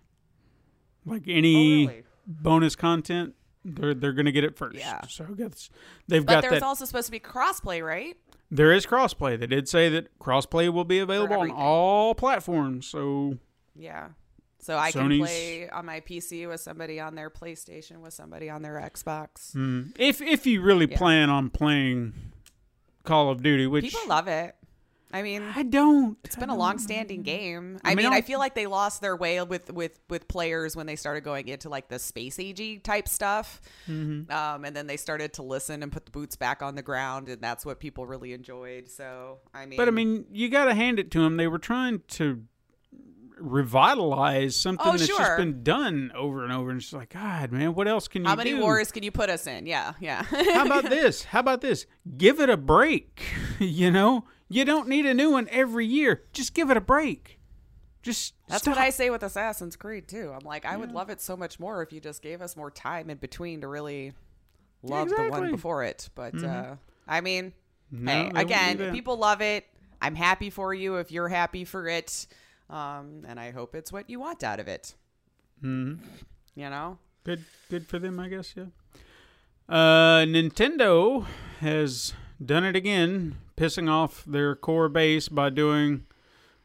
Like 1.05 1.23
any 1.27 1.85
Oh, 1.85 1.89
really? 1.89 2.03
bonus 2.27 2.75
content, 2.75 3.33
they're 3.65 3.93
they're 3.93 4.13
gonna 4.13 4.31
get 4.31 4.43
it 4.43 4.55
first. 4.55 4.77
Yeah. 4.77 5.01
So 5.09 5.25
that's 5.31 5.69
they've 6.07 6.25
but 6.25 6.33
got 6.33 6.41
there's 6.41 6.53
that. 6.59 6.63
also 6.63 6.85
supposed 6.85 7.07
to 7.07 7.11
be 7.11 7.19
crossplay, 7.19 7.83
right? 7.85 8.15
there 8.51 8.71
is 8.71 8.85
crossplay. 8.85 9.39
They 9.39 9.47
did 9.47 9.67
say 9.67 9.89
that 9.89 10.19
crossplay 10.19 10.71
will 10.71 10.85
be 10.85 10.99
available 10.99 11.39
on 11.39 11.49
all 11.49 12.13
platforms. 12.13 12.85
So 12.85 13.39
Yeah. 13.75 14.09
So 14.63 14.77
I 14.77 14.91
Sony's- 14.91 14.93
can 14.93 15.19
play 15.19 15.69
on 15.69 15.85
my 15.85 15.99
PC 15.99 16.47
with 16.47 16.61
somebody 16.61 16.99
on 16.99 17.15
their 17.15 17.29
PlayStation 17.29 17.97
with 18.01 18.13
somebody 18.13 18.49
on 18.49 18.61
their 18.61 18.75
Xbox. 18.75 19.53
Mm. 19.55 19.93
If 19.99 20.21
if 20.21 20.45
you 20.45 20.61
really 20.61 20.87
Yeah. 20.89 20.97
plan 20.97 21.29
on 21.29 21.49
playing 21.49 22.13
Call 23.03 23.29
of 23.29 23.43
Duty, 23.43 23.67
which 23.67 23.83
People 23.85 24.07
love 24.07 24.27
it. 24.27 24.55
I 25.15 25.21
mean, 25.21 25.43
I 25.55 25.61
don't. 25.61 26.17
It's 26.23 26.35
been 26.37 26.49
a 26.49 26.55
long-standing 26.55 27.21
game. 27.21 27.77
I, 27.83 27.91
I 27.91 27.95
mean, 27.95 28.05
mean, 28.05 28.13
I 28.13 28.21
feel 28.21 28.39
like 28.39 28.55
they 28.55 28.65
lost 28.65 28.99
their 28.99 29.15
way 29.15 29.39
with 29.43 29.71
with 29.71 29.99
with 30.09 30.27
players 30.27 30.75
when 30.75 30.87
they 30.87 30.95
started 30.95 31.23
going 31.23 31.47
into 31.49 31.69
like 31.69 31.87
the 31.87 31.99
space 31.99 32.37
agey 32.37 32.81
type 32.81 33.07
stuff, 33.07 33.61
Mm-hmm. 33.87 34.31
um, 34.31 34.65
and 34.65 34.75
then 34.75 34.87
they 34.87 34.97
started 34.97 35.33
to 35.33 35.43
listen 35.43 35.83
and 35.83 35.91
put 35.91 36.05
the 36.05 36.11
boots 36.11 36.35
back 36.35 36.63
on 36.63 36.73
the 36.73 36.81
ground, 36.81 37.29
and 37.29 37.39
that's 37.41 37.63
what 37.63 37.79
people 37.79 38.07
really 38.07 38.33
enjoyed. 38.33 38.89
So, 38.89 39.37
I 39.53 39.67
mean, 39.67 39.77
But 39.77 39.87
I 39.87 39.91
mean, 39.91 40.25
you 40.31 40.49
got 40.49 40.65
to 40.65 40.73
hand 40.73 40.97
it 40.97 41.11
to 41.11 41.19
them. 41.21 41.37
They 41.37 41.47
were 41.47 41.59
trying 41.59 42.01
to 42.07 42.41
revitalize 43.39 44.55
something 44.55 44.85
Oh, 44.87 44.91
that's 44.91 45.07
just 45.07 45.37
been 45.37 45.63
done 45.63 46.11
over 46.15 46.43
and 46.43 46.53
over. 46.53 46.69
And 46.69 46.77
it's 46.77 46.87
just 46.87 46.93
like, 46.93 47.09
God, 47.13 47.51
man, 47.51 47.73
what 47.73 47.87
else 47.87 48.07
can 48.07 48.21
you 48.21 48.25
do? 48.25 48.29
how 48.29 48.35
many 48.35 48.51
do? 48.51 48.61
wars 48.61 48.91
can 48.91 49.03
you 49.03 49.11
put 49.11 49.29
us 49.29 49.47
in? 49.47 49.65
Yeah, 49.65 49.93
yeah. 49.99 50.23
How 50.23 50.65
about 50.65 50.85
this? 50.89 51.23
How 51.23 51.39
about 51.39 51.61
this? 51.61 51.85
Give 52.17 52.39
it 52.39 52.49
a 52.49 52.57
break. 52.57 53.23
you 53.59 53.91
know, 53.91 54.25
you 54.49 54.65
don't 54.65 54.87
need 54.87 55.05
a 55.05 55.13
new 55.13 55.31
one 55.31 55.47
every 55.51 55.85
year. 55.85 56.23
Just 56.33 56.53
give 56.53 56.69
it 56.69 56.77
a 56.77 56.81
break. 56.81 57.39
Just 58.01 58.33
That's 58.47 58.63
stop. 58.63 58.75
what 58.75 58.81
I 58.83 58.89
say 58.89 59.09
with 59.09 59.23
Assassin's 59.23 59.75
Creed 59.77 60.07
too. 60.09 60.33
I'm 60.33 60.45
like, 60.45 60.65
I 60.65 60.75
would 60.75 60.91
love 60.91 61.09
it 61.09 61.21
so 61.21 61.37
much 61.37 61.57
more 61.59 61.81
if 61.81 61.93
you 61.93 62.01
just 62.01 62.21
gave 62.21 62.41
us 62.41 62.57
more 62.57 62.69
time 62.69 63.09
in 63.09 63.17
between 63.17 63.61
to 63.61 63.67
really 63.67 64.11
love 64.81 65.07
the 65.07 65.15
exactly. 65.15 65.39
one 65.41 65.51
before 65.51 65.83
it. 65.85 66.09
But 66.13 66.43
uh, 66.43 66.75
I 67.07 67.21
mean, 67.21 67.53
No, 67.91 68.11
hey, 68.11 68.17
they 68.17 68.23
won't 68.23 68.35
do 68.35 68.39
again, 68.41 68.91
people 68.91 69.15
love 69.17 69.41
it. 69.41 69.65
I'm 70.01 70.15
happy 70.15 70.49
for 70.49 70.73
you 70.73 70.97
if 70.97 71.13
you're 71.13 71.29
happy 71.29 71.63
for 71.63 71.87
it, 71.87 72.27
um, 72.73 73.25
and 73.27 73.39
I 73.39 73.51
hope 73.51 73.75
it's 73.75 73.91
what 73.93 74.09
you 74.09 74.19
want 74.19 74.43
out 74.43 74.59
of 74.59 74.67
it. 74.67 74.95
Mm-hmm. 75.63 76.03
You 76.55 76.69
know, 76.69 76.97
Good, 77.23 77.45
good 77.69 77.87
for 77.87 77.99
them, 77.99 78.19
I 78.19 78.27
guess. 78.27 78.53
Yeah. 78.55 78.65
Uh, 79.69 80.25
Nintendo 80.25 81.25
has 81.61 82.13
done 82.43 82.65
it 82.65 82.75
again, 82.75 83.37
pissing 83.55 83.89
off 83.89 84.25
their 84.25 84.55
core 84.55 84.89
base 84.89 85.29
by 85.29 85.49
doing, 85.49 86.05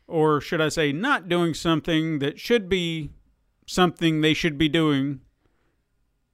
or 0.09 0.41
should 0.41 0.61
I 0.61 0.69
say, 0.69 0.91
not 0.91 1.29
doing 1.29 1.55
something 1.55 2.19
that 2.19 2.41
should 2.41 2.69
be 2.69 3.11
something 3.67 4.21
they 4.21 4.35
should 4.35 4.59
be 4.59 4.69
doing 4.69 5.21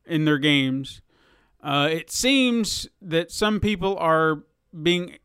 in 0.07 0.25
their 0.25 0.39
games. 0.39 1.03
Uh, 1.63 1.89
it 1.91 2.11
seems 2.11 2.89
that 3.03 3.31
some 3.31 3.61
people 3.61 3.97
are 3.99 4.45
being. 4.83 5.19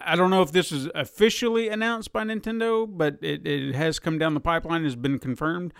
I- 0.00 0.16
don't 0.16 0.30
know 0.30 0.42
if 0.42 0.52
this 0.52 0.70
is 0.72 0.88
officially 0.94 1.68
announced 1.68 2.12
by 2.12 2.24
Nintendo, 2.24 2.86
but 2.88 3.18
it, 3.22 3.46
it 3.46 3.74
has 3.74 3.98
come 3.98 4.18
down 4.18 4.34
the 4.34 4.40
pipeline, 4.40 4.84
has 4.84 4.96
been 4.96 5.18
confirmed. 5.18 5.72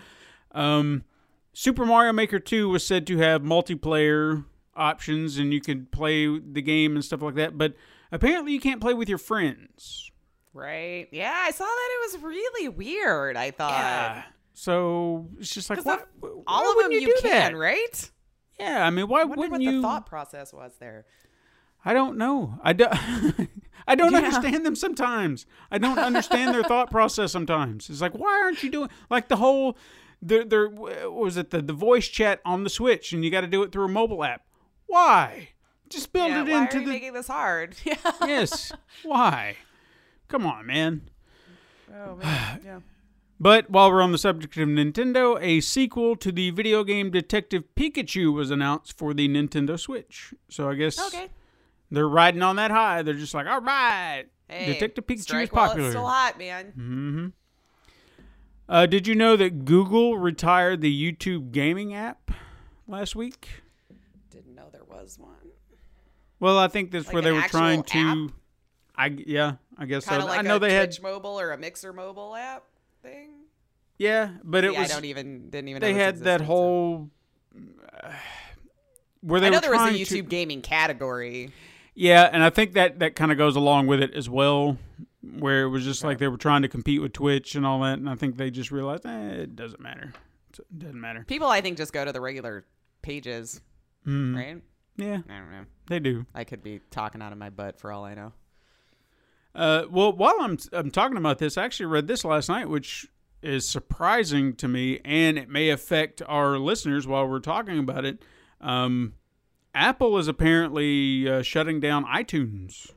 Um, 0.51 1.03
Super 1.53 1.85
Mario 1.85 2.11
Maker 2.13 2.39
2 2.39 2.69
was 2.69 2.85
said 2.85 3.05
to 3.07 3.17
have 3.19 3.41
multiplayer 3.43 4.45
options 4.75 5.37
and 5.37 5.53
you 5.53 5.61
could 5.61 5.91
play 5.91 6.25
the 6.39 6.61
game 6.61 6.95
and 6.95 7.05
stuff 7.05 7.21
like 7.21 7.35
that, 7.35 7.57
but 7.57 7.75
apparently 8.11 8.51
you 8.53 8.59
can't 8.59 8.81
play 8.81 8.93
with 8.95 9.07
your 9.07 9.19
friends. 9.19 10.09
right? 10.53 11.07
Yeah, 11.11 11.31
I 11.45 11.51
saw 11.51 11.65
that 11.65 11.89
it 11.91 12.13
was 12.13 12.23
really 12.23 12.69
weird. 12.69 13.37
I 13.37 13.51
thought. 13.51 14.23
So 14.55 15.29
it's 15.39 15.53
just 15.53 15.69
like, 15.69 15.83
why 15.85 15.99
All 16.47 16.71
of 16.71 16.83
them 16.83 16.91
you, 16.91 17.01
you 17.01 17.07
do 17.07 17.21
can, 17.21 17.53
that? 17.53 17.57
right? 17.57 18.11
Yeah, 18.59 18.85
I 18.85 18.89
mean, 18.91 19.07
why 19.07 19.21
I 19.21 19.25
wouldn't 19.25 19.51
what 19.51 19.61
you? 19.61 19.77
the 19.77 19.81
thought 19.81 20.05
process 20.05 20.53
was 20.53 20.71
there. 20.79 21.05
I 21.85 21.93
don't 21.93 22.17
know. 22.17 22.57
I, 22.63 22.73
do, 22.73 22.85
I 23.87 23.95
don't 23.95 24.11
Yeah. 24.11 24.19
understand 24.19 24.65
them 24.65 24.75
sometimes. 24.75 25.45
I 25.71 25.77
don't 25.77 25.99
understand 25.99 26.53
their 26.53 26.63
thought 26.63 26.89
process 26.91 27.31
sometimes. 27.31 27.89
It's 27.89 28.01
like, 28.01 28.13
why 28.13 28.39
aren't 28.41 28.63
you 28.63 28.69
doing 28.71 28.89
like 29.09 29.27
the 29.27 29.37
whole 29.37 29.77
there 30.21 30.45
there 30.45 30.69
was 30.69 31.35
it 31.37 31.49
the, 31.51 31.61
the 31.61 31.73
voice 31.73 32.07
chat 32.07 32.39
on 32.45 32.63
the 32.63 32.69
Switch 32.69 33.11
and 33.13 33.23
you 33.25 33.29
got 33.31 33.41
to 33.41 33.47
do 33.47 33.61
it 33.63 33.71
through 33.71 33.85
a 33.85 33.89
mobile 33.89 34.23
app. 34.23 34.43
Why? 34.87 35.49
Just 35.89 36.13
build 36.13 36.29
Yeah, 36.29 36.41
it 36.45 36.49
why 36.51 36.61
into 36.63 36.77
are 36.77 36.79
you 36.79 36.85
the 36.85 36.91
making 36.91 37.13
this 37.13 37.27
hard? 37.27 37.75
Yeah. 37.83 37.95
Yes. 38.21 38.71
Why? 39.03 39.57
Come 40.27 40.45
on, 40.45 40.65
man. 40.65 41.09
Oh 41.93 42.15
man. 42.15 42.61
Yeah. 42.65 42.79
But 43.39 43.69
while 43.69 43.91
we're 43.91 44.01
on 44.01 44.13
the 44.13 44.17
subject 44.17 44.55
of 44.57 44.69
Nintendo, 44.69 45.37
a 45.41 45.59
sequel 45.59 46.15
to 46.17 46.31
the 46.31 46.51
video 46.51 46.85
game 46.85 47.11
Detective 47.11 47.63
Pikachu 47.75 48.31
was 48.31 48.49
announced 48.51 48.97
for 48.97 49.13
the 49.13 49.27
Nintendo 49.27 49.77
Switch. 49.77 50.33
So 50.49 50.69
I 50.69 50.75
guess 50.75 50.97
Okay. 51.13 51.27
They're 51.93 52.07
riding 52.09 52.41
on 52.41 52.55
that 52.57 52.71
high. 52.71 53.01
They're 53.03 53.13
just 53.13 53.33
like, 53.33 53.47
all 53.47 53.61
right, 53.61 54.25
Hey, 54.49 54.65
Detective 54.73 55.05
Pikachu 55.07 55.43
is 55.43 55.49
popular. 55.49 55.87
It's 55.87 55.93
still 55.95 56.07
hot, 56.07 56.37
man. 56.37 56.65
Mm-hmm. 56.77 57.27
Uh, 58.67 58.85
did 58.85 59.07
you 59.07 59.15
know 59.15 59.35
that 59.35 59.65
Google 59.65 60.17
retired 60.17 60.81
the 60.81 61.11
YouTube 61.11 61.51
gaming 61.51 61.93
app 61.93 62.31
last 62.87 63.15
week? 63.15 63.47
Didn't 64.31 64.55
know 64.55 64.67
there 64.71 64.85
was 64.85 65.19
one. 65.19 65.29
Well, 66.39 66.57
I 66.57 66.67
think 66.67 66.91
that's 66.91 67.05
Like 67.07 67.13
where 67.13 67.21
they 67.21 67.31
were 67.31 67.41
trying 67.41 67.83
to. 67.83 67.97
app? 68.27 68.31
I 68.95 69.07
yeah, 69.25 69.53
I 69.77 69.85
guess 69.85 70.05
Kind 70.05 70.21
so. 70.21 70.27
like 70.27 70.39
I 70.39 70.41
know 70.43 70.57
a 70.57 70.59
they 70.59 70.69
Twitch 70.77 70.97
had 70.97 71.03
mobile 71.03 71.39
or 71.39 71.51
a 71.51 71.57
Mixer 71.57 71.93
mobile 71.93 72.35
app 72.35 72.63
thing. 73.01 73.29
yeah, 73.97 74.31
but 74.43 74.63
it 74.63 74.75
was 74.75 74.91
I 74.91 74.93
don't 74.93 75.05
even 75.05 75.49
didn't 75.49 75.69
even. 75.69 75.81
they 75.81 75.93
had 75.93 76.19
that 76.19 76.41
whole 76.41 77.09
uh, 78.03 78.11
where 79.21 79.39
they 79.39 79.47
I 79.47 79.49
know 79.49 79.59
there 79.59 79.71
was 79.71 79.81
a 79.93 79.97
YouTube 79.97 80.07
to, 80.07 80.21
gaming 80.23 80.61
category. 80.61 81.51
Yeah, 81.95 82.29
and 82.31 82.43
I 82.43 82.49
think 82.49 82.73
that 82.73 82.99
that 82.99 83.15
kind 83.15 83.31
of 83.31 83.37
goes 83.37 83.55
along 83.55 83.87
with 83.87 84.01
it 84.01 84.13
as 84.13 84.29
well, 84.29 84.77
where 85.39 85.63
it 85.63 85.69
was 85.69 85.83
just 85.83 86.03
like 86.03 86.17
they 86.17 86.27
were 86.27 86.37
trying 86.37 86.61
to 86.63 86.67
compete 86.67 87.01
with 87.01 87.13
Twitch 87.13 87.55
and 87.55 87.65
all 87.65 87.79
that, 87.81 87.97
and 87.99 88.09
I 88.09 88.15
think 88.15 88.37
they 88.37 88.49
just 88.51 88.71
realized 88.71 89.05
eh, 89.05 89.29
it 89.29 89.55
doesn't 89.55 89.79
matter, 89.81 90.13
it 90.57 90.79
doesn't 90.79 90.99
matter. 90.99 91.23
People, 91.27 91.47
I 91.47 91.61
think, 91.61 91.77
just 91.77 91.93
go 91.93 92.03
to 92.05 92.11
the 92.11 92.21
regular 92.21 92.65
pages, 93.01 93.61
Mm, 94.07 94.35
right? 94.35 94.61
Yeah, 94.97 95.19
I 95.29 95.37
don't 95.39 95.51
know. 95.51 95.65
they 95.87 95.99
do. 95.99 96.25
I 96.35 96.43
could 96.43 96.61
be 96.63 96.81
talking 96.91 97.21
out 97.21 97.31
of 97.31 97.37
my 97.37 97.49
butt 97.49 97.79
for 97.79 97.91
all 97.91 98.03
I 98.05 98.13
know. 98.15 98.33
Uh, 99.55 99.83
well, 99.89 100.11
while 100.11 100.35
I'm 100.39 100.57
I'm 100.71 100.91
talking 100.91 101.17
about 101.17 101.37
this, 101.37 101.57
I 101.57 101.63
actually 101.65 101.85
read 101.87 102.07
this 102.07 102.25
last 102.25 102.49
night, 102.49 102.69
which 102.69 103.07
is 103.41 103.67
surprising 103.67 104.55
to 104.55 104.67
me, 104.67 104.99
and 105.05 105.37
it 105.37 105.47
may 105.49 105.69
affect 105.69 106.21
our 106.27 106.57
listeners 106.57 107.05
while 107.05 107.27
we're 107.27 107.39
talking 107.39 107.77
about 107.79 108.03
it. 108.05 108.23
Um, 108.61 109.13
Apple 109.73 110.17
is 110.17 110.27
apparently 110.27 111.27
uh, 111.27 111.41
shutting 111.41 111.79
down 111.79 112.05
iTunes. 112.05 112.91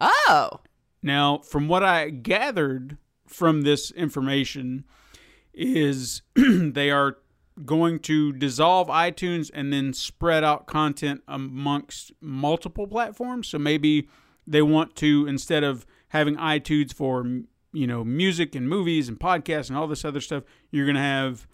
Oh, 0.00 0.60
Now, 1.02 1.38
from 1.38 1.68
what 1.68 1.82
I 1.82 2.10
gathered 2.10 2.98
from 3.26 3.62
this 3.62 3.90
information, 3.90 4.84
is 5.54 6.22
they 6.34 6.90
are 6.90 7.16
going 7.64 7.98
to 8.00 8.32
dissolve 8.32 8.88
iTunes 8.88 9.50
and 9.54 9.72
then 9.72 9.92
spread 9.94 10.44
out 10.44 10.66
content 10.66 11.22
amongst 11.26 12.12
multiple 12.20 12.86
platforms. 12.86 13.48
So 13.48 13.58
maybe 13.58 14.08
they 14.46 14.62
want 14.62 14.94
to 14.96 15.26
instead 15.26 15.64
of 15.64 15.86
having 16.08 16.36
iTunes 16.36 16.92
for 16.92 17.26
you 17.26 17.46
you 17.72 17.86
know 17.86 18.04
music 18.04 18.54
and 18.54 18.68
movies 18.68 19.08
and 19.08 19.18
podcasts 19.18 19.68
and 19.68 19.76
all 19.76 19.86
this 19.86 20.04
other 20.04 20.20
stuff, 20.20 20.44
you're 20.70 20.86
gonna 20.86 21.00
have 21.00 21.46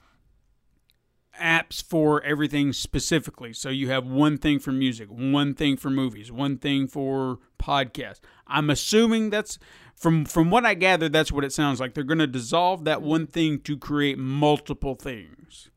apps 1.40 1.82
for 1.82 2.22
everything 2.22 2.72
specifically. 2.72 3.52
So 3.52 3.68
you 3.70 3.88
have 3.88 4.06
one 4.06 4.38
thing 4.38 4.58
for 4.58 4.72
music, 4.72 5.08
one 5.10 5.54
thing 5.54 5.76
for 5.76 5.90
movies, 5.90 6.30
one 6.30 6.58
thing 6.58 6.86
for 6.86 7.38
podcasts. 7.58 8.20
I'm 8.46 8.68
assuming 8.70 9.30
that's 9.30 9.58
from 9.94 10.24
from 10.24 10.50
what 10.50 10.66
I 10.66 10.74
gather 10.74 11.08
that's 11.08 11.32
what 11.32 11.44
it 11.44 11.52
sounds 11.52 11.80
like. 11.80 11.94
They're 11.94 12.04
going 12.04 12.18
to 12.18 12.26
dissolve 12.26 12.84
that 12.84 13.02
one 13.02 13.26
thing 13.26 13.60
to 13.60 13.76
create 13.78 14.18
multiple 14.18 14.94
things. 14.94 15.70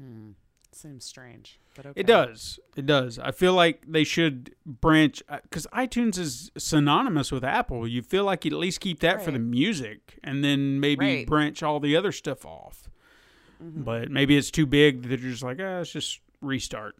Hmm. 0.00 0.30
Seems 0.70 1.04
strange, 1.04 1.58
but 1.74 1.86
okay. 1.86 2.00
It 2.00 2.06
does. 2.06 2.60
It 2.76 2.86
does. 2.86 3.18
I 3.18 3.32
feel 3.32 3.52
like 3.52 3.82
they 3.88 4.04
should 4.04 4.54
branch 4.64 5.24
because 5.42 5.66
iTunes 5.72 6.16
is 6.18 6.52
synonymous 6.56 7.32
with 7.32 7.42
Apple. 7.42 7.88
You 7.88 8.00
feel 8.02 8.22
like 8.22 8.44
you 8.44 8.52
at 8.52 8.58
least 8.58 8.78
keep 8.78 9.00
that 9.00 9.20
for 9.24 9.32
the 9.32 9.40
music, 9.40 10.20
and 10.22 10.44
then 10.44 10.78
maybe 10.78 11.04
Right. 11.04 11.26
branch 11.26 11.64
all 11.64 11.80
the 11.80 11.96
other 11.96 12.12
stuff 12.12 12.46
off. 12.46 12.88
But 13.60 14.10
maybe 14.10 14.36
it's 14.36 14.50
too 14.50 14.66
big 14.66 15.02
that 15.02 15.08
they're 15.08 15.16
just 15.18 15.42
like, 15.42 15.58
ah, 15.60 15.78
let's 15.78 15.90
just 15.90 16.20
restart. 16.40 16.94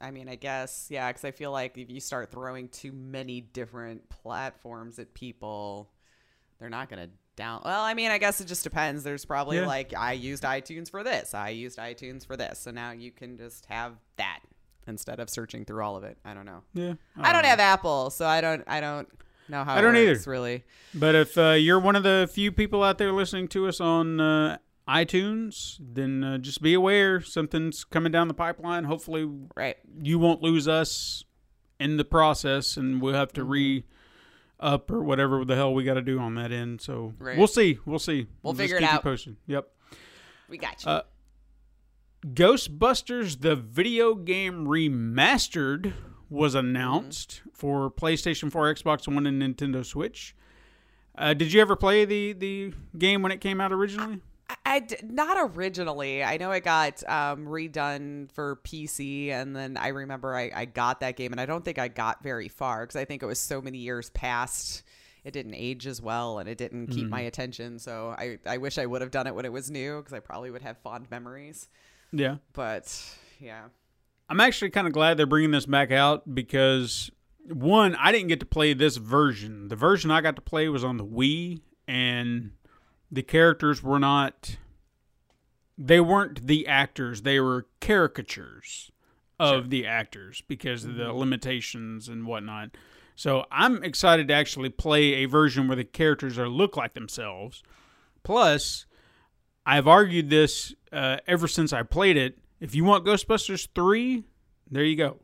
I 0.00 0.10
mean, 0.10 0.28
I 0.28 0.36
guess, 0.36 0.86
yeah, 0.90 1.08
because 1.08 1.24
I 1.26 1.30
feel 1.30 1.52
like 1.52 1.76
if 1.76 1.90
you 1.90 2.00
start 2.00 2.30
throwing 2.30 2.68
too 2.68 2.92
many 2.92 3.42
different 3.42 4.08
platforms 4.08 4.98
at 4.98 5.12
people, 5.12 5.90
they're 6.58 6.70
not 6.70 6.88
going 6.88 7.02
to 7.06 7.10
down. 7.36 7.62
Well, 7.64 7.82
I 7.82 7.92
mean, 7.94 8.10
I 8.10 8.16
guess 8.18 8.40
it 8.40 8.46
just 8.46 8.64
depends. 8.64 9.02
There's 9.02 9.24
probably 9.26 9.58
Yeah. 9.58 9.66
like, 9.66 9.92
I 9.94 10.12
used 10.12 10.42
iTunes 10.42 10.90
for 10.90 11.02
this, 11.02 11.34
I 11.34 11.50
used 11.50 11.78
iTunes 11.78 12.26
for 12.26 12.36
this. 12.36 12.58
So 12.58 12.70
now 12.70 12.92
you 12.92 13.10
can 13.10 13.36
just 13.36 13.66
have 13.66 13.92
that 14.16 14.40
instead 14.86 15.20
of 15.20 15.28
searching 15.28 15.64
through 15.66 15.82
all 15.82 15.96
of 15.96 16.04
it. 16.04 16.16
I 16.24 16.32
don't 16.34 16.46
know. 16.46 16.62
Yeah, 16.72 16.94
I 17.18 17.32
don't 17.34 17.44
have 17.44 17.60
Apple, 17.60 18.08
so 18.10 18.26
I 18.26 18.40
don't, 18.40 18.64
I 18.66 18.80
don't 18.80 19.08
know 19.48 19.64
how 19.64 19.74
I 19.76 19.80
don't 19.82 19.96
either. 19.96 20.12
works, 20.12 20.26
really. 20.26 20.64
But 20.94 21.14
if 21.14 21.36
uh, 21.38 21.50
you're 21.52 21.78
one 21.80 21.96
of 21.96 22.02
the 22.02 22.28
few 22.32 22.52
people 22.52 22.82
out 22.82 22.96
there 22.98 23.12
listening 23.12 23.48
to 23.48 23.68
us 23.68 23.80
on 23.80 24.18
uh, 24.20 24.58
iTunes, 24.90 25.76
then 25.80 26.24
uh, 26.24 26.38
just 26.38 26.60
be 26.62 26.74
aware 26.74 27.20
something's 27.20 27.84
coming 27.84 28.10
down 28.12 28.28
the 28.28 28.34
pipeline. 28.34 28.84
Hopefully, 28.84 29.28
Right. 29.56 29.76
you 30.02 30.18
won't 30.18 30.42
lose 30.42 30.66
us 30.66 31.24
in 31.78 31.96
the 31.96 32.04
process, 32.04 32.76
and 32.76 33.00
we'll 33.00 33.14
have 33.14 33.32
to 33.34 33.42
Mm-hmm. 33.42 33.50
re 33.50 33.84
up 34.58 34.90
or 34.90 35.02
whatever 35.02 35.42
the 35.44 35.54
hell 35.56 35.72
we 35.72 35.84
got 35.84 35.94
to 35.94 36.02
do 36.02 36.18
on 36.18 36.34
that 36.34 36.52
end. 36.52 36.80
So 36.82 37.14
Right. 37.18 37.38
we'll 37.38 37.46
see. 37.46 37.78
We'll 37.86 37.98
see. 37.98 38.26
We'll 38.42 38.52
just 38.52 38.60
figure 38.62 38.76
it 38.76 38.82
out. 38.82 39.02
posted. 39.02 39.36
Yep. 39.46 39.70
We 40.50 40.58
got 40.58 40.84
you. 40.84 40.90
Uh, 40.90 41.02
Ghostbusters 42.26 43.40
the 43.40 43.56
video 43.56 44.14
game 44.14 44.66
remastered 44.66 45.94
was 46.28 46.54
announced 46.54 47.40
for 47.54 47.90
PlayStation 47.90 48.52
4, 48.52 48.74
Xbox 48.74 49.12
One, 49.12 49.26
and 49.26 49.40
Nintendo 49.42 49.84
Switch. 49.84 50.36
Uh, 51.16 51.32
did 51.34 51.52
you 51.52 51.60
ever 51.60 51.76
play 51.76 52.04
the 52.04 52.32
the 52.34 52.72
game 52.98 53.22
when 53.22 53.32
it 53.32 53.40
came 53.40 53.60
out 53.60 53.72
originally? 53.72 54.20
I, 54.64 54.86
not 55.02 55.36
originally. 55.56 56.22
I 56.22 56.36
know 56.36 56.50
it 56.52 56.64
got 56.64 57.02
um, 57.08 57.46
redone 57.46 58.30
for 58.32 58.56
PC, 58.64 59.30
and 59.30 59.54
then 59.54 59.76
I 59.76 59.88
remember 59.88 60.36
I, 60.36 60.50
I 60.54 60.64
got 60.64 61.00
that 61.00 61.16
game, 61.16 61.32
and 61.32 61.40
I 61.40 61.46
don't 61.46 61.64
think 61.64 61.78
I 61.78 61.88
got 61.88 62.22
very 62.22 62.48
far 62.48 62.82
because 62.82 62.96
I 62.96 63.04
think 63.04 63.22
it 63.22 63.26
was 63.26 63.38
so 63.38 63.60
many 63.60 63.78
years 63.78 64.10
past. 64.10 64.82
It 65.24 65.32
didn't 65.32 65.54
age 65.54 65.86
as 65.86 66.00
well, 66.00 66.38
and 66.38 66.48
it 66.48 66.56
didn't 66.56 66.86
keep 66.88 67.06
my 67.08 67.20
attention. 67.20 67.78
So 67.78 68.14
I, 68.16 68.38
I 68.46 68.56
wish 68.56 68.78
I 68.78 68.86
would 68.86 69.02
have 69.02 69.10
done 69.10 69.26
it 69.26 69.34
when 69.34 69.44
it 69.44 69.52
was 69.52 69.70
new 69.70 69.98
because 69.98 70.14
I 70.14 70.20
probably 70.20 70.50
would 70.50 70.62
have 70.62 70.78
fond 70.78 71.10
memories. 71.10 71.68
Yeah. 72.10 72.36
But 72.54 73.04
yeah, 73.38 73.64
I'm 74.30 74.40
actually 74.40 74.70
kind 74.70 74.86
of 74.86 74.92
glad 74.92 75.16
they're 75.16 75.26
bringing 75.26 75.50
this 75.50 75.66
back 75.66 75.90
out 75.90 76.34
because 76.34 77.10
one, 77.52 77.94
I 77.96 78.12
didn't 78.12 78.28
get 78.28 78.40
to 78.40 78.46
play 78.46 78.72
this 78.72 78.96
version. 78.96 79.68
The 79.68 79.76
version 79.76 80.10
I 80.10 80.20
got 80.20 80.36
to 80.36 80.42
play 80.42 80.68
was 80.68 80.84
on 80.84 80.96
the 80.96 81.04
Wii, 81.04 81.60
and 81.88 82.52
the 83.10 83.22
characters 83.22 83.82
were 83.82 83.98
not. 83.98 84.56
They 85.76 86.00
weren't 86.00 86.46
the 86.46 86.66
actors; 86.66 87.22
they 87.22 87.40
were 87.40 87.66
caricatures 87.80 88.90
of 89.38 89.70
the 89.70 89.86
actors 89.86 90.42
because 90.46 90.84
of 90.84 90.96
the 90.96 91.12
limitations 91.12 92.08
and 92.08 92.26
whatnot. 92.26 92.70
So 93.16 93.46
I'm 93.50 93.82
excited 93.82 94.28
to 94.28 94.34
actually 94.34 94.68
play 94.68 95.14
a 95.14 95.24
version 95.24 95.66
where 95.66 95.76
the 95.76 95.84
characters 95.84 96.38
are 96.38 96.48
look 96.48 96.76
like 96.76 96.92
themselves. 96.92 97.62
Plus, 98.22 98.86
I've 99.64 99.88
argued 99.88 100.30
this 100.30 100.74
uh, 100.92 101.18
ever 101.26 101.48
since 101.48 101.72
I 101.72 101.82
played 101.82 102.16
it. 102.16 102.38
If 102.60 102.74
you 102.74 102.84
want 102.84 103.06
Ghostbusters 103.06 103.68
3, 103.74 104.24
there 104.70 104.84
you 104.84 104.96
go. 104.96 105.18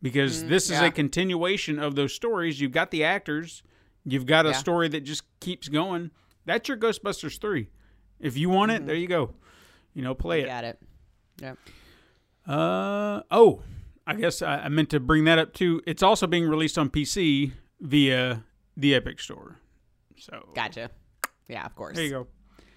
Because 0.00 0.44
this 0.44 0.64
is 0.64 0.80
yeah. 0.80 0.86
a 0.86 0.90
continuation 0.90 1.78
of 1.78 1.96
those 1.96 2.14
stories. 2.14 2.60
You've 2.60 2.72
got 2.72 2.90
the 2.90 3.02
actors, 3.04 3.62
you've 4.04 4.26
got 4.26 4.46
a 4.46 4.50
Yeah. 4.50 4.56
story 4.56 4.88
that 4.88 5.00
just 5.00 5.22
keeps 5.40 5.68
going. 5.68 6.10
That's 6.48 6.66
your 6.68 6.78
Ghostbusters 6.78 7.38
3. 7.40 7.68
If 8.20 8.36
you 8.36 8.48
want 8.48 8.72
it, 8.72 8.86
there 8.86 8.94
you 8.96 9.06
go. 9.06 9.34
You 9.94 10.02
know, 10.02 10.14
play 10.14 10.40
it. 10.40 10.46
got 10.46 10.64
it. 10.64 10.78
Yeah. 11.40 11.54
Uh 12.46 13.22
oh, 13.30 13.62
I 14.06 14.14
guess 14.14 14.40
I, 14.42 14.60
I 14.60 14.68
meant 14.68 14.90
to 14.90 15.00
bring 15.00 15.24
that 15.24 15.38
up 15.38 15.52
too. 15.52 15.82
It's 15.86 16.02
also 16.02 16.26
being 16.26 16.48
released 16.48 16.78
on 16.78 16.88
PC 16.88 17.52
via 17.80 18.42
the 18.76 18.94
Epic 18.94 19.20
Store. 19.20 19.56
So 20.16 20.48
Gotcha. 20.54 20.90
Yeah, 21.48 21.64
of 21.66 21.74
course. 21.76 21.96
There 21.96 22.04
you 22.04 22.10
go. 22.10 22.26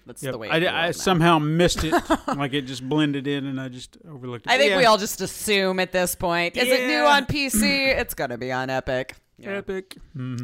That's 0.06 0.22
Yep. 0.22 0.32
the 0.32 0.38
way. 0.38 0.48
I, 0.50 0.88
I 0.88 0.90
somehow 0.90 1.38
missed 1.38 1.84
it, 1.84 1.92
like 2.36 2.52
it 2.54 2.62
just 2.62 2.86
blended 2.88 3.26
in, 3.26 3.46
and 3.46 3.60
I 3.60 3.68
just 3.68 3.96
overlooked 4.08 4.46
it. 4.46 4.52
I 4.52 4.58
think 4.58 4.70
yeah, 4.72 4.76
we 4.78 4.84
all 4.84 4.98
just 4.98 5.20
assume 5.20 5.78
at 5.80 5.92
this 5.92 6.14
point. 6.14 6.56
Is 6.56 6.68
it 6.68 6.86
new 6.88 7.04
on 7.04 7.24
PC? 7.24 7.96
it's 7.98 8.12
gonna 8.14 8.36
be 8.38 8.52
on 8.52 8.68
Epic. 8.68 9.14
Yeah. 9.38 9.50
Epic. 9.52 9.96
hmm 10.14 10.36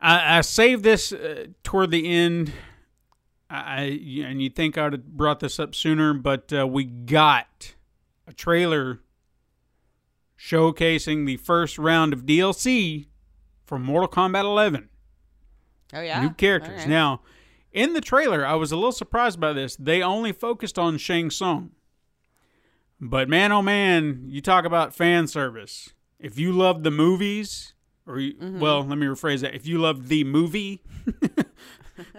I, 0.00 0.38
I 0.38 0.40
saved 0.40 0.82
this 0.82 1.12
uh, 1.12 1.46
toward 1.62 1.90
the 1.90 2.08
end. 2.08 2.52
I, 3.48 3.56
I 3.58 3.80
and 4.24 4.42
you 4.42 4.50
think 4.50 4.78
I'd 4.78 4.92
have 4.92 5.04
brought 5.04 5.40
this 5.40 5.58
up 5.58 5.74
sooner, 5.74 6.14
but 6.14 6.52
uh, 6.52 6.66
we 6.66 6.84
got 6.84 7.74
a 8.26 8.32
trailer 8.32 9.00
showcasing 10.38 11.26
the 11.26 11.36
first 11.36 11.78
round 11.78 12.12
of 12.12 12.24
DLC 12.24 13.06
for 13.64 13.78
Mortal 13.78 14.08
Kombat 14.08 14.44
11. 14.44 14.88
Oh 15.92 16.00
yeah. 16.00 16.22
New 16.22 16.30
characters. 16.30 16.80
Right. 16.80 16.88
Now, 16.88 17.20
in 17.72 17.92
the 17.92 18.00
trailer, 18.00 18.46
I 18.46 18.54
was 18.54 18.72
a 18.72 18.76
little 18.76 18.92
surprised 18.92 19.38
by 19.38 19.52
this. 19.52 19.76
They 19.76 20.02
only 20.02 20.32
focused 20.32 20.78
on 20.78 20.98
Shang 20.98 21.30
Tsung. 21.30 21.70
But 23.00 23.28
man, 23.28 23.52
oh 23.52 23.62
man, 23.62 24.24
you 24.26 24.40
talk 24.40 24.64
about 24.64 24.94
fan 24.94 25.26
service. 25.26 25.90
If 26.18 26.38
you 26.38 26.52
love 26.52 26.82
the 26.82 26.90
movies, 26.90 27.74
or 28.06 28.18
you, 28.18 28.34
Mm-hmm. 28.34 28.60
well, 28.60 28.82
let 28.84 28.98
me 28.98 29.06
rephrase 29.06 29.40
that. 29.40 29.54
If 29.54 29.66
you 29.66 29.78
love 29.78 30.08
the 30.08 30.24
movie, 30.24 30.82
the 31.04 31.46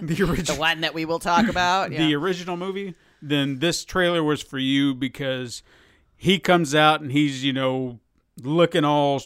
the 0.02 0.24
original, 0.24 0.58
one 0.60 0.82
that 0.82 0.94
we 0.94 1.06
will 1.06 1.20
talk 1.20 1.48
about. 1.48 1.91
Yeah. 1.91 1.99
the 2.06 2.16
original 2.16 2.58
movie, 2.58 2.95
then 3.22 3.60
this 3.60 3.84
trailer 3.86 4.24
was 4.24 4.41
for 4.41 4.58
you 4.60 4.94
because 4.94 5.64
he 6.16 6.40
comes 6.40 6.76
out 6.76 7.02
and 7.02 7.12
he's 7.12 7.44
you 7.44 7.53
know 7.53 7.99
looking 8.41 8.84
all 8.86 9.22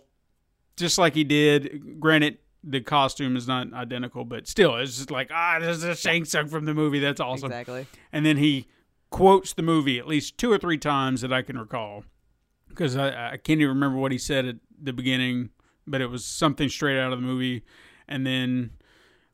just 0.77 0.98
like 0.98 1.14
he 1.14 1.23
did. 1.23 1.99
Granted, 1.99 2.38
the 2.64 2.82
costume 2.82 3.36
is 3.36 3.48
not 3.48 3.72
identical, 3.73 4.23
but 4.26 4.48
still, 4.48 4.76
it's 4.77 4.98
just 4.98 5.11
like 5.11 5.30
ah, 5.34 5.57
this 5.60 5.77
is 5.77 5.84
a 5.84 5.95
Shang 5.95 6.26
Tsung 6.26 6.48
from 6.48 6.65
the 6.65 6.73
movie. 6.73 6.99
That's 6.99 7.19
awesome. 7.19 7.52
Exactly. 7.52 7.86
And 8.11 8.26
then 8.26 8.38
he 8.38 8.68
quotes 9.11 9.53
the 9.53 9.61
movie 9.61 9.99
at 9.99 10.07
least 10.07 10.38
two 10.38 10.52
or 10.52 10.57
three 10.57 10.77
times 10.77 11.22
that 11.22 11.32
I 11.32 11.41
can 11.41 11.57
recall 11.57 12.03
because 12.68 12.98
I, 12.98 13.34
I 13.34 13.38
can't 13.38 13.61
even 13.61 13.69
remember 13.69 13.98
what 13.98 14.11
he 14.11 14.18
said 14.18 14.45
at 14.45 14.56
the 14.82 14.91
beginning, 14.91 15.52
but 15.88 16.02
it 16.02 16.07
was 16.07 16.26
something 16.26 16.70
straight 16.70 16.99
out 16.99 17.14
of 17.14 17.20
the 17.20 17.26
movie. 17.26 17.64
And 18.07 18.26
then 18.26 18.72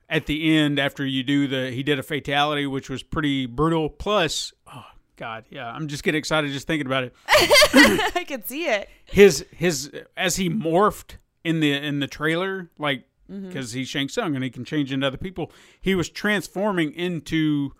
at 0.09 0.25
the 0.25 0.57
end, 0.57 0.79
after 0.79 1.05
you 1.05 1.23
do 1.23 1.47
the, 1.47 1.71
he 1.71 1.83
did 1.83 1.99
a 1.99 2.03
fatality, 2.03 2.65
which 2.67 2.89
was 2.89 3.03
pretty 3.03 3.45
brutal. 3.45 3.89
Plus, 3.89 4.53
oh 4.67 4.85
God, 5.15 5.45
yeah, 5.49 5.71
I'm 5.71 5.87
just 5.87 6.03
getting 6.03 6.19
excited 6.19 6.51
just 6.51 6.67
thinking 6.67 6.87
about 6.87 7.05
it. 7.05 7.15
I 7.27 8.25
can 8.27 8.43
see 8.43 8.65
it. 8.65 8.89
His 9.05 9.45
his 9.51 9.91
as 10.17 10.35
he 10.35 10.49
morphed 10.49 11.17
in 11.43 11.59
the 11.59 11.73
in 11.73 11.99
the 11.99 12.07
trailer, 12.07 12.69
like 12.77 13.05
mm-hmm. 13.31 13.47
because 13.47 13.73
he's 13.73 13.87
Shang 13.87 14.09
Tsung 14.09 14.35
and 14.35 14.43
he 14.43 14.49
can 14.49 14.65
change 14.65 14.91
into 14.91 15.07
other 15.07 15.17
people. 15.17 15.51
He 15.79 15.95
was 15.95 16.09
transforming 16.09 16.93
into 16.93 17.71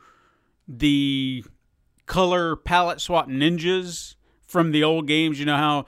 the 0.68 1.44
color 2.06 2.56
palette 2.56 3.02
swap 3.02 3.28
ninjas 3.28 4.16
from 4.48 4.72
the 4.72 4.84
old 4.84 5.08
games. 5.08 5.40
You 5.40 5.46
know 5.46 5.58
how 5.58 5.86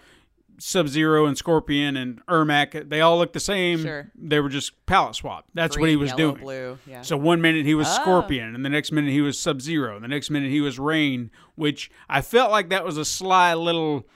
Sub 0.59 0.87
Zero 0.87 1.25
and 1.25 1.37
Scorpion 1.37 1.97
and 1.97 2.25
Ermac 2.27 2.89
they 2.89 3.01
all 3.01 3.17
look 3.17 3.33
the 3.33 3.39
same. 3.39 3.81
Sure. 3.81 4.11
They 4.15 4.39
were 4.39 4.49
just 4.49 4.85
palette 4.85 5.15
swap. 5.15 5.45
That's 5.53 5.77
what 5.77 5.89
he 5.89 5.95
was 5.95 6.09
yellow, 6.11 6.31
doing. 6.33 6.41
Blue. 6.43 6.77
Yeah. 6.87 7.01
So 7.01 7.17
one 7.17 7.41
minute 7.41 7.65
he 7.65 7.75
was 7.75 7.87
Oh. 7.89 8.01
Scorpion, 8.01 8.55
and 8.55 8.63
the 8.65 8.69
next 8.69 8.91
minute 8.91 9.11
he 9.11 9.21
was 9.21 9.37
Sub 9.39 9.61
Zero, 9.61 9.95
and 9.95 10.03
the 10.03 10.07
next 10.07 10.29
minute 10.29 10.49
he 10.51 10.61
was 10.61 10.77
Rain, 10.79 11.31
which 11.55 11.89
I 12.09 12.21
felt 12.21 12.51
like 12.51 12.69
that 12.69 12.85
was 12.85 12.97
a 12.97 13.05
sly 13.05 13.53
little, 13.53 14.07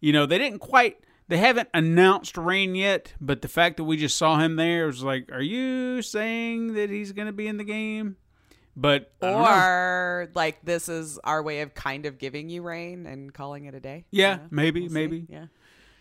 you 0.00 0.12
know, 0.12 0.26
they 0.26 0.38
didn't 0.38 0.58
quite, 0.60 0.98
they 1.28 1.38
haven't 1.38 1.68
announced 1.74 2.36
Rain 2.36 2.74
yet, 2.74 3.14
but 3.20 3.40
the 3.42 3.48
fact 3.48 3.76
that 3.78 3.84
we 3.84 3.96
just 3.96 4.16
saw 4.18 4.38
him 4.38 4.56
there 4.56 4.86
was 4.86 5.02
like, 5.02 5.30
are 5.32 5.40
you 5.42 6.02
saying 6.02 6.74
that 6.74 6.90
he's 6.90 7.12
going 7.12 7.26
to 7.26 7.32
be 7.32 7.46
in 7.46 7.56
the 7.56 7.64
game? 7.64 8.16
But 8.76 9.12
I 9.22 9.26
don't 9.30 9.42
know. 9.42 9.48
or 9.48 10.28
like 10.34 10.64
this 10.64 10.88
is 10.88 11.20
our 11.22 11.40
way 11.44 11.60
of 11.60 11.74
kind 11.74 12.06
of 12.06 12.18
giving 12.18 12.48
you 12.48 12.62
rain 12.62 13.06
and 13.06 13.32
calling 13.32 13.66
it 13.66 13.74
a 13.76 13.78
day. 13.78 14.04
yeah, 14.10 14.32
You 14.32 14.36
know? 14.36 14.48
maybe, 14.50 14.80
We'll 14.80 14.88
see. 14.90 14.94
maybe. 14.94 15.26
Yeah. 15.28 15.44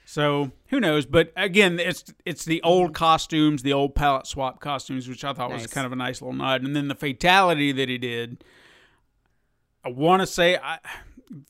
So 0.05 0.51
who 0.67 0.79
knows? 0.79 1.05
But 1.05 1.31
again, 1.35 1.79
it's 1.79 2.03
it's 2.25 2.45
the 2.45 2.61
old 2.61 2.93
costumes, 2.93 3.63
the 3.63 3.73
old 3.73 3.95
palette 3.95 4.27
swap 4.27 4.59
costumes, 4.59 5.07
which 5.07 5.23
I 5.23 5.33
thought 5.33 5.51
was 5.51 5.67
kind 5.67 5.85
of 5.85 5.91
a 5.91 5.95
nice 5.95 6.21
little 6.21 6.35
nod. 6.35 6.63
And 6.63 6.75
then 6.75 6.87
the 6.87 6.95
fatality 6.95 7.71
that 7.71 7.89
he 7.89 7.97
did. 7.97 8.43
I 9.85 9.89
want 9.89 10.21
to 10.21 10.27
say, 10.27 10.57
I, 10.57 10.79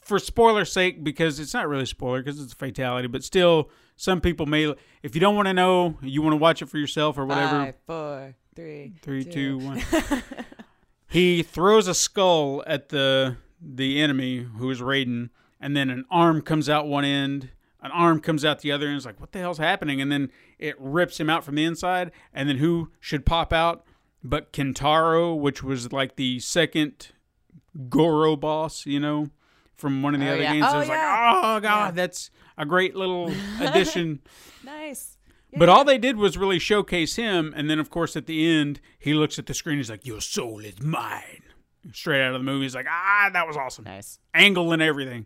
for 0.02 0.18
spoiler 0.18 0.66
sake, 0.66 1.04
because 1.04 1.40
it's 1.40 1.54
not 1.54 1.68
really 1.68 1.84
a 1.84 1.88
spoiler 1.88 2.24
because 2.24 2.42
it's 2.42 2.54
a 2.54 2.56
fatality, 2.56 3.08
but 3.08 3.24
still, 3.24 3.70
some 3.96 4.22
people 4.22 4.46
may. 4.46 4.74
If 5.04 5.14
you 5.14 5.22
don't 5.22 5.36
want 5.36 5.48
to 5.48 5.54
know, 5.54 5.98
you 6.02 6.22
want 6.22 6.34
to 6.34 6.38
watch 6.38 6.62
it 6.62 6.68
for 6.68 6.78
yourself 6.78 7.18
or 7.18 7.26
whatever. 7.26 7.66
Five, 7.66 7.76
four, 7.86 8.36
three, 8.56 8.94
Three, 9.02 9.24
two, 9.24 9.60
one. 9.60 9.84
he 11.08 11.44
throws 11.44 11.88
a 11.88 11.94
skull 11.94 12.64
at 12.66 12.90
the 12.90 13.38
the 13.62 14.02
enemy 14.02 14.48
who 14.58 14.70
is 14.70 14.82
raiding, 14.82 15.30
and 15.60 15.76
then 15.76 15.90
an 15.90 16.06
arm 16.10 16.42
comes 16.42 16.70
out 16.70 16.88
one 16.88 17.06
end, 17.06 17.50
an 17.84 17.92
arm 17.92 18.20
comes 18.20 18.44
out 18.44 18.62
the 18.62 18.72
other 18.72 18.88
end. 18.88 18.98
It's 18.98 19.06
like, 19.06 19.20
what 19.20 19.32
the 19.34 19.40
hell's 19.40 19.60
happening? 19.60 20.02
And 20.02 20.12
then 20.12 20.32
it 20.58 20.76
rips 20.80 21.20
him 21.20 21.30
out 21.30 21.44
from 21.44 21.54
the 21.56 21.64
inside, 21.66 22.12
and 22.34 22.50
then 22.50 22.58
who 22.58 22.90
should 23.00 23.26
pop 23.26 23.54
out 23.54 23.86
but 24.24 24.52
Kintaro, 24.54 25.38
which 25.38 25.62
was 25.62 25.92
like 25.92 26.16
the 26.16 26.40
second 26.40 27.10
Goro 27.90 28.36
boss, 28.36 28.86
you 28.86 29.00
know, 29.00 29.30
from 29.76 30.02
one 30.02 30.14
of 30.14 30.22
the 30.22 30.28
Oh, 30.30 30.34
other 30.34 30.42
yeah. 30.44 30.54
games. 30.54 30.66
Oh, 30.68 30.74
I 30.74 30.78
was 30.80 30.88
yeah. 30.88 30.94
like, 30.94 31.44
oh 31.46 31.60
god, 31.60 31.86
Yeah. 31.88 31.92
that's 31.92 32.30
a 32.58 32.66
great 32.66 32.96
little 32.96 33.34
addition. 33.60 34.22
Nice. 34.64 35.18
But 35.56 35.70
all 35.70 35.84
they 35.84 35.98
did 36.00 36.18
was 36.18 36.36
really 36.38 36.58
showcase 36.58 37.16
him, 37.16 37.54
and 37.56 37.70
then 37.70 37.80
of 37.80 37.90
course 37.90 38.16
at 38.16 38.26
the 38.26 38.48
end 38.50 38.80
he 38.98 39.14
looks 39.14 39.38
at 39.38 39.46
the 39.46 39.54
screen. 39.54 39.78
He's 39.78 39.90
like, 39.90 40.06
"Your 40.06 40.22
soul 40.22 40.60
is 40.60 40.82
mine." 40.82 41.44
Straight 41.92 42.22
out 42.24 42.34
of 42.34 42.40
the 42.40 42.44
movie, 42.44 42.64
he's 42.64 42.74
like, 42.76 42.88
"Ah, 42.90 43.30
that 43.34 43.46
was 43.46 43.56
awesome." 43.58 43.84
Nice. 43.86 44.18
Angle 44.34 44.72
and 44.72 44.82
everything, 44.82 45.26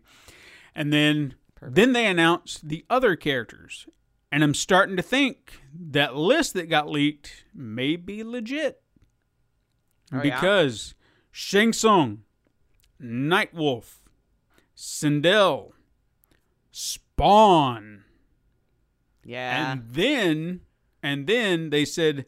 and 0.74 0.92
then 0.92 1.34
then 1.62 1.92
they 1.92 2.06
announced 2.06 2.68
the 2.68 2.84
other 2.90 3.16
characters, 3.16 3.86
and 4.30 4.42
I'm 4.44 4.54
starting 4.54 4.96
to 4.96 5.02
think 5.02 5.60
that 5.74 6.16
list 6.16 6.54
that 6.54 6.68
got 6.68 6.88
leaked 6.88 7.44
may 7.54 7.96
be 7.96 8.22
legit 8.22 8.82
Oh, 10.12 10.16
yeah? 10.16 10.22
because 10.22 10.94
Shang 11.30 11.72
Tsung, 11.72 12.22
Nightwolf, 13.00 13.98
Sindel, 14.76 15.72
Spawn. 16.70 18.04
Yeah. 19.24 19.72
And 19.72 19.82
then 19.90 20.60
and 21.02 21.26
then 21.26 21.70
they 21.70 21.84
said 21.84 22.26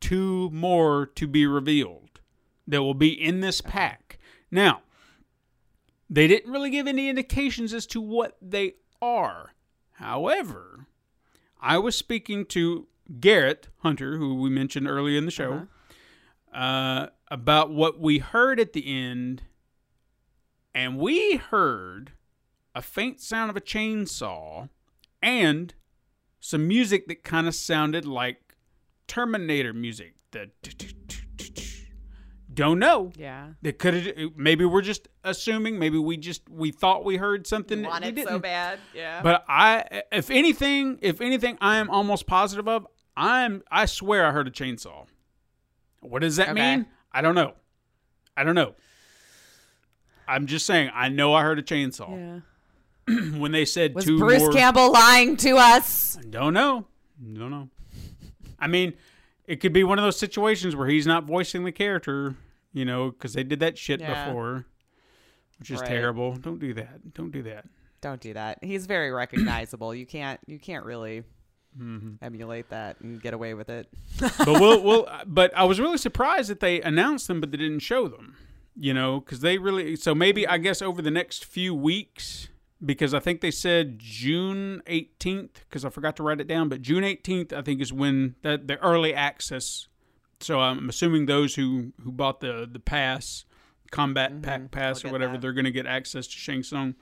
two 0.00 0.50
more 0.50 1.06
to 1.06 1.26
be 1.26 1.46
revealed 1.46 2.20
that 2.66 2.82
will 2.82 2.94
be 2.94 3.08
in 3.08 3.40
this 3.40 3.60
pack. 3.60 4.18
Now, 4.50 4.82
they 6.12 6.26
didn't 6.26 6.52
really 6.52 6.68
give 6.68 6.86
any 6.86 7.08
indications 7.08 7.72
as 7.72 7.86
to 7.86 8.00
what 8.00 8.36
they 8.42 8.74
are. 9.00 9.52
However, 9.92 10.86
I 11.60 11.78
was 11.78 11.96
speaking 11.96 12.44
to 12.46 12.86
Garrett 13.18 13.68
Hunter, 13.78 14.18
who 14.18 14.34
we 14.34 14.50
mentioned 14.50 14.86
earlier 14.86 15.16
in 15.16 15.24
the 15.24 15.30
show, 15.30 15.68
uh 16.52 17.06
about 17.28 17.70
what 17.70 17.98
we 17.98 18.18
heard 18.18 18.60
at 18.60 18.74
the 18.74 18.86
end, 18.86 19.44
and 20.74 20.98
we 20.98 21.36
heard 21.36 22.12
a 22.74 22.82
faint 22.82 23.22
sound 23.22 23.48
of 23.48 23.56
a 23.56 23.60
chainsaw 23.60 24.68
and 25.22 25.72
some 26.40 26.68
music 26.68 27.06
that 27.08 27.24
kind 27.24 27.46
of 27.46 27.54
sounded 27.54 28.04
like 28.04 28.54
Terminator 29.06 29.72
music. 29.72 30.14
The 30.32 30.50
don't 32.54 32.78
know. 32.78 33.12
yeah. 33.16 33.48
They 33.62 33.72
could 33.72 33.94
have. 33.94 34.16
Maybe 34.36 34.64
we're 34.64 34.82
just 34.82 35.08
assuming. 35.24 35.78
Maybe 35.78 35.98
we 35.98 36.16
just 36.16 36.48
we 36.48 36.70
thought 36.72 37.04
we 37.04 37.16
heard 37.16 37.46
something. 37.46 37.82
we 37.82 37.88
it 37.88 38.14
didn't. 38.14 38.28
so 38.28 38.38
bad. 38.38 38.78
Yeah. 38.94 39.22
But 39.22 39.44
I, 39.48 40.02
if 40.10 40.30
anything, 40.30 40.98
if 41.02 41.20
anything, 41.20 41.58
I 41.60 41.76
am 41.76 41.88
almost 41.90 42.26
positive 42.26 42.68
of. 42.68 42.86
I'm. 43.16 43.62
I 43.70 43.86
swear 43.86 44.26
I 44.26 44.32
heard 44.32 44.48
a 44.48 44.50
chainsaw. 44.50 45.06
What 46.00 46.22
does 46.22 46.36
that 46.36 46.50
Okay. 46.50 46.76
mean? 46.76 46.86
I 47.12 47.20
don't 47.22 47.34
know. 47.34 47.54
I 48.36 48.44
don't 48.44 48.54
know. 48.54 48.74
I'm 50.26 50.46
just 50.46 50.66
saying. 50.66 50.90
I 50.94 51.08
know 51.08 51.34
I 51.34 51.42
heard 51.42 51.58
a 51.58 51.62
chainsaw 51.62 52.42
yeah. 53.08 53.14
when 53.38 53.52
they 53.52 53.64
said 53.64 53.94
Was 53.94 54.04
two 54.04 54.18
Bruce 54.18 54.42
more. 54.42 54.52
Campbell 54.52 54.92
lying 54.92 55.36
to 55.38 55.56
us? 55.56 56.18
Don't 56.30 56.54
know. 56.54 56.86
Don't 57.34 57.50
know. 57.50 57.68
I 58.58 58.68
mean, 58.68 58.94
it 59.52 59.60
could 59.60 59.72
be 59.72 59.84
one 59.84 59.98
of 59.98 60.02
those 60.04 60.18
situations 60.18 60.74
where 60.74 60.88
he's 60.88 61.06
not 61.06 61.24
voicing 61.24 61.64
the 61.64 61.72
character, 61.72 62.34
you 62.72 62.84
know, 62.84 63.10
because 63.10 63.34
they 63.34 63.44
did 63.44 63.60
that 63.60 63.76
shit 63.76 64.00
Yeah. 64.00 64.26
before, 64.26 64.64
which 65.58 65.70
is 65.70 65.80
Right. 65.80 65.88
terrible. 65.88 66.34
Don't 66.36 66.58
do 66.58 66.72
that. 66.74 67.12
Don't 67.14 67.30
do 67.30 67.42
that. 67.42 67.66
Don't 68.00 68.20
do 68.20 68.32
that. 68.34 68.58
He's 68.62 68.86
very 68.86 69.10
recognizable. 69.12 69.94
you 69.94 70.06
can't. 70.06 70.40
You 70.46 70.58
can't 70.58 70.84
really 70.84 71.24
Mm-hmm. 71.78 72.16
emulate 72.22 72.68
that 72.68 73.00
and 73.00 73.20
get 73.22 73.32
away 73.32 73.54
with 73.54 73.68
it. 73.70 73.88
But 74.20 74.60
we'll, 74.60 74.82
we'll. 74.82 75.08
But 75.26 75.56
I 75.56 75.64
was 75.64 75.80
really 75.80 75.96
surprised 75.98 76.50
that 76.50 76.60
they 76.60 76.82
announced 76.82 77.28
them, 77.28 77.40
but 77.40 77.50
they 77.50 77.56
didn't 77.56 77.80
show 77.80 78.08
them. 78.08 78.36
You 78.76 78.92
know, 78.94 79.20
because 79.20 79.40
they 79.40 79.58
really. 79.58 79.96
So 79.96 80.14
maybe 80.14 80.46
I 80.46 80.56
guess 80.58 80.80
over 80.82 81.00
the 81.02 81.10
next 81.10 81.44
few 81.44 81.74
weeks, 81.74 82.48
because 82.84 83.14
I 83.14 83.20
think 83.20 83.40
they 83.40 83.50
said 83.50 83.98
June 83.98 84.82
18th. 84.86 85.50
Because 85.68 85.84
I 85.84 85.90
forgot 85.90 86.16
to 86.16 86.22
write 86.22 86.40
it 86.40 86.46
down, 86.46 86.68
but 86.68 86.82
June 86.82 87.02
18th 87.02 87.52
I 87.52 87.62
think 87.62 87.80
is 87.80 87.92
when 87.92 88.36
that 88.42 88.68
the 88.68 88.78
early 88.78 89.14
access. 89.14 89.88
So 90.40 90.60
I'm 90.60 90.88
assuming 90.88 91.26
those 91.26 91.54
who 91.54 91.92
who 92.02 92.10
bought 92.12 92.40
the 92.40 92.68
the 92.70 92.80
pass, 92.80 93.44
combat 93.90 94.42
pack 94.42 94.70
pass 94.70 95.04
or 95.04 95.10
whatever, 95.10 95.38
they're 95.38 95.52
going 95.52 95.64
to 95.64 95.70
get 95.70 95.86
access 95.86 96.26
to 96.26 96.36
Shang 96.36 96.62
Tsung. 96.62 96.94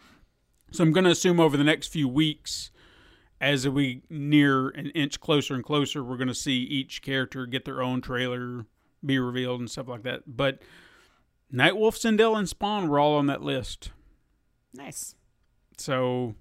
So 0.71 0.85
I'm 0.85 0.93
going 0.93 1.05
to 1.05 1.11
assume 1.11 1.41
over 1.41 1.57
the 1.57 1.65
next 1.65 1.89
few 1.89 2.07
weeks, 2.09 2.71
as 3.41 3.69
we 3.69 4.03
near 4.09 4.69
an 4.69 4.91
inch 4.91 5.19
closer 5.19 5.55
and 5.55 5.65
closer, 5.65 6.05
we're 6.05 6.17
going 6.17 6.29
to 6.29 6.35
see 6.35 6.59
each 6.59 7.03
character 7.03 7.47
get 7.47 7.65
their 7.65 7.83
own 7.83 8.01
trailer, 8.03 8.67
be 9.05 9.19
revealed, 9.19 9.61
and 9.61 9.71
stuff 9.71 9.89
like 9.89 10.03
that. 10.03 10.23
But 10.27 10.61
Nightwolf, 11.53 11.99
Sindel, 11.99 12.39
and 12.39 12.49
Spawn 12.49 12.89
were 12.89 13.01
all 13.01 13.17
on 13.17 13.27
that 13.27 13.43
list. 13.43 13.91
Nice. 14.73 15.17
So 15.81 16.35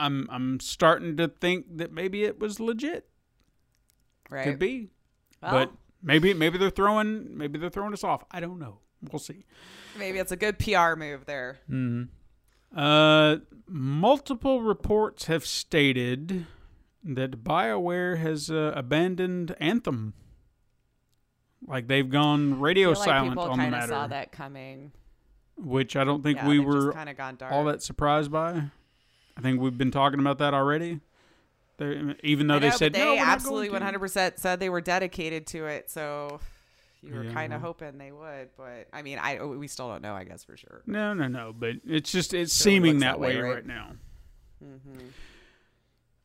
I'm 0.00 0.28
I'm 0.30 0.60
starting 0.60 1.16
to 1.18 1.28
think 1.28 1.78
that 1.78 1.92
maybe 1.92 2.24
it 2.24 2.38
was 2.38 2.60
legit. 2.60 3.08
Right. 4.30 4.44
Could 4.44 4.58
be, 4.58 4.90
Well, 5.42 5.52
but 5.52 5.72
maybe 6.02 6.32
maybe 6.34 6.58
they're 6.58 6.70
throwing 6.70 7.36
maybe 7.36 7.58
they're 7.58 7.70
throwing 7.70 7.92
us 7.92 8.04
off. 8.04 8.24
I 8.30 8.40
don't 8.40 8.58
know. 8.58 8.78
We'll 9.12 9.18
see. 9.20 9.44
maybe 9.98 10.18
it's 10.18 10.32
a 10.32 10.36
good 10.36 10.58
PR 10.58 10.94
move 10.96 11.26
there. 11.26 11.58
Uh, 12.74 13.36
multiple 13.68 14.62
reports 14.62 15.26
have 15.26 15.44
stated 15.44 16.46
that 17.04 17.44
BioWare 17.44 18.18
has 18.18 18.50
uh, 18.50 18.72
abandoned 18.74 19.54
Anthem. 19.60 20.14
Like 21.66 21.86
they've 21.86 22.08
gone 22.08 22.60
radio 22.60 22.90
I 22.90 22.94
feel 22.94 23.00
like 23.00 23.06
silent 23.08 23.38
on 23.38 23.50
the 23.50 23.56
kind 23.56 23.74
of 23.74 23.80
matter, 23.80 23.92
saw 23.92 24.06
that 24.08 24.32
coming. 24.32 24.92
which 25.56 25.96
I 25.96 26.04
don't 26.04 26.22
think 26.22 26.38
Yeah, 26.38 26.48
we 26.48 26.58
were 26.58 26.92
kind 26.92 27.08
of 27.10 27.16
gone 27.16 27.36
dark. 27.36 27.52
all 27.52 27.64
that 27.64 27.82
surprised 27.82 28.30
by. 28.32 28.64
I 29.36 29.40
think 29.40 29.60
we've 29.60 29.76
been 29.76 29.90
talking 29.90 30.20
about 30.20 30.38
that 30.38 30.54
already. 30.54 31.00
They, 31.76 32.14
even 32.22 32.46
though 32.46 32.56
I 32.56 32.58
they 32.60 32.70
said 32.70 32.92
they 32.92 33.00
no, 33.16 33.16
absolutely 33.18 33.68
100% 33.76 34.38
said 34.38 34.60
they 34.60 34.68
were 34.68 34.80
dedicated 34.80 35.46
to 35.48 35.66
it. 35.66 35.90
So 35.90 36.40
you 37.02 37.14
were 37.14 37.24
Yeah. 37.24 37.32
kind 37.32 37.52
of 37.52 37.60
hoping 37.60 37.98
they 37.98 38.12
would, 38.12 38.50
but 38.56 38.86
I 38.92 39.02
mean, 39.02 39.18
I 39.18 39.42
we 39.44 39.66
still 39.66 39.88
don't 39.88 40.00
know. 40.02 40.14
I 40.14 40.22
guess 40.24 40.44
for 40.44 40.56
sure. 40.56 40.82
No, 40.86 41.14
no, 41.14 41.26
no. 41.26 41.52
But 41.52 41.76
it's 41.84 42.12
just 42.12 42.32
it's 42.32 42.52
seeming 42.52 43.00
that 43.00 43.14
that 43.14 43.20
way 43.20 43.34
way, 43.36 43.40
right, 43.42 43.54
right? 43.56 43.66
now. 43.66 43.90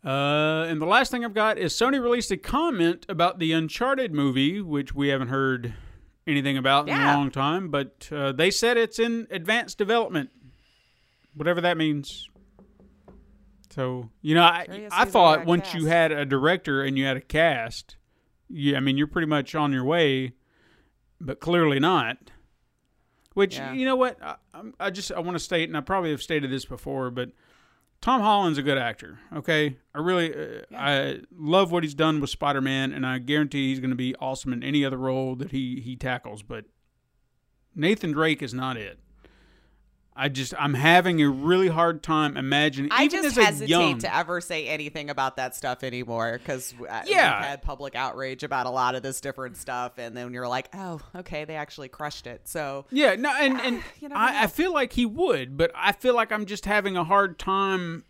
Uh, 0.06 0.64
and 0.70 0.82
the 0.82 0.86
last 0.86 1.12
thing 1.12 1.26
I've 1.26 1.34
got 1.34 1.58
is 1.58 1.74
Sony 1.74 2.02
released 2.02 2.32
a 2.32 2.38
comment 2.38 3.06
about 3.10 3.40
the 3.40 3.52
Uncharted 3.52 4.14
movie, 4.14 4.62
which 4.62 4.96
we 4.96 5.10
haven't 5.10 5.28
heard 5.28 5.74
anything 6.26 6.58
about 6.58 6.88
in 6.88 6.96
a 6.96 7.06
long 7.06 7.32
time. 7.32 7.70
But 7.70 8.08
uh, 8.12 8.32
they 8.32 8.50
said 8.50 8.78
it's 8.78 8.98
in 9.00 9.28
advanced 9.30 9.78
development, 9.78 10.30
whatever 11.34 11.60
that 11.62 11.76
means. 11.76 12.30
So 13.70 14.10
you 14.22 14.36
know, 14.36 14.44
I 14.44 14.88
I 14.92 15.06
thought 15.06 15.46
once 15.46 15.74
you 15.74 15.86
had 15.86 16.12
a 16.12 16.26
director 16.26 16.82
and 16.84 16.98
you 16.98 17.06
had 17.06 17.18
a 17.18 17.22
cast, 17.22 17.98
yeah, 18.50 18.78
I 18.78 18.80
mean 18.80 18.98
you're 18.98 19.08
pretty 19.08 19.28
much 19.28 19.54
on 19.56 19.72
your 19.72 19.84
way, 19.84 20.34
but 21.22 21.40
clearly 21.40 21.80
not. 21.80 22.18
Which 23.36 23.56
Yeah. 23.58 23.74
you 23.74 23.86
know 23.86 23.96
what 23.96 24.22
I, 24.22 24.36
I'm- 24.54 24.74
just 24.92 25.12
I 25.12 25.20
want 25.20 25.36
to 25.36 25.40
state, 25.40 25.70
and 25.70 25.78
I 25.78 25.82
probably 25.82 26.10
have 26.12 26.22
stated 26.22 26.52
this 26.52 26.66
before, 26.66 27.12
but 27.12 27.30
Tom 28.02 28.22
Holland's 28.22 28.58
a 28.58 28.64
good 28.64 28.78
actor. 28.78 29.20
Okay, 29.36 29.78
I 29.94 30.00
really 30.00 30.34
uh, 30.34 30.62
I 30.76 31.20
love 31.32 31.72
what 31.72 31.84
he's 31.84 31.94
done 31.94 32.20
with 32.22 32.30
Spider 32.32 32.62
Man, 32.62 32.92
and 32.92 33.06
I 33.06 33.20
guarantee 33.20 33.70
he's 33.70 33.80
going 33.80 33.92
to 33.92 33.96
be 33.96 34.16
awesome 34.16 34.52
in 34.52 34.64
any 34.64 34.84
other 34.84 34.98
role 34.98 35.36
that 35.36 35.52
he 35.52 35.80
he 35.80 35.96
tackles. 35.96 36.42
But 36.42 36.66
Nathan 37.76 38.12
Drake 38.14 38.42
is 38.42 38.54
not 38.54 38.78
it. 38.78 39.00
I 40.20 40.28
just 40.30 40.54
I'm 40.60 40.74
having 40.74 41.22
a 41.22 41.30
really 41.30 41.70
hard 41.70 42.04
time 42.04 42.36
imagining. 42.36 42.92
I 42.92 43.06
even 43.06 43.24
just 43.24 43.38
as 43.38 43.38
a 43.38 43.46
hesitate 43.46 43.70
young, 43.70 43.98
to 44.00 44.14
ever 44.16 44.42
say 44.42 44.68
anything 44.68 45.10
about 45.10 45.38
that 45.38 45.56
stuff 45.56 45.84
anymore 45.84 46.38
because 46.38 46.74
uh, 46.90 47.04
Yeah. 47.06 47.38
we've 47.40 47.46
had 47.48 47.62
public 47.62 47.96
outrage 47.96 48.44
about 48.44 48.66
a 48.66 48.70
lot 48.70 48.96
of 48.96 49.02
this 49.04 49.22
different 49.22 49.56
stuff, 49.58 49.94
and 49.98 50.16
then 50.18 50.34
you're 50.34 50.48
like, 50.48 50.68
oh, 50.74 51.00
okay, 51.16 51.46
they 51.46 51.56
actually 51.56 51.88
crushed 51.88 52.28
it. 52.28 52.48
So 52.50 52.86
Yeah, 52.92 53.16
no, 53.16 53.30
and 53.40 53.62
and 53.62 53.82
You 54.02 54.10
never 54.10 54.20
I, 54.20 54.44
I 54.44 54.48
feel 54.48 54.74
like 54.74 54.94
he 54.94 55.06
would, 55.06 55.56
but 55.58 55.72
I 55.74 55.94
feel 55.94 56.16
like 56.16 56.32
I'm 56.32 56.46
just 56.46 56.66
having 56.66 56.98
a 56.98 57.04
hard 57.04 57.40
time 57.40 58.04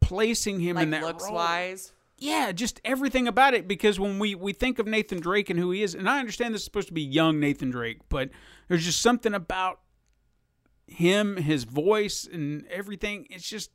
placing 0.00 0.60
him 0.60 0.76
like 0.76 0.84
in 0.84 0.90
that 0.90 1.02
looks 1.02 1.24
role. 1.24 1.34
wise. 1.34 1.92
Yeah, 2.18 2.52
just 2.52 2.80
everything 2.84 3.28
about 3.28 3.52
it. 3.54 3.68
Because 3.68 4.00
when 4.00 4.18
we 4.18 4.34
we 4.34 4.52
think 4.52 4.78
of 4.78 4.86
Nathan 4.86 5.20
Drake 5.20 5.50
and 5.50 5.58
who 5.58 5.70
he 5.70 5.82
is, 5.82 5.94
and 5.94 6.08
I 6.08 6.18
understand 6.18 6.54
this 6.54 6.60
is 6.62 6.64
supposed 6.64 6.88
to 6.88 6.94
be 6.94 7.02
young 7.02 7.40
Nathan 7.40 7.70
Drake, 7.70 7.98
but 8.08 8.30
there's 8.68 8.84
just 8.84 9.00
something 9.02 9.34
about 9.34 9.80
him, 10.86 11.36
his 11.36 11.64
voice, 11.64 12.26
and 12.30 12.66
everything. 12.68 13.26
It's 13.30 13.48
just 13.48 13.70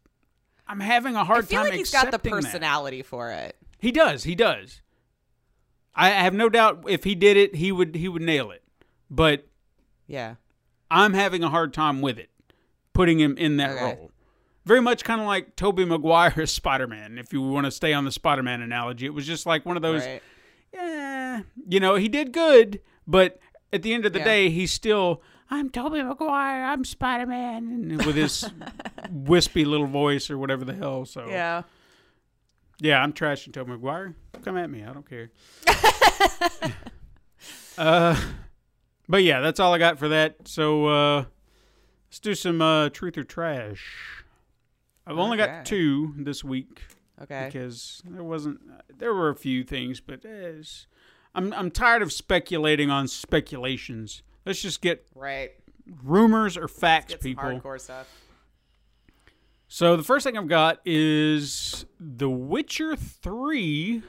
I'm 0.68 0.80
having 0.80 1.16
a 1.16 1.24
hard 1.24 1.46
I 1.46 1.48
feel 1.48 1.60
time 1.62 1.70
like 1.70 1.80
he's 1.80 1.92
got 1.92 2.04
the 2.04 2.08
accepting 2.10 2.36
that. 2.36 2.44
personality 2.44 3.02
for 3.02 3.30
it. 3.32 3.56
He 3.80 3.92
does. 3.92 4.24
He 4.24 4.36
does. 4.36 4.82
I 5.94 6.10
have 6.10 6.34
no 6.34 6.48
doubt 6.50 6.86
if 6.88 7.04
he 7.04 7.16
did 7.16 7.36
it, 7.38 7.56
he 7.56 7.72
would 7.72 7.96
he 7.96 8.08
would 8.08 8.22
nail 8.22 8.52
it. 8.52 8.64
But 9.10 9.48
Yeah. 10.08 10.36
I'm 10.90 11.14
having 11.14 11.44
a 11.44 11.50
hard 11.50 11.74
time 11.74 12.02
with 12.02 12.18
it, 12.18 12.30
putting 12.94 13.20
him 13.20 13.38
in 13.38 13.58
that 13.58 13.72
Okay. 13.72 13.84
role. 13.84 14.12
Very 14.66 14.82
much 14.82 15.04
kind 15.04 15.20
of 15.20 15.28
like 15.28 15.56
Tobey 15.56 15.84
Maguire's 15.86 16.52
Spider 16.54 16.88
Man. 16.88 17.18
If 17.18 17.34
you 17.34 17.42
want 17.42 17.66
to 17.66 17.72
stay 17.72 17.94
on 17.94 18.06
the 18.06 18.12
Spider 18.12 18.44
Man 18.44 18.62
analogy, 18.62 19.06
it 19.06 19.14
was 19.14 19.26
just 19.28 19.46
like 19.46 19.66
one 19.66 19.76
of 19.76 19.82
those. 19.84 20.06
Right. 20.06 20.22
Yeah, 20.74 21.42
you 21.68 21.80
know, 21.82 21.96
he 21.96 22.08
did 22.08 22.32
good, 22.32 22.80
but 23.06 23.40
at 23.74 23.82
the 23.82 23.94
end 23.94 24.06
of 24.06 24.14
the 24.14 24.20
Yeah. 24.20 24.26
day, 24.26 24.50
he's 24.50 24.72
still. 24.72 25.22
I'm 25.54 25.70
Tobey 25.70 26.02
Maguire. 26.02 26.64
I'm 26.64 26.86
Spider 26.86 27.26
Man, 27.26 27.98
with 28.06 28.16
his 28.16 28.50
wispy 29.12 29.66
little 29.66 29.86
voice 29.88 30.30
or 30.32 30.38
whatever 30.38 30.64
the 30.64 30.74
hell. 30.74 31.06
So 31.06 31.28
Yeah. 31.28 31.64
yeah, 32.80 33.02
I'm 33.04 33.12
trashing 33.14 33.52
Tobey 33.54 33.72
Maguire. 33.72 34.16
Come 34.44 34.58
at 34.58 34.70
me. 34.70 34.84
I 34.84 34.94
don't 34.94 35.08
care. 35.08 35.30
uh, 37.78 38.20
but 39.10 39.24
yeah, 39.24 39.42
that's 39.42 39.60
all 39.60 39.74
I 39.74 39.78
got 39.78 40.00
for 40.00 40.08
that. 40.10 40.48
So 40.48 40.86
uh, 40.88 41.26
let's 42.10 42.20
do 42.20 42.34
some 42.34 42.62
uh, 42.62 42.90
truth 42.90 43.18
or 43.18 43.24
trash. 43.24 44.24
I've 45.06 45.18
only 45.18 45.40
Okay. 45.42 45.52
got 45.52 45.66
two 45.66 46.14
this 46.18 46.44
week 46.44 46.82
Okay. 47.22 47.46
because 47.48 48.02
there 48.06 48.24
wasn't. 48.24 48.62
There 48.98 49.14
were 49.14 49.30
a 49.30 49.36
few 49.36 49.64
things, 49.64 50.00
but 50.00 50.24
it's, 50.24 50.88
I'm 51.36 51.52
I'm 51.54 51.72
tired 51.72 52.02
of 52.02 52.14
speculating 52.14 52.90
on 52.90 53.08
speculations. 53.08 54.22
Let's 54.46 54.62
just 54.62 54.82
get 54.82 55.06
Right. 55.16 55.52
rumors 56.04 56.58
or 56.58 56.68
facts, 56.68 57.16
people. 57.22 57.44
hardcore 57.44 57.80
stuff. 57.80 58.08
So 59.68 59.96
the 59.96 60.04
first 60.04 60.26
thing 60.26 60.38
I've 60.38 60.48
got 60.50 60.80
is 60.86 61.86
The 62.00 62.30
Witcher 62.30 62.96
3 62.96 64.04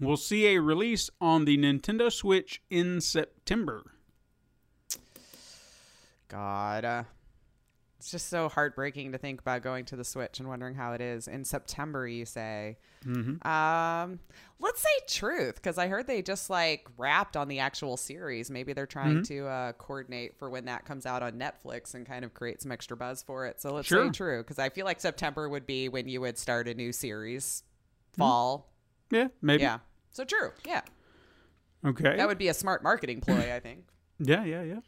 will 0.00 0.16
see 0.16 0.46
a 0.46 0.60
release 0.60 1.10
on 1.20 1.44
the 1.44 1.56
Nintendo 1.56 2.10
Switch 2.10 2.60
in 2.70 3.00
September. 3.00 3.84
God. 6.28 6.84
Uh, 6.84 7.04
it's 8.04 8.10
just 8.10 8.28
so 8.28 8.50
heartbreaking 8.50 9.12
to 9.12 9.18
think 9.18 9.40
about 9.40 9.62
going 9.62 9.86
to 9.86 9.96
the 9.96 10.04
Switch 10.04 10.38
and 10.38 10.46
wondering 10.46 10.74
how 10.74 10.92
it 10.92 11.00
is 11.00 11.26
in 11.26 11.42
September. 11.44 12.06
You 12.06 12.26
say, 12.26 12.76
Mm-hmm. 13.06 13.46
um, 13.46 14.18
let's 14.60 14.80
say 14.80 14.88
truth 15.08 15.56
because 15.56 15.76
I 15.78 15.88
heard 15.88 16.06
they 16.06 16.20
just 16.22 16.48
like 16.50 16.86
wrapped 16.98 17.34
on 17.36 17.48
the 17.48 17.58
actual 17.60 17.96
series. 17.96 18.50
Maybe 18.50 18.74
they're 18.74 18.86
trying 18.86 19.16
Mm-hmm. 19.16 19.22
to 19.34 19.46
uh, 19.46 19.72
coordinate 19.72 20.38
for 20.38 20.50
when 20.50 20.66
that 20.66 20.84
comes 20.84 21.06
out 21.06 21.22
on 21.22 21.32
Netflix 21.32 21.94
and 21.94 22.04
kind 22.06 22.24
of 22.26 22.34
create 22.34 22.60
some 22.60 22.72
extra 22.72 22.94
buzz 22.96 23.22
for 23.22 23.46
it. 23.46 23.58
So 23.62 23.72
let's 23.72 23.88
Sure. 23.88 24.04
say 24.06 24.10
true 24.10 24.42
because 24.42 24.58
I 24.58 24.68
feel 24.68 24.84
like 24.84 25.00
September 25.00 25.48
would 25.48 25.66
be 25.66 25.88
when 25.88 26.06
you 26.06 26.20
would 26.20 26.36
start 26.36 26.68
a 26.68 26.74
new 26.74 26.92
series. 26.92 27.62
Mm-hmm. 28.12 28.20
Fall, 28.22 28.70
Yeah, 29.10 29.28
maybe. 29.40 29.62
yeah. 29.62 29.78
So 30.10 30.24
true, 30.24 30.50
yeah. 30.66 30.82
Okay. 31.86 32.16
That 32.16 32.28
would 32.28 32.38
be 32.38 32.48
a 32.48 32.54
smart 32.54 32.82
marketing 32.82 33.20
ploy, 33.22 33.54
I 33.54 33.60
think. 33.60 33.84
yeah, 34.18 34.44
yeah, 34.44 34.62
yeah. 34.62 34.80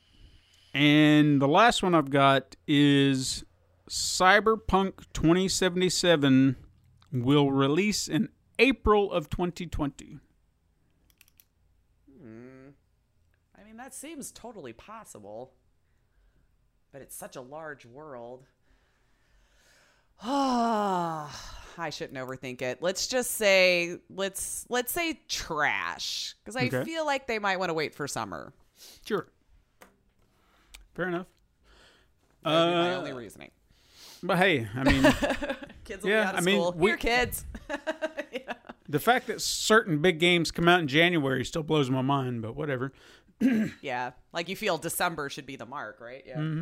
And 0.76 1.40
the 1.40 1.48
last 1.48 1.82
one 1.82 1.94
I've 1.94 2.10
got 2.10 2.54
is 2.68 3.44
Cyberpunk 3.88 5.04
2077 5.14 6.54
will 7.10 7.50
release 7.50 8.08
in 8.08 8.28
April 8.58 9.10
of 9.10 9.30
2020. 9.30 10.18
Mm. 12.22 12.72
I 13.58 13.64
mean, 13.64 13.78
that 13.78 13.94
seems 13.94 14.30
totally 14.30 14.74
possible. 14.74 15.54
But 16.92 17.00
it's 17.00 17.16
such 17.16 17.36
a 17.36 17.40
large 17.40 17.86
world. 17.86 18.44
I 20.22 21.30
shouldn't 21.90 22.18
overthink 22.18 22.60
it. 22.60 22.82
Let's 22.82 23.06
just 23.06 23.30
say 23.30 23.96
let's 24.10 24.66
let's 24.68 24.92
say 24.92 25.20
trash 25.26 26.34
because 26.44 26.54
I 26.54 26.66
Okay. 26.66 26.84
feel 26.84 27.06
like 27.06 27.26
they 27.26 27.38
might 27.38 27.58
want 27.58 27.70
to 27.70 27.74
wait 27.74 27.94
for 27.94 28.06
summer. 28.06 28.52
Sure. 29.06 29.26
Fair 30.96 31.08
enough. 31.08 31.26
That 32.42 32.64
would 32.64 32.70
be 32.70 32.74
my 32.76 32.92
Uh, 32.94 32.98
only 32.98 33.12
reasoning. 33.12 33.50
But 34.22 34.38
hey, 34.38 34.66
I 34.74 34.82
mean, 34.84 35.02
Kids 35.84 36.02
will 36.02 36.10
yeah, 36.10 36.22
be 36.22 36.28
out 36.28 36.34
of 36.34 36.40
I 36.40 36.42
mean, 36.42 36.60
school. 36.60 36.72
we- 36.76 36.90
Here, 36.90 36.96
kids. 36.96 37.44
the 38.88 38.98
fact 38.98 39.26
that 39.26 39.40
certain 39.42 40.00
big 40.00 40.18
games 40.18 40.50
come 40.50 40.66
out 40.68 40.80
in 40.80 40.88
January 40.88 41.44
still 41.44 41.62
blows 41.62 41.90
my 41.90 42.02
mind, 42.02 42.40
but 42.42 42.56
whatever. 42.56 42.92
yeah, 43.82 44.12
like 44.32 44.48
you 44.48 44.56
feel 44.56 44.78
December 44.78 45.28
should 45.28 45.44
be 45.46 45.56
the 45.56 45.66
mark, 45.66 46.00
right? 46.00 46.24
Yeah. 46.26 46.58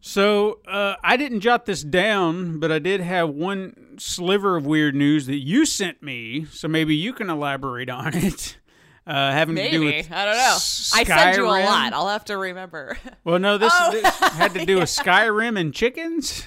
So 0.00 0.58
uh, 0.66 0.96
I 1.04 1.16
didn't 1.16 1.40
jot 1.40 1.64
this 1.64 1.82
down, 1.84 2.58
but 2.58 2.72
I 2.72 2.80
did 2.80 3.00
have 3.00 3.28
one 3.30 3.94
sliver 3.98 4.56
of 4.56 4.66
weird 4.66 4.96
news 4.96 5.26
that 5.26 5.36
you 5.38 5.64
sent 5.64 6.02
me. 6.02 6.44
So 6.46 6.66
maybe 6.66 6.96
you 6.96 7.12
can 7.12 7.30
elaborate 7.30 7.88
on 7.88 8.14
it. 8.14 8.56
Uh, 9.06 9.32
having 9.32 9.56
to 9.56 9.68
do 9.70 9.80
Maybe 9.80 9.96
with 9.98 10.12
I 10.12 10.24
don't 10.24 10.36
know. 10.36 10.54
I 10.54 11.04
send 11.04 11.36
you 11.36 11.44
a 11.46 11.48
lot. 11.48 11.92
I'll 11.92 12.08
have 12.08 12.24
to 12.26 12.36
remember. 12.36 12.96
Well, 13.24 13.38
no, 13.38 13.58
this, 13.58 13.72
Oh. 13.76 13.90
this 13.92 14.04
had 14.18 14.54
to 14.54 14.64
do 14.66 14.76
with 14.78 14.88
Skyrim 14.88 15.58
and 15.58 15.72
chickens. 15.74 16.44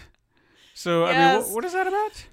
So 0.73 1.03
I 1.05 1.07
mean, 1.09 1.15
Yes. 1.17 1.45
what, 1.47 1.55
what 1.55 1.65
is 1.65 1.73
that 1.73 1.87
about? 1.87 2.25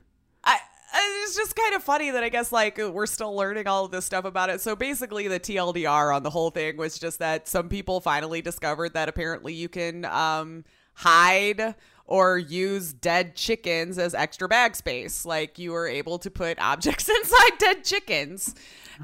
I, 0.44 0.58
I- 0.92 1.22
it's 1.24 1.36
just 1.36 1.56
kind 1.56 1.74
of 1.74 1.82
funny 1.82 2.10
that 2.10 2.22
I 2.22 2.28
guess 2.28 2.52
like 2.52 2.78
we're 2.78 3.06
still 3.06 3.34
learning 3.34 3.66
all 3.66 3.84
of 3.84 3.90
this 3.90 4.04
stuff 4.04 4.24
about 4.24 4.50
it. 4.50 4.60
So 4.60 4.76
basically, 4.76 5.26
the 5.28 5.40
TLDR 5.40 6.14
on 6.14 6.22
the 6.22 6.30
whole 6.30 6.50
thing 6.50 6.76
was 6.76 6.98
just 6.98 7.18
that 7.20 7.48
some 7.48 7.68
people 7.68 8.00
finally 8.00 8.42
discovered 8.42 8.94
that 8.94 9.08
apparently 9.08 9.54
you 9.54 9.68
can 9.68 10.04
um, 10.04 10.64
hide 10.94 11.74
or 12.12 12.36
use 12.36 12.92
dead 12.92 13.34
chickens 13.34 13.96
as 13.96 14.14
extra 14.14 14.46
bag 14.46 14.76
space. 14.76 15.24
Like 15.24 15.58
you 15.58 15.72
were 15.72 15.88
able 15.88 16.18
to 16.18 16.30
put 16.30 16.58
objects 16.58 17.08
inside 17.22 17.56
dead 17.58 17.84
chickens, 17.84 18.54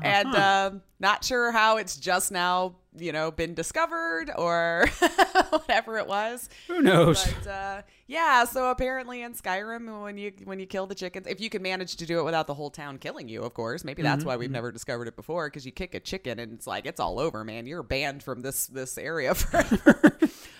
and 0.03 0.29
um, 0.35 0.83
not 1.01 1.25
sure 1.25 1.51
how 1.51 1.79
it's 1.79 1.97
just 1.97 2.31
now 2.31 2.75
you 2.95 3.13
know 3.13 3.31
been 3.31 3.55
discovered 3.55 4.31
or 4.37 4.91
whatever 5.49 5.97
it 5.97 6.07
was. 6.07 6.51
Who 6.67 6.83
knows? 6.83 7.25
But 7.25 7.51
uh, 7.51 7.83
yeah, 8.09 8.45
so 8.45 8.71
apparently 8.71 9.23
in 9.23 9.33
Skyrim, 9.33 10.03
when 10.03 10.19
you 10.19 10.33
when 10.45 10.61
you 10.61 10.67
kill 10.67 10.87
the 10.87 10.95
chickens, 10.95 11.27
if 11.27 11.41
you 11.41 11.49
can 11.49 11.63
manage 11.63 11.97
to 11.97 12.05
do 12.05 12.19
it 12.19 12.25
without 12.25 12.47
the 12.47 12.55
whole 12.55 12.71
town 12.71 12.99
killing 12.99 13.31
you, 13.31 13.43
of 13.43 13.55
course, 13.55 13.85
maybe 13.85 14.03
that's 14.03 14.23
why 14.23 14.37
we've 14.37 14.51
never 14.51 14.71
discovered 14.71 15.09
it 15.09 15.17
before. 15.17 15.47
Because 15.47 15.65
you 15.65 15.73
kick 15.73 15.95
a 15.95 16.01
chicken 16.01 16.39
and 16.39 16.53
it's 16.53 16.67
like 16.67 16.85
it's 16.85 17.01
all 17.01 17.19
over, 17.19 17.43
man. 17.43 17.65
You're 17.65 17.83
banned 17.83 18.23
from 18.23 18.43
this 18.43 18.67
this 18.67 18.99
area 18.99 19.35
forever. 19.35 20.19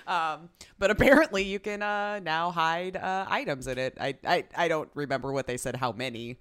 Um, 0.09 0.49
but 0.79 0.91
apparently 0.91 1.45
you 1.45 1.61
can 1.61 1.83
uh, 1.83 2.19
now 2.19 2.51
hide 2.51 2.97
uh, 2.97 3.27
items 3.29 3.67
in 3.67 3.79
it. 3.79 3.97
I, 4.01 4.17
I 4.27 4.45
I 4.57 4.69
don't 4.69 4.91
remember 4.95 5.33
what 5.33 5.47
they 5.47 5.57
said 5.57 5.77
how 5.77 5.93
many, 5.93 6.39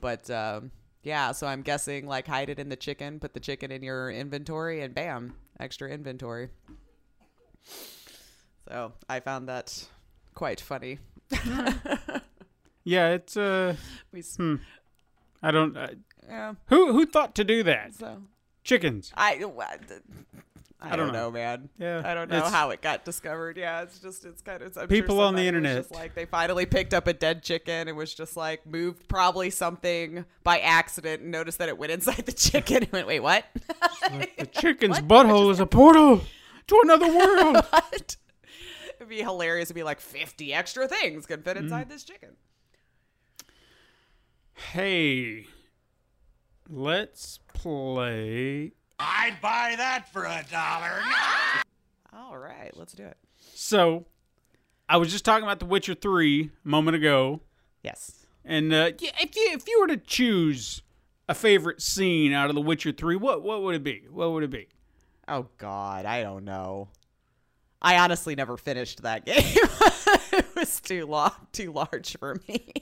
but. 0.00 0.30
Um, 0.30 0.70
yeah, 1.02 1.30
so 1.30 1.46
I'm 1.46 1.62
guessing 1.62 2.08
like 2.08 2.26
hide 2.26 2.50
it 2.50 2.58
in 2.58 2.68
the 2.68 2.74
chicken, 2.74 3.20
put 3.20 3.32
the 3.32 3.38
chicken 3.38 3.70
in 3.70 3.80
your 3.80 4.10
inventory, 4.10 4.80
and 4.82 4.92
bam, 4.92 5.36
extra 5.60 5.88
inventory. 5.88 6.48
So 8.68 8.92
I 9.08 9.20
found 9.20 9.48
that 9.48 9.86
quite 10.34 10.60
funny. 10.60 10.98
Yeah, 12.86 13.08
it's 13.10 13.36
uh, 13.36 13.74
We, 14.12 14.20
s 14.20 14.38
I 15.42 15.50
don't. 15.50 15.76
Uh, 15.76 15.88
yeah, 16.28 16.54
who 16.66 16.92
who 16.92 17.04
thought 17.04 17.34
to 17.34 17.44
do 17.44 17.64
that? 17.64 17.94
so 17.94 18.22
Chickens. 18.62 19.12
I, 19.16 19.44
I, 20.86 20.92
I, 20.92 20.96
don't 20.96 21.06
don't 21.06 21.12
know. 21.14 21.24
know, 21.26 21.30
man. 21.30 21.68
Yeah, 21.78 22.02
I 22.04 22.14
don't 22.14 22.30
know 22.30 22.36
it's- 22.38 22.52
how 22.52 22.70
it 22.70 22.80
got 22.82 23.04
discovered. 23.04 23.56
Yeah, 23.56 23.82
it's 23.82 23.98
just 23.98 24.24
it's 24.24 24.42
kind 24.42 24.62
of 24.62 24.76
I'm 24.76 24.88
People 24.88 25.16
sure 25.16 25.24
on 25.24 25.34
the 25.34 25.46
internet. 25.46 25.76
just 25.76 25.90
like 25.92 26.14
they 26.14 26.24
finally 26.26 26.66
picked 26.66 26.94
up 26.94 27.06
a 27.06 27.12
dead 27.12 27.42
chicken 27.42 27.88
and 27.88 27.96
was 27.96 28.14
just 28.14 28.36
like 28.36 28.66
moved 28.66 29.08
probably 29.08 29.50
something 29.50 30.24
by 30.44 30.58
accident 30.60 31.22
and 31.22 31.30
noticed 31.30 31.58
that 31.58 31.68
it 31.68 31.76
went 31.78 31.92
inside 31.96 32.24
the 32.26 32.32
chicken 32.32 32.84
and 32.84 32.92
went, 32.92 33.06
wait, 33.06 33.20
what? 33.20 33.44
The 34.38 34.46
chicken's 34.52 35.00
butthole 35.00 35.50
is 35.50 35.58
a 35.60 35.66
portal 35.66 36.20
to 36.68 36.80
another 36.84 37.08
world. 37.08 37.56
what? 37.70 38.16
It'd 38.96 39.08
be 39.08 39.16
hilarious 39.18 39.68
to 39.68 39.74
be 39.74 39.82
like 39.82 40.00
50 40.00 40.54
extra 40.54 40.86
things 40.88 41.26
can 41.26 41.40
Mm. 41.40 41.44
fit 41.44 41.56
inside 41.56 41.88
this 41.90 42.04
chicken. 42.04 42.30
hey, 44.72 45.46
let's 46.68 47.40
play. 47.52 48.72
I'd 48.98 49.36
buy 49.42 49.74
that 49.76 50.10
for 50.12 50.24
a 50.24 50.44
dollar. 50.50 51.00
All 52.12 52.38
right, 52.38 52.70
let's 52.76 52.92
do 52.92 53.04
it. 53.04 53.16
So, 53.54 54.06
I 54.88 54.96
was 54.96 55.10
just 55.12 55.24
talking 55.24 55.44
about 55.44 55.58
The 55.60 55.66
Witcher 55.66 55.94
Three 55.94 56.50
a 56.64 56.68
moment 56.68 56.96
ago, 56.96 57.40
Yes. 57.82 58.26
and 58.44 58.72
uh, 58.72 58.92
yeah, 58.98 59.10
if 59.20 59.36
you 59.36 59.48
if 59.52 59.68
you 59.68 59.80
were 59.80 59.88
to 59.88 59.96
choose 59.98 60.82
a 61.28 61.34
favorite 61.34 61.82
scene 61.82 62.32
out 62.32 62.48
of 62.48 62.54
The 62.54 62.62
Witcher 62.62 62.92
Three, 62.92 63.16
what 63.16 63.42
what 63.42 63.62
would 63.62 63.74
it 63.74 63.84
be? 63.84 64.04
What 64.10 64.32
would 64.32 64.44
it 64.44 64.50
be? 64.50 64.68
Oh 65.28 65.46
God, 65.58 66.06
I 66.06 66.22
don't 66.22 66.44
know. 66.44 66.88
I 67.82 67.98
honestly 67.98 68.34
never 68.34 68.56
finished 68.56 69.02
that 69.02 69.24
game. 69.26 69.36
It 70.32 70.46
was 70.56 70.80
too 70.80 71.04
long, 71.06 71.32
too 71.52 71.70
large 71.72 72.16
for 72.18 72.40
me. 72.48 72.72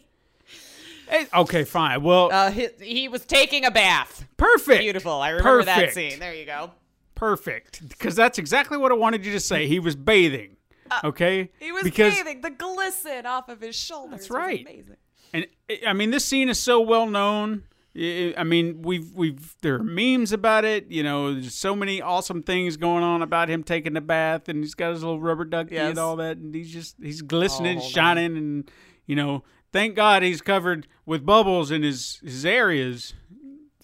Eh, 1.08 1.26
okay, 1.34 1.64
fine. 1.64 2.02
Well, 2.02 2.30
Uh, 2.32 2.50
he, 2.50 2.68
he 2.80 3.08
was 3.08 3.24
taking 3.24 3.64
a 3.64 3.70
bath. 3.70 4.26
perfect. 4.36 4.80
Beautiful. 4.80 5.12
I 5.12 5.30
remember 5.30 5.64
that 5.64 5.92
scene. 5.92 6.18
There 6.18 6.34
you 6.34 6.46
go. 6.46 6.70
Perfect. 7.14 7.88
Because 7.88 8.16
that's 8.16 8.38
exactly 8.38 8.76
what 8.76 8.90
I 8.90 8.94
wanted 8.96 9.24
you 9.24 9.32
to 9.32 9.40
say. 9.40 9.66
He 9.66 9.78
was 9.78 9.96
bathing. 9.96 10.56
Okay? 11.02 11.42
Uh, 11.42 11.46
He 11.60 11.72
was 11.72 11.82
because, 11.82 12.14
bathing. 12.14 12.40
The 12.40 12.50
glisten 12.50 13.26
off 13.26 13.48
of 13.48 13.60
his 13.60 13.76
shoulders. 13.76 14.10
That's 14.20 14.30
right. 14.30 14.60
amazing. 14.60 14.96
And 15.32 15.46
I 15.86 15.92
mean, 15.92 16.10
this 16.10 16.24
scene 16.24 16.48
is 16.48 16.60
so 16.60 16.80
well 16.80 17.06
known. 17.06 17.64
I 17.96 18.34
I 18.36 18.44
mean, 18.44 18.82
we've 18.82 19.12
we've 19.14 19.56
there 19.62 19.76
are 19.76 19.82
memes 19.82 20.32
about 20.32 20.64
it. 20.64 20.90
You 20.90 21.02
know, 21.02 21.32
there's 21.34 21.54
so 21.54 21.74
many 21.74 22.00
awesome 22.02 22.42
things 22.42 22.76
going 22.76 23.02
on 23.02 23.22
about 23.22 23.48
him 23.48 23.62
taking 23.64 23.96
a 23.96 24.00
bath, 24.00 24.48
and 24.48 24.62
he's 24.62 24.74
got 24.74 24.90
his 24.92 25.02
little 25.02 25.20
rubber 25.20 25.44
ducky 25.44 25.74
Yes. 25.76 25.90
and 25.90 25.98
all 25.98 26.16
that, 26.16 26.36
and 26.36 26.54
he's 26.54 26.72
just 26.72 26.96
he's 27.02 27.22
glistening, 27.22 27.78
Oh, 27.78 27.82
on. 27.82 27.88
shining, 27.88 28.36
and 28.36 28.70
you 29.06 29.16
know, 29.16 29.42
thank 29.74 29.96
God 29.96 30.22
he's 30.22 30.40
covered 30.40 30.86
with 31.04 31.26
bubbles 31.26 31.70
in 31.70 31.82
his 31.82 32.20
his 32.22 32.46
areas. 32.46 33.12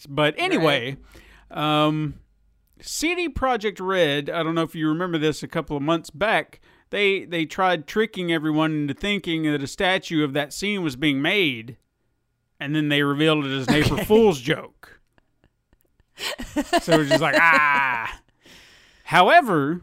But 0.08 0.34
anyway, 0.38 0.96
um, 1.50 2.14
CD 2.80 3.28
Projekt 3.28 3.78
Red. 3.80 4.30
I 4.30 4.42
don't 4.42 4.54
know 4.54 4.62
if 4.62 4.74
you 4.74 4.88
remember 4.88 5.18
this 5.18 5.42
a 5.42 5.48
couple 5.48 5.76
of 5.76 5.82
months 5.82 6.08
back. 6.08 6.60
They 6.88 7.24
they 7.26 7.44
tried 7.44 7.86
tricking 7.86 8.32
everyone 8.32 8.72
into 8.72 8.94
thinking 8.94 9.42
that 9.42 9.62
a 9.62 9.66
statue 9.66 10.24
of 10.24 10.32
that 10.32 10.54
scene 10.54 10.82
was 10.82 10.96
being 10.96 11.20
made, 11.20 11.76
and 12.58 12.74
then 12.74 12.88
they 12.88 13.02
revealed 13.02 13.44
it 13.44 13.52
as 13.52 13.68
an 13.68 13.74
April 13.74 14.04
Fool's 14.04 14.40
joke. 14.40 15.00
so 16.16 17.00
it's 17.00 17.10
just 17.10 17.20
like 17.20 17.36
ah. 17.38 18.20
However, 19.04 19.82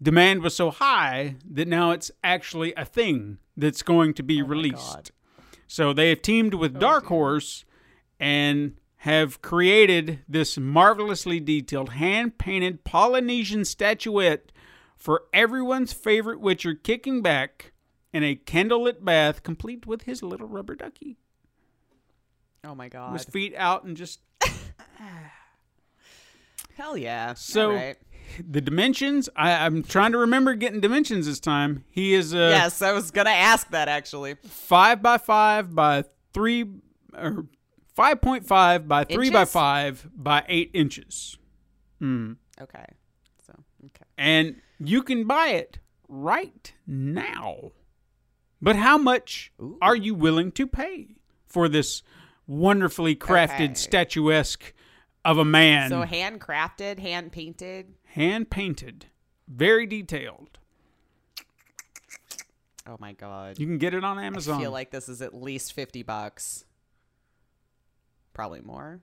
demand 0.00 0.42
was 0.42 0.56
so 0.56 0.70
high 0.70 1.36
that 1.50 1.68
now 1.68 1.90
it's 1.90 2.10
actually 2.22 2.72
a 2.78 2.84
thing 2.86 3.36
that's 3.58 3.82
going 3.82 4.14
to 4.14 4.22
be 4.22 4.40
released. 4.40 5.12
So 5.74 5.92
they 5.92 6.10
have 6.10 6.22
teamed 6.22 6.54
with 6.54 6.76
oh, 6.76 6.78
Dark 6.78 7.06
Horse 7.06 7.64
and 8.20 8.76
have 8.98 9.42
created 9.42 10.20
this 10.28 10.56
marvelously 10.56 11.40
detailed 11.40 11.94
hand 11.94 12.38
painted 12.38 12.84
polyresin 12.84 13.66
statuette 13.66 14.52
for 14.96 15.24
everyone's 15.32 15.92
favorite 15.92 16.38
Witcher 16.38 16.74
kicking 16.74 17.22
back 17.22 17.72
in 18.12 18.22
a 18.22 18.36
candlelit 18.36 19.04
bath 19.04 19.42
complete 19.42 19.84
with 19.84 20.02
his 20.02 20.22
little 20.22 20.46
rubber 20.46 20.76
ducky. 20.76 21.16
Oh 22.62 22.76
my 22.76 22.88
god. 22.88 23.14
His 23.14 23.24
feet 23.24 23.52
out 23.56 23.82
and 23.82 23.96
just 23.96 24.20
Hell 26.76 26.96
yeah. 26.96 27.34
So- 27.34 27.72
right. 27.72 27.96
The 28.38 28.60
dimensions. 28.60 29.28
I, 29.36 29.64
I'm 29.64 29.82
trying 29.82 30.12
to 30.12 30.18
remember 30.18 30.54
getting 30.54 30.80
dimensions 30.80 31.26
this 31.26 31.40
time. 31.40 31.84
He 31.90 32.14
is 32.14 32.32
a 32.34 32.50
yes, 32.50 32.82
I 32.82 32.92
was 32.92 33.10
gonna 33.10 33.30
ask 33.30 33.70
that 33.70 33.88
actually. 33.88 34.34
five 34.44 35.02
by 35.02 35.18
five 35.18 35.74
by 35.74 36.04
three 36.32 36.64
or 37.16 37.46
five 37.94 38.20
point 38.20 38.46
five 38.46 38.88
by 38.88 39.04
three 39.04 39.30
by 39.30 39.44
five 39.44 40.08
by 40.14 40.44
eight 40.48 40.70
inches. 40.74 41.38
Hmm. 41.98 42.32
Okay. 42.60 42.84
So 43.46 43.54
okay. 43.86 44.04
and 44.18 44.56
you 44.78 45.02
can 45.02 45.26
buy 45.26 45.48
it 45.48 45.78
right 46.08 46.72
now. 46.86 47.72
But 48.60 48.76
how 48.76 48.96
much 48.96 49.52
are 49.82 49.96
you 49.96 50.14
willing 50.14 50.50
to 50.52 50.66
pay 50.66 51.16
for 51.46 51.68
this 51.68 52.02
wonderfully 52.46 53.14
crafted 53.14 53.70
Okay. 53.70 53.74
statuesque 53.74 54.72
of 55.24 55.38
a 55.38 55.44
man, 55.44 55.88
So 55.90 56.02
handcrafted, 56.04 56.98
hand 56.98 57.32
painted. 57.32 57.94
hand 58.06 58.50
painted, 58.50 59.06
very 59.48 59.86
detailed? 59.86 60.58
Oh 62.86 62.96
my 62.98 63.12
god. 63.12 63.58
You 63.58 63.66
can 63.66 63.78
get 63.78 63.94
it 63.94 64.04
on 64.04 64.18
Amazon. 64.18 64.58
I 64.58 64.60
feel 64.62 64.70
like 64.70 64.90
this 64.90 65.08
is 65.08 65.22
at 65.22 65.32
least 65.34 65.72
fifty 65.72 66.02
bucks. 66.02 66.64
Probably 68.34 68.60
more. 68.60 69.00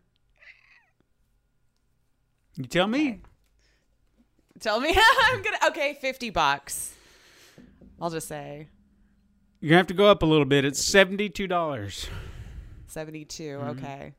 you 2.55 2.65
tell 2.65 2.85
me. 2.87 3.21
Tell 4.59 4.79
me 4.79 4.93
how 4.95 5.01
I'm 5.33 5.41
gonna 5.41 5.57
okay, 5.69 5.97
fifty 5.99 6.29
bucks. 6.29 6.93
I'll 7.99 8.09
just 8.11 8.27
say 8.27 8.67
You're 9.59 9.69
gonna 9.69 9.77
have 9.79 9.87
to 9.87 9.93
go 9.95 10.05
up 10.07 10.21
a 10.21 10.25
little 10.27 10.45
bit. 10.45 10.63
It's 10.65 10.83
seventy-two 10.83 11.47
dollars. 11.47 12.07
72 12.87 13.43
Mm-hmm. 13.43 13.69
okay 13.69 14.13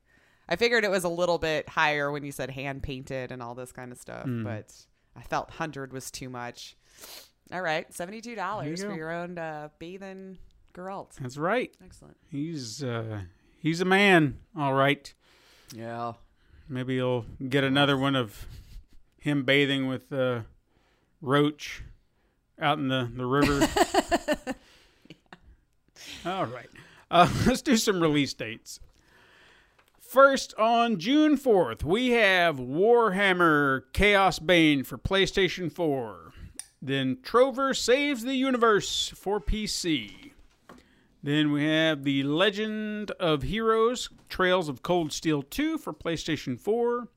i 0.52 0.56
figured 0.56 0.84
it 0.84 0.90
was 0.90 1.04
a 1.04 1.08
little 1.08 1.38
bit 1.38 1.68
higher 1.68 2.12
when 2.12 2.22
you 2.24 2.30
said 2.32 2.50
hand 2.50 2.82
painted 2.82 3.32
and 3.32 3.42
all 3.42 3.54
this 3.54 3.72
kind 3.72 3.90
of 3.92 3.98
stuff 3.98 4.26
Mm. 4.26 4.44
but 4.44 4.72
i 5.16 5.22
felt 5.22 5.48
100 5.48 5.92
was 5.92 6.10
too 6.10 6.28
much 6.28 6.76
all 7.52 7.62
right 7.62 7.90
$72 7.90 8.66
you 8.68 8.76
for 8.76 8.88
go. 8.88 8.94
your 8.94 9.10
own 9.10 9.38
uh, 9.38 9.68
bathing 9.78 10.38
Geralt. 10.74 11.16
That's 11.20 11.36
right. 11.36 11.70
excellent 11.84 12.16
He's 12.30 12.82
uh, 12.82 13.20
he's 13.58 13.80
a 13.82 13.84
man. 13.84 14.38
All 14.56 14.72
right. 14.72 15.12
yeah 15.74 16.12
Maybe 16.68 16.94
you'll 16.94 17.26
get 17.46 17.62
another 17.62 17.96
one 17.98 18.16
of 18.16 18.46
him 19.18 19.42
bathing 19.44 19.86
with 19.86 20.10
uh, 20.12 20.40
Roach 21.20 21.82
out 22.58 22.78
in 22.78 22.88
the, 22.88 23.10
the 23.14 23.26
river. 23.26 23.68
All 26.26 26.46
right. 26.46 26.68
Uh, 27.10 27.28
let's 27.46 27.62
do 27.62 27.76
some 27.76 28.00
release 28.00 28.32
dates. 28.32 28.80
First, 30.12 30.52
on 30.58 30.98
June 30.98 31.38
4th, 31.38 31.84
we 31.84 32.10
have 32.10 32.58
Warhammer 32.58 33.84
Chaos 33.94 34.38
Bane 34.38 34.84
for 34.84 34.98
PlayStation 34.98 35.72
4. 35.72 36.34
Then 36.82 37.16
Trover 37.22 37.72
Saves 37.72 38.22
the 38.22 38.34
Universe 38.34 39.10
for 39.16 39.40
PC. 39.40 40.32
Then 41.22 41.50
we 41.50 41.64
have 41.64 42.04
The 42.04 42.24
Legend 42.24 43.12
of 43.12 43.40
Heroes 43.40 44.10
Trails 44.28 44.68
of 44.68 44.82
Cold 44.82 45.14
Steel 45.14 45.40
2 45.40 45.78
for 45.78 45.94
PlayStation 45.94 46.60
4. 46.60 47.08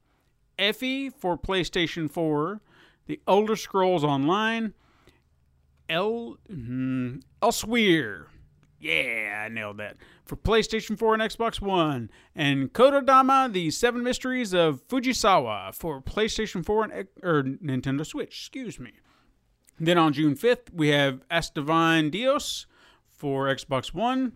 Effie 0.57 1.09
for 1.09 1.37
PlayStation 1.37 2.09
4. 2.09 2.61
The 3.07 3.19
Elder 3.27 3.57
Scrolls 3.57 4.05
Online. 4.05 4.73
El 5.89 6.37
hmm, 6.47 7.17
Elsweyr. 7.41 8.27
Yeah, 8.85 9.43
I 9.43 9.49
nailed 9.49 9.77
that. 9.77 9.97
For 10.25 10.35
PlayStation 10.35 10.95
4 10.95 11.15
and 11.15 11.23
Xbox 11.23 11.59
One. 11.59 12.11
And 12.35 12.71
Kotodama, 12.71 13.51
The 13.51 13.71
Seven 13.71 14.03
Mysteries 14.03 14.53
of 14.53 14.87
Fujisawa 14.87 15.73
for 15.73 16.03
PlayStation 16.03 16.63
4 16.63 16.83
and 16.83 17.07
or 17.23 17.41
Nintendo 17.41 18.05
Switch, 18.05 18.27
excuse 18.27 18.79
me. 18.79 18.91
Then 19.79 19.97
on 19.97 20.13
June 20.13 20.35
5th, 20.35 20.71
we 20.71 20.89
have 20.89 21.21
Divine 21.55 22.11
Dios 22.11 22.67
for 23.09 23.47
Xbox 23.47 23.91
One. 23.91 24.33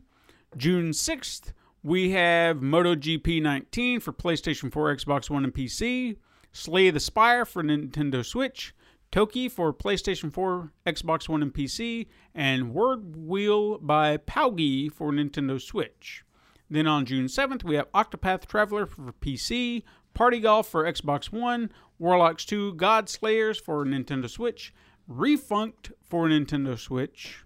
June 0.57 0.89
6th, 0.93 1.53
we 1.83 2.09
have 2.09 2.57
MotoGP 2.57 3.43
19 3.43 3.99
for 3.99 4.11
PlayStation 4.11 4.71
4, 4.71 4.95
Xbox 4.95 5.29
One, 5.29 5.43
and 5.43 5.53
PC. 5.53 6.17
Slay 6.51 6.89
the 6.89 6.99
Spire 6.99 7.45
for 7.45 7.61
Nintendo 7.61 8.25
Switch. 8.25 8.73
Toki 9.11 9.49
for 9.49 9.73
PlayStation 9.73 10.31
4, 10.31 10.71
Xbox 10.85 11.27
One, 11.27 11.41
and 11.41 11.53
PC. 11.53 12.07
And 12.35 12.73
Word 12.73 13.15
Wheel 13.15 13.77
by 13.79 14.17
POWGI 14.17 14.91
for 14.91 15.11
Nintendo 15.11 15.59
Switch. 15.61 16.23
Then 16.69 16.85
on 16.85 17.05
June 17.05 17.25
7th, 17.25 17.63
we 17.63 17.75
have 17.75 17.91
Octopath 17.93 18.45
Traveler 18.45 18.85
for 18.85 19.11
PC, 19.13 19.83
Party 20.13 20.39
Golf 20.39 20.67
for 20.67 20.83
Xbox 20.83 21.31
One, 21.31 21.71
Warlocks 21.97 22.45
2 22.45 22.75
God 22.75 23.09
Slayers 23.09 23.59
for 23.59 23.83
Nintendo 23.85 24.29
Switch, 24.29 24.73
Refunct 25.07 25.91
for 26.03 26.27
Nintendo 26.27 26.77
Switch, 26.77 27.43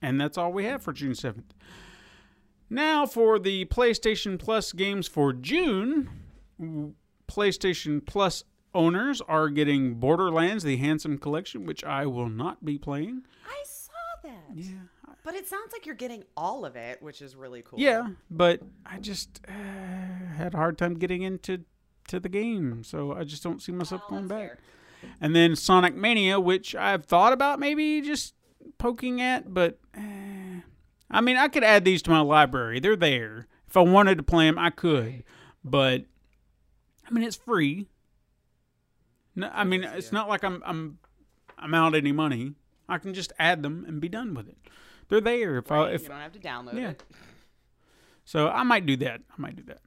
and 0.00 0.18
that's 0.18 0.38
all 0.38 0.50
we 0.52 0.64
have 0.64 0.82
for 0.82 0.94
June 0.94 1.12
7th. 1.12 1.50
Now 2.70 3.04
for 3.04 3.38
the 3.38 3.66
PlayStation 3.66 4.38
Plus 4.38 4.72
games 4.72 5.06
for 5.06 5.34
June, 5.34 6.08
PlayStation 7.28 8.04
Plus 8.04 8.44
owners 8.74 9.20
are 9.22 9.48
getting 9.48 9.94
Borderlands, 9.94 10.64
the 10.64 10.76
Handsome 10.76 11.18
Collection, 11.18 11.64
which 11.66 11.84
I 11.84 12.06
will 12.06 12.28
not 12.28 12.64
be 12.64 12.78
playing. 12.78 13.22
i 13.46 13.62
saw 13.64 13.92
that 14.24 14.54
yeah 14.54 14.72
but 15.22 15.34
it 15.34 15.48
sounds 15.48 15.72
like 15.72 15.86
you're 15.86 15.94
getting 15.94 16.22
all 16.36 16.64
of 16.66 16.76
it 16.76 17.00
which 17.02 17.22
is 17.22 17.34
really 17.34 17.62
cool 17.62 17.78
Yeah, 17.80 18.08
but 18.30 18.60
I 18.84 18.98
just 18.98 19.40
uh, 19.48 19.52
had 20.34 20.52
a 20.54 20.56
hard 20.58 20.76
time 20.76 20.94
getting 20.94 21.22
into 21.22 21.64
to 22.08 22.20
the 22.20 22.28
game, 22.28 22.84
so 22.84 23.12
I 23.14 23.24
just 23.24 23.42
don't 23.42 23.62
see 23.62 23.72
myself 23.72 24.02
Oh, 24.06 24.10
going 24.10 24.28
back. 24.28 24.38
fair. 24.38 24.58
And 25.22 25.34
then 25.34 25.56
Sonic 25.56 25.94
Mania, 25.94 26.38
which 26.40 26.74
I've 26.74 27.06
thought 27.06 27.32
about 27.32 27.58
maybe 27.58 28.02
just 28.02 28.34
poking 28.76 29.22
at, 29.22 29.52
but 29.54 29.78
uh, 29.96 30.60
I 31.10 31.20
mean, 31.22 31.36
I 31.38 31.48
could 31.48 31.64
add 31.64 31.84
these 31.86 32.02
to 32.02 32.10
my 32.10 32.20
library. 32.20 32.78
They're 32.80 32.94
there. 32.96 33.46
If 33.66 33.76
I 33.78 33.80
wanted 33.80 34.16
to 34.18 34.22
play 34.22 34.46
them, 34.46 34.58
I 34.58 34.68
could, 34.70 35.24
but 35.64 36.02
I 37.06 37.10
mean, 37.10 37.24
it's 37.24 37.36
free. 37.36 37.88
No, 39.36 39.50
I 39.52 39.64
mean, 39.64 39.84
it's 39.84 40.12
not 40.12 40.28
like 40.28 40.44
I'm 40.44 40.62
I'm 40.64 40.98
I'm 41.58 41.74
out 41.74 41.94
any 41.94 42.12
money. 42.12 42.54
I 42.88 42.98
can 42.98 43.14
just 43.14 43.32
add 43.38 43.62
them 43.62 43.84
and 43.88 44.00
be 44.00 44.08
done 44.08 44.34
with 44.34 44.48
it. 44.48 44.58
They're 45.08 45.20
there. 45.20 45.58
If 45.58 45.70
I 45.72 45.90
if 45.90 46.02
you 46.02 46.08
don't 46.08 46.18
have 46.18 46.32
to 46.32 46.38
download 46.38 46.74
yeah. 46.74 46.90
it 46.90 47.02
so 48.24 48.48
I 48.48 48.62
might 48.62 48.86
do 48.86 48.96
that. 48.96 49.20
I 49.30 49.34
might 49.40 49.56
do 49.56 49.62
that. 49.64 49.80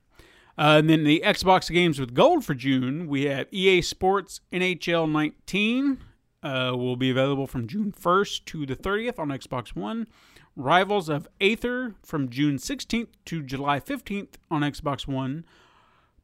Uh, 0.57 0.79
and 0.79 0.89
then 0.89 1.03
the 1.03 1.21
Xbox 1.25 1.69
games 1.71 1.99
with 1.99 2.13
gold 2.13 2.43
for 2.45 2.53
June, 2.53 3.07
we 3.07 3.25
have 3.25 3.47
EA 3.51 3.81
Sports 3.81 4.41
NHL 4.51 5.11
19 5.11 5.99
uh, 6.41 6.71
will 6.75 6.95
be 6.95 7.11
available 7.11 7.45
from 7.45 7.67
June 7.67 7.91
1st 7.91 8.45
to 8.45 8.65
the 8.65 8.75
30th 8.75 9.19
on 9.19 9.29
Xbox 9.29 9.75
One. 9.75 10.07
Rivals 10.55 11.09
of 11.09 11.27
Aether 11.39 11.95
from 12.03 12.29
June 12.29 12.57
16th 12.57 13.09
to 13.25 13.43
July 13.43 13.79
15th 13.79 14.35
on 14.49 14.61
Xbox 14.61 15.07
One. 15.07 15.45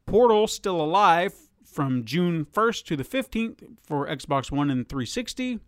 Portal 0.08 0.48
Still 0.48 0.82
Alive 0.82 1.36
from 1.74 2.06
June 2.06 2.45
1st 2.45 2.86
to 2.86 2.95
the 2.95 3.04
15th 3.04 3.64
for 3.82 4.08
Xbox 4.08 4.52
One 4.52 4.70
and 4.70 4.88
360. 4.88 5.60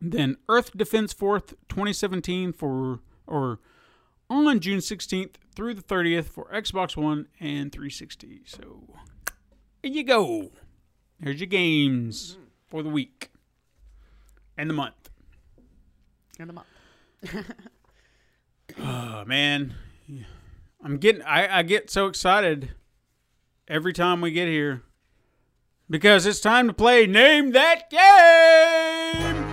Then 0.00 0.36
Earth 0.48 0.76
Defense 0.76 1.12
Force 1.12 1.54
2017 1.68 2.52
for 2.52 3.00
or 3.26 3.60
on 4.30 4.60
June 4.60 4.78
16th 4.78 5.34
through 5.54 5.74
the 5.74 5.82
30th 5.82 6.26
for 6.26 6.50
Xbox 6.52 6.96
One 6.96 7.28
and 7.40 7.72
360. 7.72 8.42
So 8.44 8.84
there 9.82 9.92
you 9.92 10.04
go. 10.04 10.50
There's 11.20 11.40
your 11.40 11.48
games 11.48 12.38
for 12.68 12.82
the 12.82 12.90
week 12.90 13.30
and 14.56 14.68
the 14.68 14.74
month. 14.74 15.10
In 16.38 16.50
a 16.50 16.52
month. 16.52 16.66
Oh 18.78 19.24
man, 19.26 19.74
I'm 20.84 20.98
getting 20.98 21.22
I, 21.22 21.58
I 21.58 21.62
get 21.62 21.90
so 21.90 22.06
excited 22.06 22.70
every 23.66 23.92
time 23.92 24.20
we 24.20 24.30
get 24.30 24.46
here 24.46 24.82
because 25.90 26.26
it's 26.26 26.40
time 26.40 26.66
to 26.68 26.72
play 26.72 27.06
Name 27.06 27.52
That 27.52 27.90
Game. 27.90 29.44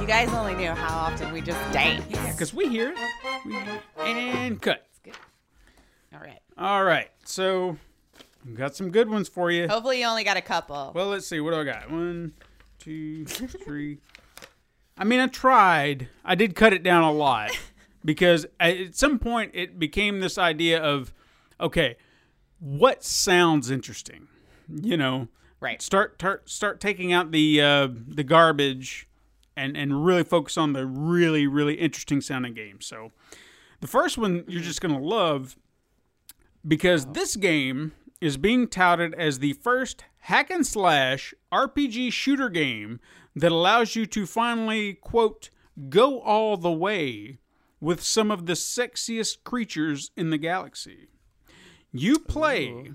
You 0.00 0.06
guys 0.08 0.28
only 0.34 0.54
knew 0.54 0.70
how 0.70 0.98
often 1.06 1.32
we 1.32 1.40
just 1.40 1.58
dance. 1.72 2.04
Because 2.32 2.52
we 2.52 2.68
hear 2.68 2.92
it 2.94 2.98
We- 3.46 3.56
and 4.04 4.60
cut. 4.60 4.86
All 6.12 6.20
right. 6.20 6.40
All 6.58 6.84
right, 6.84 7.10
so 7.24 7.76
we've 8.44 8.56
got 8.56 8.76
some 8.76 8.90
good 8.90 9.08
ones 9.08 9.28
for 9.28 9.50
you. 9.50 9.66
Hopefully, 9.66 10.00
you 10.00 10.06
only 10.06 10.22
got 10.24 10.36
a 10.36 10.42
couple. 10.42 10.92
Well, 10.94 11.06
let's 11.08 11.26
see. 11.26 11.40
What 11.40 11.52
do 11.52 11.60
I 11.60 11.64
got? 11.64 11.90
One, 11.90 12.34
two, 12.78 13.24
three. 13.24 13.98
I 14.96 15.04
mean, 15.04 15.20
I 15.20 15.26
tried. 15.26 16.08
I 16.24 16.34
did 16.34 16.54
cut 16.54 16.72
it 16.72 16.82
down 16.82 17.02
a 17.02 17.10
lot 17.10 17.50
because 18.04 18.46
at 18.60 18.94
some 18.94 19.18
point 19.18 19.52
it 19.54 19.78
became 19.78 20.20
this 20.20 20.38
idea 20.38 20.80
of, 20.80 21.12
okay, 21.60 21.96
what 22.58 23.04
sounds 23.04 23.70
interesting? 23.70 24.28
You 24.68 24.96
know, 24.96 25.28
Right. 25.64 25.80
Start 25.80 26.18
tar- 26.18 26.42
start 26.44 26.78
taking 26.78 27.14
out 27.14 27.30
the 27.32 27.58
uh, 27.58 27.88
the 28.06 28.22
garbage, 28.22 29.08
and 29.56 29.78
and 29.78 30.04
really 30.04 30.22
focus 30.22 30.58
on 30.58 30.74
the 30.74 30.84
really 30.84 31.46
really 31.46 31.76
interesting 31.76 32.20
sounding 32.20 32.52
games. 32.52 32.84
So, 32.84 33.12
the 33.80 33.86
first 33.86 34.18
one 34.18 34.44
you're 34.46 34.60
just 34.60 34.82
gonna 34.82 35.00
love 35.00 35.56
because 36.68 37.06
this 37.06 37.34
game 37.34 37.92
is 38.20 38.36
being 38.36 38.68
touted 38.68 39.14
as 39.14 39.38
the 39.38 39.54
first 39.54 40.04
hack 40.18 40.50
and 40.50 40.66
slash 40.66 41.32
RPG 41.50 42.12
shooter 42.12 42.50
game 42.50 43.00
that 43.34 43.50
allows 43.50 43.96
you 43.96 44.04
to 44.04 44.26
finally, 44.26 44.92
quote, 44.92 45.48
go 45.88 46.20
all 46.20 46.58
the 46.58 46.70
way 46.70 47.38
with 47.80 48.02
some 48.02 48.30
of 48.30 48.44
the 48.44 48.52
sexiest 48.52 49.44
creatures 49.44 50.10
in 50.14 50.28
the 50.28 50.38
galaxy. 50.38 51.08
You 51.96 52.18
play 52.18 52.90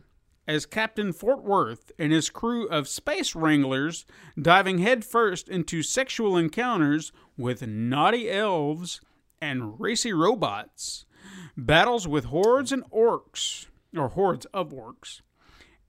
as 0.45 0.65
Captain 0.65 1.13
Fort 1.13 1.41
Worth 1.41 1.89
and 1.97 2.11
his 2.11 2.29
crew 2.29 2.67
of 2.67 2.89
space 2.89 3.33
wranglers 3.33 4.05
diving 4.37 4.79
headfirst 4.79 5.47
into 5.47 5.83
sexual 5.83 6.35
encounters 6.35 7.13
with 7.37 7.65
naughty 7.65 8.29
elves 8.29 8.99
and 9.41 9.79
racy 9.79 10.11
robots, 10.11 11.05
battles 11.55 12.09
with 12.09 12.25
hordes 12.25 12.73
and 12.73 12.83
orcs, 12.91 13.67
or 13.95 14.09
hordes 14.09 14.45
of 14.47 14.73
orcs, 14.73 15.21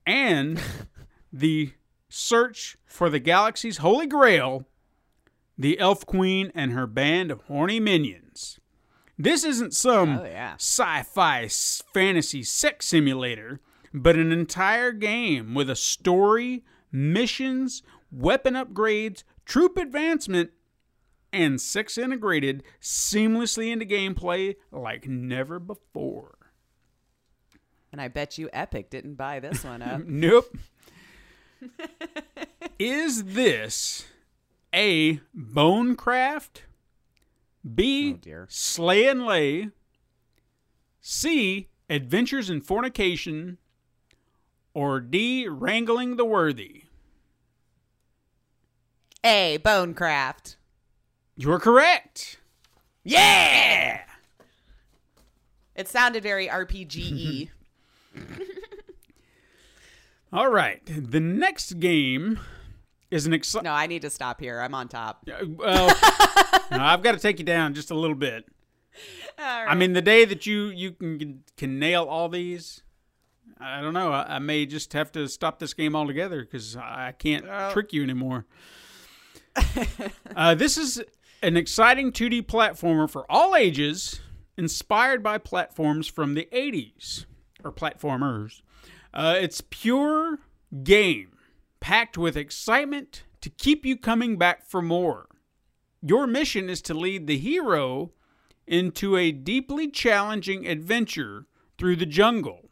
and 0.05 0.61
the 1.33 1.73
search 2.07 2.77
for 2.85 3.09
the 3.09 3.19
galaxy's 3.19 3.79
holy 3.79 4.07
grail, 4.07 4.65
the 5.57 5.77
Elf 5.79 6.05
Queen 6.05 6.49
and 6.55 6.71
her 6.71 6.87
band 6.87 7.29
of 7.29 7.41
horny 7.41 7.81
minions. 7.81 8.57
This 9.23 9.43
isn't 9.43 9.73
some 9.73 10.19
Oh, 10.19 10.23
yeah. 10.25 10.55
sci 10.55 11.03
fi 11.03 11.47
fantasy 11.93 12.43
sex 12.43 12.87
simulator, 12.87 13.59
but 13.93 14.15
an 14.15 14.31
entire 14.31 14.91
game 14.91 15.53
with 15.53 15.69
a 15.69 15.75
story, 15.75 16.63
missions, 16.91 17.83
weapon 18.11 18.53
upgrades, 18.55 19.23
troop 19.45 19.77
advancement, 19.77 20.51
and 21.33 21.61
sex 21.61 21.97
integrated 21.97 22.63
seamlessly 22.81 23.71
into 23.71 23.85
gameplay 23.85 24.55
like 24.71 25.07
never 25.07 25.59
before. 25.59 26.37
and 27.91 28.01
I 28.01 28.07
bet 28.07 28.37
you 28.37 28.49
Epic 28.53 28.89
didn't 28.89 29.15
buy 29.15 29.39
this 29.39 29.63
one 29.63 29.81
up. 29.81 30.01
Nope. 30.05 30.57
Is 32.79 33.23
this 33.25 34.05
A. 34.73 35.19
Bonecraft? 35.37 36.61
B. 37.63 38.13
Oh, 38.13 38.17
dear. 38.17 38.47
Slay 38.49 39.07
and 39.07 39.25
Lay? 39.25 39.69
C. 41.01 41.67
Adventures 41.89 42.49
in 42.49 42.61
Fornication? 42.61 43.57
Or 44.73 44.99
D. 44.99 45.47
Wrangling 45.47 46.15
the 46.15 46.25
Worthy? 46.25 46.83
A. 49.23 49.59
Bonecraft. 49.59 50.55
You're 51.35 51.59
correct. 51.59 52.39
Yeah. 53.03 54.01
It 55.75 55.87
sounded 55.87 56.23
very 56.23 56.47
RPG. 56.47 57.49
All 60.33 60.49
right. 60.49 60.81
The 60.85 61.19
next 61.19 61.79
game 61.79 62.39
is 63.11 63.25
an 63.25 63.33
exciting. 63.33 63.65
no, 63.65 63.73
I 63.73 63.87
need 63.87 64.01
to 64.01 64.09
stop 64.09 64.39
here. 64.39 64.59
I'm 64.59 64.73
on 64.73 64.87
top. 64.87 65.27
Well, 65.27 65.87
no, 66.71 66.79
I've 66.79 67.03
got 67.03 67.11
to 67.11 67.19
take 67.19 67.37
you 67.39 67.45
down 67.45 67.73
just 67.73 67.91
a 67.91 67.95
little 67.95 68.15
bit. 68.15 68.45
I 69.37 69.75
mean, 69.75 69.93
the 69.93 70.01
day 70.01 70.25
that 70.25 70.45
you 70.45 70.65
you 70.65 70.91
can 70.91 71.43
can 71.57 71.79
nail 71.79 72.03
all 72.03 72.29
these, 72.29 72.83
I 73.59 73.81
don't 73.81 73.93
know. 73.93 74.11
I, 74.11 74.35
I 74.35 74.39
may 74.39 74.65
just 74.65 74.93
have 74.93 75.11
to 75.13 75.27
stop 75.27 75.59
this 75.59 75.73
game 75.73 75.95
altogether 75.95 76.41
because 76.41 76.75
I 76.77 77.13
can't 77.17 77.45
trick 77.71 77.93
you 77.93 78.03
anymore. 78.03 78.45
uh, 80.35 80.55
this 80.55 80.77
is 80.77 81.01
an 81.41 81.57
exciting 81.57 82.11
2D 82.11 82.43
platformer 82.43 83.09
for 83.09 83.29
all 83.29 83.55
ages, 83.55 84.21
inspired 84.57 85.23
by 85.23 85.37
platforms 85.37 86.07
from 86.07 86.35
the 86.35 86.47
80s 86.53 87.25
or 87.63 87.71
platformers. 87.71 88.61
Uh, 89.13 89.35
it's 89.39 89.61
pure 89.69 90.39
game, 90.83 91.30
packed 91.81 92.17
with 92.17 92.37
excitement 92.37 93.23
to 93.41 93.49
keep 93.49 93.85
you 93.85 93.97
coming 93.97 94.37
back 94.37 94.65
for 94.65 94.81
more. 94.81 95.27
Your 96.01 96.25
mission 96.25 96.69
is 96.69 96.81
to 96.83 96.93
lead 96.93 97.27
the 97.27 97.37
hero 97.37 98.13
into 98.65 99.17
a 99.17 99.33
deeply 99.33 99.89
challenging 99.91 100.65
adventure 100.65 101.47
through 101.77 101.97
the 101.97 102.05
jungle, 102.05 102.69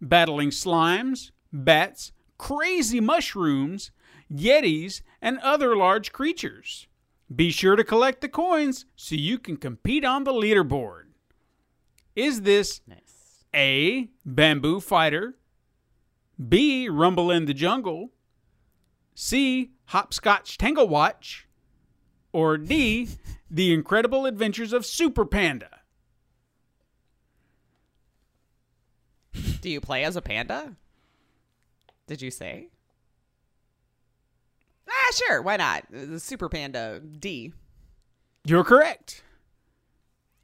battling 0.00 0.50
slimes, 0.50 1.32
bats, 1.52 2.12
crazy 2.38 3.00
mushrooms, 3.00 3.90
yetis, 4.32 5.02
and 5.20 5.38
other 5.40 5.74
large 5.74 6.12
creatures. 6.12 6.86
Be 7.34 7.50
sure 7.50 7.76
to 7.76 7.84
collect 7.84 8.20
the 8.20 8.28
coins 8.28 8.84
so 8.94 9.14
you 9.14 9.38
can 9.38 9.56
compete 9.56 10.04
on 10.04 10.24
the 10.24 10.32
leaderboard. 10.32 11.04
Is 12.14 12.42
this 12.42 12.82
Nice. 12.86 13.44
A. 13.54 14.08
Bamboo 14.24 14.80
Fighter, 14.80 15.36
B. 16.48 16.88
Rumble 16.88 17.30
in 17.30 17.46
the 17.46 17.54
Jungle, 17.54 18.11
C. 19.14 19.72
Hopscotch 19.86 20.56
Tangle 20.58 20.88
Watch, 20.88 21.46
or 22.32 22.56
D. 22.56 23.08
The 23.50 23.72
Incredible 23.72 24.24
Adventures 24.24 24.72
of 24.72 24.86
Super 24.86 25.26
Panda? 25.26 25.80
Do 29.60 29.68
you 29.70 29.80
play 29.80 30.04
as 30.04 30.16
a 30.16 30.22
panda? 30.22 30.74
Did 32.06 32.20
you 32.22 32.30
say? 32.30 32.68
Ah, 34.88 35.12
sure. 35.14 35.40
Why 35.42 35.56
not? 35.56 35.84
The 35.90 36.18
Super 36.18 36.48
Panda 36.48 37.00
D. 37.00 37.52
You're 38.44 38.64
correct. 38.64 39.22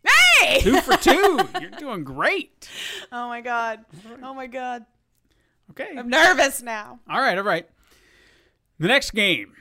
Hey! 0.07 0.61
Two 0.61 0.81
for 0.81 0.97
two. 1.03 1.41
You're 1.61 1.71
doing 1.71 2.05
great. 2.05 2.69
Oh 3.11 3.29
my 3.29 3.41
god. 3.41 3.85
Oh 4.23 4.35
my 4.35 4.47
god. 4.47 4.87
Okay. 5.71 5.95
I'm 5.97 6.09
nervous 6.09 6.63
now. 6.63 7.01
All 7.11 7.21
right, 7.21 7.37
all 7.37 7.45
right. 7.45 7.69
The 8.81 8.89
next 8.89 9.11
game. 9.11 9.55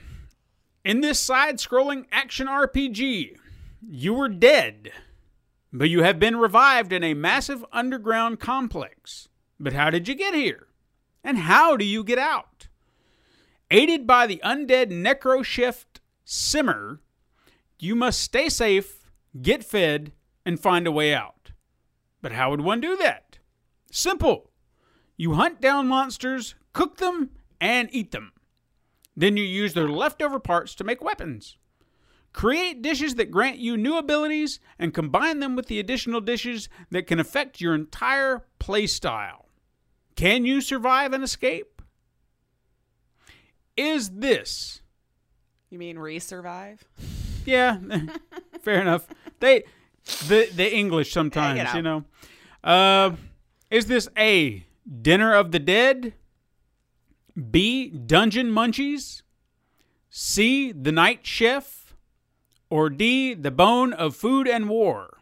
In 0.86 1.02
this 1.02 1.20
side 1.20 1.58
scrolling 1.58 2.06
action 2.12 2.46
RPG, 2.46 3.36
you 3.82 4.14
were 4.14 4.30
dead, 4.30 4.92
but 5.74 5.90
you 5.90 6.04
have 6.04 6.20
been 6.20 6.38
revived 6.38 6.94
in 6.94 7.04
a 7.04 7.16
massive 7.16 7.66
underground 7.72 8.40
complex. 8.40 9.28
But 9.60 9.74
how 9.74 9.90
did 9.90 10.08
you 10.08 10.14
get 10.14 10.36
here? 10.36 10.68
And 11.24 11.40
how 11.40 11.76
do 11.78 11.84
you 11.84 12.04
get 12.04 12.20
out? 12.20 12.68
Aided 13.72 14.06
by 14.06 14.28
the 14.28 14.40
undead 14.46 14.92
necro 14.92 15.44
chef 15.44 15.88
Simmer, 16.24 17.02
you 17.80 17.96
must 17.96 18.22
stay 18.22 18.50
safe, 18.50 19.10
get 19.42 19.64
fed, 19.64 20.12
and 20.46 20.60
find 20.60 20.86
a 20.86 20.92
way 20.92 21.14
out. 21.14 21.52
But 22.22 22.34
how 22.34 22.52
would 22.52 22.62
one 22.62 22.82
do 22.82 22.96
that? 22.98 23.40
Simple. 23.92 24.52
You 25.16 25.34
hunt 25.34 25.60
down 25.60 25.88
monsters, 25.88 26.54
cook 26.74 26.98
them, 26.98 27.32
and 27.60 27.90
eat 27.92 28.12
them. 28.12 28.32
Then 29.18 29.36
you 29.36 29.44
use 29.44 29.74
their 29.74 29.90
leftover 29.90 30.40
parts 30.40 30.76
to 30.76 30.84
make 30.84 31.04
weapons. 31.04 31.58
Create 32.34 32.84
dishes 32.84 33.16
that 33.16 33.32
grant 33.32 33.58
you 33.58 33.76
new 33.76 33.98
abilities 33.98 34.60
and 34.78 34.94
combine 34.94 35.40
them 35.40 35.56
with 35.56 35.66
the 35.66 35.80
additional 35.80 36.22
dishes 36.22 36.70
that 36.92 37.08
can 37.08 37.20
affect 37.20 37.60
your 37.60 37.74
entire 37.74 38.46
playstyle. 38.60 39.46
Can 40.16 40.46
you 40.46 40.62
survive 40.62 41.14
and 41.14 41.24
escape? 41.24 41.82
Is 43.76 44.12
this 44.12 44.82
You 45.72 45.80
mean 45.80 45.98
resurvive? 45.98 46.80
yeah, 47.46 47.80
fair 48.62 48.82
enough. 48.82 49.08
They 49.40 49.64
the 50.28 50.48
the 50.54 50.76
English 50.76 51.12
sometimes, 51.12 51.74
you 51.74 51.82
know. 51.82 52.04
Uh, 52.64 53.16
is 53.72 53.88
this 53.88 54.10
A 54.16 54.64
Dinner 55.02 55.34
of 55.34 55.52
the 55.52 55.60
Dead? 55.60 56.14
B 57.52 57.90
Dungeon 57.90 58.48
Munchies? 58.52 59.22
C 60.10 60.72
The 60.72 60.92
Night 60.92 61.26
Chef? 61.26 61.94
Or 62.70 62.90
D 62.90 63.34
The 63.34 63.52
Bone 63.52 63.94
of 63.94 64.16
Food 64.16 64.48
and 64.48 64.68
War? 64.70 65.18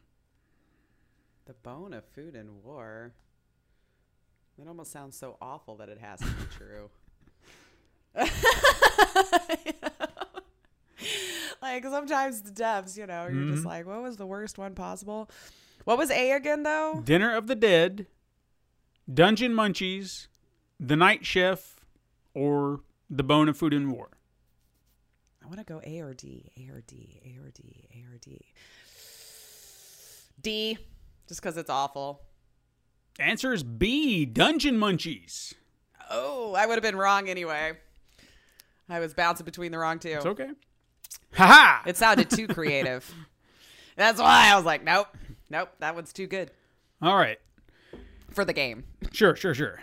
The 1.46 1.54
bone 1.54 1.94
of 1.94 2.04
food 2.06 2.36
and 2.36 2.64
war. 2.64 3.12
That 4.58 4.68
almost 4.68 4.92
sounds 4.92 5.16
so 5.18 5.38
awful 5.42 5.76
that 5.76 5.90
it 5.90 6.00
has 6.00 6.20
to 6.20 6.26
be 6.26 6.46
true. 6.56 6.90
like 11.62 11.84
sometimes 11.84 12.42
the 12.42 12.52
devs, 12.52 12.98
you 12.98 13.06
know, 13.06 13.24
you're 13.24 13.32
Mm-hmm. 13.34 13.54
just 13.54 13.66
like, 13.66 13.86
what 13.86 14.02
was 14.02 14.18
the 14.18 14.26
worst 14.26 14.58
one 14.58 14.74
possible? 14.76 15.30
What 15.84 15.98
was 15.98 16.10
A 16.10 16.32
again 16.32 16.64
though? 16.64 17.02
Dinner 17.04 17.36
of 17.36 17.48
the 17.48 17.56
Dead, 17.56 18.08
Dungeon 19.14 19.54
Munchies, 19.54 20.28
The 20.80 20.96
Night 20.96 21.26
Chef, 21.26 21.75
or 22.36 22.82
The 23.10 23.24
Bone 23.24 23.50
of 23.50 23.58
Food 23.58 23.74
and 23.74 23.92
War? 23.92 24.10
I 25.44 25.48
want 25.48 25.60
to 25.60 25.66
go 25.66 25.82
A 25.84 26.00
or 26.02 26.14
D, 26.14 26.52
A 26.58 26.72
or 26.72 26.82
D, 26.82 27.22
A 27.24 27.40
or 27.44 27.50
D, 27.50 27.88
A 27.94 28.14
or 28.14 28.18
D. 28.18 28.42
D, 30.42 30.78
just 31.28 31.42
because 31.42 31.58
it's 31.58 31.70
awful. 31.70 32.22
Answer 33.20 33.54
is 33.54 33.64
B 33.64 34.26
Dungeon 34.26 34.78
Munchies. 34.78 35.54
Oh, 36.10 36.54
I 36.54 36.66
would 36.66 36.74
have 36.76 36.84
been 36.84 36.98
wrong 36.98 37.30
anyway. 37.30 37.74
I 38.90 39.00
was 39.00 39.14
bouncing 39.14 39.46
between 39.46 39.72
the 39.72 39.80
wrong 39.80 40.00
two. 40.00 40.10
It's 40.10 40.26
okay. 40.26 40.50
Haha! 41.34 41.84
It 41.88 41.98
sounded 41.98 42.30
too 42.30 42.48
creative. 42.48 43.12
That's 43.96 44.20
why 44.20 44.52
I 44.52 44.56
was 44.56 44.66
like, 44.66 44.84
nope, 44.84 45.08
nope, 45.50 45.70
that 45.80 45.96
one's 45.96 46.12
too 46.12 46.28
good 46.28 46.52
All 47.02 47.16
right. 47.16 47.40
for 48.32 48.44
the 48.44 48.52
game. 48.54 48.84
Sure, 49.14 49.36
sure, 49.36 49.54
sure. 49.54 49.80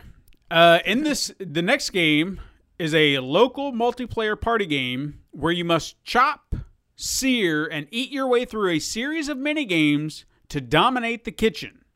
Uh, 0.53 0.81
in 0.85 1.03
this, 1.03 1.33
the 1.39 1.63
next 1.63 1.89
game 1.91 2.39
is 2.79 2.95
a 2.95 3.19
local 3.21 3.73
multiplayer 3.73 4.39
party 4.39 4.67
game 4.67 5.19
where 5.31 5.51
you 5.51 5.65
must 5.65 6.05
chop, 6.05 6.55
sear, 6.95 7.65
and 7.67 7.87
eat 7.91 8.11
your 8.11 8.27
way 8.27 8.45
through 8.45 8.69
a 8.69 8.79
series 8.79 9.31
of 9.31 9.39
mini 9.39 9.65
games 9.65 10.27
to 10.51 10.61
dominate 10.61 11.25
the 11.25 11.33
kitchen. 11.33 11.87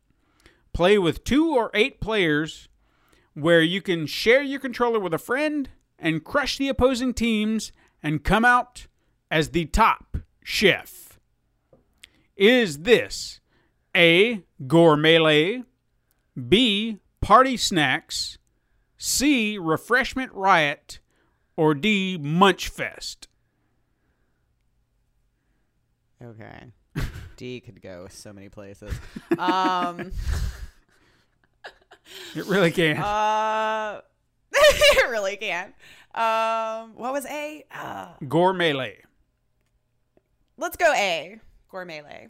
Play 0.73 0.97
with 0.97 1.23
two 1.23 1.55
or 1.55 1.71
eight 1.75 2.01
players, 2.01 2.71
where 3.35 3.61
you 3.61 3.83
can 3.83 4.07
share 4.07 4.43
your 4.43 4.59
controller 4.59 4.99
with 4.99 5.13
a 5.13 5.19
friend 5.19 5.69
and 5.99 6.25
crush 6.25 6.57
the 6.57 6.71
opposing 6.71 7.13
teams 7.13 7.73
and 8.03 8.25
come 8.25 8.47
out 8.47 8.87
as 9.31 9.51
the 9.51 9.67
top 9.67 10.17
chef. 10.43 11.19
Is 12.37 12.79
this 12.79 13.41
A. 13.95 14.45
Gourmet 14.67 15.63
B. 16.49 17.01
Party 17.21 17.59
snacks. 17.59 18.39
C. 18.99 19.59
Refreshment 19.59 20.33
riot. 20.33 20.99
Or 21.57 21.75
D. 21.75 22.19
Munch 22.21 22.69
fest. 22.69 23.29
Okay. 26.23 26.73
D 27.37 27.61
could 27.61 27.81
go 27.83 28.07
so 28.11 28.33
many 28.33 28.49
places. 28.49 28.93
Um, 29.39 30.13
It 32.35 32.47
really 32.47 32.71
can. 32.71 32.99
uh, 33.03 34.01
it 34.53 35.11
really 35.11 35.37
can. 35.37 35.73
Um, 36.15 36.95
what 36.95 37.13
was 37.13 37.27
A? 37.27 37.65
Uh, 37.75 38.09
Gourmet. 38.27 38.97
let's 40.57 40.77
go 40.77 40.93
A. 40.95 41.39
Gourmet. 41.71 42.29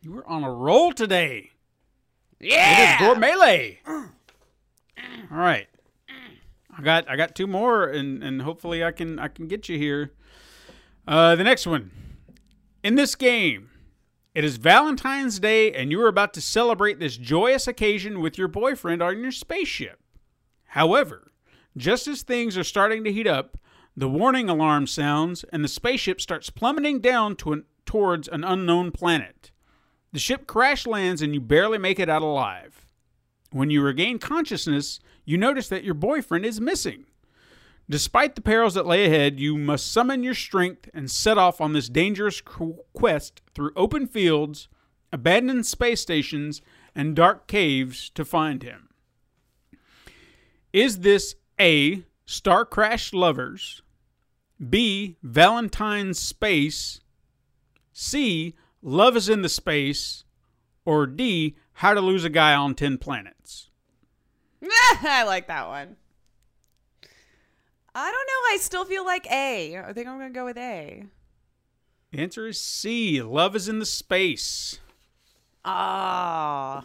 You 0.00 0.12
were 0.12 0.26
on 0.28 0.42
a 0.44 0.50
roll 0.50 0.92
today. 0.92 1.50
Yeah. 2.40 2.98
It 2.98 3.02
is 3.02 3.06
gourmet. 3.08 3.80
All 4.98 5.38
right. 5.38 5.68
I 6.76 6.82
got 6.82 7.08
I 7.08 7.16
got 7.16 7.34
two 7.34 7.46
more 7.46 7.84
and 7.84 8.22
and 8.22 8.42
hopefully 8.42 8.84
I 8.84 8.92
can 8.92 9.18
I 9.18 9.28
can 9.28 9.46
get 9.46 9.68
you 9.68 9.78
here. 9.78 10.12
Uh 11.06 11.36
the 11.36 11.44
next 11.44 11.66
one. 11.66 11.90
In 12.82 12.94
this 12.94 13.14
game, 13.14 13.70
it 14.34 14.44
is 14.44 14.56
Valentine's 14.56 15.38
Day 15.38 15.72
and 15.72 15.90
you 15.90 16.00
are 16.02 16.08
about 16.08 16.34
to 16.34 16.40
celebrate 16.40 16.98
this 16.98 17.16
joyous 17.16 17.66
occasion 17.66 18.20
with 18.20 18.38
your 18.38 18.48
boyfriend 18.48 19.02
on 19.02 19.20
your 19.20 19.32
spaceship. 19.32 20.00
However, 20.68 21.32
just 21.76 22.08
as 22.08 22.22
things 22.22 22.56
are 22.56 22.64
starting 22.64 23.04
to 23.04 23.12
heat 23.12 23.26
up, 23.26 23.58
the 23.96 24.08
warning 24.08 24.48
alarm 24.48 24.86
sounds 24.86 25.44
and 25.52 25.62
the 25.62 25.68
spaceship 25.68 26.20
starts 26.20 26.48
plummeting 26.48 27.00
down 27.00 27.36
to 27.36 27.52
an, 27.52 27.64
towards 27.84 28.28
an 28.28 28.42
unknown 28.42 28.90
planet. 28.90 29.50
The 30.12 30.18
ship 30.18 30.46
crash 30.46 30.86
lands 30.86 31.20
and 31.20 31.34
you 31.34 31.40
barely 31.40 31.78
make 31.78 31.98
it 31.98 32.08
out 32.08 32.22
alive. 32.22 32.81
When 33.52 33.70
you 33.70 33.82
regain 33.82 34.18
consciousness, 34.18 34.98
you 35.24 35.36
notice 35.36 35.68
that 35.68 35.84
your 35.84 35.94
boyfriend 35.94 36.44
is 36.44 36.60
missing. 36.60 37.04
Despite 37.88 38.34
the 38.34 38.40
perils 38.40 38.74
that 38.74 38.86
lay 38.86 39.04
ahead, 39.04 39.38
you 39.38 39.58
must 39.58 39.92
summon 39.92 40.22
your 40.22 40.34
strength 40.34 40.88
and 40.94 41.10
set 41.10 41.36
off 41.36 41.60
on 41.60 41.74
this 41.74 41.88
dangerous 41.88 42.40
quest 42.94 43.42
through 43.54 43.72
open 43.76 44.06
fields, 44.06 44.68
abandoned 45.12 45.66
space 45.66 46.00
stations, 46.00 46.62
and 46.94 47.14
dark 47.14 47.46
caves 47.46 48.08
to 48.10 48.24
find 48.24 48.62
him. 48.62 48.88
Is 50.72 51.00
this 51.00 51.34
A. 51.60 52.04
Star 52.24 52.64
Crash 52.64 53.12
Lovers, 53.12 53.82
B. 54.70 55.16
Valentine's 55.22 56.18
Space, 56.18 57.00
C. 57.92 58.54
Love 58.80 59.16
is 59.16 59.28
in 59.28 59.42
the 59.42 59.48
Space, 59.50 60.24
or 60.86 61.06
D. 61.06 61.56
How 61.74 61.94
to 61.94 62.00
Lose 62.00 62.24
a 62.24 62.30
Guy 62.30 62.54
on 62.54 62.74
10 62.74 62.98
Planets? 62.98 63.68
I 64.62 65.24
like 65.26 65.48
that 65.48 65.66
one. 65.68 65.96
I 67.94 68.10
don't 68.10 68.26
know. 68.26 68.54
I 68.54 68.58
still 68.60 68.84
feel 68.84 69.04
like 69.04 69.30
A. 69.30 69.76
I 69.78 69.92
think 69.92 70.06
I'm 70.08 70.16
gonna 70.18 70.30
go 70.30 70.44
with 70.46 70.56
A. 70.56 71.04
The 72.12 72.20
answer 72.20 72.46
is 72.46 72.58
C. 72.60 73.20
Love 73.22 73.54
is 73.56 73.68
in 73.68 73.78
the 73.80 73.86
Space. 73.86 74.78
Ah. 75.64 76.84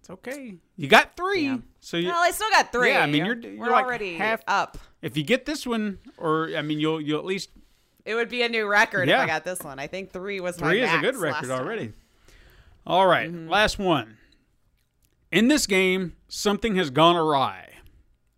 It's 0.00 0.10
okay. 0.10 0.56
You 0.76 0.88
got 0.88 1.16
three. 1.16 1.46
Damn. 1.46 1.64
So 1.80 1.96
you, 1.96 2.08
Well, 2.08 2.22
I 2.22 2.30
still 2.30 2.50
got 2.50 2.72
three. 2.72 2.90
Yeah, 2.90 3.02
I 3.02 3.06
mean, 3.06 3.24
you're- 3.24 3.40
We're 3.40 3.64
you're 3.66 3.70
like 3.70 3.84
already 3.84 4.14
half- 4.16 4.42
up. 4.46 4.76
if 5.02 5.16
you 5.16 5.22
get 5.22 5.46
this 5.46 5.66
one, 5.66 5.98
or 6.18 6.50
I 6.56 6.62
mean, 6.62 6.78
you'll 6.80 7.00
you'll 7.00 7.18
at 7.18 7.24
least 7.24 7.50
It 8.04 8.14
would 8.14 8.28
be 8.28 8.42
a 8.42 8.48
new 8.48 8.66
record 8.68 9.08
if 9.08 9.16
I 9.18 9.26
got 9.26 9.44
this 9.44 9.60
one. 9.60 9.78
I 9.78 9.86
think 9.86 10.12
three 10.12 10.40
was 10.40 10.60
my 10.60 10.68
Three 10.68 10.82
is 10.82 10.92
a 10.92 10.98
good 10.98 11.16
record 11.16 11.48
time. 11.48 11.94
All 12.88 13.06
right, 13.06 13.30
mm-hmm. 13.30 13.50
last 13.50 13.78
one. 13.78 14.16
In 15.30 15.48
this 15.48 15.66
game, 15.66 16.16
something 16.26 16.76
has 16.76 16.88
gone 16.88 17.16
awry. 17.16 17.74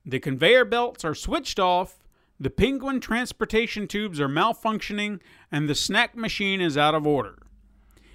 The 0.04 0.18
conveyor 0.18 0.64
belts 0.64 1.04
are 1.04 1.14
switched 1.14 1.60
off, 1.60 2.02
the 2.40 2.50
penguin 2.50 2.98
transportation 2.98 3.86
tubes 3.86 4.18
are 4.18 4.28
malfunctioning, 4.28 5.20
and 5.52 5.68
the 5.68 5.76
snack 5.76 6.16
machine 6.16 6.60
is 6.60 6.76
out 6.76 6.96
of 6.96 7.06
order. 7.06 7.38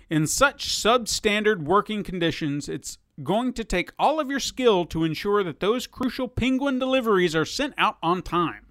In 0.09 0.27
such 0.27 0.67
substandard 0.67 1.63
working 1.63 2.03
conditions, 2.03 2.67
it's 2.67 2.97
going 3.23 3.53
to 3.53 3.63
take 3.63 3.93
all 3.97 4.19
of 4.19 4.29
your 4.29 4.41
skill 4.41 4.83
to 4.87 5.05
ensure 5.05 5.41
that 5.41 5.61
those 5.61 5.87
crucial 5.87 6.27
penguin 6.27 6.79
deliveries 6.79 7.33
are 7.33 7.45
sent 7.45 7.73
out 7.77 7.95
on 8.03 8.21
time. 8.21 8.65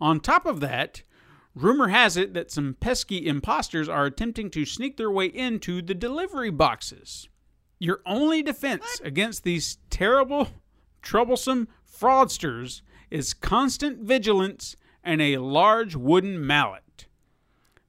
On 0.00 0.18
top 0.18 0.46
of 0.46 0.60
that, 0.60 1.02
rumor 1.54 1.88
has 1.88 2.16
it 2.16 2.34
that 2.34 2.50
some 2.50 2.76
pesky 2.80 3.26
imposters 3.26 3.88
are 3.88 4.06
attempting 4.06 4.50
to 4.50 4.64
sneak 4.64 4.96
their 4.96 5.10
way 5.10 5.26
into 5.26 5.82
the 5.82 5.94
delivery 5.94 6.50
boxes. 6.50 7.28
Your 7.78 8.00
only 8.06 8.42
defense 8.42 9.00
against 9.02 9.44
these 9.44 9.78
terrible, 9.90 10.48
troublesome 11.02 11.68
fraudsters 11.84 12.82
is 13.10 13.34
constant 13.34 14.00
vigilance 14.00 14.76
and 15.04 15.20
a 15.20 15.38
large 15.38 15.96
wooden 15.96 16.46
mallet. 16.46 17.06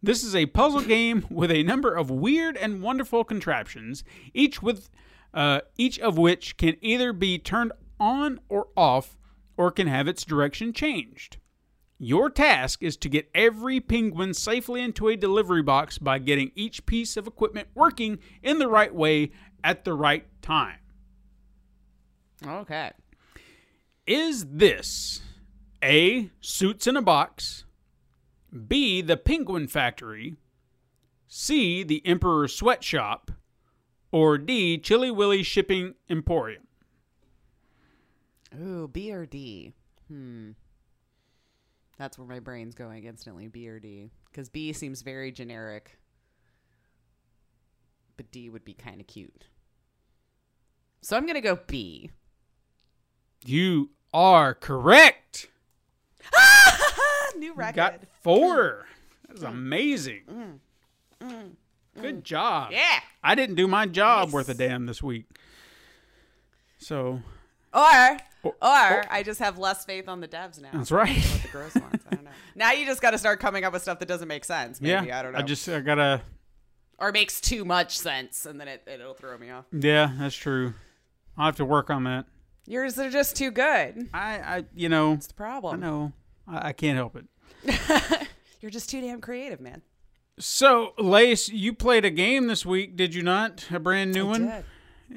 This 0.02 0.24
is 0.24 0.36
a 0.36 0.48
puzzle 0.48 0.82
game 0.82 1.26
with 1.30 1.52
a 1.52 1.64
number 1.64 1.94
of 1.94 2.10
weird 2.10 2.58
and 2.58 2.82
wonderful 2.82 3.24
contraptions, 3.24 4.04
each 4.34 4.62
with 4.62 4.90
uh, 5.34 5.62
each 5.78 5.98
of 6.00 6.18
which 6.18 6.58
can 6.58 6.76
either 6.82 7.14
be 7.14 7.40
turned 7.40 7.72
on 8.00 8.40
or 8.50 8.68
off, 8.76 9.18
or 9.58 9.72
can 9.72 9.88
have 9.88 10.08
its 10.08 10.26
direction 10.26 10.74
changed. 10.74 11.38
Your 12.04 12.30
task 12.30 12.84
is 12.84 12.98
to 12.98 13.08
get 13.08 13.30
every 13.34 13.80
penguin 13.80 14.34
safely 14.34 14.82
into 14.82 15.08
a 15.08 15.16
delivery 15.16 15.62
box 15.62 15.98
by 15.98 16.20
getting 16.20 16.52
each 16.54 16.86
piece 16.86 17.16
of 17.16 17.28
equipment 17.28 17.70
working 17.74 18.20
in 18.42 18.60
the 18.60 18.68
right 18.68 18.94
way 18.94 19.32
at 19.64 19.86
the 19.86 19.94
right 19.94 20.26
time. 20.42 20.80
Okay. 22.46 22.92
Is 24.06 24.46
this 24.50 25.22
A. 25.82 26.30
Suits 26.42 26.88
in 26.88 26.98
a 26.98 27.02
Box, 27.02 27.64
B. 28.68 29.02
The 29.02 29.16
Penguin 29.16 29.68
Factory, 29.68 30.36
C. 31.30 31.84
The 31.84 32.06
Emperor 32.06 32.50
Sweatshop, 32.50 33.32
or 34.12 34.38
D. 34.38 34.78
Chilly 34.78 35.10
Willy 35.10 35.42
Shipping 35.42 35.94
Emporium? 36.10 36.68
Ooh, 38.60 38.90
B 38.90 39.10
or 39.14 39.26
D? 39.26 39.72
Hmm. 40.10 40.52
That's 42.04 42.18
where 42.18 42.28
my 42.28 42.42
brain's 42.42 42.76
going 42.76 43.06
instantly. 43.06 43.48
B 43.48 43.70
or 43.70 43.80
D? 43.80 44.12
Because 44.30 44.50
B 44.50 44.74
seems 44.74 45.04
very 45.04 45.32
generic, 45.32 45.98
but 48.18 48.30
D 48.30 48.50
would 48.50 48.66
be 48.66 48.74
kind 48.74 49.00
of 49.00 49.08
cute. 49.08 49.46
So 51.00 51.16
I'm 51.16 51.26
gonna 51.26 51.40
go 51.40 51.58
B. 51.66 52.12
You 53.46 53.92
are 54.14 54.54
correct. 54.54 55.48
New 57.38 57.46
You 57.46 57.54
record. 57.54 57.76
got 57.78 58.00
four. 58.22 58.86
Mm. 58.86 59.28
That's 59.30 59.44
amazing. 59.44 60.22
Mm. 60.30 60.60
Mm. 61.26 61.52
Good 62.02 62.26
job. 62.26 62.74
yeah. 62.74 63.00
I 63.24 63.34
didn't 63.34 63.56
do 63.56 63.66
my 63.66 63.86
job 63.86 64.34
worth 64.34 64.50
a 64.50 64.54
damn 64.54 64.88
this 64.88 65.02
week. 65.02 65.28
So 66.80 67.22
Or, 67.74 68.18
Or- 68.44 68.56
or 68.62 69.04
I 69.10 69.24
just 69.26 69.40
have 69.40 69.58
less 69.58 69.86
faith 69.86 70.08
on 70.10 70.20
the 70.20 70.28
devs 70.28 70.62
now. 70.62 70.70
that's 70.74 70.92
right. 70.92 71.16
The 71.42 71.48
gross 71.50 71.76
ones. 71.76 72.02
I 72.12 72.16
don't 72.16 72.24
know. 72.26 72.30
Now 72.56 72.72
you 72.74 72.86
just 72.86 73.02
got 73.02 73.12
to 73.12 73.18
start 73.18 73.40
coming 73.40 73.64
up 73.64 73.74
with 73.74 73.82
stuff 73.82 73.98
that 74.00 74.08
doesn't 74.08 74.28
make 74.28 74.46
sense. 74.46 74.80
Maybe 74.80 75.08
yeah, 75.08 75.20
I 75.20 75.24
don't 75.24 75.34
know. 75.34 75.40
I 75.40 75.42
just 75.42 75.68
I 75.68 75.80
gotta. 75.80 76.22
or 77.00 77.12
makes 77.12 77.42
too 77.42 77.66
much 77.66 77.98
sense, 77.98 78.46
and 78.46 78.60
then 78.62 78.68
it 78.68 78.84
it'll 78.86 79.16
throw 79.16 79.36
me 79.40 79.50
off. 79.50 79.66
Yeah, 79.72 80.12
that's 80.20 80.36
true. 80.36 80.76
I'll 81.36 81.46
have 81.48 81.56
to 81.56 81.66
work 81.66 81.90
on 81.90 82.04
that. 82.04 82.26
Yours 82.68 83.00
are 83.00 83.10
just 83.10 83.36
too 83.36 83.50
good. 83.50 84.08
I, 84.14 84.36
I 84.58 84.64
you 84.76 84.88
know, 84.88 85.14
It's 85.14 85.26
the 85.28 85.34
problem. 85.34 85.76
I 85.76 85.78
know. 85.88 86.12
I, 86.48 86.68
I 86.70 86.74
can't 86.74 86.96
help 86.96 87.16
it. 87.16 88.28
You're 88.62 88.72
just 88.72 88.90
too 88.90 89.02
damn 89.02 89.20
creative, 89.20 89.60
man. 89.60 89.82
So, 90.40 90.94
Lace, 91.00 91.50
you 91.50 91.74
played 91.74 92.06
a 92.06 92.10
game 92.12 92.48
this 92.48 92.66
week, 92.66 92.96
did 92.96 93.14
you 93.16 93.22
not? 93.24 93.66
A 93.72 93.80
brand 93.80 94.14
new 94.14 94.28
I 94.28 94.30
one. 94.30 94.46
did. 94.48 94.66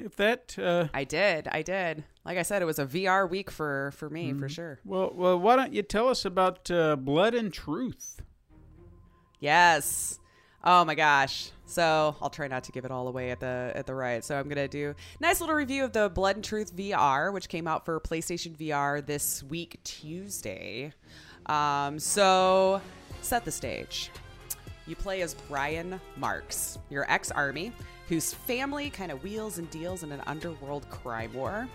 If 0.05 0.15
that, 0.17 0.55
uh, 0.59 0.87
I 0.93 1.03
did. 1.05 1.47
I 1.51 1.61
did. 1.61 2.03
Like 2.27 2.37
I 2.37 2.41
said, 2.43 2.61
it 2.61 2.65
was 2.65 2.77
a 2.77 2.85
VR 2.85 3.27
week 3.27 3.49
for 3.49 3.91
for 3.95 4.09
me 4.09 4.29
Mm-hmm. 4.31 4.39
for 4.39 4.49
sure. 4.49 4.79
well, 4.85 5.11
well, 5.15 5.39
why 5.39 5.55
don't 5.55 5.73
you 5.73 5.81
tell 5.81 6.09
us 6.09 6.25
about 6.25 6.69
uh, 6.69 6.95
Blood 6.97 7.33
and 7.33 7.51
Truth? 7.53 8.21
Yes. 9.39 10.19
Oh 10.63 10.83
my 10.83 10.95
gosh. 10.95 11.51
So 11.65 12.15
I'll 12.21 12.29
try 12.29 12.47
not 12.47 12.63
to 12.65 12.71
give 12.71 12.83
it 12.83 12.91
all 12.91 13.07
away 13.07 13.31
at 13.31 13.39
the 13.39 13.71
at 13.75 13.85
the 13.85 13.95
right. 13.95 14.23
So 14.25 14.37
I'm 14.37 14.49
gonna 14.49 14.67
do 14.67 14.89
a 15.19 15.23
nice 15.23 15.39
little 15.39 15.55
review 15.55 15.83
of 15.83 15.93
the 15.93 16.09
Blood 16.09 16.35
and 16.35 16.43
Truth 16.43 16.75
VR, 16.75 17.31
which 17.31 17.47
came 17.47 17.67
out 17.67 17.85
for 17.85 17.99
PlayStation 17.99 18.57
VR 18.57 19.05
this 19.05 19.43
week 19.43 19.79
Tuesday. 19.83 20.91
Um, 21.45 21.99
so 21.99 22.81
set 23.21 23.45
the 23.45 23.51
stage. 23.51 24.11
You 24.85 24.95
play 24.95 25.21
as 25.21 25.35
Ryan 25.49 25.99
Marks, 26.17 26.77
your 26.89 27.09
ex 27.11 27.31
army, 27.31 27.71
whose 28.09 28.33
family 28.33 28.89
kind 28.89 29.11
of 29.11 29.23
wheels 29.23 29.57
and 29.59 29.69
deals 29.69 30.03
in 30.03 30.11
an 30.11 30.21
underworld 30.27 30.89
crime 30.89 31.33
war. 31.33 31.67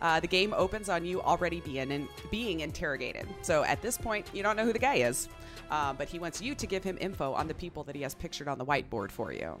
Uh, 0.00 0.20
the 0.20 0.26
game 0.26 0.54
opens 0.56 0.88
on 0.88 1.04
you 1.04 1.22
already 1.22 1.60
being 1.60 1.90
in, 1.90 2.08
being 2.30 2.60
interrogated. 2.60 3.26
So 3.42 3.64
at 3.64 3.82
this 3.82 3.96
point, 3.96 4.30
you 4.32 4.42
don't 4.42 4.56
know 4.56 4.64
who 4.64 4.72
the 4.72 4.78
guy 4.78 4.96
is, 4.96 5.28
uh, 5.70 5.92
but 5.92 6.08
he 6.08 6.18
wants 6.18 6.40
you 6.40 6.54
to 6.54 6.66
give 6.66 6.84
him 6.84 6.98
info 7.00 7.32
on 7.32 7.48
the 7.48 7.54
people 7.54 7.82
that 7.84 7.96
he 7.96 8.02
has 8.02 8.14
pictured 8.14 8.48
on 8.48 8.58
the 8.58 8.64
whiteboard 8.64 9.10
for 9.10 9.32
you. 9.32 9.58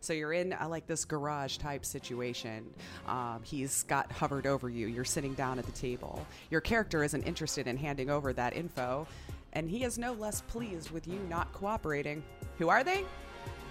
So 0.00 0.12
you're 0.12 0.32
in 0.32 0.52
uh, 0.52 0.68
like 0.68 0.86
this 0.86 1.04
garage 1.04 1.56
type 1.58 1.84
situation. 1.84 2.66
Um, 3.06 3.40
he's 3.42 3.84
got 3.84 4.10
hovered 4.12 4.46
over 4.46 4.68
you. 4.68 4.86
You're 4.86 5.04
sitting 5.04 5.34
down 5.34 5.58
at 5.58 5.66
the 5.66 5.72
table. 5.72 6.26
Your 6.50 6.60
character 6.60 7.02
isn't 7.04 7.22
interested 7.22 7.66
in 7.66 7.76
handing 7.76 8.10
over 8.10 8.32
that 8.32 8.54
info, 8.56 9.06
and 9.52 9.70
he 9.70 9.84
is 9.84 9.98
no 9.98 10.12
less 10.12 10.42
pleased 10.42 10.90
with 10.90 11.06
you 11.06 11.18
not 11.30 11.52
cooperating. 11.52 12.22
Who 12.58 12.68
are 12.68 12.84
they? 12.84 13.04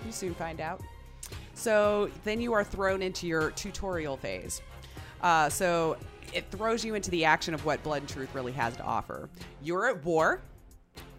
You 0.05 0.11
soon 0.11 0.33
find 0.33 0.61
out. 0.61 0.81
So 1.53 2.09
then 2.23 2.41
you 2.41 2.53
are 2.53 2.63
thrown 2.63 3.01
into 3.01 3.27
your 3.27 3.51
tutorial 3.51 4.17
phase. 4.17 4.61
Uh, 5.21 5.49
so 5.49 5.97
it 6.33 6.45
throws 6.51 6.83
you 6.83 6.95
into 6.95 7.11
the 7.11 7.25
action 7.25 7.53
of 7.53 7.65
what 7.65 7.81
Blood 7.83 8.01
and 8.01 8.09
Truth 8.09 8.33
really 8.33 8.51
has 8.51 8.75
to 8.77 8.83
offer. 8.83 9.29
You're 9.63 9.89
at 9.89 10.03
war. 10.03 10.41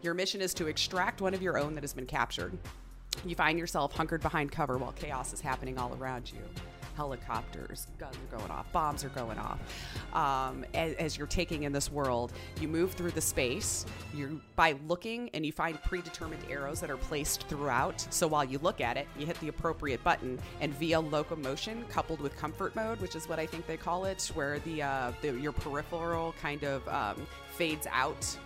Your 0.03 0.15
mission 0.15 0.41
is 0.41 0.55
to 0.55 0.67
extract 0.67 1.21
one 1.21 1.35
of 1.35 1.43
your 1.43 1.59
own 1.59 1.75
that 1.75 1.83
has 1.83 1.93
been 1.93 2.07
captured. 2.07 2.57
You 3.25 3.35
find 3.35 3.59
yourself 3.59 3.93
hunkered 3.95 4.21
behind 4.21 4.53
cover 4.53 4.77
while 4.79 4.93
chaos 4.93 5.33
is 5.33 5.41
happening 5.41 5.79
all 5.79 5.97
around 5.99 6.31
you. 6.31 6.39
Helicopters, 6.97 7.87
guns 7.99 8.17
are 8.17 8.39
going 8.39 8.51
off, 8.51 8.71
bombs 8.73 9.05
are 9.05 9.11
going 9.11 9.39
off. 9.39 9.59
Um, 10.15 10.65
as, 10.75 10.95
as 10.95 11.19
you're 11.19 11.27
taking 11.27 11.65
in 11.65 11.73
this 11.73 11.93
world, 11.93 12.33
you 12.61 12.69
move 12.69 12.93
through 12.93 13.11
the 13.11 13.21
space. 13.21 13.85
You 14.15 14.41
by 14.57 14.77
looking 14.89 15.29
and 15.35 15.45
you 15.45 15.53
find 15.53 15.81
predetermined 15.83 16.43
arrows 16.51 16.81
that 16.81 16.91
are 16.91 16.97
placed 16.97 17.47
throughout. 17.49 18.07
So 18.11 18.27
while 18.27 18.45
you 18.45 18.59
look 18.59 18.81
at 18.81 18.97
it, 18.97 19.07
you 19.19 19.27
hit 19.27 19.39
the 19.41 19.49
appropriate 19.49 20.03
button, 20.03 20.39
and 20.61 20.75
via 20.75 20.99
locomotion 20.99 21.85
coupled 21.91 22.21
with 22.21 22.37
comfort 22.37 22.75
mode, 22.75 23.01
which 23.01 23.15
is 23.15 23.29
what 23.29 23.39
I 23.39 23.47
think 23.47 23.67
they 23.67 23.77
call 23.77 24.07
it, 24.07 24.31
where 24.35 24.59
the, 24.61 24.83
uh, 24.83 25.13
the 25.21 25.33
your 25.39 25.53
peripheral 25.53 26.35
kind 26.41 26.65
of 26.65 26.89
um, 26.89 27.27
fades 27.57 27.87
out 27.93 28.39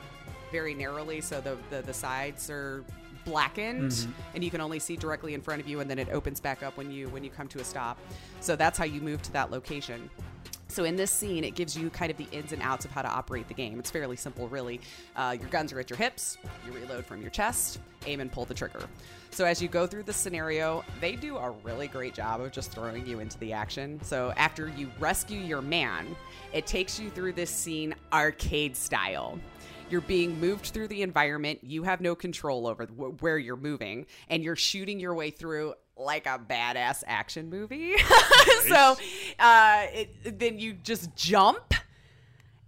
very 0.50 0.74
narrowly, 0.74 1.20
so 1.20 1.40
the, 1.40 1.56
the, 1.70 1.82
the 1.82 1.94
sides 1.94 2.50
are 2.50 2.84
blackened 3.24 4.06
and 4.34 4.42
you 4.44 4.50
can 4.50 4.60
only 4.60 4.78
see 4.78 4.96
directly 4.96 5.34
in 5.34 5.40
front 5.40 5.60
of 5.60 5.68
you 5.68 5.80
and 5.80 5.90
then 5.90 5.98
it 5.98 6.08
opens 6.10 6.40
back 6.40 6.62
up 6.62 6.76
when 6.76 6.90
you 6.90 7.08
when 7.08 7.24
you 7.24 7.30
come 7.30 7.48
to 7.48 7.60
a 7.60 7.64
stop. 7.64 7.98
So 8.40 8.56
that's 8.56 8.78
how 8.78 8.84
you 8.84 9.00
move 9.00 9.22
to 9.22 9.32
that 9.32 9.50
location. 9.50 10.10
So 10.68 10.84
in 10.84 10.94
this 10.94 11.10
scene 11.10 11.44
it 11.44 11.54
gives 11.54 11.76
you 11.76 11.90
kind 11.90 12.10
of 12.10 12.16
the 12.16 12.26
ins 12.32 12.52
and 12.52 12.62
outs 12.62 12.84
of 12.84 12.90
how 12.92 13.02
to 13.02 13.08
operate 13.08 13.48
the 13.48 13.54
game. 13.54 13.78
It's 13.78 13.90
fairly 13.90 14.16
simple 14.16 14.48
really. 14.48 14.80
Uh, 15.16 15.36
your 15.38 15.48
guns 15.48 15.72
are 15.72 15.80
at 15.80 15.90
your 15.90 15.96
hips 15.96 16.38
you 16.64 16.72
reload 16.72 17.04
from 17.04 17.20
your 17.20 17.30
chest 17.30 17.80
aim 18.06 18.20
and 18.20 18.30
pull 18.30 18.44
the 18.44 18.54
trigger. 18.54 18.82
So 19.30 19.44
as 19.44 19.60
you 19.60 19.68
go 19.68 19.86
through 19.86 20.04
the 20.04 20.12
scenario 20.12 20.84
they 21.00 21.16
do 21.16 21.36
a 21.36 21.50
really 21.64 21.88
great 21.88 22.14
job 22.14 22.40
of 22.40 22.52
just 22.52 22.70
throwing 22.72 23.06
you 23.06 23.20
into 23.20 23.38
the 23.38 23.52
action. 23.52 24.00
So 24.02 24.32
after 24.36 24.68
you 24.68 24.90
rescue 24.98 25.40
your 25.40 25.62
man 25.62 26.06
it 26.52 26.66
takes 26.66 26.98
you 26.98 27.10
through 27.10 27.32
this 27.32 27.50
scene 27.50 27.94
arcade 28.12 28.76
style 28.76 29.38
you're 29.90 30.00
being 30.00 30.40
moved 30.40 30.66
through 30.66 30.88
the 30.88 31.02
environment. 31.02 31.60
You 31.62 31.82
have 31.84 32.00
no 32.00 32.14
control 32.14 32.66
over 32.66 32.86
wh- 32.86 33.22
where 33.22 33.38
you're 33.38 33.56
moving, 33.56 34.06
and 34.28 34.42
you're 34.42 34.56
shooting 34.56 35.00
your 35.00 35.14
way 35.14 35.30
through 35.30 35.74
like 35.96 36.26
a 36.26 36.38
badass 36.38 37.02
action 37.06 37.50
movie. 37.50 37.96
so 38.68 38.96
uh, 39.38 39.86
it, 39.92 40.38
then 40.38 40.58
you 40.58 40.72
just 40.72 41.14
jump. 41.14 41.74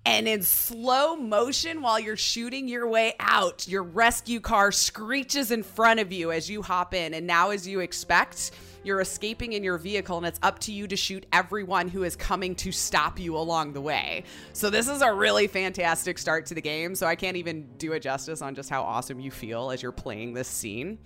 And 0.04 0.26
in 0.26 0.42
slow 0.42 1.14
motion, 1.14 1.80
while 1.80 2.00
you're 2.00 2.16
shooting 2.16 2.66
your 2.66 2.88
way 2.88 3.14
out, 3.20 3.68
your 3.68 3.84
rescue 3.84 4.40
car 4.40 4.72
screeches 4.72 5.52
in 5.52 5.62
front 5.62 6.00
of 6.00 6.10
you 6.10 6.32
as 6.32 6.50
you 6.50 6.60
hop 6.60 6.92
in. 6.92 7.14
And 7.14 7.24
now, 7.24 7.50
as 7.50 7.68
you 7.68 7.78
expect, 7.78 8.50
you're 8.84 9.00
escaping 9.00 9.52
in 9.52 9.62
your 9.62 9.78
vehicle, 9.78 10.16
and 10.16 10.26
it's 10.26 10.38
up 10.42 10.58
to 10.60 10.72
you 10.72 10.86
to 10.88 10.96
shoot 10.96 11.26
everyone 11.32 11.88
who 11.88 12.02
is 12.02 12.16
coming 12.16 12.54
to 12.56 12.72
stop 12.72 13.18
you 13.18 13.36
along 13.36 13.72
the 13.72 13.80
way. 13.80 14.24
So, 14.52 14.70
this 14.70 14.88
is 14.88 15.02
a 15.02 15.12
really 15.12 15.46
fantastic 15.46 16.18
start 16.18 16.46
to 16.46 16.54
the 16.54 16.62
game. 16.62 16.94
So, 16.94 17.06
I 17.06 17.14
can't 17.14 17.36
even 17.36 17.68
do 17.78 17.92
it 17.92 18.00
justice 18.00 18.42
on 18.42 18.54
just 18.54 18.70
how 18.70 18.82
awesome 18.82 19.20
you 19.20 19.30
feel 19.30 19.70
as 19.70 19.82
you're 19.82 19.92
playing 19.92 20.34
this 20.34 20.48
scene. 20.48 20.98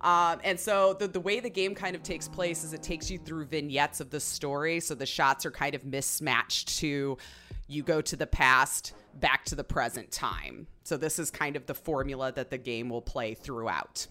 Um, 0.00 0.40
and 0.44 0.60
so 0.60 0.94
the, 0.94 1.08
the 1.08 1.20
way 1.20 1.40
the 1.40 1.50
game 1.50 1.74
kind 1.74 1.96
of 1.96 2.02
takes 2.02 2.28
place 2.28 2.64
is 2.64 2.72
it 2.72 2.82
takes 2.82 3.10
you 3.10 3.18
through 3.18 3.46
vignettes 3.46 4.00
of 4.00 4.10
the 4.10 4.20
story. 4.20 4.80
So 4.80 4.94
the 4.94 5.06
shots 5.06 5.46
are 5.46 5.50
kind 5.50 5.74
of 5.74 5.84
mismatched 5.84 6.78
to 6.78 7.16
you 7.66 7.82
go 7.82 8.00
to 8.00 8.16
the 8.16 8.26
past, 8.26 8.92
back 9.14 9.44
to 9.46 9.54
the 9.54 9.64
present 9.64 10.10
time. 10.12 10.66
So 10.84 10.96
this 10.96 11.18
is 11.18 11.30
kind 11.30 11.56
of 11.56 11.66
the 11.66 11.74
formula 11.74 12.32
that 12.32 12.50
the 12.50 12.58
game 12.58 12.88
will 12.88 13.02
play 13.02 13.34
throughout. 13.34 14.06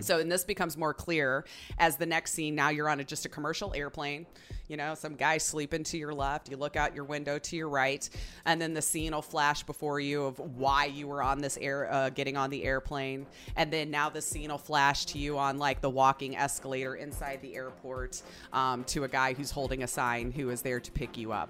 So, 0.00 0.18
and 0.18 0.30
this 0.30 0.44
becomes 0.44 0.76
more 0.76 0.92
clear 0.92 1.44
as 1.78 1.96
the 1.96 2.06
next 2.06 2.32
scene. 2.32 2.54
Now 2.54 2.70
you're 2.70 2.88
on 2.88 3.00
a, 3.00 3.04
just 3.04 3.24
a 3.24 3.28
commercial 3.28 3.72
airplane. 3.74 4.26
You 4.68 4.76
know, 4.76 4.94
some 4.94 5.14
guy 5.14 5.38
sleeping 5.38 5.84
to 5.84 5.96
your 5.96 6.12
left. 6.12 6.50
You 6.50 6.56
look 6.58 6.76
out 6.76 6.94
your 6.94 7.04
window 7.04 7.38
to 7.38 7.56
your 7.56 7.70
right, 7.70 8.08
and 8.44 8.60
then 8.60 8.74
the 8.74 8.82
scene 8.82 9.12
will 9.12 9.22
flash 9.22 9.62
before 9.62 9.98
you 9.98 10.24
of 10.24 10.38
why 10.38 10.84
you 10.86 11.06
were 11.06 11.22
on 11.22 11.38
this 11.38 11.56
air, 11.58 11.90
uh, 11.90 12.10
getting 12.10 12.36
on 12.36 12.50
the 12.50 12.64
airplane. 12.64 13.26
And 13.56 13.72
then 13.72 13.90
now 13.90 14.10
the 14.10 14.20
scene 14.20 14.50
will 14.50 14.58
flash 14.58 15.06
to 15.06 15.18
you 15.18 15.38
on 15.38 15.58
like 15.58 15.80
the 15.80 15.88
walking 15.88 16.36
escalator 16.36 16.96
inside 16.96 17.40
the 17.40 17.54
airport 17.54 18.22
um, 18.52 18.84
to 18.84 19.04
a 19.04 19.08
guy 19.08 19.32
who's 19.32 19.50
holding 19.50 19.84
a 19.84 19.88
sign 19.88 20.32
who 20.32 20.50
is 20.50 20.60
there 20.60 20.80
to 20.80 20.92
pick 20.92 21.16
you 21.16 21.32
up. 21.32 21.48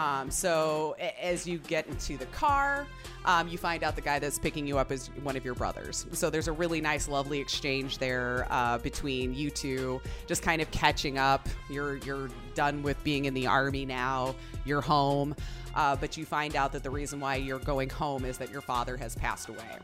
Um, 0.00 0.30
so 0.30 0.96
as 1.20 1.46
you 1.46 1.58
get 1.58 1.86
into 1.86 2.16
the 2.16 2.24
car, 2.26 2.86
um, 3.26 3.48
you 3.48 3.58
find 3.58 3.84
out 3.84 3.96
the 3.96 4.00
guy 4.00 4.18
that's 4.18 4.38
picking 4.38 4.66
you 4.66 4.78
up 4.78 4.90
is 4.90 5.08
one 5.22 5.36
of 5.36 5.44
your 5.44 5.54
brothers. 5.54 6.06
So 6.12 6.30
there's 6.30 6.48
a 6.48 6.52
really 6.52 6.80
nice, 6.80 7.06
lovely 7.06 7.38
exchange 7.38 7.98
there 7.98 8.46
uh, 8.48 8.78
between 8.78 9.34
you 9.34 9.50
two, 9.50 10.00
just 10.26 10.42
kind 10.42 10.62
of 10.62 10.70
catching 10.70 11.18
up. 11.18 11.46
You're 11.68 11.96
you're 11.98 12.30
done 12.54 12.82
with 12.82 13.02
being 13.04 13.26
in 13.26 13.34
the 13.34 13.46
army 13.46 13.84
now. 13.84 14.34
You're 14.64 14.80
home, 14.80 15.36
uh, 15.74 15.96
but 15.96 16.16
you 16.16 16.24
find 16.24 16.56
out 16.56 16.72
that 16.72 16.82
the 16.82 16.90
reason 16.90 17.20
why 17.20 17.36
you're 17.36 17.58
going 17.58 17.90
home 17.90 18.24
is 18.24 18.38
that 18.38 18.50
your 18.50 18.62
father 18.62 18.96
has 18.96 19.14
passed 19.14 19.50
away. 19.50 19.78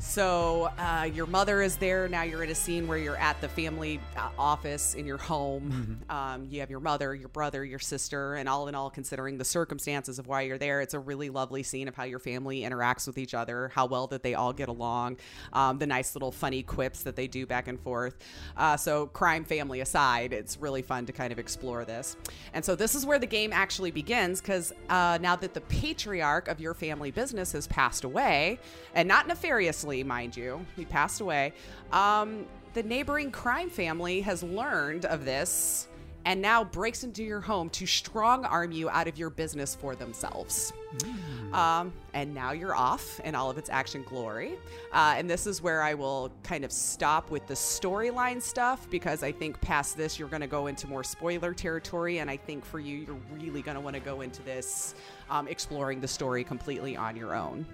So 0.00 0.70
uh, 0.78 1.08
your 1.12 1.26
mother 1.26 1.60
is 1.60 1.76
there. 1.76 2.08
Now 2.08 2.22
you're 2.22 2.42
in 2.42 2.48
a 2.48 2.54
scene 2.54 2.88
where 2.88 2.96
you're 2.96 3.18
at 3.18 3.38
the 3.42 3.48
family 3.48 4.00
uh, 4.16 4.30
office 4.38 4.94
in 4.94 5.04
your 5.06 5.18
home. 5.18 6.00
Um, 6.08 6.46
you 6.50 6.60
have 6.60 6.70
your 6.70 6.80
mother, 6.80 7.14
your 7.14 7.28
brother, 7.28 7.64
your 7.64 7.78
sister, 7.78 8.34
and 8.34 8.48
all 8.48 8.66
in 8.66 8.74
all, 8.74 8.90
considering 8.90 9.38
the 9.38 9.44
circumstances 9.44 10.18
of 10.18 10.26
why 10.26 10.42
you're 10.42 10.58
there, 10.58 10.80
it's 10.80 10.94
a 10.94 10.98
really 10.98 11.30
lovely 11.30 11.62
scene 11.62 11.86
of 11.86 11.94
how 11.94 12.04
your 12.04 12.18
family 12.18 12.62
interacts 12.62 13.06
with 13.06 13.18
each 13.18 13.34
other, 13.34 13.70
how 13.74 13.86
well 13.86 14.06
that 14.08 14.22
they 14.22 14.34
all 14.34 14.52
get 14.52 14.68
along, 14.68 15.18
um, 15.52 15.78
the 15.78 15.86
nice 15.86 16.14
little 16.14 16.32
funny 16.32 16.62
quips 16.62 17.02
that 17.02 17.14
they 17.14 17.28
do 17.28 17.46
back 17.46 17.68
and 17.68 17.78
forth. 17.80 18.16
Uh, 18.56 18.76
so 18.76 19.06
crime 19.06 19.44
family 19.44 19.80
aside, 19.80 20.32
it's 20.32 20.56
really 20.56 20.82
fun 20.82 21.06
to 21.06 21.12
kind 21.12 21.32
of 21.32 21.38
explore 21.38 21.84
this. 21.84 22.16
And 22.54 22.64
so 22.64 22.74
this 22.74 22.94
is 22.94 23.06
where 23.06 23.18
the 23.18 23.26
game 23.26 23.52
actually 23.52 23.90
begins 23.90 24.40
because 24.40 24.72
uh, 24.88 25.18
now 25.20 25.36
that 25.36 25.54
the 25.54 25.60
patriarch 25.62 26.48
of 26.48 26.60
your 26.60 26.74
family 26.74 27.10
business 27.10 27.52
has 27.52 27.66
passed 27.66 28.04
away, 28.04 28.58
and 28.94 29.06
not 29.06 29.28
nefariously, 29.28 29.89
mind 30.04 30.36
you, 30.36 30.64
he 30.76 30.84
passed 30.84 31.20
away. 31.20 31.52
Um, 31.92 32.46
the 32.74 32.82
neighboring 32.82 33.30
crime 33.30 33.68
family 33.68 34.20
has 34.20 34.42
learned 34.42 35.04
of 35.04 35.24
this 35.24 35.88
and 36.24 36.40
now 36.42 36.64
breaks 36.64 37.02
into 37.02 37.24
your 37.24 37.40
home 37.40 37.70
to 37.70 37.86
strong 37.86 38.44
arm 38.44 38.72
you 38.72 38.90
out 38.90 39.08
of 39.08 39.18
your 39.18 39.30
business 39.30 39.74
for 39.74 39.94
themselves. 39.96 40.72
Um, 41.52 41.92
and 42.12 42.34
now 42.34 42.52
you're 42.52 42.74
off 42.74 43.20
in 43.20 43.34
all 43.34 43.50
of 43.50 43.58
its 43.58 43.70
action 43.70 44.04
glory. 44.08 44.52
Uh, 44.92 45.14
and 45.16 45.28
this 45.28 45.46
is 45.46 45.62
where 45.62 45.82
I 45.82 45.94
will 45.94 46.30
kind 46.42 46.64
of 46.64 46.70
stop 46.70 47.30
with 47.30 47.46
the 47.46 47.54
storyline 47.54 48.40
stuff 48.40 48.88
because 48.90 49.22
I 49.22 49.32
think 49.32 49.60
past 49.60 49.96
this, 49.96 50.18
you're 50.18 50.28
going 50.28 50.42
to 50.42 50.46
go 50.46 50.66
into 50.66 50.86
more 50.86 51.02
spoiler 51.02 51.54
territory. 51.54 52.18
And 52.18 52.30
I 52.30 52.36
think 52.36 52.64
for 52.64 52.78
you, 52.78 52.98
you're 52.98 53.20
really 53.32 53.62
going 53.62 53.76
to 53.76 53.80
want 53.80 53.94
to 53.94 54.00
go 54.00 54.20
into 54.20 54.42
this 54.42 54.94
um, 55.30 55.48
exploring 55.48 56.00
the 56.00 56.08
story 56.08 56.44
completely 56.44 56.96
on 56.96 57.16
your 57.16 57.34
own. 57.34 57.66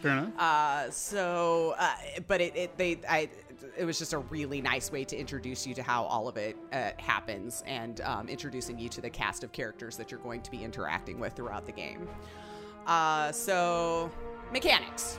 Fair 0.00 0.12
enough. 0.12 0.38
Uh, 0.38 0.90
so, 0.90 1.74
uh, 1.78 1.94
but 2.26 2.40
it, 2.40 2.56
it 2.56 2.76
they 2.76 2.98
I 3.08 3.28
it 3.76 3.84
was 3.84 3.98
just 3.98 4.12
a 4.12 4.18
really 4.18 4.60
nice 4.60 4.90
way 4.90 5.04
to 5.04 5.16
introduce 5.16 5.66
you 5.66 5.74
to 5.74 5.82
how 5.82 6.04
all 6.04 6.28
of 6.28 6.36
it 6.36 6.56
uh, 6.72 6.90
happens 6.98 7.62
and 7.66 8.00
um, 8.02 8.28
introducing 8.28 8.78
you 8.78 8.88
to 8.88 9.00
the 9.00 9.10
cast 9.10 9.44
of 9.44 9.52
characters 9.52 9.96
that 9.96 10.10
you're 10.10 10.20
going 10.20 10.40
to 10.42 10.50
be 10.50 10.62
interacting 10.64 11.18
with 11.18 11.34
throughout 11.34 11.66
the 11.66 11.72
game. 11.72 12.08
Uh, 12.86 13.30
so 13.32 14.10
mechanics. 14.52 15.18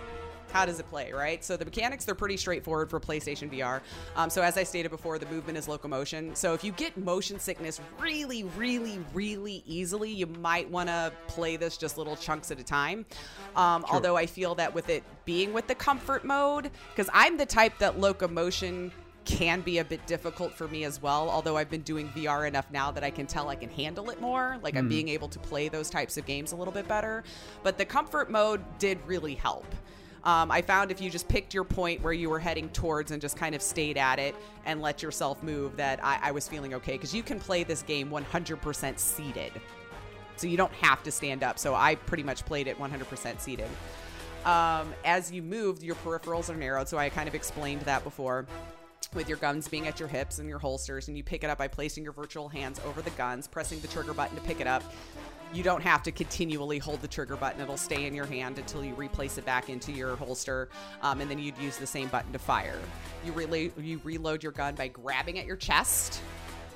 How 0.54 0.66
does 0.66 0.80
it 0.80 0.88
play, 0.88 1.12
right? 1.12 1.44
So 1.44 1.58
the 1.58 1.66
mechanics 1.66 2.06
they're 2.06 2.14
pretty 2.14 2.38
straightforward 2.38 2.92
for 2.92 3.00
PlayStation 3.00 3.52
VR. 3.52 3.82
Um, 4.16 4.30
so 4.30 4.44
as 4.44 4.56
I 4.56 4.64
stated 4.64 4.90
before, 4.90 5.18
the 5.18 5.26
movement 5.26 5.58
is 5.58 5.68
locomotion. 5.68 6.36
So 6.36 6.54
if 6.54 6.64
you 6.64 6.72
get 6.72 6.96
motion 6.96 7.40
sickness 7.40 7.82
really, 8.00 8.44
really, 8.44 9.00
really 9.16 9.64
easily, 9.66 10.12
you 10.12 10.28
might 10.28 10.70
want 10.70 10.90
to 10.90 11.12
play 11.28 11.58
this 11.58 11.76
just 11.76 11.98
little 11.98 12.16
chunks 12.16 12.52
at 12.52 12.60
a 12.60 12.64
time. 12.64 13.06
Um, 13.56 13.84
Although 13.92 14.16
I 14.16 14.28
feel 14.28 14.54
that 14.56 14.74
with 14.74 14.90
it 14.90 15.04
being 15.26 15.54
with 15.54 15.66
the 15.66 15.76
comfort 15.76 16.24
mode, 16.24 16.70
because 16.92 17.10
I'm 17.14 17.36
the 17.38 17.48
type 17.48 17.80
that 17.80 18.00
locomotion 18.00 18.92
can 19.26 19.62
be 19.62 19.80
a 19.80 19.84
bit 19.84 20.06
difficult 20.06 20.54
for 20.54 20.68
me 20.68 20.84
as 20.84 21.02
well. 21.02 21.30
Although 21.30 21.58
I've 21.58 21.70
been 21.70 21.82
doing 21.82 22.10
VR 22.10 22.48
enough 22.48 22.70
now 22.72 22.92
that 22.92 23.04
I 23.04 23.10
can 23.10 23.26
tell 23.26 23.50
I 23.50 23.56
can 23.56 23.70
handle 23.70 24.10
it 24.10 24.22
more. 24.22 24.58
Like 24.62 24.76
I'm 24.76 24.88
being 24.90 25.10
able 25.10 25.30
to 25.30 25.40
play 25.40 25.70
those 25.70 25.90
types 25.90 26.18
of 26.18 26.26
games 26.26 26.52
a 26.52 26.56
little 26.56 26.74
bit 26.74 26.88
better. 26.88 27.24
But 27.64 27.78
the 27.78 27.86
comfort 27.86 28.30
mode 28.30 28.62
did 28.80 29.00
really 29.08 29.36
help. 29.36 29.66
Um, 30.26 30.52
I 30.52 30.62
found 30.62 30.90
if 30.90 31.02
you 31.02 31.10
just 31.10 31.28
picked 31.28 31.54
your 31.54 31.66
point 31.66 32.02
where 32.02 32.14
you 32.14 32.30
were 32.30 32.40
heading 32.40 32.70
towards 32.70 33.12
and 33.12 33.22
just 33.22 33.36
kind 33.36 33.54
of 33.54 33.62
stayed 33.62 33.98
at 33.98 34.20
it 34.20 34.36
and 34.66 34.82
let 34.82 35.04
yourself 35.04 35.44
move, 35.44 35.76
that 35.76 36.00
I, 36.04 36.20
I 36.22 36.32
was 36.32 36.48
feeling 36.48 36.74
okay. 36.76 36.94
Because 36.94 37.14
you 37.14 37.24
can 37.24 37.40
play 37.40 37.64
this 37.64 37.82
game 37.82 38.10
100% 38.10 39.00
seated. 39.00 39.52
So 40.38 40.48
you 40.48 40.56
don't 40.58 40.74
have 40.74 41.04
to 41.04 41.12
stand 41.12 41.44
up. 41.44 41.60
So 41.60 41.76
I 41.76 41.96
pretty 41.96 42.24
much 42.24 42.46
played 42.46 42.68
it 42.68 42.78
100% 42.80 43.40
seated. 43.40 43.68
Um, 44.46 44.94
as 45.06 45.32
you 45.32 45.42
moved, 45.42 45.84
your 45.84 45.96
peripherals 45.96 46.50
are 46.50 46.56
narrowed. 46.56 46.88
So 46.88 46.98
I 46.98 47.10
kind 47.10 47.28
of 47.28 47.36
explained 47.36 47.82
that 47.82 48.04
before 48.04 48.46
with 49.16 49.30
your 49.30 49.38
guns 49.38 49.68
being 49.68 49.88
at 49.88 50.00
your 50.00 50.08
hips 50.08 50.40
and 50.40 50.48
your 50.48 50.60
holsters, 50.60 51.08
and 51.08 51.18
you 51.18 51.24
pick 51.24 51.44
it 51.44 51.50
up 51.50 51.58
by 51.58 51.68
placing 51.68 52.04
your 52.04 52.14
virtual 52.14 52.50
hands 52.50 52.80
over 52.86 53.02
the 53.02 53.10
guns, 53.12 53.48
pressing 53.48 53.80
the 53.80 53.88
trigger 53.88 54.14
button 54.14 54.36
to 54.36 54.42
pick 54.44 54.60
it 54.60 54.68
up. 54.68 54.84
You 55.54 55.64
don't 55.64 55.84
have 55.84 56.02
to 56.04 56.12
continually 56.12 56.80
hold 56.80 57.02
the 57.02 57.08
trigger 57.08 57.36
button, 57.36 57.62
it'll 57.62 57.78
stay 57.78 58.06
in 58.06 58.14
your 58.14 58.26
hand 58.26 58.58
until 58.58 58.84
you 58.84 58.96
replace 58.96 59.38
it 59.38 59.46
back 59.46 59.70
into 59.70 59.92
your 59.92 60.16
holster, 60.16 60.70
um, 61.02 61.22
and 61.22 61.30
then 61.30 61.38
you'd 61.38 61.58
use 61.58 61.78
the 61.78 61.88
same 61.88 62.08
button 62.08 62.32
to 62.34 62.40
fire. 62.40 62.80
You, 63.26 63.34
relo- 63.34 63.72
you 63.78 64.02
reload 64.04 64.42
your 64.42 64.52
gun 64.52 64.76
by 64.76 64.88
grabbing 64.88 65.38
at 65.38 65.46
your 65.46 65.58
chest 65.58 66.22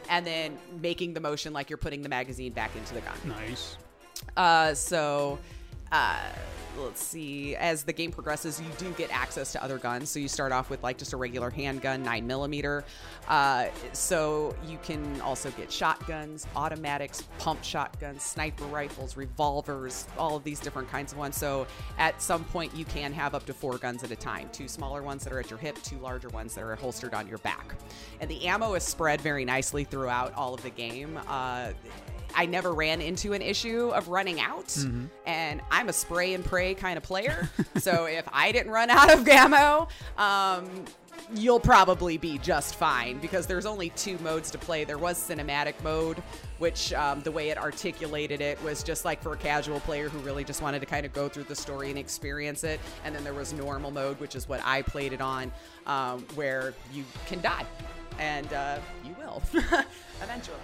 and 0.09 0.26
then 0.26 0.57
making 0.81 1.14
the 1.14 1.19
motion 1.19 1.53
like 1.53 1.69
you're 1.69 1.77
putting 1.77 2.01
the 2.01 2.09
magazine 2.09 2.53
back 2.53 2.76
into 2.76 2.93
the 2.93 3.01
gun. 3.01 3.15
Nice. 3.26 3.77
Uh, 4.35 4.73
so, 4.73 5.39
uh, 5.91 6.19
let's 6.77 7.01
see. 7.01 7.55
As 7.55 7.84
the 7.84 7.93
game 7.93 8.11
progresses, 8.11 8.61
you 8.61 8.68
do 8.77 8.91
get 8.91 9.11
access 9.11 9.51
to 9.53 9.64
other 9.64 9.77
guns. 9.77 10.09
So 10.09 10.19
you 10.19 10.27
start 10.27 10.51
off 10.51 10.69
with 10.69 10.84
like 10.84 10.97
just 10.97 11.14
a 11.14 11.18
regular 11.18 11.49
handgun, 11.49 12.03
nine 12.03 12.27
millimeter. 12.27 12.84
Uh, 13.27 13.68
so 13.93 14.55
you 14.68 14.77
can 14.84 15.19
also 15.22 15.49
get 15.51 15.72
shotguns, 15.72 16.47
automatics, 16.55 17.23
pump 17.39 17.64
shotguns, 17.64 18.23
sniper 18.23 18.65
rifles, 18.65 19.18
revolvers, 19.18 20.07
all 20.18 20.35
of 20.35 20.43
these 20.43 20.59
different 20.59 20.89
kinds 20.89 21.11
of 21.11 21.18
ones. 21.18 21.35
So 21.35 21.68
at 21.97 22.22
some 22.22 22.43
point, 22.45 22.76
you 22.76 22.85
can 22.85 23.14
have 23.14 23.35
up 23.35 23.45
to 23.47 23.53
four 23.53 23.77
guns 23.77 24.03
at 24.03 24.11
a 24.11 24.15
time. 24.15 24.49
Two 24.51 24.68
smaller 24.68 25.01
ones 25.01 25.23
that 25.23 25.34
are 25.34 25.39
at 25.39 25.49
your 25.49 25.59
hip, 25.59 25.81
two 25.84 25.97
larger 25.97 26.30
ones 26.30 26.55
that 26.55 26.64
are 26.64 26.76
holstered 26.76 27.14
on 27.14 27.27
your 27.27 27.39
back. 27.39 27.76
And 28.22 28.30
the 28.30 28.47
ammo 28.47 28.73
is 28.76 28.84
spread 28.84 29.22
very 29.22 29.45
nicely 29.45 29.84
throughout 29.84 30.34
all 30.34 30.53
of 30.53 30.64
the 30.64 30.69
game. 30.69 31.19
Uh, 31.27 31.72
I 32.35 32.45
never 32.45 32.73
ran 32.73 33.01
into 33.01 33.33
an 33.33 33.41
issue 33.41 33.89
of 33.89 34.07
running 34.07 34.39
out, 34.39 34.75
and 35.25 35.61
I'm 35.71 35.89
a 35.89 35.93
spray 35.93 36.33
and 36.33 36.43
pray 36.45 36.73
kind 36.73 36.97
of 36.97 37.03
player. 37.03 37.49
so 37.77 38.05
if 38.05 38.27
I 38.31 38.51
didn't 38.51 38.71
run 38.71 38.89
out 38.89 39.11
of 39.13 39.27
ammo, 39.27 39.87
um, 40.17 40.85
you'll 41.35 41.59
probably 41.59 42.17
be 42.17 42.37
just 42.37 42.75
fine 42.75 43.19
because 43.19 43.47
there's 43.47 43.65
only 43.65 43.89
two 43.91 44.17
modes 44.19 44.51
to 44.51 44.57
play. 44.57 44.83
There 44.83 44.97
was 44.97 45.17
cinematic 45.17 45.73
mode, 45.83 46.21
which 46.59 46.93
um, 46.93 47.21
the 47.21 47.31
way 47.31 47.49
it 47.49 47.57
articulated 47.57 48.41
it 48.41 48.61
was 48.63 48.83
just 48.83 49.03
like 49.05 49.21
for 49.21 49.33
a 49.33 49.37
casual 49.37 49.79
player 49.81 50.09
who 50.09 50.19
really 50.19 50.43
just 50.43 50.61
wanted 50.61 50.79
to 50.79 50.85
kind 50.85 51.05
of 51.05 51.13
go 51.13 51.27
through 51.27 51.43
the 51.43 51.55
story 51.55 51.89
and 51.89 51.99
experience 51.99 52.63
it. 52.63 52.79
And 53.03 53.13
then 53.13 53.23
there 53.23 53.33
was 53.33 53.53
normal 53.53 53.91
mode, 53.91 54.19
which 54.19 54.35
is 54.35 54.47
what 54.47 54.61
I 54.63 54.81
played 54.81 55.13
it 55.13 55.21
on, 55.21 55.51
um, 55.85 56.25
where 56.35 56.73
you 56.93 57.03
can 57.25 57.41
die, 57.41 57.65
and 58.19 58.51
uh, 58.53 58.79
you 59.03 59.15
will 59.19 59.41
eventually. 60.21 60.57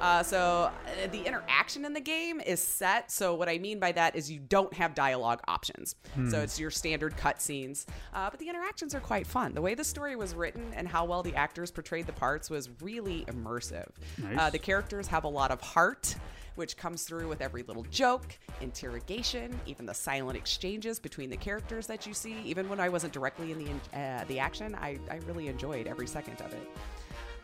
Uh, 0.00 0.22
so 0.22 0.70
uh, 0.70 1.06
the 1.12 1.22
interaction 1.26 1.84
in 1.84 1.92
the 1.92 2.00
game 2.00 2.40
is 2.40 2.60
set. 2.60 3.10
So 3.10 3.34
what 3.34 3.48
I 3.48 3.58
mean 3.58 3.78
by 3.78 3.92
that 3.92 4.16
is 4.16 4.30
you 4.30 4.40
don't 4.40 4.72
have 4.74 4.94
dialogue 4.94 5.40
options. 5.48 5.94
So 6.30 6.40
it's 6.40 6.60
your 6.60 6.70
standard 6.70 7.16
cutscenes. 7.16 7.86
Uh, 8.12 8.28
but 8.30 8.38
the 8.38 8.48
interactions 8.48 8.94
are 8.94 9.00
quite 9.00 9.26
fun. 9.26 9.54
The 9.54 9.62
way 9.62 9.74
the 9.74 9.84
story 9.84 10.16
was 10.16 10.34
written 10.34 10.72
and 10.74 10.86
how 10.86 11.04
well 11.04 11.22
the 11.22 11.34
actors 11.34 11.70
portrayed 11.70 12.06
the 12.06 12.12
parts 12.12 12.50
was 12.50 12.68
really 12.80 13.24
immersive. 13.26 13.88
Nice. 14.18 14.38
Uh, 14.38 14.50
the 14.50 14.58
characters 14.58 15.06
have 15.06 15.24
a 15.24 15.28
lot 15.28 15.50
of 15.50 15.60
heart. 15.60 16.16
Which 16.56 16.76
comes 16.76 17.02
through 17.02 17.26
with 17.28 17.40
every 17.40 17.64
little 17.64 17.82
joke, 17.90 18.38
interrogation, 18.60 19.58
even 19.66 19.86
the 19.86 19.92
silent 19.92 20.38
exchanges 20.38 21.00
between 21.00 21.28
the 21.28 21.36
characters 21.36 21.88
that 21.88 22.06
you 22.06 22.14
see. 22.14 22.36
Even 22.44 22.68
when 22.68 22.78
I 22.78 22.88
wasn't 22.88 23.12
directly 23.12 23.50
in 23.50 23.58
the 23.58 23.98
uh, 23.98 24.24
the 24.28 24.38
action, 24.38 24.76
I, 24.76 25.00
I 25.10 25.16
really 25.26 25.48
enjoyed 25.48 25.88
every 25.88 26.06
second 26.06 26.40
of 26.42 26.52
it. 26.52 26.70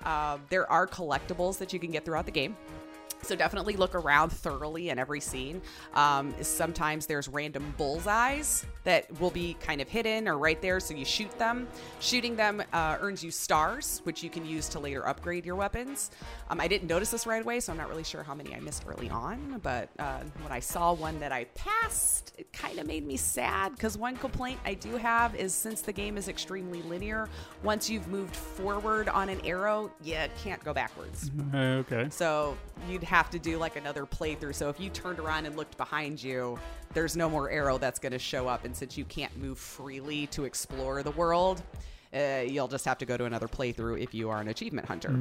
Uh, 0.05 0.39
there 0.49 0.71
are 0.71 0.87
collectibles 0.87 1.59
that 1.59 1.73
you 1.73 1.79
can 1.79 1.91
get 1.91 2.05
throughout 2.05 2.27
the 2.27 2.33
game. 2.33 2.57
So 3.23 3.37
definitely 3.37 3.77
look 3.77 3.95
around 3.95 4.31
thoroughly 4.31 4.89
in 4.91 4.99
every 4.99 5.21
scene. 5.21 5.61
Um, 5.95 6.35
sometimes 6.41 7.07
there's 7.07 7.29
random 7.29 7.75
bullseyes 7.77 8.65
that 8.85 9.21
will 9.21 9.31
be 9.31 9.55
kind 9.61 9.81
of 9.81 9.89
hidden 9.89 10.27
or 10.27 10.39
right 10.39 10.61
there, 10.63 10.81
so 10.81 10.95
you 10.95 11.05
shoot 11.05 11.31
them. 11.39 11.69
Shooting 12.01 12.35
them 12.35 12.63
uh, 12.73 12.97
earns 13.01 13.23
you 13.23 13.31
stars, 13.31 14.01
which 14.05 14.23
you 14.23 14.31
can 14.31 14.47
use 14.47 14.69
to 14.71 14.81
later 14.81 15.07
upgrade 15.07 15.45
your 15.45 15.57
weapons. 15.57 16.11
Um, 16.49 16.61
I 16.61 16.69
didn't 16.69 16.89
notice 16.89 17.11
this 17.11 17.27
right 17.27 17.43
away, 17.43 17.61
so 17.61 17.73
I'm 17.73 17.79
not 17.79 17.89
really 17.89 18.05
sure 18.05 18.23
how 18.23 18.35
many 18.35 18.55
I 18.55 18.61
missed 18.61 18.85
early 18.87 19.11
on. 19.11 19.61
But 19.63 19.91
uh, 19.99 20.21
when 20.43 20.53
I 20.53 20.61
saw 20.61 20.93
one 20.93 21.21
that 21.21 21.33
I 21.33 21.45
passed, 21.55 22.35
it 22.39 22.53
kind 22.53 22.79
of 22.79 22.87
made 22.87 23.07
me 23.07 23.17
sad 23.17 23.73
because 23.73 23.99
one 23.99 24.17
complaint 24.17 24.59
I 24.65 24.75
do 24.75 24.97
have 24.97 25.35
is 25.35 25.53
since 25.53 25.83
the 25.83 25.93
game 25.93 26.17
is 26.17 26.29
extremely 26.29 26.83
linear, 26.83 27.29
once 27.63 27.91
you've 27.91 28.09
moved 28.09 28.35
forward 28.35 29.09
on 29.09 29.29
an 29.29 29.41
arrow, 29.45 29.91
you 30.03 30.17
can't 30.43 30.63
go 30.65 30.73
backwards. 30.73 31.31
Uh, 31.53 31.57
okay. 31.57 32.09
So 32.11 32.57
you'd 32.89 33.03
have 33.11 33.28
to 33.28 33.41
do 33.41 33.59
like 33.59 33.74
another 33.74 34.07
playthrough. 34.07 34.55
So 34.55 34.69
if 34.69 34.78
you 34.78 34.89
turned 34.89 35.19
around 35.19 35.45
and 35.45 35.57
looked 35.57 35.77
behind 35.77 36.23
you, 36.23 36.59
there's 36.95 37.16
no 37.16 37.28
more 37.28 37.51
arrow 37.51 37.77
that's 37.77 37.99
going 37.99 38.12
to 38.12 38.20
show 38.20 38.47
up. 38.47 38.65
And 38.65 38.74
since 38.74 38.97
you 38.97 39.05
can't 39.05 39.37
move 39.37 39.59
freely 39.59 40.28
to 40.28 40.45
explore 40.45 41.03
the 41.03 41.11
world, 41.11 41.61
uh, 42.15 42.45
you'll 42.47 42.69
just 42.69 42.85
have 42.85 42.99
to 42.99 43.07
go 43.07 43.16
to 43.16 43.24
another 43.24 43.49
playthrough 43.49 44.01
if 44.01 44.15
you 44.15 44.31
are 44.31 44.41
an 44.41 44.47
achievement 44.47 44.87
hunter. 44.87 45.19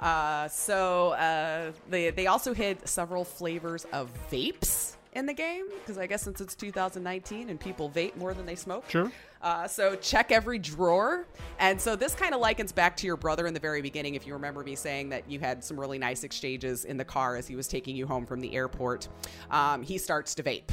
Uh, 0.00 0.48
so 0.48 1.10
uh, 1.12 1.72
they 1.88 2.10
they 2.10 2.26
also 2.26 2.52
hid 2.52 2.86
several 2.86 3.24
flavors 3.24 3.86
of 3.92 4.10
vapes 4.30 4.96
in 5.14 5.24
the 5.24 5.32
game 5.32 5.64
because 5.80 5.96
I 5.96 6.06
guess 6.06 6.22
since 6.22 6.42
it's 6.42 6.54
2019 6.54 7.48
and 7.48 7.58
people 7.58 7.88
vape 7.88 8.16
more 8.16 8.34
than 8.34 8.44
they 8.44 8.56
smoke. 8.56 8.84
Sure. 8.88 9.10
Uh, 9.44 9.68
so 9.68 9.94
check 9.96 10.32
every 10.32 10.58
drawer. 10.58 11.26
And 11.58 11.78
so 11.78 11.94
this 11.96 12.14
kind 12.14 12.34
of 12.34 12.40
likens 12.40 12.72
back 12.72 12.96
to 12.96 13.06
your 13.06 13.18
brother 13.18 13.46
in 13.46 13.52
the 13.52 13.60
very 13.60 13.82
beginning. 13.82 14.14
If 14.14 14.26
you 14.26 14.32
remember 14.32 14.64
me 14.64 14.74
saying 14.74 15.10
that 15.10 15.30
you 15.30 15.38
had 15.38 15.62
some 15.62 15.78
really 15.78 15.98
nice 15.98 16.24
exchanges 16.24 16.86
in 16.86 16.96
the 16.96 17.04
car 17.04 17.36
as 17.36 17.46
he 17.46 17.54
was 17.54 17.68
taking 17.68 17.94
you 17.94 18.06
home 18.06 18.24
from 18.24 18.40
the 18.40 18.54
airport, 18.56 19.06
um, 19.50 19.82
he 19.82 19.98
starts 19.98 20.34
to 20.36 20.42
vape. 20.42 20.70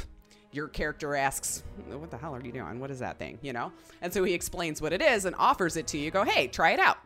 your 0.52 0.68
character 0.68 1.16
asks, 1.16 1.62
"What 1.88 2.10
the 2.10 2.18
hell 2.18 2.34
are 2.34 2.40
you 2.42 2.52
doing? 2.52 2.78
What 2.78 2.90
is 2.90 2.98
that 2.98 3.18
thing?" 3.18 3.38
You 3.42 3.54
know, 3.54 3.72
and 4.02 4.12
so 4.12 4.22
he 4.22 4.34
explains 4.34 4.82
what 4.82 4.92
it 4.92 5.00
is 5.00 5.24
and 5.24 5.34
offers 5.38 5.76
it 5.76 5.86
to 5.88 5.98
you. 5.98 6.10
Go, 6.10 6.24
hey, 6.24 6.46
try 6.46 6.72
it 6.72 6.78
out. 6.78 6.98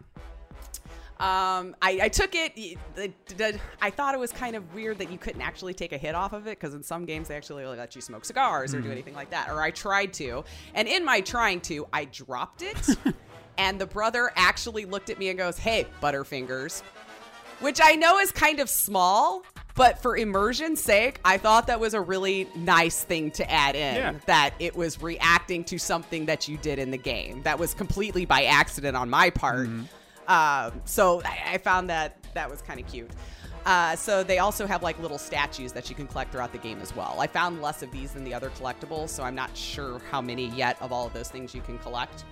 Um, 1.18 1.74
I, 1.80 1.98
I 2.02 2.08
took 2.08 2.32
it. 2.34 2.78
I 3.80 3.90
thought 3.90 4.14
it 4.14 4.18
was 4.18 4.32
kind 4.32 4.54
of 4.54 4.74
weird 4.74 4.98
that 4.98 5.10
you 5.10 5.16
couldn't 5.16 5.40
actually 5.40 5.72
take 5.72 5.92
a 5.92 5.98
hit 5.98 6.14
off 6.14 6.34
of 6.34 6.46
it 6.46 6.60
because 6.60 6.74
in 6.74 6.82
some 6.82 7.06
games 7.06 7.28
they 7.28 7.36
actually 7.36 7.64
let 7.64 7.94
you 7.94 8.02
smoke 8.02 8.26
cigars 8.26 8.74
or 8.74 8.82
do 8.82 8.90
anything 8.90 9.14
like 9.14 9.30
that. 9.30 9.48
Or 9.48 9.62
I 9.62 9.70
tried 9.70 10.12
to, 10.14 10.44
and 10.74 10.86
in 10.86 11.04
my 11.06 11.22
trying 11.22 11.62
to, 11.62 11.86
I 11.90 12.04
dropped 12.04 12.60
it, 12.60 12.98
and 13.58 13.80
the 13.80 13.86
brother 13.86 14.30
actually 14.36 14.84
looked 14.84 15.08
at 15.08 15.18
me 15.18 15.30
and 15.30 15.38
goes, 15.38 15.56
"Hey, 15.56 15.86
Butterfingers," 16.02 16.82
which 17.60 17.80
I 17.82 17.94
know 17.94 18.18
is 18.18 18.30
kind 18.30 18.60
of 18.60 18.68
small. 18.68 19.42
But 19.74 20.00
for 20.00 20.16
immersion's 20.16 20.80
sake, 20.80 21.20
I 21.22 21.36
thought 21.36 21.66
that 21.66 21.78
was 21.78 21.92
a 21.92 22.00
really 22.00 22.48
nice 22.56 23.04
thing 23.04 23.30
to 23.32 23.50
add 23.50 23.74
in. 23.74 23.96
Yeah. 23.96 24.14
That 24.24 24.54
it 24.58 24.74
was 24.74 25.02
reacting 25.02 25.64
to 25.64 25.78
something 25.78 26.26
that 26.26 26.48
you 26.48 26.56
did 26.56 26.78
in 26.78 26.90
the 26.90 26.96
game. 26.96 27.42
That 27.42 27.58
was 27.58 27.74
completely 27.74 28.24
by 28.24 28.44
accident 28.44 28.96
on 28.96 29.10
my 29.10 29.28
part. 29.28 29.68
Um, 30.28 30.80
so 30.84 31.22
I, 31.24 31.54
I 31.54 31.58
found 31.58 31.88
that 31.90 32.16
that 32.34 32.50
was 32.50 32.62
kind 32.62 32.80
of 32.80 32.86
cute. 32.86 33.10
Uh, 33.66 33.96
so 33.96 34.22
they 34.22 34.38
also 34.38 34.64
have 34.64 34.82
like 34.84 34.96
little 35.00 35.18
statues 35.18 35.72
that 35.72 35.90
you 35.90 35.96
can 35.96 36.06
collect 36.06 36.30
throughout 36.30 36.52
the 36.52 36.58
game 36.58 36.78
as 36.80 36.94
well. 36.94 37.16
I 37.18 37.26
found 37.26 37.60
less 37.60 37.82
of 37.82 37.90
these 37.90 38.12
than 38.12 38.22
the 38.22 38.32
other 38.32 38.50
collectibles, 38.50 39.08
so 39.08 39.24
I'm 39.24 39.34
not 39.34 39.56
sure 39.56 40.00
how 40.10 40.20
many 40.20 40.46
yet 40.50 40.80
of 40.80 40.92
all 40.92 41.06
of 41.06 41.12
those 41.12 41.28
things 41.28 41.52
you 41.52 41.60
can 41.62 41.76
collect. 41.78 42.24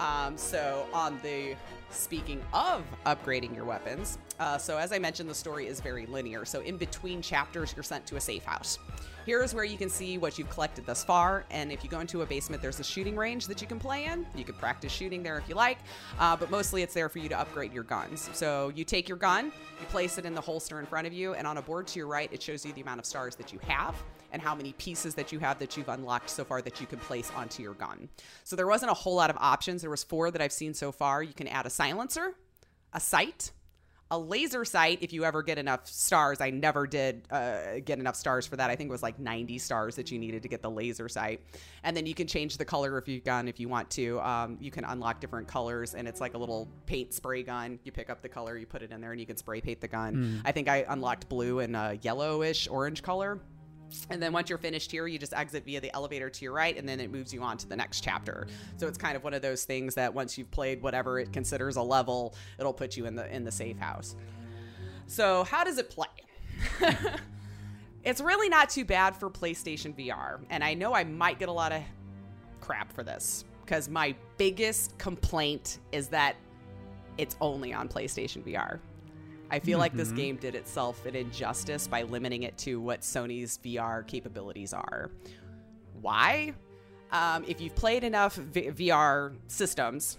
Um, 0.00 0.36
so 0.36 0.86
on 0.92 1.20
the 1.22 1.54
speaking 1.90 2.42
of 2.52 2.82
upgrading 3.06 3.54
your 3.54 3.64
weapons, 3.64 4.18
uh, 4.40 4.58
so 4.58 4.76
as 4.76 4.92
I 4.92 4.98
mentioned, 4.98 5.30
the 5.30 5.34
story 5.34 5.68
is 5.68 5.80
very 5.80 6.04
linear. 6.06 6.44
So 6.44 6.60
in 6.62 6.76
between 6.76 7.22
chapters, 7.22 7.72
you're 7.74 7.84
sent 7.84 8.04
to 8.08 8.16
a 8.16 8.20
safe 8.20 8.44
house. 8.44 8.78
Here's 9.26 9.52
where 9.52 9.64
you 9.64 9.76
can 9.76 9.90
see 9.90 10.18
what 10.18 10.38
you've 10.38 10.48
collected 10.50 10.86
thus 10.86 11.02
far. 11.02 11.44
And 11.50 11.72
if 11.72 11.82
you 11.82 11.90
go 11.90 11.98
into 11.98 12.22
a 12.22 12.26
basement, 12.26 12.62
there's 12.62 12.78
a 12.78 12.84
shooting 12.84 13.16
range 13.16 13.48
that 13.48 13.60
you 13.60 13.66
can 13.66 13.80
play 13.80 14.04
in. 14.04 14.24
You 14.36 14.44
can 14.44 14.54
practice 14.54 14.92
shooting 14.92 15.24
there 15.24 15.36
if 15.36 15.48
you 15.48 15.56
like, 15.56 15.78
uh, 16.20 16.36
but 16.36 16.48
mostly 16.48 16.82
it's 16.82 16.94
there 16.94 17.08
for 17.08 17.18
you 17.18 17.28
to 17.30 17.36
upgrade 17.36 17.72
your 17.72 17.82
guns. 17.82 18.30
So 18.34 18.70
you 18.76 18.84
take 18.84 19.08
your 19.08 19.18
gun, 19.18 19.46
you 19.80 19.86
place 19.86 20.16
it 20.16 20.26
in 20.26 20.34
the 20.36 20.40
holster 20.40 20.78
in 20.78 20.86
front 20.86 21.08
of 21.08 21.12
you, 21.12 21.34
and 21.34 21.44
on 21.44 21.58
a 21.58 21.62
board 21.62 21.88
to 21.88 21.98
your 21.98 22.06
right, 22.06 22.32
it 22.32 22.40
shows 22.40 22.64
you 22.64 22.72
the 22.72 22.82
amount 22.82 23.00
of 23.00 23.04
stars 23.04 23.34
that 23.34 23.52
you 23.52 23.58
have 23.66 23.96
and 24.30 24.40
how 24.40 24.54
many 24.54 24.74
pieces 24.74 25.16
that 25.16 25.32
you 25.32 25.40
have 25.40 25.58
that 25.58 25.76
you've 25.76 25.88
unlocked 25.88 26.30
so 26.30 26.44
far 26.44 26.62
that 26.62 26.80
you 26.80 26.86
can 26.86 27.00
place 27.00 27.32
onto 27.34 27.64
your 27.64 27.74
gun. 27.74 28.08
So 28.44 28.54
there 28.54 28.68
wasn't 28.68 28.92
a 28.92 28.94
whole 28.94 29.16
lot 29.16 29.30
of 29.30 29.36
options. 29.40 29.80
There 29.80 29.90
was 29.90 30.04
four 30.04 30.30
that 30.30 30.40
I've 30.40 30.52
seen 30.52 30.72
so 30.72 30.92
far. 30.92 31.24
You 31.24 31.34
can 31.34 31.48
add 31.48 31.66
a 31.66 31.70
silencer, 31.70 32.34
a 32.92 33.00
sight, 33.00 33.50
a 34.10 34.18
laser 34.18 34.64
sight 34.64 34.98
if 35.00 35.12
you 35.12 35.24
ever 35.24 35.42
get 35.42 35.58
enough 35.58 35.86
stars. 35.86 36.40
I 36.40 36.50
never 36.50 36.86
did 36.86 37.26
uh, 37.30 37.80
get 37.84 37.98
enough 37.98 38.14
stars 38.14 38.46
for 38.46 38.56
that. 38.56 38.70
I 38.70 38.76
think 38.76 38.88
it 38.88 38.92
was 38.92 39.02
like 39.02 39.18
90 39.18 39.58
stars 39.58 39.96
that 39.96 40.12
you 40.12 40.18
needed 40.18 40.42
to 40.42 40.48
get 40.48 40.62
the 40.62 40.70
laser 40.70 41.08
sight. 41.08 41.40
And 41.82 41.96
then 41.96 42.06
you 42.06 42.14
can 42.14 42.26
change 42.26 42.56
the 42.56 42.64
color 42.64 42.96
of 42.96 43.08
your 43.08 43.20
gun 43.20 43.48
if 43.48 43.58
you 43.58 43.68
want 43.68 43.90
to. 43.90 44.20
Um, 44.20 44.58
you 44.60 44.70
can 44.70 44.84
unlock 44.84 45.20
different 45.20 45.48
colors, 45.48 45.94
and 45.94 46.06
it's 46.06 46.20
like 46.20 46.34
a 46.34 46.38
little 46.38 46.68
paint 46.86 47.12
spray 47.14 47.42
gun. 47.42 47.80
You 47.82 47.90
pick 47.90 48.08
up 48.08 48.22
the 48.22 48.28
color, 48.28 48.56
you 48.56 48.66
put 48.66 48.82
it 48.82 48.92
in 48.92 49.00
there, 49.00 49.10
and 49.10 49.20
you 49.20 49.26
can 49.26 49.36
spray 49.36 49.60
paint 49.60 49.80
the 49.80 49.88
gun. 49.88 50.14
I 50.44 50.52
think 50.52 50.68
I 50.68 50.84
unlocked 50.88 51.28
blue 51.28 51.58
and 51.60 51.74
a 51.74 51.98
yellowish 52.02 52.68
orange 52.68 53.02
color. 53.02 53.40
And 54.10 54.22
then 54.22 54.32
once 54.32 54.48
you're 54.48 54.58
finished 54.58 54.90
here, 54.90 55.06
you 55.06 55.18
just 55.18 55.34
exit 55.34 55.64
via 55.64 55.80
the 55.80 55.94
elevator 55.94 56.28
to 56.30 56.44
your 56.44 56.52
right, 56.52 56.76
and 56.76 56.88
then 56.88 57.00
it 57.00 57.10
moves 57.10 57.32
you 57.32 57.42
on 57.42 57.56
to 57.58 57.68
the 57.68 57.76
next 57.76 58.02
chapter. 58.02 58.46
So 58.76 58.86
it's 58.86 58.98
kind 58.98 59.16
of 59.16 59.24
one 59.24 59.34
of 59.34 59.42
those 59.42 59.64
things 59.64 59.94
that 59.94 60.12
once 60.12 60.36
you've 60.36 60.50
played 60.50 60.82
whatever 60.82 61.18
it 61.18 61.32
considers 61.32 61.76
a 61.76 61.82
level, 61.82 62.34
it'll 62.58 62.72
put 62.72 62.96
you 62.96 63.06
in 63.06 63.14
the 63.14 63.32
in 63.34 63.44
the 63.44 63.52
safe 63.52 63.78
house. 63.78 64.16
So 65.06 65.44
how 65.44 65.64
does 65.64 65.78
it 65.78 65.90
play? 65.90 66.06
it's 68.04 68.20
really 68.20 68.48
not 68.48 68.70
too 68.70 68.84
bad 68.84 69.16
for 69.16 69.30
PlayStation 69.30 69.94
VR, 69.94 70.40
and 70.50 70.62
I 70.62 70.74
know 70.74 70.94
I 70.94 71.04
might 71.04 71.38
get 71.38 71.48
a 71.48 71.52
lot 71.52 71.72
of 71.72 71.82
crap 72.60 72.92
for 72.92 73.02
this 73.02 73.44
because 73.64 73.88
my 73.88 74.14
biggest 74.36 74.96
complaint 74.98 75.78
is 75.92 76.08
that 76.08 76.36
it's 77.18 77.36
only 77.40 77.72
on 77.72 77.88
PlayStation 77.88 78.42
VR. 78.42 78.78
I 79.50 79.58
feel 79.60 79.78
like 79.78 79.94
this 79.94 80.10
game 80.12 80.36
did 80.36 80.54
itself 80.54 81.04
an 81.06 81.14
injustice 81.14 81.86
by 81.86 82.02
limiting 82.02 82.42
it 82.42 82.56
to 82.58 82.80
what 82.80 83.00
Sony's 83.02 83.58
VR 83.64 84.06
capabilities 84.06 84.72
are. 84.72 85.10
Why? 86.00 86.54
Um, 87.12 87.44
if 87.46 87.60
you've 87.60 87.76
played 87.76 88.02
enough 88.02 88.34
v- 88.34 88.70
VR 88.70 89.34
systems, 89.46 90.18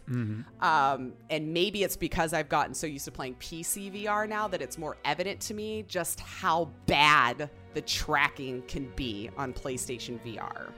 um, 0.62 1.14
and 1.30 1.54
maybe 1.54 1.84
it's 1.84 1.98
because 1.98 2.32
I've 2.34 2.48
gotten 2.48 2.74
so 2.74 2.88
used 2.88 3.06
to 3.06 3.12
playing 3.12 3.36
PC 3.36 3.92
VR 4.04 4.28
now 4.28 4.48
that 4.48 4.62
it's 4.62 4.78
more 4.78 4.96
evident 5.04 5.42
to 5.42 5.54
me 5.54 5.84
just 5.88 6.22
how 6.22 6.70
bad 6.86 7.50
the 7.74 7.82
tracking 7.82 8.62
can 8.68 8.90
be 8.96 9.30
on 9.38 9.54
PlayStation 9.54 10.20
VR 10.26 10.72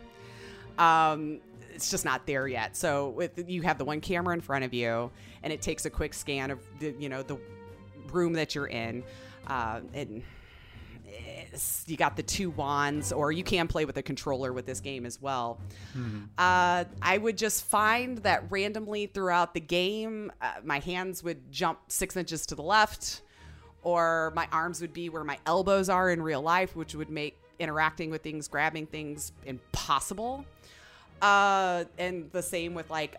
um, 0.79 1.39
it's 1.75 1.91
just 1.91 2.05
not 2.05 2.25
there 2.25 2.47
yet. 2.47 2.75
So 2.75 3.09
with 3.09 3.43
you 3.47 3.61
have 3.61 3.77
the 3.77 3.85
one 3.85 4.01
camera 4.01 4.33
in 4.33 4.41
front 4.41 4.65
of 4.65 4.73
you, 4.73 5.11
and 5.43 5.53
it 5.53 5.61
takes 5.61 5.85
a 5.85 5.89
quick 5.89 6.13
scan 6.13 6.51
of 6.51 6.59
the 6.79 6.95
you 6.99 7.09
know 7.09 7.21
the 7.21 7.37
room 8.13 8.33
that 8.33 8.55
you're 8.55 8.67
in, 8.67 9.03
uh, 9.47 9.81
and 9.93 10.23
you 11.87 11.97
got 11.97 12.15
the 12.15 12.23
two 12.23 12.51
wands, 12.51 13.11
or 13.11 13.31
you 13.31 13.43
can 13.43 13.67
play 13.67 13.83
with 13.83 13.97
a 13.97 14.03
controller 14.03 14.53
with 14.53 14.65
this 14.65 14.79
game 14.79 15.05
as 15.05 15.21
well. 15.21 15.59
Uh, 16.37 16.83
I 17.01 17.17
would 17.17 17.37
just 17.37 17.65
find 17.65 18.19
that 18.19 18.43
randomly 18.49 19.07
throughout 19.07 19.53
the 19.53 19.59
game, 19.59 20.31
uh, 20.41 20.53
my 20.63 20.79
hands 20.79 21.23
would 21.23 21.51
jump 21.51 21.79
six 21.87 22.15
inches 22.15 22.45
to 22.47 22.55
the 22.55 22.61
left, 22.61 23.21
or 23.81 24.31
my 24.35 24.47
arms 24.51 24.81
would 24.81 24.93
be 24.93 25.09
where 25.09 25.23
my 25.23 25.39
elbows 25.45 25.89
are 25.89 26.11
in 26.11 26.21
real 26.21 26.41
life, 26.41 26.75
which 26.75 26.93
would 26.93 27.09
make 27.09 27.37
interacting 27.57 28.11
with 28.11 28.21
things, 28.21 28.47
grabbing 28.47 28.85
things 28.85 29.31
impossible. 29.45 30.45
Uh, 31.21 31.83
and 31.97 32.31
the 32.31 32.41
same 32.41 32.73
with 32.73 32.89
like, 32.89 33.15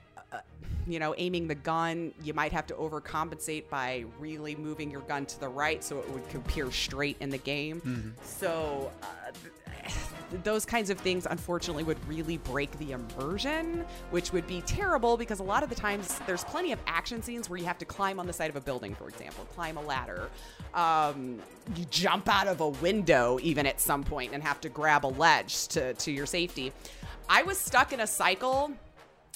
you 0.86 0.98
know, 0.98 1.14
aiming 1.18 1.48
the 1.48 1.54
gun. 1.54 2.12
You 2.22 2.34
might 2.34 2.52
have 2.52 2.66
to 2.68 2.74
overcompensate 2.74 3.68
by 3.68 4.04
really 4.18 4.54
moving 4.56 4.90
your 4.90 5.02
gun 5.02 5.26
to 5.26 5.40
the 5.40 5.48
right 5.48 5.82
so 5.82 5.98
it 5.98 6.10
would 6.10 6.22
appear 6.34 6.70
straight 6.70 7.16
in 7.20 7.30
the 7.30 7.38
game. 7.38 8.14
So. 8.22 8.92
Uh, 9.02 9.06
th- 9.32 9.52
those 10.44 10.64
kinds 10.64 10.90
of 10.90 10.98
things 10.98 11.26
unfortunately 11.28 11.82
would 11.82 11.98
really 12.08 12.38
break 12.38 12.70
the 12.78 12.92
immersion 12.92 13.84
which 14.10 14.32
would 14.32 14.46
be 14.46 14.60
terrible 14.62 15.16
because 15.16 15.40
a 15.40 15.42
lot 15.42 15.62
of 15.62 15.68
the 15.68 15.74
times 15.74 16.20
there's 16.26 16.44
plenty 16.44 16.72
of 16.72 16.78
action 16.86 17.22
scenes 17.22 17.50
where 17.50 17.58
you 17.58 17.64
have 17.64 17.78
to 17.78 17.84
climb 17.84 18.20
on 18.20 18.26
the 18.26 18.32
side 18.32 18.48
of 18.48 18.56
a 18.56 18.60
building 18.60 18.94
for 18.94 19.08
example 19.08 19.44
climb 19.54 19.76
a 19.76 19.82
ladder 19.82 20.28
um, 20.74 21.40
you 21.74 21.84
jump 21.86 22.28
out 22.28 22.46
of 22.46 22.60
a 22.60 22.68
window 22.68 23.38
even 23.42 23.66
at 23.66 23.80
some 23.80 24.04
point 24.04 24.32
and 24.32 24.42
have 24.42 24.60
to 24.60 24.68
grab 24.68 25.04
a 25.04 25.08
ledge 25.08 25.66
to, 25.68 25.94
to 25.94 26.12
your 26.12 26.26
safety 26.26 26.72
i 27.28 27.42
was 27.42 27.58
stuck 27.58 27.92
in 27.92 28.00
a 28.00 28.06
cycle 28.06 28.70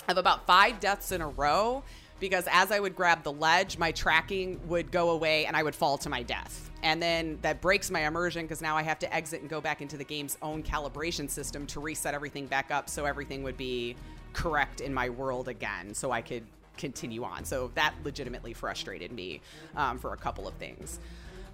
of 0.08 0.18
about 0.18 0.46
five 0.46 0.80
deaths 0.80 1.12
in 1.12 1.20
a 1.20 1.28
row 1.28 1.82
because 2.20 2.46
as 2.50 2.70
I 2.70 2.80
would 2.80 2.94
grab 2.94 3.22
the 3.22 3.32
ledge, 3.32 3.76
my 3.78 3.92
tracking 3.92 4.60
would 4.68 4.90
go 4.90 5.10
away 5.10 5.46
and 5.46 5.56
I 5.56 5.62
would 5.62 5.74
fall 5.74 5.98
to 5.98 6.08
my 6.08 6.22
death. 6.22 6.70
And 6.82 7.02
then 7.02 7.38
that 7.42 7.60
breaks 7.60 7.90
my 7.90 8.06
immersion 8.06 8.42
because 8.42 8.60
now 8.62 8.76
I 8.76 8.82
have 8.82 8.98
to 9.00 9.14
exit 9.14 9.40
and 9.40 9.50
go 9.50 9.60
back 9.60 9.82
into 9.82 9.96
the 9.96 10.04
game's 10.04 10.38
own 10.42 10.62
calibration 10.62 11.28
system 11.28 11.66
to 11.68 11.80
reset 11.80 12.14
everything 12.14 12.46
back 12.46 12.70
up 12.70 12.88
so 12.88 13.04
everything 13.04 13.42
would 13.42 13.56
be 13.56 13.96
correct 14.32 14.80
in 14.80 14.92
my 14.92 15.08
world 15.08 15.48
again 15.48 15.94
so 15.94 16.10
I 16.10 16.20
could 16.20 16.44
continue 16.76 17.24
on. 17.24 17.44
So 17.44 17.70
that 17.74 17.94
legitimately 18.04 18.52
frustrated 18.52 19.12
me 19.12 19.40
um, 19.76 19.98
for 19.98 20.12
a 20.12 20.16
couple 20.16 20.46
of 20.46 20.54
things. 20.54 20.98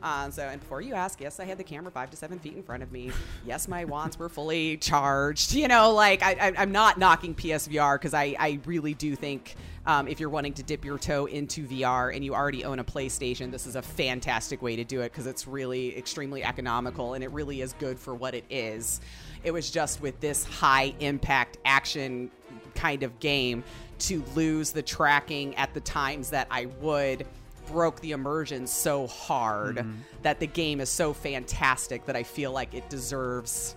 Uh, 0.03 0.31
so, 0.31 0.43
and 0.43 0.61
before 0.61 0.81
you 0.81 0.95
ask, 0.95 1.21
yes, 1.21 1.41
I 1.41 1.45
had 1.45 1.59
the 1.59 1.65
camera 1.65 1.91
five 1.91 2.11
to 2.11 2.17
seven 2.17 2.39
feet 2.39 2.57
in 2.57 2.63
front 2.63 2.83
of 2.83 2.93
me. 2.93 3.11
Yes, 3.47 3.69
my 3.69 3.85
wands 3.85 4.19
were 4.19 4.29
fully 4.29 4.77
charged. 4.77 5.55
You 5.55 5.69
know, 5.69 5.93
like 5.93 6.23
I, 6.23 6.53
I'm 6.57 6.73
not 6.73 6.99
knocking 6.99 7.35
PSVR 7.35 7.97
because 7.97 8.15
I, 8.15 8.35
I 8.39 8.61
really 8.65 8.95
do 8.95 9.15
think 9.15 9.57
um, 9.87 10.09
if 10.09 10.21
you're 10.21 10.31
wanting 10.31 10.53
to 10.55 10.63
dip 10.63 10.85
your 10.85 10.99
toe 10.99 11.27
into 11.27 11.67
VR 11.67 12.15
and 12.15 12.25
you 12.25 12.35
already 12.35 12.65
own 12.65 12.79
a 12.79 12.85
PlayStation, 12.85 13.51
this 13.51 13.67
is 13.67 13.77
a 13.77 13.83
fantastic 13.83 14.63
way 14.63 14.77
to 14.77 14.85
do 14.85 15.01
it 15.01 15.13
because 15.13 15.27
it's 15.27 15.47
really 15.47 15.97
extremely 15.97 16.45
economical 16.45 17.15
and 17.15 17.25
it 17.25 17.31
really 17.31 17.61
is 17.61 17.75
good 17.75 17.99
for 17.99 18.15
what 18.15 18.35
it 18.35 18.45
is. 18.51 19.01
It 19.43 19.53
was 19.53 19.71
just 19.71 20.01
with 20.01 20.21
this 20.21 20.45
high 20.45 20.95
impact 21.01 21.59
action 21.65 22.31
kind 22.75 23.03
of 23.03 23.19
game 23.21 23.65
to 24.01 24.23
lose 24.35 24.73
the 24.73 24.83
tracking 24.83 25.55
at 25.57 25.75
the 25.75 25.81
times 25.81 26.31
that 26.31 26.47
I 26.51 26.67
would 26.81 27.27
broke 27.71 28.01
the 28.01 28.13
immersion 28.13 28.67
so 28.67 29.07
hard 29.07 29.85
that 30.23 30.41
the 30.41 30.47
game 30.47 30.81
is 30.81 30.89
so 30.89 31.13
fantastic 31.13 32.05
that 32.07 32.17
I 32.17 32.23
feel 32.23 32.53
like 32.53 32.75
it 32.75 32.89
deserves 32.89 33.75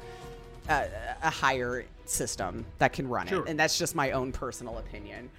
a, 0.70 0.88
a 1.22 1.30
higher 1.30 1.86
system 2.06 2.66
that 2.80 2.94
can 2.94 3.08
run 3.08 3.28
Sure. 3.28 3.44
it. 3.44 3.50
And 3.50 3.60
that's 3.60 3.78
just 3.78 3.96
my 3.96 4.12
own 4.12 4.32
personal 4.32 4.78
opinion. 4.78 5.30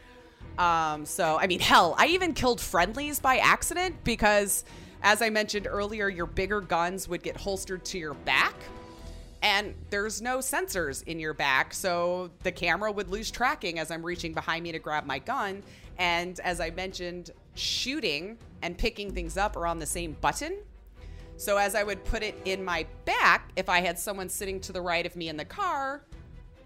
Um, 0.58 1.04
so, 1.04 1.38
I 1.38 1.46
mean, 1.46 1.60
hell, 1.60 1.94
I 1.98 2.06
even 2.08 2.32
killed 2.32 2.60
friendlies 2.60 3.18
by 3.20 3.38
accident 3.38 3.96
because, 4.04 4.64
as 5.02 5.20
I 5.20 5.30
mentioned 5.30 5.66
earlier, 5.68 6.08
your 6.08 6.26
bigger 6.26 6.60
guns 6.60 7.08
would 7.08 7.22
get 7.22 7.36
holstered 7.36 7.84
to 7.86 7.98
your 7.98 8.14
back. 8.14 8.54
And 9.42 9.74
there's 9.90 10.22
no 10.22 10.38
sensors 10.38 11.02
in 11.02 11.18
your 11.18 11.34
back, 11.34 11.74
so 11.74 12.30
the 12.44 12.52
camera 12.52 12.90
would 12.90 13.10
lose 13.10 13.30
tracking 13.30 13.78
as 13.78 13.90
I'm 13.90 14.02
reaching 14.02 14.32
behind 14.32 14.62
me 14.62 14.72
to 14.72 14.78
grab 14.78 15.04
my 15.04 15.18
gun. 15.18 15.62
And 15.98 16.40
as 16.40 16.60
I 16.60 16.70
mentioned, 16.70 17.30
shooting 17.54 18.38
and 18.62 18.76
picking 18.76 19.12
things 19.12 19.36
up 19.36 19.56
are 19.56 19.66
on 19.66 19.78
the 19.78 19.86
same 19.86 20.16
button. 20.20 20.58
So 21.36 21.56
as 21.56 21.74
I 21.74 21.82
would 21.82 22.04
put 22.04 22.22
it 22.22 22.40
in 22.44 22.64
my 22.64 22.86
back, 23.04 23.50
if 23.56 23.68
I 23.68 23.80
had 23.80 23.98
someone 23.98 24.28
sitting 24.28 24.60
to 24.60 24.72
the 24.72 24.80
right 24.80 25.04
of 25.04 25.16
me 25.16 25.28
in 25.28 25.36
the 25.36 25.44
car, 25.44 26.04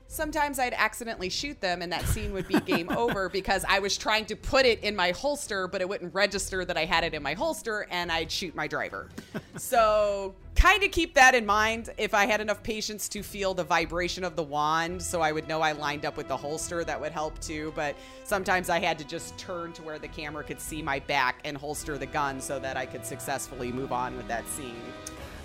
sometimes 0.08 0.58
I'd 0.58 0.72
accidentally 0.72 1.28
shoot 1.28 1.60
them 1.60 1.82
and 1.82 1.92
that 1.92 2.04
scene 2.06 2.32
would 2.32 2.48
be 2.48 2.58
game 2.60 2.88
over 2.96 3.28
because 3.28 3.64
I 3.68 3.78
was 3.78 3.96
trying 3.96 4.24
to 4.26 4.36
put 4.36 4.64
it 4.66 4.82
in 4.82 4.96
my 4.96 5.12
holster, 5.12 5.68
but 5.68 5.80
it 5.80 5.88
wouldn't 5.88 6.12
register 6.14 6.64
that 6.64 6.76
I 6.76 6.86
had 6.86 7.04
it 7.04 7.14
in 7.14 7.22
my 7.22 7.34
holster 7.34 7.86
and 7.90 8.10
I'd 8.10 8.32
shoot 8.32 8.54
my 8.54 8.66
driver. 8.66 9.08
so, 9.56 10.34
kind 10.56 10.82
of 10.82 10.90
keep 10.90 11.14
that 11.14 11.36
in 11.36 11.46
mind. 11.46 11.90
If 11.98 12.14
I 12.14 12.26
had 12.26 12.40
enough 12.40 12.62
patience 12.64 13.08
to 13.10 13.22
feel 13.22 13.54
the 13.54 13.62
vibration 13.62 14.24
of 14.24 14.34
the 14.34 14.42
wand, 14.42 15.00
so 15.00 15.20
I 15.20 15.30
would 15.30 15.46
know 15.46 15.60
I 15.60 15.72
lined 15.72 16.04
up 16.04 16.16
with 16.16 16.26
the 16.26 16.36
holster, 16.36 16.82
that 16.82 17.00
would 17.00 17.12
help 17.12 17.38
too. 17.40 17.72
But 17.76 17.94
sometimes 18.24 18.68
I 18.70 18.80
had 18.80 18.98
to 18.98 19.04
just 19.04 19.38
turn 19.38 19.72
to 19.74 19.82
where 19.82 19.98
the 19.98 20.08
camera 20.08 20.42
could 20.42 20.60
see 20.60 20.82
my 20.82 20.98
back 20.98 21.40
and 21.44 21.56
holster 21.56 21.96
the 21.96 22.06
gun 22.06 22.40
so 22.40 22.58
that 22.58 22.76
I 22.76 22.86
could 22.86 23.06
successfully 23.06 23.70
move 23.70 23.92
on 23.92 24.16
with 24.16 24.26
that 24.28 24.48
scene. 24.48 24.82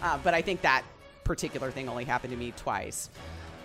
Uh, 0.01 0.17
but 0.23 0.33
I 0.33 0.41
think 0.41 0.61
that 0.61 0.83
particular 1.23 1.69
thing 1.69 1.87
only 1.87 2.05
happened 2.05 2.31
to 2.31 2.37
me 2.37 2.53
twice. 2.57 3.09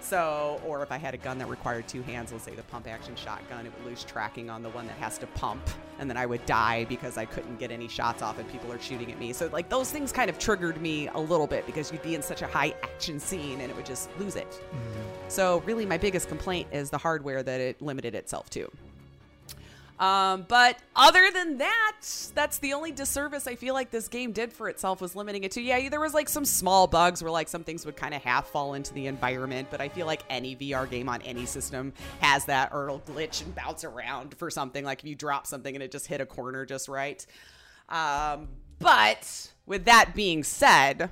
So, 0.00 0.60
or 0.66 0.82
if 0.82 0.90
I 0.90 0.96
had 0.96 1.14
a 1.14 1.18
gun 1.18 1.38
that 1.38 1.48
required 1.48 1.86
two 1.88 2.02
hands, 2.02 2.32
let's 2.32 2.44
say 2.44 2.54
the 2.54 2.62
pump 2.64 2.86
action 2.86 3.14
shotgun, 3.16 3.66
it 3.66 3.72
would 3.76 3.86
lose 3.90 4.04
tracking 4.04 4.48
on 4.48 4.62
the 4.62 4.70
one 4.70 4.86
that 4.86 4.96
has 4.96 5.18
to 5.18 5.26
pump, 5.28 5.60
and 5.98 6.08
then 6.08 6.16
I 6.16 6.24
would 6.24 6.44
die 6.46 6.84
because 6.84 7.18
I 7.18 7.24
couldn't 7.24 7.58
get 7.58 7.70
any 7.70 7.88
shots 7.88 8.22
off 8.22 8.38
and 8.38 8.50
people 8.50 8.72
are 8.72 8.80
shooting 8.80 9.12
at 9.12 9.18
me. 9.18 9.32
So, 9.32 9.48
like, 9.52 9.68
those 9.68 9.90
things 9.90 10.12
kind 10.12 10.30
of 10.30 10.38
triggered 10.38 10.80
me 10.80 11.08
a 11.08 11.18
little 11.18 11.46
bit 11.46 11.66
because 11.66 11.92
you'd 11.92 12.02
be 12.02 12.14
in 12.14 12.22
such 12.22 12.42
a 12.42 12.46
high 12.46 12.74
action 12.82 13.20
scene 13.20 13.60
and 13.60 13.70
it 13.70 13.76
would 13.76 13.86
just 13.86 14.08
lose 14.18 14.36
it. 14.36 14.50
Mm-hmm. 14.50 15.28
So, 15.28 15.60
really, 15.60 15.84
my 15.84 15.98
biggest 15.98 16.28
complaint 16.28 16.68
is 16.72 16.90
the 16.90 16.98
hardware 16.98 17.42
that 17.42 17.60
it 17.60 17.82
limited 17.82 18.14
itself 18.14 18.48
to. 18.50 18.70
Um, 19.98 20.46
but 20.46 20.78
other 20.94 21.30
than 21.32 21.58
that, 21.58 21.96
that's 22.34 22.58
the 22.58 22.72
only 22.72 22.92
disservice 22.92 23.48
I 23.48 23.56
feel 23.56 23.74
like 23.74 23.90
this 23.90 24.06
game 24.06 24.30
did 24.30 24.52
for 24.52 24.68
itself 24.68 25.00
was 25.00 25.16
limiting 25.16 25.42
it 25.42 25.50
to. 25.52 25.60
Yeah, 25.60 25.88
there 25.88 26.00
was 26.00 26.14
like 26.14 26.28
some 26.28 26.44
small 26.44 26.86
bugs 26.86 27.22
where 27.22 27.32
like 27.32 27.48
some 27.48 27.64
things 27.64 27.84
would 27.84 27.96
kind 27.96 28.14
of 28.14 28.22
half 28.22 28.46
fall 28.46 28.74
into 28.74 28.94
the 28.94 29.08
environment, 29.08 29.68
but 29.70 29.80
I 29.80 29.88
feel 29.88 30.06
like 30.06 30.22
any 30.30 30.54
VR 30.54 30.88
game 30.88 31.08
on 31.08 31.20
any 31.22 31.46
system 31.46 31.92
has 32.20 32.44
that, 32.44 32.72
or 32.72 32.84
it'll 32.84 33.00
glitch 33.00 33.42
and 33.42 33.52
bounce 33.54 33.82
around 33.82 34.36
for 34.36 34.50
something. 34.50 34.84
Like 34.84 35.00
if 35.00 35.08
you 35.08 35.16
drop 35.16 35.46
something 35.46 35.74
and 35.74 35.82
it 35.82 35.90
just 35.90 36.06
hit 36.06 36.20
a 36.20 36.26
corner 36.26 36.64
just 36.64 36.88
right. 36.88 37.24
Um, 37.88 38.48
but 38.78 39.52
with 39.66 39.86
that 39.86 40.14
being 40.14 40.44
said, 40.44 41.10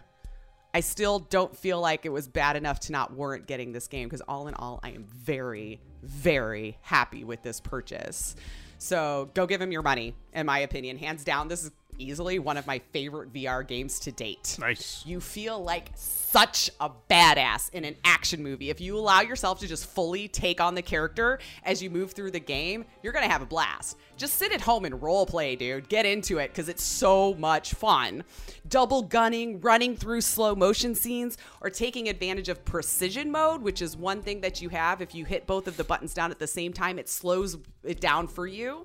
I 0.72 0.80
still 0.80 1.20
don't 1.20 1.56
feel 1.56 1.80
like 1.80 2.04
it 2.04 2.10
was 2.10 2.28
bad 2.28 2.54
enough 2.54 2.80
to 2.80 2.92
not 2.92 3.12
warrant 3.12 3.46
getting 3.46 3.72
this 3.72 3.88
game 3.88 4.08
because 4.08 4.20
all 4.20 4.46
in 4.46 4.54
all, 4.54 4.78
I 4.82 4.90
am 4.90 5.06
very, 5.08 5.80
very 6.02 6.78
happy 6.82 7.24
with 7.24 7.42
this 7.42 7.60
purchase. 7.60 8.36
So 8.78 9.30
go 9.34 9.46
give 9.46 9.60
him 9.60 9.72
your 9.72 9.82
money, 9.82 10.14
in 10.32 10.46
my 10.46 10.60
opinion. 10.60 10.98
Hands 10.98 11.22
down, 11.22 11.48
this 11.48 11.64
is 11.64 11.70
easily 11.98 12.38
one 12.38 12.56
of 12.56 12.66
my 12.66 12.78
favorite 12.92 13.32
VR 13.32 13.66
games 13.66 13.98
to 14.00 14.12
date. 14.12 14.56
Nice. 14.58 15.02
You 15.06 15.20
feel 15.20 15.62
like 15.62 15.90
such 15.94 16.70
a 16.80 16.90
badass 17.10 17.70
in 17.72 17.84
an 17.84 17.96
action 18.04 18.42
movie. 18.42 18.70
If 18.70 18.80
you 18.80 18.98
allow 18.98 19.20
yourself 19.22 19.60
to 19.60 19.66
just 19.66 19.86
fully 19.86 20.28
take 20.28 20.60
on 20.60 20.74
the 20.74 20.82
character 20.82 21.38
as 21.64 21.82
you 21.82 21.90
move 21.90 22.12
through 22.12 22.32
the 22.32 22.40
game, 22.40 22.84
you're 23.02 23.12
going 23.12 23.24
to 23.24 23.32
have 23.32 23.42
a 23.42 23.46
blast. 23.46 23.96
Just 24.16 24.36
sit 24.38 24.50
at 24.52 24.62
home 24.62 24.84
and 24.86 25.02
role 25.02 25.26
play, 25.26 25.56
dude. 25.56 25.88
Get 25.88 26.06
into 26.06 26.38
it 26.38 26.48
because 26.48 26.68
it's 26.68 26.82
so 26.82 27.34
much 27.34 27.74
fun. 27.74 28.24
Double 28.68 29.02
gunning, 29.02 29.60
running 29.60 29.94
through 29.94 30.22
slow 30.22 30.54
motion 30.54 30.94
scenes, 30.94 31.36
or 31.60 31.68
taking 31.68 32.08
advantage 32.08 32.48
of 32.48 32.64
precision 32.64 33.30
mode, 33.30 33.60
which 33.60 33.82
is 33.82 33.96
one 33.96 34.22
thing 34.22 34.40
that 34.40 34.62
you 34.62 34.70
have. 34.70 35.02
If 35.02 35.14
you 35.14 35.24
hit 35.26 35.46
both 35.46 35.68
of 35.68 35.76
the 35.76 35.84
buttons 35.84 36.14
down 36.14 36.30
at 36.30 36.38
the 36.38 36.46
same 36.46 36.72
time, 36.72 36.98
it 36.98 37.08
slows 37.08 37.58
it 37.84 38.00
down 38.00 38.26
for 38.26 38.46
you. 38.46 38.84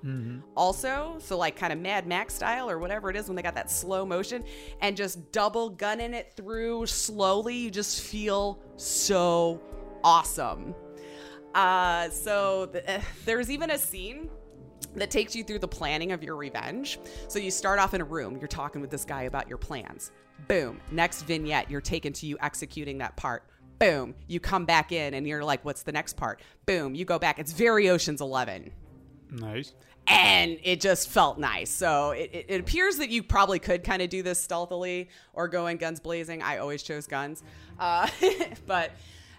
Also, 0.54 1.16
so 1.18 1.38
like 1.38 1.56
kind 1.56 1.72
of 1.72 1.78
Mad 1.78 2.06
Max 2.06 2.34
style 2.34 2.68
or 2.68 2.78
whatever 2.78 3.08
it 3.08 3.16
is 3.16 3.26
when 3.28 3.34
they 3.36 3.42
got 3.42 3.54
that 3.54 3.70
slow 3.70 4.04
motion 4.04 4.44
and 4.80 4.96
just 4.96 5.32
double 5.32 5.70
gunning 5.70 6.12
it 6.12 6.32
through 6.36 6.86
slowly, 6.86 7.56
you 7.56 7.70
just 7.70 8.02
feel 8.02 8.60
so 8.76 9.60
awesome. 10.04 10.74
Uh, 11.54 12.08
so 12.10 12.66
th- 12.72 12.84
eh, 12.86 13.00
there's 13.24 13.50
even 13.50 13.70
a 13.70 13.78
scene 13.78 14.30
that 14.96 15.10
takes 15.10 15.34
you 15.34 15.44
through 15.44 15.58
the 15.60 15.68
planning 15.68 16.12
of 16.12 16.22
your 16.22 16.36
revenge. 16.36 16.98
So 17.28 17.38
you 17.38 17.50
start 17.50 17.78
off 17.78 17.94
in 17.94 18.00
a 18.00 18.04
room, 18.04 18.36
you're 18.38 18.48
talking 18.48 18.80
with 18.80 18.90
this 18.90 19.04
guy 19.04 19.22
about 19.22 19.48
your 19.48 19.58
plans. 19.58 20.12
Boom. 20.48 20.80
Next 20.90 21.22
vignette, 21.22 21.70
you're 21.70 21.80
taken 21.80 22.12
to 22.14 22.26
you 22.26 22.36
executing 22.40 22.98
that 22.98 23.16
part. 23.16 23.44
Boom. 23.78 24.14
You 24.28 24.38
come 24.40 24.64
back 24.64 24.92
in 24.92 25.14
and 25.14 25.26
you're 25.26 25.44
like, 25.44 25.64
what's 25.64 25.82
the 25.82 25.92
next 25.92 26.16
part? 26.16 26.40
Boom. 26.66 26.94
You 26.94 27.04
go 27.04 27.18
back. 27.18 27.38
It's 27.38 27.52
very 27.52 27.88
Ocean's 27.88 28.20
11 28.20 28.70
Nice. 29.30 29.72
and 30.06 30.58
it 30.62 30.80
just 30.80 31.08
felt 31.08 31.38
nice. 31.38 31.70
So 31.70 32.10
it, 32.10 32.30
it, 32.32 32.46
it 32.48 32.60
appears 32.60 32.96
that 32.98 33.08
you 33.08 33.22
probably 33.22 33.58
could 33.58 33.82
kind 33.82 34.02
of 34.02 34.08
do 34.10 34.22
this 34.22 34.40
stealthily 34.42 35.08
or 35.32 35.48
go 35.48 35.66
in 35.68 35.78
guns 35.78 36.00
blazing. 36.00 36.42
I 36.42 36.58
always 36.58 36.82
chose 36.82 37.06
guns, 37.06 37.42
uh, 37.78 38.08
but 38.66 38.90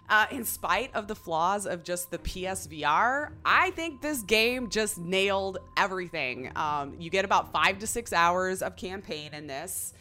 uh, 0.10 0.26
in 0.32 0.44
spite 0.44 0.92
of 0.94 1.08
the 1.08 1.16
flaws 1.16 1.66
of 1.66 1.84
just 1.84 2.12
the 2.12 2.18
PSVR, 2.18 3.32
I 3.46 3.72
think 3.72 4.02
this 4.02 4.22
game 4.22 4.70
just 4.70 4.98
nailed 4.98 5.60
everything. 5.78 6.52
Um, 6.56 6.96
you 7.00 7.10
get 7.10 7.26
about 7.26 7.52
five 7.52 7.80
to 7.80 7.88
six 7.88 8.14
hours 8.14 8.62
of 8.62 8.76
campaign 8.76 9.34
in 9.34 9.48
this. 9.48 9.94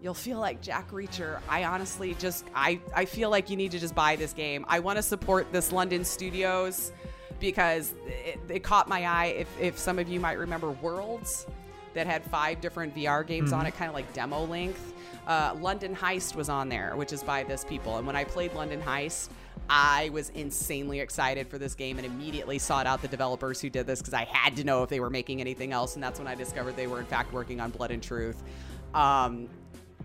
You'll 0.00 0.14
feel 0.14 0.38
like 0.38 0.60
Jack 0.60 0.90
Reacher. 0.90 1.38
I 1.48 1.64
honestly 1.64 2.14
just 2.18 2.44
I 2.54 2.80
I 2.94 3.04
feel 3.04 3.30
like 3.30 3.50
you 3.50 3.56
need 3.56 3.70
to 3.70 3.78
just 3.78 3.94
buy 3.94 4.16
this 4.16 4.32
game. 4.32 4.64
I 4.68 4.80
want 4.80 4.96
to 4.96 5.02
support 5.02 5.52
this 5.52 5.70
London 5.70 6.04
Studios 6.04 6.90
because 7.38 7.94
it, 8.06 8.40
it 8.48 8.62
caught 8.64 8.88
my 8.88 9.06
eye. 9.06 9.26
If, 9.26 9.60
if 9.60 9.78
some 9.78 9.98
of 9.98 10.08
you 10.08 10.18
might 10.18 10.38
remember 10.38 10.70
Worlds, 10.70 11.46
that 11.94 12.06
had 12.06 12.24
five 12.24 12.60
different 12.60 12.94
VR 12.94 13.26
games 13.26 13.52
on 13.52 13.66
it, 13.66 13.76
kind 13.76 13.88
of 13.88 13.94
like 13.94 14.12
demo 14.12 14.44
length. 14.46 14.94
Uh, 15.26 15.54
London 15.60 15.94
Heist 15.94 16.34
was 16.34 16.48
on 16.48 16.68
there, 16.68 16.96
which 16.96 17.12
is 17.12 17.22
by 17.22 17.44
this 17.44 17.64
people. 17.64 17.98
And 17.98 18.06
when 18.06 18.16
I 18.16 18.24
played 18.24 18.54
London 18.54 18.80
Heist, 18.80 19.28
I 19.68 20.10
was 20.10 20.28
insanely 20.30 21.00
excited 21.00 21.48
for 21.48 21.58
this 21.58 21.74
game 21.74 21.96
and 21.98 22.06
immediately 22.06 22.58
sought 22.58 22.86
out 22.86 23.00
the 23.00 23.08
developers 23.08 23.60
who 23.60 23.70
did 23.70 23.86
this 23.86 24.00
because 24.00 24.14
I 24.14 24.24
had 24.24 24.56
to 24.56 24.64
know 24.64 24.82
if 24.82 24.90
they 24.90 25.00
were 25.00 25.10
making 25.10 25.40
anything 25.40 25.72
else. 25.72 25.94
And 25.94 26.02
that's 26.02 26.18
when 26.18 26.28
I 26.28 26.34
discovered 26.34 26.76
they 26.76 26.86
were, 26.86 27.00
in 27.00 27.06
fact, 27.06 27.32
working 27.32 27.60
on 27.60 27.70
Blood 27.70 27.90
and 27.90 28.02
Truth. 28.02 28.42
Um, 28.94 29.48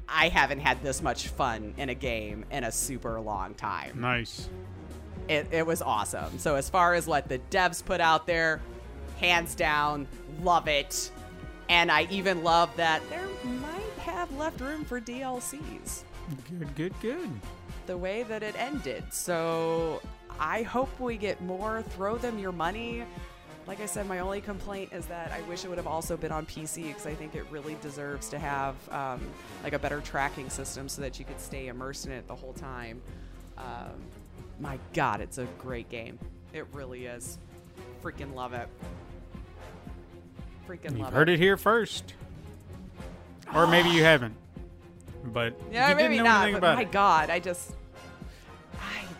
I 0.07 0.29
haven't 0.29 0.59
had 0.59 0.81
this 0.81 1.01
much 1.01 1.27
fun 1.27 1.73
in 1.77 1.89
a 1.89 1.93
game 1.95 2.45
in 2.49 2.63
a 2.63 2.71
super 2.71 3.19
long 3.19 3.53
time 3.55 3.99
Nice. 3.99 4.47
it, 5.27 5.47
it 5.51 5.65
was 5.65 5.81
awesome. 5.81 6.39
So 6.39 6.55
as 6.55 6.69
far 6.69 6.93
as 6.93 7.07
what 7.07 7.27
the 7.27 7.39
devs 7.49 7.83
put 7.83 7.99
out 7.99 8.25
there, 8.25 8.61
hands 9.19 9.53
down, 9.53 10.07
love 10.41 10.69
it. 10.69 11.11
And 11.67 11.91
I 11.91 12.07
even 12.09 12.43
love 12.43 12.73
that 12.77 13.01
there 13.09 13.27
might 13.43 13.81
have 13.99 14.31
left 14.37 14.61
room 14.61 14.85
for 14.85 15.01
DLCs 15.01 16.03
Good, 16.49 16.75
good, 16.75 16.93
good. 17.01 17.29
The 17.87 17.97
way 17.97 18.23
that 18.23 18.43
it 18.43 18.55
ended. 18.57 19.03
So 19.11 20.01
I 20.39 20.61
hope 20.63 20.99
we 20.99 21.17
get 21.17 21.41
more. 21.41 21.81
Throw 21.81 22.17
them 22.17 22.37
your 22.37 22.51
money. 22.51 23.03
Like 23.65 23.81
I 23.81 23.85
said, 23.85 24.07
my 24.07 24.19
only 24.19 24.39
complaint 24.39 24.93
is 24.93 25.05
that 25.07 25.31
I 25.31 25.41
wish 25.49 25.65
it 25.65 25.67
would 25.67 25.77
have 25.77 25.87
also 25.87 26.15
been 26.15 26.31
on 26.31 26.45
PC 26.45 26.87
because 26.87 27.05
I 27.05 27.13
think 27.13 27.35
it 27.35 27.45
really 27.51 27.75
deserves 27.81 28.29
to 28.29 28.39
have 28.39 28.75
um, 28.91 29.19
like 29.63 29.73
a 29.73 29.79
better 29.79 29.99
tracking 29.99 30.49
system 30.49 30.87
so 30.87 31.01
that 31.01 31.19
you 31.19 31.25
could 31.25 31.39
stay 31.41 31.67
immersed 31.67 32.05
in 32.05 32.13
it 32.13 32.27
the 32.27 32.35
whole 32.35 32.53
time. 32.53 33.01
Um, 33.57 33.91
my 34.59 34.79
God, 34.93 35.19
it's 35.19 35.37
a 35.37 35.47
great 35.57 35.89
game. 35.89 36.17
It 36.53 36.65
really 36.71 37.07
is. 37.07 37.39
Freaking 38.01 38.33
love 38.35 38.53
it. 38.53 38.69
Freaking 40.67 40.91
You've 40.91 40.99
love 40.99 41.13
heard 41.13 41.29
it 41.29 41.39
here 41.39 41.57
first. 41.57 42.13
Or 43.53 43.67
maybe 43.67 43.89
you 43.89 44.03
haven't. 44.03 44.35
But 45.25 45.55
Yeah, 45.71 45.89
you 45.89 45.95
maybe 45.95 46.15
didn't 46.15 46.25
know 46.25 46.51
not. 46.51 46.61
But 46.61 46.75
my 46.75 46.81
it. 46.83 46.91
God, 46.91 47.29
I 47.29 47.39
just, 47.39 47.73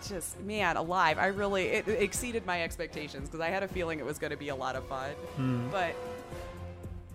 just, 0.08 0.40
man, 0.42 0.78
alive. 0.78 1.18
I 1.18 1.28
really 1.28 1.66
it, 1.66 1.88
it 1.88 2.02
exceeded 2.02 2.46
my 2.46 2.64
expectations 2.64 3.28
because 3.28 3.42
I 3.42 3.50
had 3.50 3.64
a 3.64 3.68
feeling 3.68 4.00
it 4.00 4.06
was 4.06 4.18
going 4.18 4.32
to 4.32 4.38
be 4.38 4.50
a 4.50 4.56
lot 4.56 4.76
of 4.76 4.86
fun. 4.88 5.12
Hmm. 5.36 5.70
But 5.70 5.96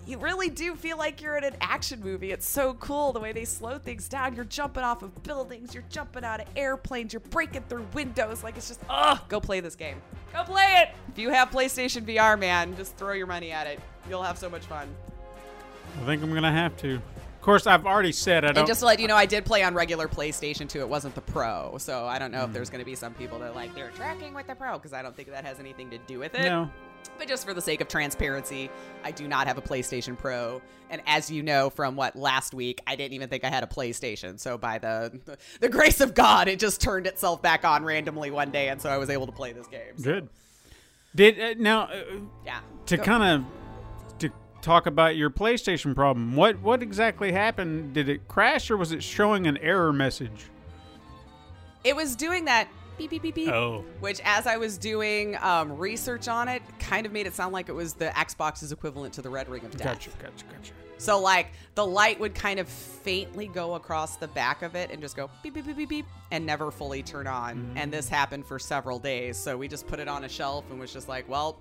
you 0.07 0.19
really 0.19 0.51
do 0.51 0.75
feel 0.75 0.99
like 0.99 1.23
you're 1.23 1.37
in 1.37 1.45
an 1.45 1.55
action 1.61 2.01
movie. 2.03 2.33
It's 2.33 2.49
so 2.49 2.75
cool 2.75 3.13
the 3.13 3.21
way 3.21 3.33
they 3.33 3.45
slow 3.45 3.79
things 3.79 4.09
down. 4.09 4.35
You're 4.35 4.45
jumping 4.45 4.83
off 4.83 5.03
of 5.03 5.23
buildings. 5.23 5.75
You're 5.75 5.85
jumping 5.91 6.25
out 6.25 6.41
of 6.41 6.49
airplanes. 6.57 7.13
You're 7.13 7.21
breaking 7.21 7.63
through 7.69 7.87
windows. 7.95 8.43
Like 8.43 8.57
it's 8.57 8.69
just, 8.69 8.81
ugh. 8.91 9.21
Go 9.29 9.41
play 9.41 9.61
this 9.61 9.77
game. 9.77 10.01
Go 10.33 10.43
play 10.43 10.83
it. 10.83 10.97
If 11.09 11.19
you 11.19 11.31
have 11.31 11.51
PlayStation 11.51 12.05
VR, 12.05 12.39
man, 12.39 12.77
just 12.77 12.97
throw 12.97 13.13
your 13.13 13.27
money 13.27 13.53
at 13.53 13.67
it. 13.67 13.81
You'll 14.09 14.23
have 14.23 14.39
so 14.39 14.51
much 14.51 14.63
fun. 14.63 14.89
I 16.01 16.05
think 16.07 16.23
I'm 16.23 16.31
going 16.31 16.43
to 16.43 16.51
have 16.51 16.77
to. 16.79 17.01
Of 17.43 17.47
course, 17.47 17.67
I've 17.67 17.87
already 17.87 18.13
said 18.13 18.45
I 18.45 18.53
don't. 18.53 18.59
And 18.59 18.67
just 18.69 18.79
to 18.83 18.87
let 18.87 19.01
you 19.01 19.09
know, 19.09 19.17
I 19.17 19.27
did 19.27 19.45
play 19.45 19.65
on 19.65 19.75
regular 19.75 20.07
PlayStation 20.07 20.69
2. 20.69 20.79
It 20.79 20.89
wasn't 20.89 21.17
the 21.17 21.23
Pro. 21.23 21.77
So 21.79 22.07
I 22.07 22.21
don't 22.21 22.31
know 22.31 22.45
if 22.45 22.53
there's 22.53 22.71
going 22.71 22.79
to 22.79 22.85
be 22.85 22.95
some 22.95 23.15
people 23.15 23.41
that 23.41 23.51
are 23.51 23.53
like, 23.53 23.75
they're 23.75 23.91
tracking 23.91 24.33
with 24.33 24.47
the 24.47 24.55
Pro, 24.55 24.75
because 24.75 24.93
I 24.93 25.03
don't 25.03 25.17
think 25.17 25.29
that 25.29 25.45
has 25.45 25.59
anything 25.59 25.91
to 25.91 25.99
do 25.99 26.21
with 26.21 26.37
it. 26.37 26.43
no. 26.43 26.71
But 27.19 27.27
just 27.27 27.45
for 27.45 27.53
the 27.53 27.61
sake 27.61 27.81
of 27.81 27.89
transparency, 27.89 28.71
I 29.03 29.11
do 29.11 29.27
not 29.27 29.49
have 29.49 29.59
a 29.59 29.61
PlayStation 29.61 30.17
Pro. 30.17 30.63
And 30.89 31.03
as 31.05 31.33
you 31.33 31.43
know 31.43 31.69
from 31.69 31.97
what 31.97 32.15
last 32.15 32.55
week, 32.55 32.81
I 32.87 32.95
didn't 32.95 33.15
even 33.15 33.29
think 33.29 33.43
I 33.43 33.51
had 33.51 33.65
a 33.65 33.67
PlayStation. 33.67 34.39
So 34.39 34.57
by 34.57 34.79
the 34.79 35.19
the 35.59 35.69
grace 35.69 36.01
of 36.01 36.15
God, 36.15 36.47
it 36.47 36.61
just 36.61 36.81
turned 36.81 37.09
itself 37.09 37.43
back 37.43 37.65
on 37.65 37.85
randomly 37.85 38.31
one 38.31 38.53
day, 38.53 38.69
and 38.69 38.81
so 38.81 38.89
I 38.89 38.99
was 38.99 39.11
able 39.11 39.27
to 39.27 39.33
play 39.33 39.53
this 39.53 39.67
game. 39.67 39.97
So, 39.97 40.05
Good. 40.05 40.29
Did 41.17 41.41
uh, 41.41 41.55
now 41.59 41.83
uh, 41.87 42.05
yeah. 42.47 42.61
to 42.87 42.99
kind 42.99 43.25
of 43.25 43.62
talk 44.63 44.87
about 44.87 45.17
your 45.17 45.29
PlayStation 45.29 45.95
problem. 45.95 46.35
What 46.37 46.61
what 46.61 46.83
exactly 46.83 47.33
happened? 47.33 47.93
Did 47.93 48.09
it 48.09 48.27
crash 48.29 48.71
or 48.71 48.77
was 48.77 48.93
it 48.93 49.03
showing 49.03 49.47
an 49.47 49.59
error 49.59 49.93
message? 49.93 50.47
It 51.85 51.95
was 51.97 52.17
doing 52.17 52.47
that 52.47 52.69
beep 52.97 53.11
beep 53.11 53.23
beep 53.23 53.35
beep. 53.35 53.49
Oh. 53.49 53.85
Which, 54.01 54.21
as 54.25 54.47
I 54.47 54.57
was 54.57 54.79
doing 54.79 55.37
um, 55.41 55.77
research 55.77 56.29
on 56.29 56.49
it, 56.49 56.63
kind 56.79 57.05
of 57.05 57.13
made 57.13 57.27
it 57.27 57.35
sound 57.35 57.53
like 57.53 57.69
it 57.69 57.75
was 57.75 57.95
the 57.95 58.07
Xbox's 58.07 58.73
equivalent 58.73 59.15
to 59.15 59.23
the 59.23 59.31
Red 59.31 59.49
Ring 59.49 59.65
of 59.65 59.73
Death. 59.73 59.87
Gotcha, 59.87 60.11
gotcha, 60.11 60.45
gotcha. 60.47 60.73
So 60.99 61.21
like 61.21 61.49
the 61.75 61.85
light 61.85 62.21
would 62.21 62.33
kind 62.33 62.61
of 62.61 62.69
faintly 62.69 63.49
go 63.49 63.75
across 63.75 64.17
the 64.17 64.29
back 64.29 64.63
of 64.63 64.77
it 64.77 64.93
and 64.93 65.01
just 65.01 65.17
go 65.17 65.29
beep 65.43 65.55
beep 65.55 65.67
beep 65.67 65.77
beep 65.77 65.89
beep 65.89 66.07
and 66.31 66.47
never 66.47 66.71
fully 66.71 67.03
turn 67.03 67.27
on. 67.27 67.73
And 67.75 67.93
this 67.93 68.09
happened 68.09 68.47
for 68.47 68.61
several 68.61 69.01
days. 69.01 69.37
So 69.37 69.57
we 69.57 69.67
just 69.67 69.89
put 69.89 69.99
it 69.99 70.07
on 70.07 70.25
a 70.25 70.29
shelf 70.29 70.65
and 70.71 70.79
was 70.79 70.93
just 70.93 71.09
like, 71.09 71.29
well, 71.29 71.59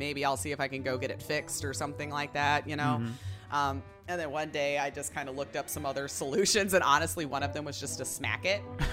maybe 0.00 0.24
I'll 0.24 0.36
see 0.36 0.50
if 0.50 0.58
I 0.58 0.66
can 0.66 0.82
go 0.82 0.98
get 0.98 1.12
it 1.12 1.22
fixed 1.22 1.64
or 1.64 1.72
something 1.72 2.10
like 2.10 2.32
that, 2.32 2.68
you 2.68 2.74
know. 2.74 3.02
Um, 3.52 3.82
and 4.08 4.20
then 4.20 4.32
one 4.32 4.50
day 4.50 4.78
I 4.78 4.90
just 4.90 5.14
kind 5.14 5.28
of 5.28 5.36
looked 5.36 5.54
up 5.54 5.68
some 5.68 5.86
other 5.86 6.08
solutions, 6.20 6.74
and 6.74 6.82
honestly, 6.82 7.26
one 7.26 7.44
of 7.44 7.52
them 7.52 7.64
was 7.64 7.78
just 7.78 7.98
to 7.98 8.04
smack 8.04 8.44
it. 8.44 8.62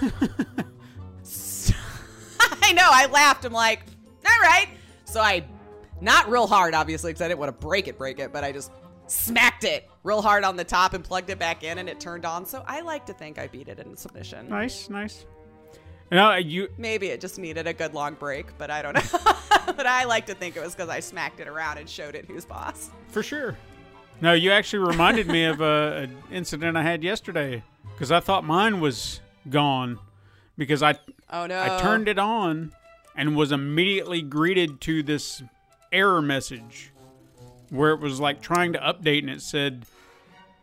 I 2.62 2.72
know. 2.72 2.88
I 2.92 3.06
laughed. 3.06 3.44
I'm 3.44 3.52
like, 3.52 3.80
all 4.24 4.40
right. 4.42 4.68
So 5.04 5.20
I, 5.20 5.44
not 6.00 6.28
real 6.28 6.46
hard, 6.46 6.74
obviously, 6.74 7.10
because 7.10 7.22
I 7.22 7.28
didn't 7.28 7.40
want 7.40 7.58
to 7.58 7.66
break 7.66 7.88
it, 7.88 7.98
break 7.98 8.20
it, 8.20 8.32
but 8.32 8.44
I 8.44 8.52
just 8.52 8.70
smacked 9.06 9.64
it 9.64 9.88
real 10.04 10.20
hard 10.22 10.44
on 10.44 10.56
the 10.56 10.64
top 10.64 10.92
and 10.92 11.02
plugged 11.02 11.30
it 11.30 11.38
back 11.38 11.64
in, 11.64 11.78
and 11.78 11.88
it 11.88 11.98
turned 11.98 12.24
on. 12.24 12.44
So 12.44 12.62
I 12.66 12.82
like 12.82 13.06
to 13.06 13.14
think 13.14 13.38
I 13.38 13.46
beat 13.46 13.68
it 13.68 13.78
in 13.78 13.96
submission. 13.96 14.48
Nice, 14.48 14.90
nice. 14.90 15.24
No, 16.10 16.34
you 16.36 16.68
Maybe 16.78 17.08
it 17.08 17.20
just 17.20 17.38
needed 17.38 17.66
a 17.66 17.72
good 17.72 17.94
long 17.94 18.14
break, 18.14 18.46
but 18.56 18.70
I 18.70 18.82
don't 18.82 18.94
know. 18.94 19.18
but 19.66 19.86
I 19.86 20.04
like 20.04 20.26
to 20.26 20.34
think 20.34 20.56
it 20.56 20.62
was 20.62 20.74
because 20.74 20.88
I 20.88 21.00
smacked 21.00 21.40
it 21.40 21.48
around 21.48 21.78
and 21.78 21.88
showed 21.88 22.14
it 22.14 22.24
who's 22.24 22.44
boss. 22.44 22.90
for 23.08 23.22
sure. 23.22 23.56
No, 24.20 24.32
you 24.32 24.50
actually 24.50 24.84
reminded 24.84 25.28
me 25.28 25.44
of 25.44 25.60
a, 25.60 26.08
an 26.08 26.16
incident 26.32 26.76
I 26.76 26.82
had 26.82 27.04
yesterday 27.04 27.62
because 27.92 28.10
I 28.10 28.20
thought 28.20 28.44
mine 28.44 28.80
was 28.80 29.20
gone 29.48 29.98
because 30.56 30.82
I 30.82 30.98
Oh 31.30 31.46
no! 31.46 31.60
I 31.60 31.80
turned 31.80 32.08
it 32.08 32.18
on 32.18 32.72
and 33.14 33.36
was 33.36 33.52
immediately 33.52 34.22
greeted 34.22 34.80
to 34.82 35.02
this 35.02 35.42
error 35.92 36.22
message 36.22 36.92
where 37.70 37.90
it 37.90 38.00
was 38.00 38.18
like 38.18 38.40
trying 38.40 38.72
to 38.72 38.78
update 38.78 39.20
and 39.20 39.30
it 39.30 39.42
said 39.42 39.84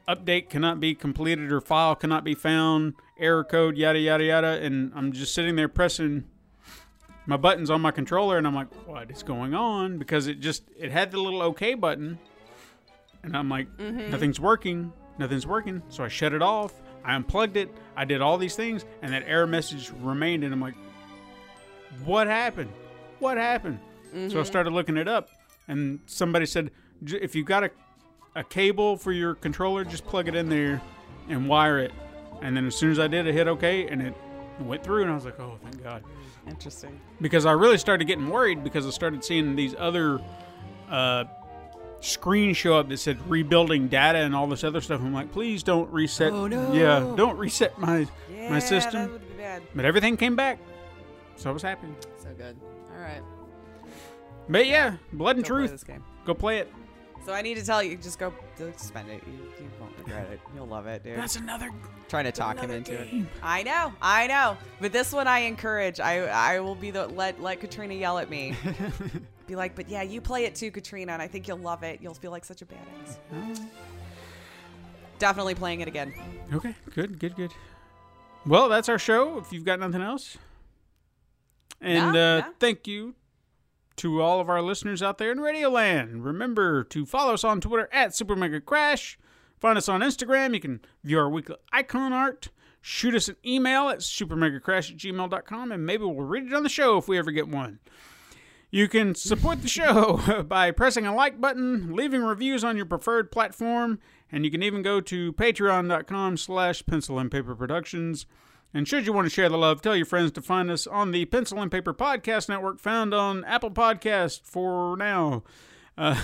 update 0.07 0.49
cannot 0.49 0.79
be 0.79 0.95
completed 0.95 1.51
or 1.51 1.61
file 1.61 1.95
cannot 1.95 2.23
be 2.23 2.33
found, 2.33 2.93
error 3.17 3.43
code, 3.43 3.77
yada, 3.77 3.99
yada, 3.99 4.23
yada. 4.23 4.61
And 4.61 4.91
I'm 4.95 5.11
just 5.11 5.33
sitting 5.33 5.55
there 5.55 5.67
pressing 5.67 6.25
my 7.25 7.37
buttons 7.37 7.69
on 7.69 7.81
my 7.81 7.91
controller 7.91 8.37
and 8.37 8.45
I'm 8.45 8.55
like, 8.55 8.71
what 8.87 9.09
is 9.09 9.23
going 9.23 9.53
on? 9.53 9.97
Because 9.97 10.27
it 10.27 10.39
just, 10.39 10.63
it 10.77 10.91
had 10.91 11.11
the 11.11 11.19
little 11.19 11.41
OK 11.41 11.73
button. 11.73 12.19
And 13.23 13.35
I'm 13.35 13.49
like, 13.49 13.67
mm-hmm. 13.77 14.11
nothing's 14.11 14.39
working, 14.39 14.93
nothing's 15.17 15.47
working. 15.47 15.81
So 15.89 16.03
I 16.03 16.07
shut 16.07 16.33
it 16.33 16.43
off. 16.43 16.73
I 17.03 17.15
unplugged 17.15 17.57
it. 17.57 17.69
I 17.95 18.03
did 18.03 18.21
all 18.21 18.37
these 18.37 18.55
things, 18.55 18.83
and 19.03 19.13
that 19.13 19.23
error 19.27 19.45
message 19.45 19.91
remained. 20.01 20.43
And 20.43 20.51
I'm 20.51 20.59
like, 20.59 20.73
what 22.03 22.25
happened? 22.27 22.71
What 23.19 23.37
happened? 23.37 23.79
So 24.11 24.17
I 24.17 24.19
mm-hmm. 24.19 24.43
started 24.43 24.73
looking 24.73 24.97
it 24.97 25.07
up, 25.07 25.29
and 25.67 25.99
somebody 26.05 26.45
said, 26.45 26.71
"J- 27.03 27.19
if 27.21 27.35
you've 27.35 27.45
got 27.45 27.65
a, 27.65 27.71
a 28.35 28.43
cable 28.43 28.97
for 28.97 29.11
your 29.11 29.35
controller, 29.35 29.83
just 29.83 30.05
plug 30.05 30.27
it 30.27 30.35
in 30.35 30.49
there 30.49 30.81
and 31.29 31.47
wire 31.47 31.79
it. 31.79 31.91
And 32.41 32.55
then 32.55 32.65
as 32.67 32.75
soon 32.75 32.91
as 32.91 32.99
I 32.99 33.07
did, 33.07 33.27
it 33.27 33.33
hit 33.33 33.47
OK, 33.47 33.87
and 33.87 34.01
it 34.01 34.13
went 34.59 34.83
through, 34.83 35.03
and 35.03 35.11
I 35.11 35.15
was 35.15 35.25
like, 35.25 35.39
oh, 35.39 35.57
thank 35.63 35.81
God. 35.83 36.03
Interesting. 36.47 36.99
Because 37.21 37.45
I 37.45 37.51
really 37.53 37.77
started 37.77 38.05
getting 38.05 38.29
worried 38.29 38.63
because 38.63 38.85
I 38.85 38.89
started 38.91 39.23
seeing 39.23 39.55
these 39.55 39.73
other 39.77 40.19
uh, 40.89 41.23
screens 42.01 42.55
show 42.57 42.77
up 42.77 42.87
that 42.89 42.97
said 42.97 43.17
rebuilding 43.29 43.87
data 43.87 44.19
and 44.19 44.35
all 44.35 44.47
this 44.47 44.63
other 44.63 44.79
stuff. 44.81 45.01
I'm 45.01 45.13
like, 45.13 45.31
please 45.31 45.63
don't 45.63 45.91
reset. 45.91 46.31
Oh, 46.31 46.47
no. 46.47 46.71
Yeah, 46.73 46.99
don't 47.17 47.37
reset 47.37 47.77
my 47.79 48.07
Yeah, 48.31 48.49
my 48.49 48.59
That 48.59 48.67
system. 48.67 49.11
would 49.13 49.27
be 49.27 49.33
bad. 49.35 49.63
But 49.73 49.85
everything 49.85 50.17
came 50.17 50.35
back, 50.35 50.59
so 51.35 51.49
I 51.49 51.53
was 51.53 51.63
happy. 51.63 51.87
So 52.21 52.29
good. 52.37 52.55
All 52.93 53.01
right. 53.01 53.21
But 54.47 54.67
yeah, 54.67 54.97
blood 55.13 55.37
and 55.37 55.45
Go 55.45 55.55
play 55.55 55.67
truth. 55.67 55.87
game. 55.87 56.03
Go 56.25 56.33
play 56.35 56.59
it. 56.59 56.71
So 57.25 57.33
I 57.33 57.41
need 57.41 57.55
to 57.55 57.65
tell 57.65 57.81
you, 57.81 57.97
just 57.97 58.19
go 58.19 58.31
just 58.55 58.79
spend 58.81 59.09
it. 59.09 59.23
You, 59.25 59.33
you 59.59 59.69
won't 59.79 59.97
regret 59.97 60.27
it. 60.31 60.39
You'll 60.53 60.67
love 60.67 60.85
it, 60.85 61.03
dude. 61.03 61.17
That's 61.17 61.35
another. 61.37 61.71
trying 62.07 62.25
to 62.25 62.31
talk 62.31 62.59
him 62.59 62.69
into 62.69 62.91
game. 62.91 63.27
it. 63.33 63.39
I 63.41 63.63
know, 63.63 63.91
I 63.99 64.27
know. 64.27 64.57
But 64.79 64.91
this 64.93 65.11
one 65.11 65.27
I 65.27 65.39
encourage. 65.39 65.99
I 65.99 66.27
I 66.27 66.59
will 66.59 66.75
be 66.75 66.91
the 66.91 67.07
let 67.07 67.41
let 67.41 67.59
Katrina 67.59 67.95
yell 67.95 68.19
at 68.19 68.29
me. 68.29 68.53
be 69.47 69.55
like, 69.55 69.75
but 69.75 69.89
yeah, 69.89 70.03
you 70.03 70.21
play 70.21 70.45
it 70.45 70.53
too, 70.53 70.69
Katrina, 70.69 71.13
and 71.13 71.21
I 71.21 71.27
think 71.27 71.47
you'll 71.47 71.57
love 71.57 71.81
it. 71.81 71.99
You'll 71.99 72.13
feel 72.13 72.29
like 72.31 72.45
such 72.45 72.61
a 72.61 72.65
badass. 72.65 73.59
Definitely 75.17 75.55
playing 75.55 75.81
it 75.81 75.87
again. 75.87 76.13
Okay, 76.53 76.75
good, 76.93 77.17
good, 77.19 77.35
good. 77.35 77.51
Well, 78.45 78.69
that's 78.69 78.87
our 78.89 78.99
show. 78.99 79.39
If 79.39 79.51
you've 79.51 79.65
got 79.65 79.79
nothing 79.79 80.01
else, 80.01 80.37
and 81.81 82.13
No, 82.13 82.37
uh, 82.37 82.39
no. 82.41 82.45
thank 82.59 82.85
you 82.87 83.15
to 83.97 84.21
all 84.21 84.39
of 84.39 84.49
our 84.49 84.61
listeners 84.61 85.01
out 85.01 85.17
there 85.17 85.31
in 85.31 85.39
Radioland. 85.39 86.23
Remember 86.23 86.83
to 86.85 87.05
follow 87.05 87.33
us 87.33 87.43
on 87.43 87.61
Twitter 87.61 87.89
at 87.91 88.15
Super 88.15 88.35
Mega 88.35 88.61
Crash. 88.61 89.17
Find 89.59 89.77
us 89.77 89.89
on 89.89 90.01
Instagram. 90.01 90.53
You 90.53 90.59
can 90.59 90.81
view 91.03 91.17
our 91.19 91.29
weekly 91.29 91.55
icon 91.71 92.13
art. 92.13 92.49
Shoot 92.81 93.15
us 93.15 93.27
an 93.27 93.35
email 93.43 93.89
at 93.89 93.99
supermegacrash 93.99 94.91
at 94.91 94.97
gmail.com, 94.97 95.71
and 95.71 95.85
maybe 95.85 96.03
we'll 96.03 96.13
read 96.21 96.45
it 96.45 96.53
on 96.53 96.61
the 96.61 96.69
show 96.69 96.97
if 96.97 97.07
we 97.07 97.17
ever 97.17 97.31
get 97.31 97.47
one. 97.47 97.79
You 98.69 98.87
can 98.87 99.15
support 99.15 99.61
the 99.61 99.67
show 99.67 100.43
by 100.47 100.69
pressing 100.71 101.07
a 101.07 101.15
like 101.15 101.41
button, 101.41 101.95
leaving 101.95 102.21
reviews 102.21 102.63
on 102.63 102.77
your 102.77 102.85
preferred 102.85 103.31
platform, 103.31 103.99
and 104.31 104.45
you 104.45 104.51
can 104.51 104.61
even 104.61 104.81
go 104.81 105.01
to 105.01 105.33
patreon.com 105.33 106.37
slash 106.37 106.85
pencil 106.85 107.17
and 107.17 107.31
paper 107.31 107.55
productions. 107.55 108.25
And 108.75 108.85
should 108.85 109.05
you 109.05 109.13
want 109.13 109.25
to 109.25 109.33
share 109.33 109.47
the 109.47 109.57
love, 109.57 109.81
tell 109.81 109.95
your 109.95 110.05
friends 110.05 110.33
to 110.33 110.41
find 110.41 110.69
us 110.69 110.85
on 110.85 111.11
the 111.11 111.23
Pencil 111.23 111.61
and 111.61 111.71
Paper 111.71 111.93
Podcast 111.93 112.49
Network, 112.49 112.77
found 112.77 113.13
on 113.13 113.45
Apple 113.45 113.71
Podcast 113.71 114.41
for 114.43 114.97
now. 114.97 115.43
Uh, 115.97 116.21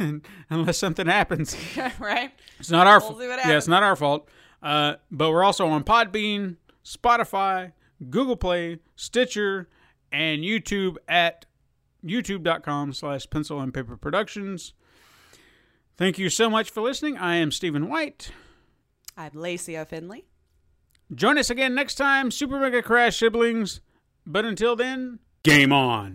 unless 0.50 0.78
something 0.78 1.06
happens. 1.06 1.56
right? 2.00 2.32
It's 2.58 2.72
not 2.72 2.88
our 2.88 2.98
We'll 2.98 3.10
fault. 3.10 3.22
Yeah, 3.22 3.56
it's 3.56 3.68
not 3.68 3.84
our 3.84 3.94
fault. 3.94 4.28
Uh, 4.60 4.94
but 5.12 5.30
we're 5.30 5.44
also 5.44 5.68
on 5.68 5.84
Podbean, 5.84 6.56
Spotify, 6.84 7.70
Google 8.10 8.36
Play, 8.36 8.80
Stitcher, 8.96 9.68
and 10.10 10.42
YouTube 10.42 10.96
at 11.06 11.46
youtube.com 12.04 12.94
slash 12.94 13.30
pencil 13.30 13.60
and 13.60 13.72
paper 13.72 13.96
productions. 13.96 14.72
Thank 15.96 16.18
you 16.18 16.28
so 16.30 16.50
much 16.50 16.68
for 16.68 16.80
listening. 16.80 17.16
I 17.16 17.36
am 17.36 17.52
Stephen 17.52 17.88
White. 17.88 18.32
I'm 19.16 19.30
Lacey 19.34 19.76
Finley. 19.84 20.26
Join 21.14 21.36
us 21.36 21.50
again 21.50 21.74
next 21.74 21.96
time, 21.96 22.30
Super 22.30 22.58
Mega 22.58 22.80
Crash 22.80 23.18
Siblings. 23.18 23.80
But 24.24 24.46
until 24.46 24.76
then, 24.76 25.18
game 25.42 25.72
on. 25.72 26.14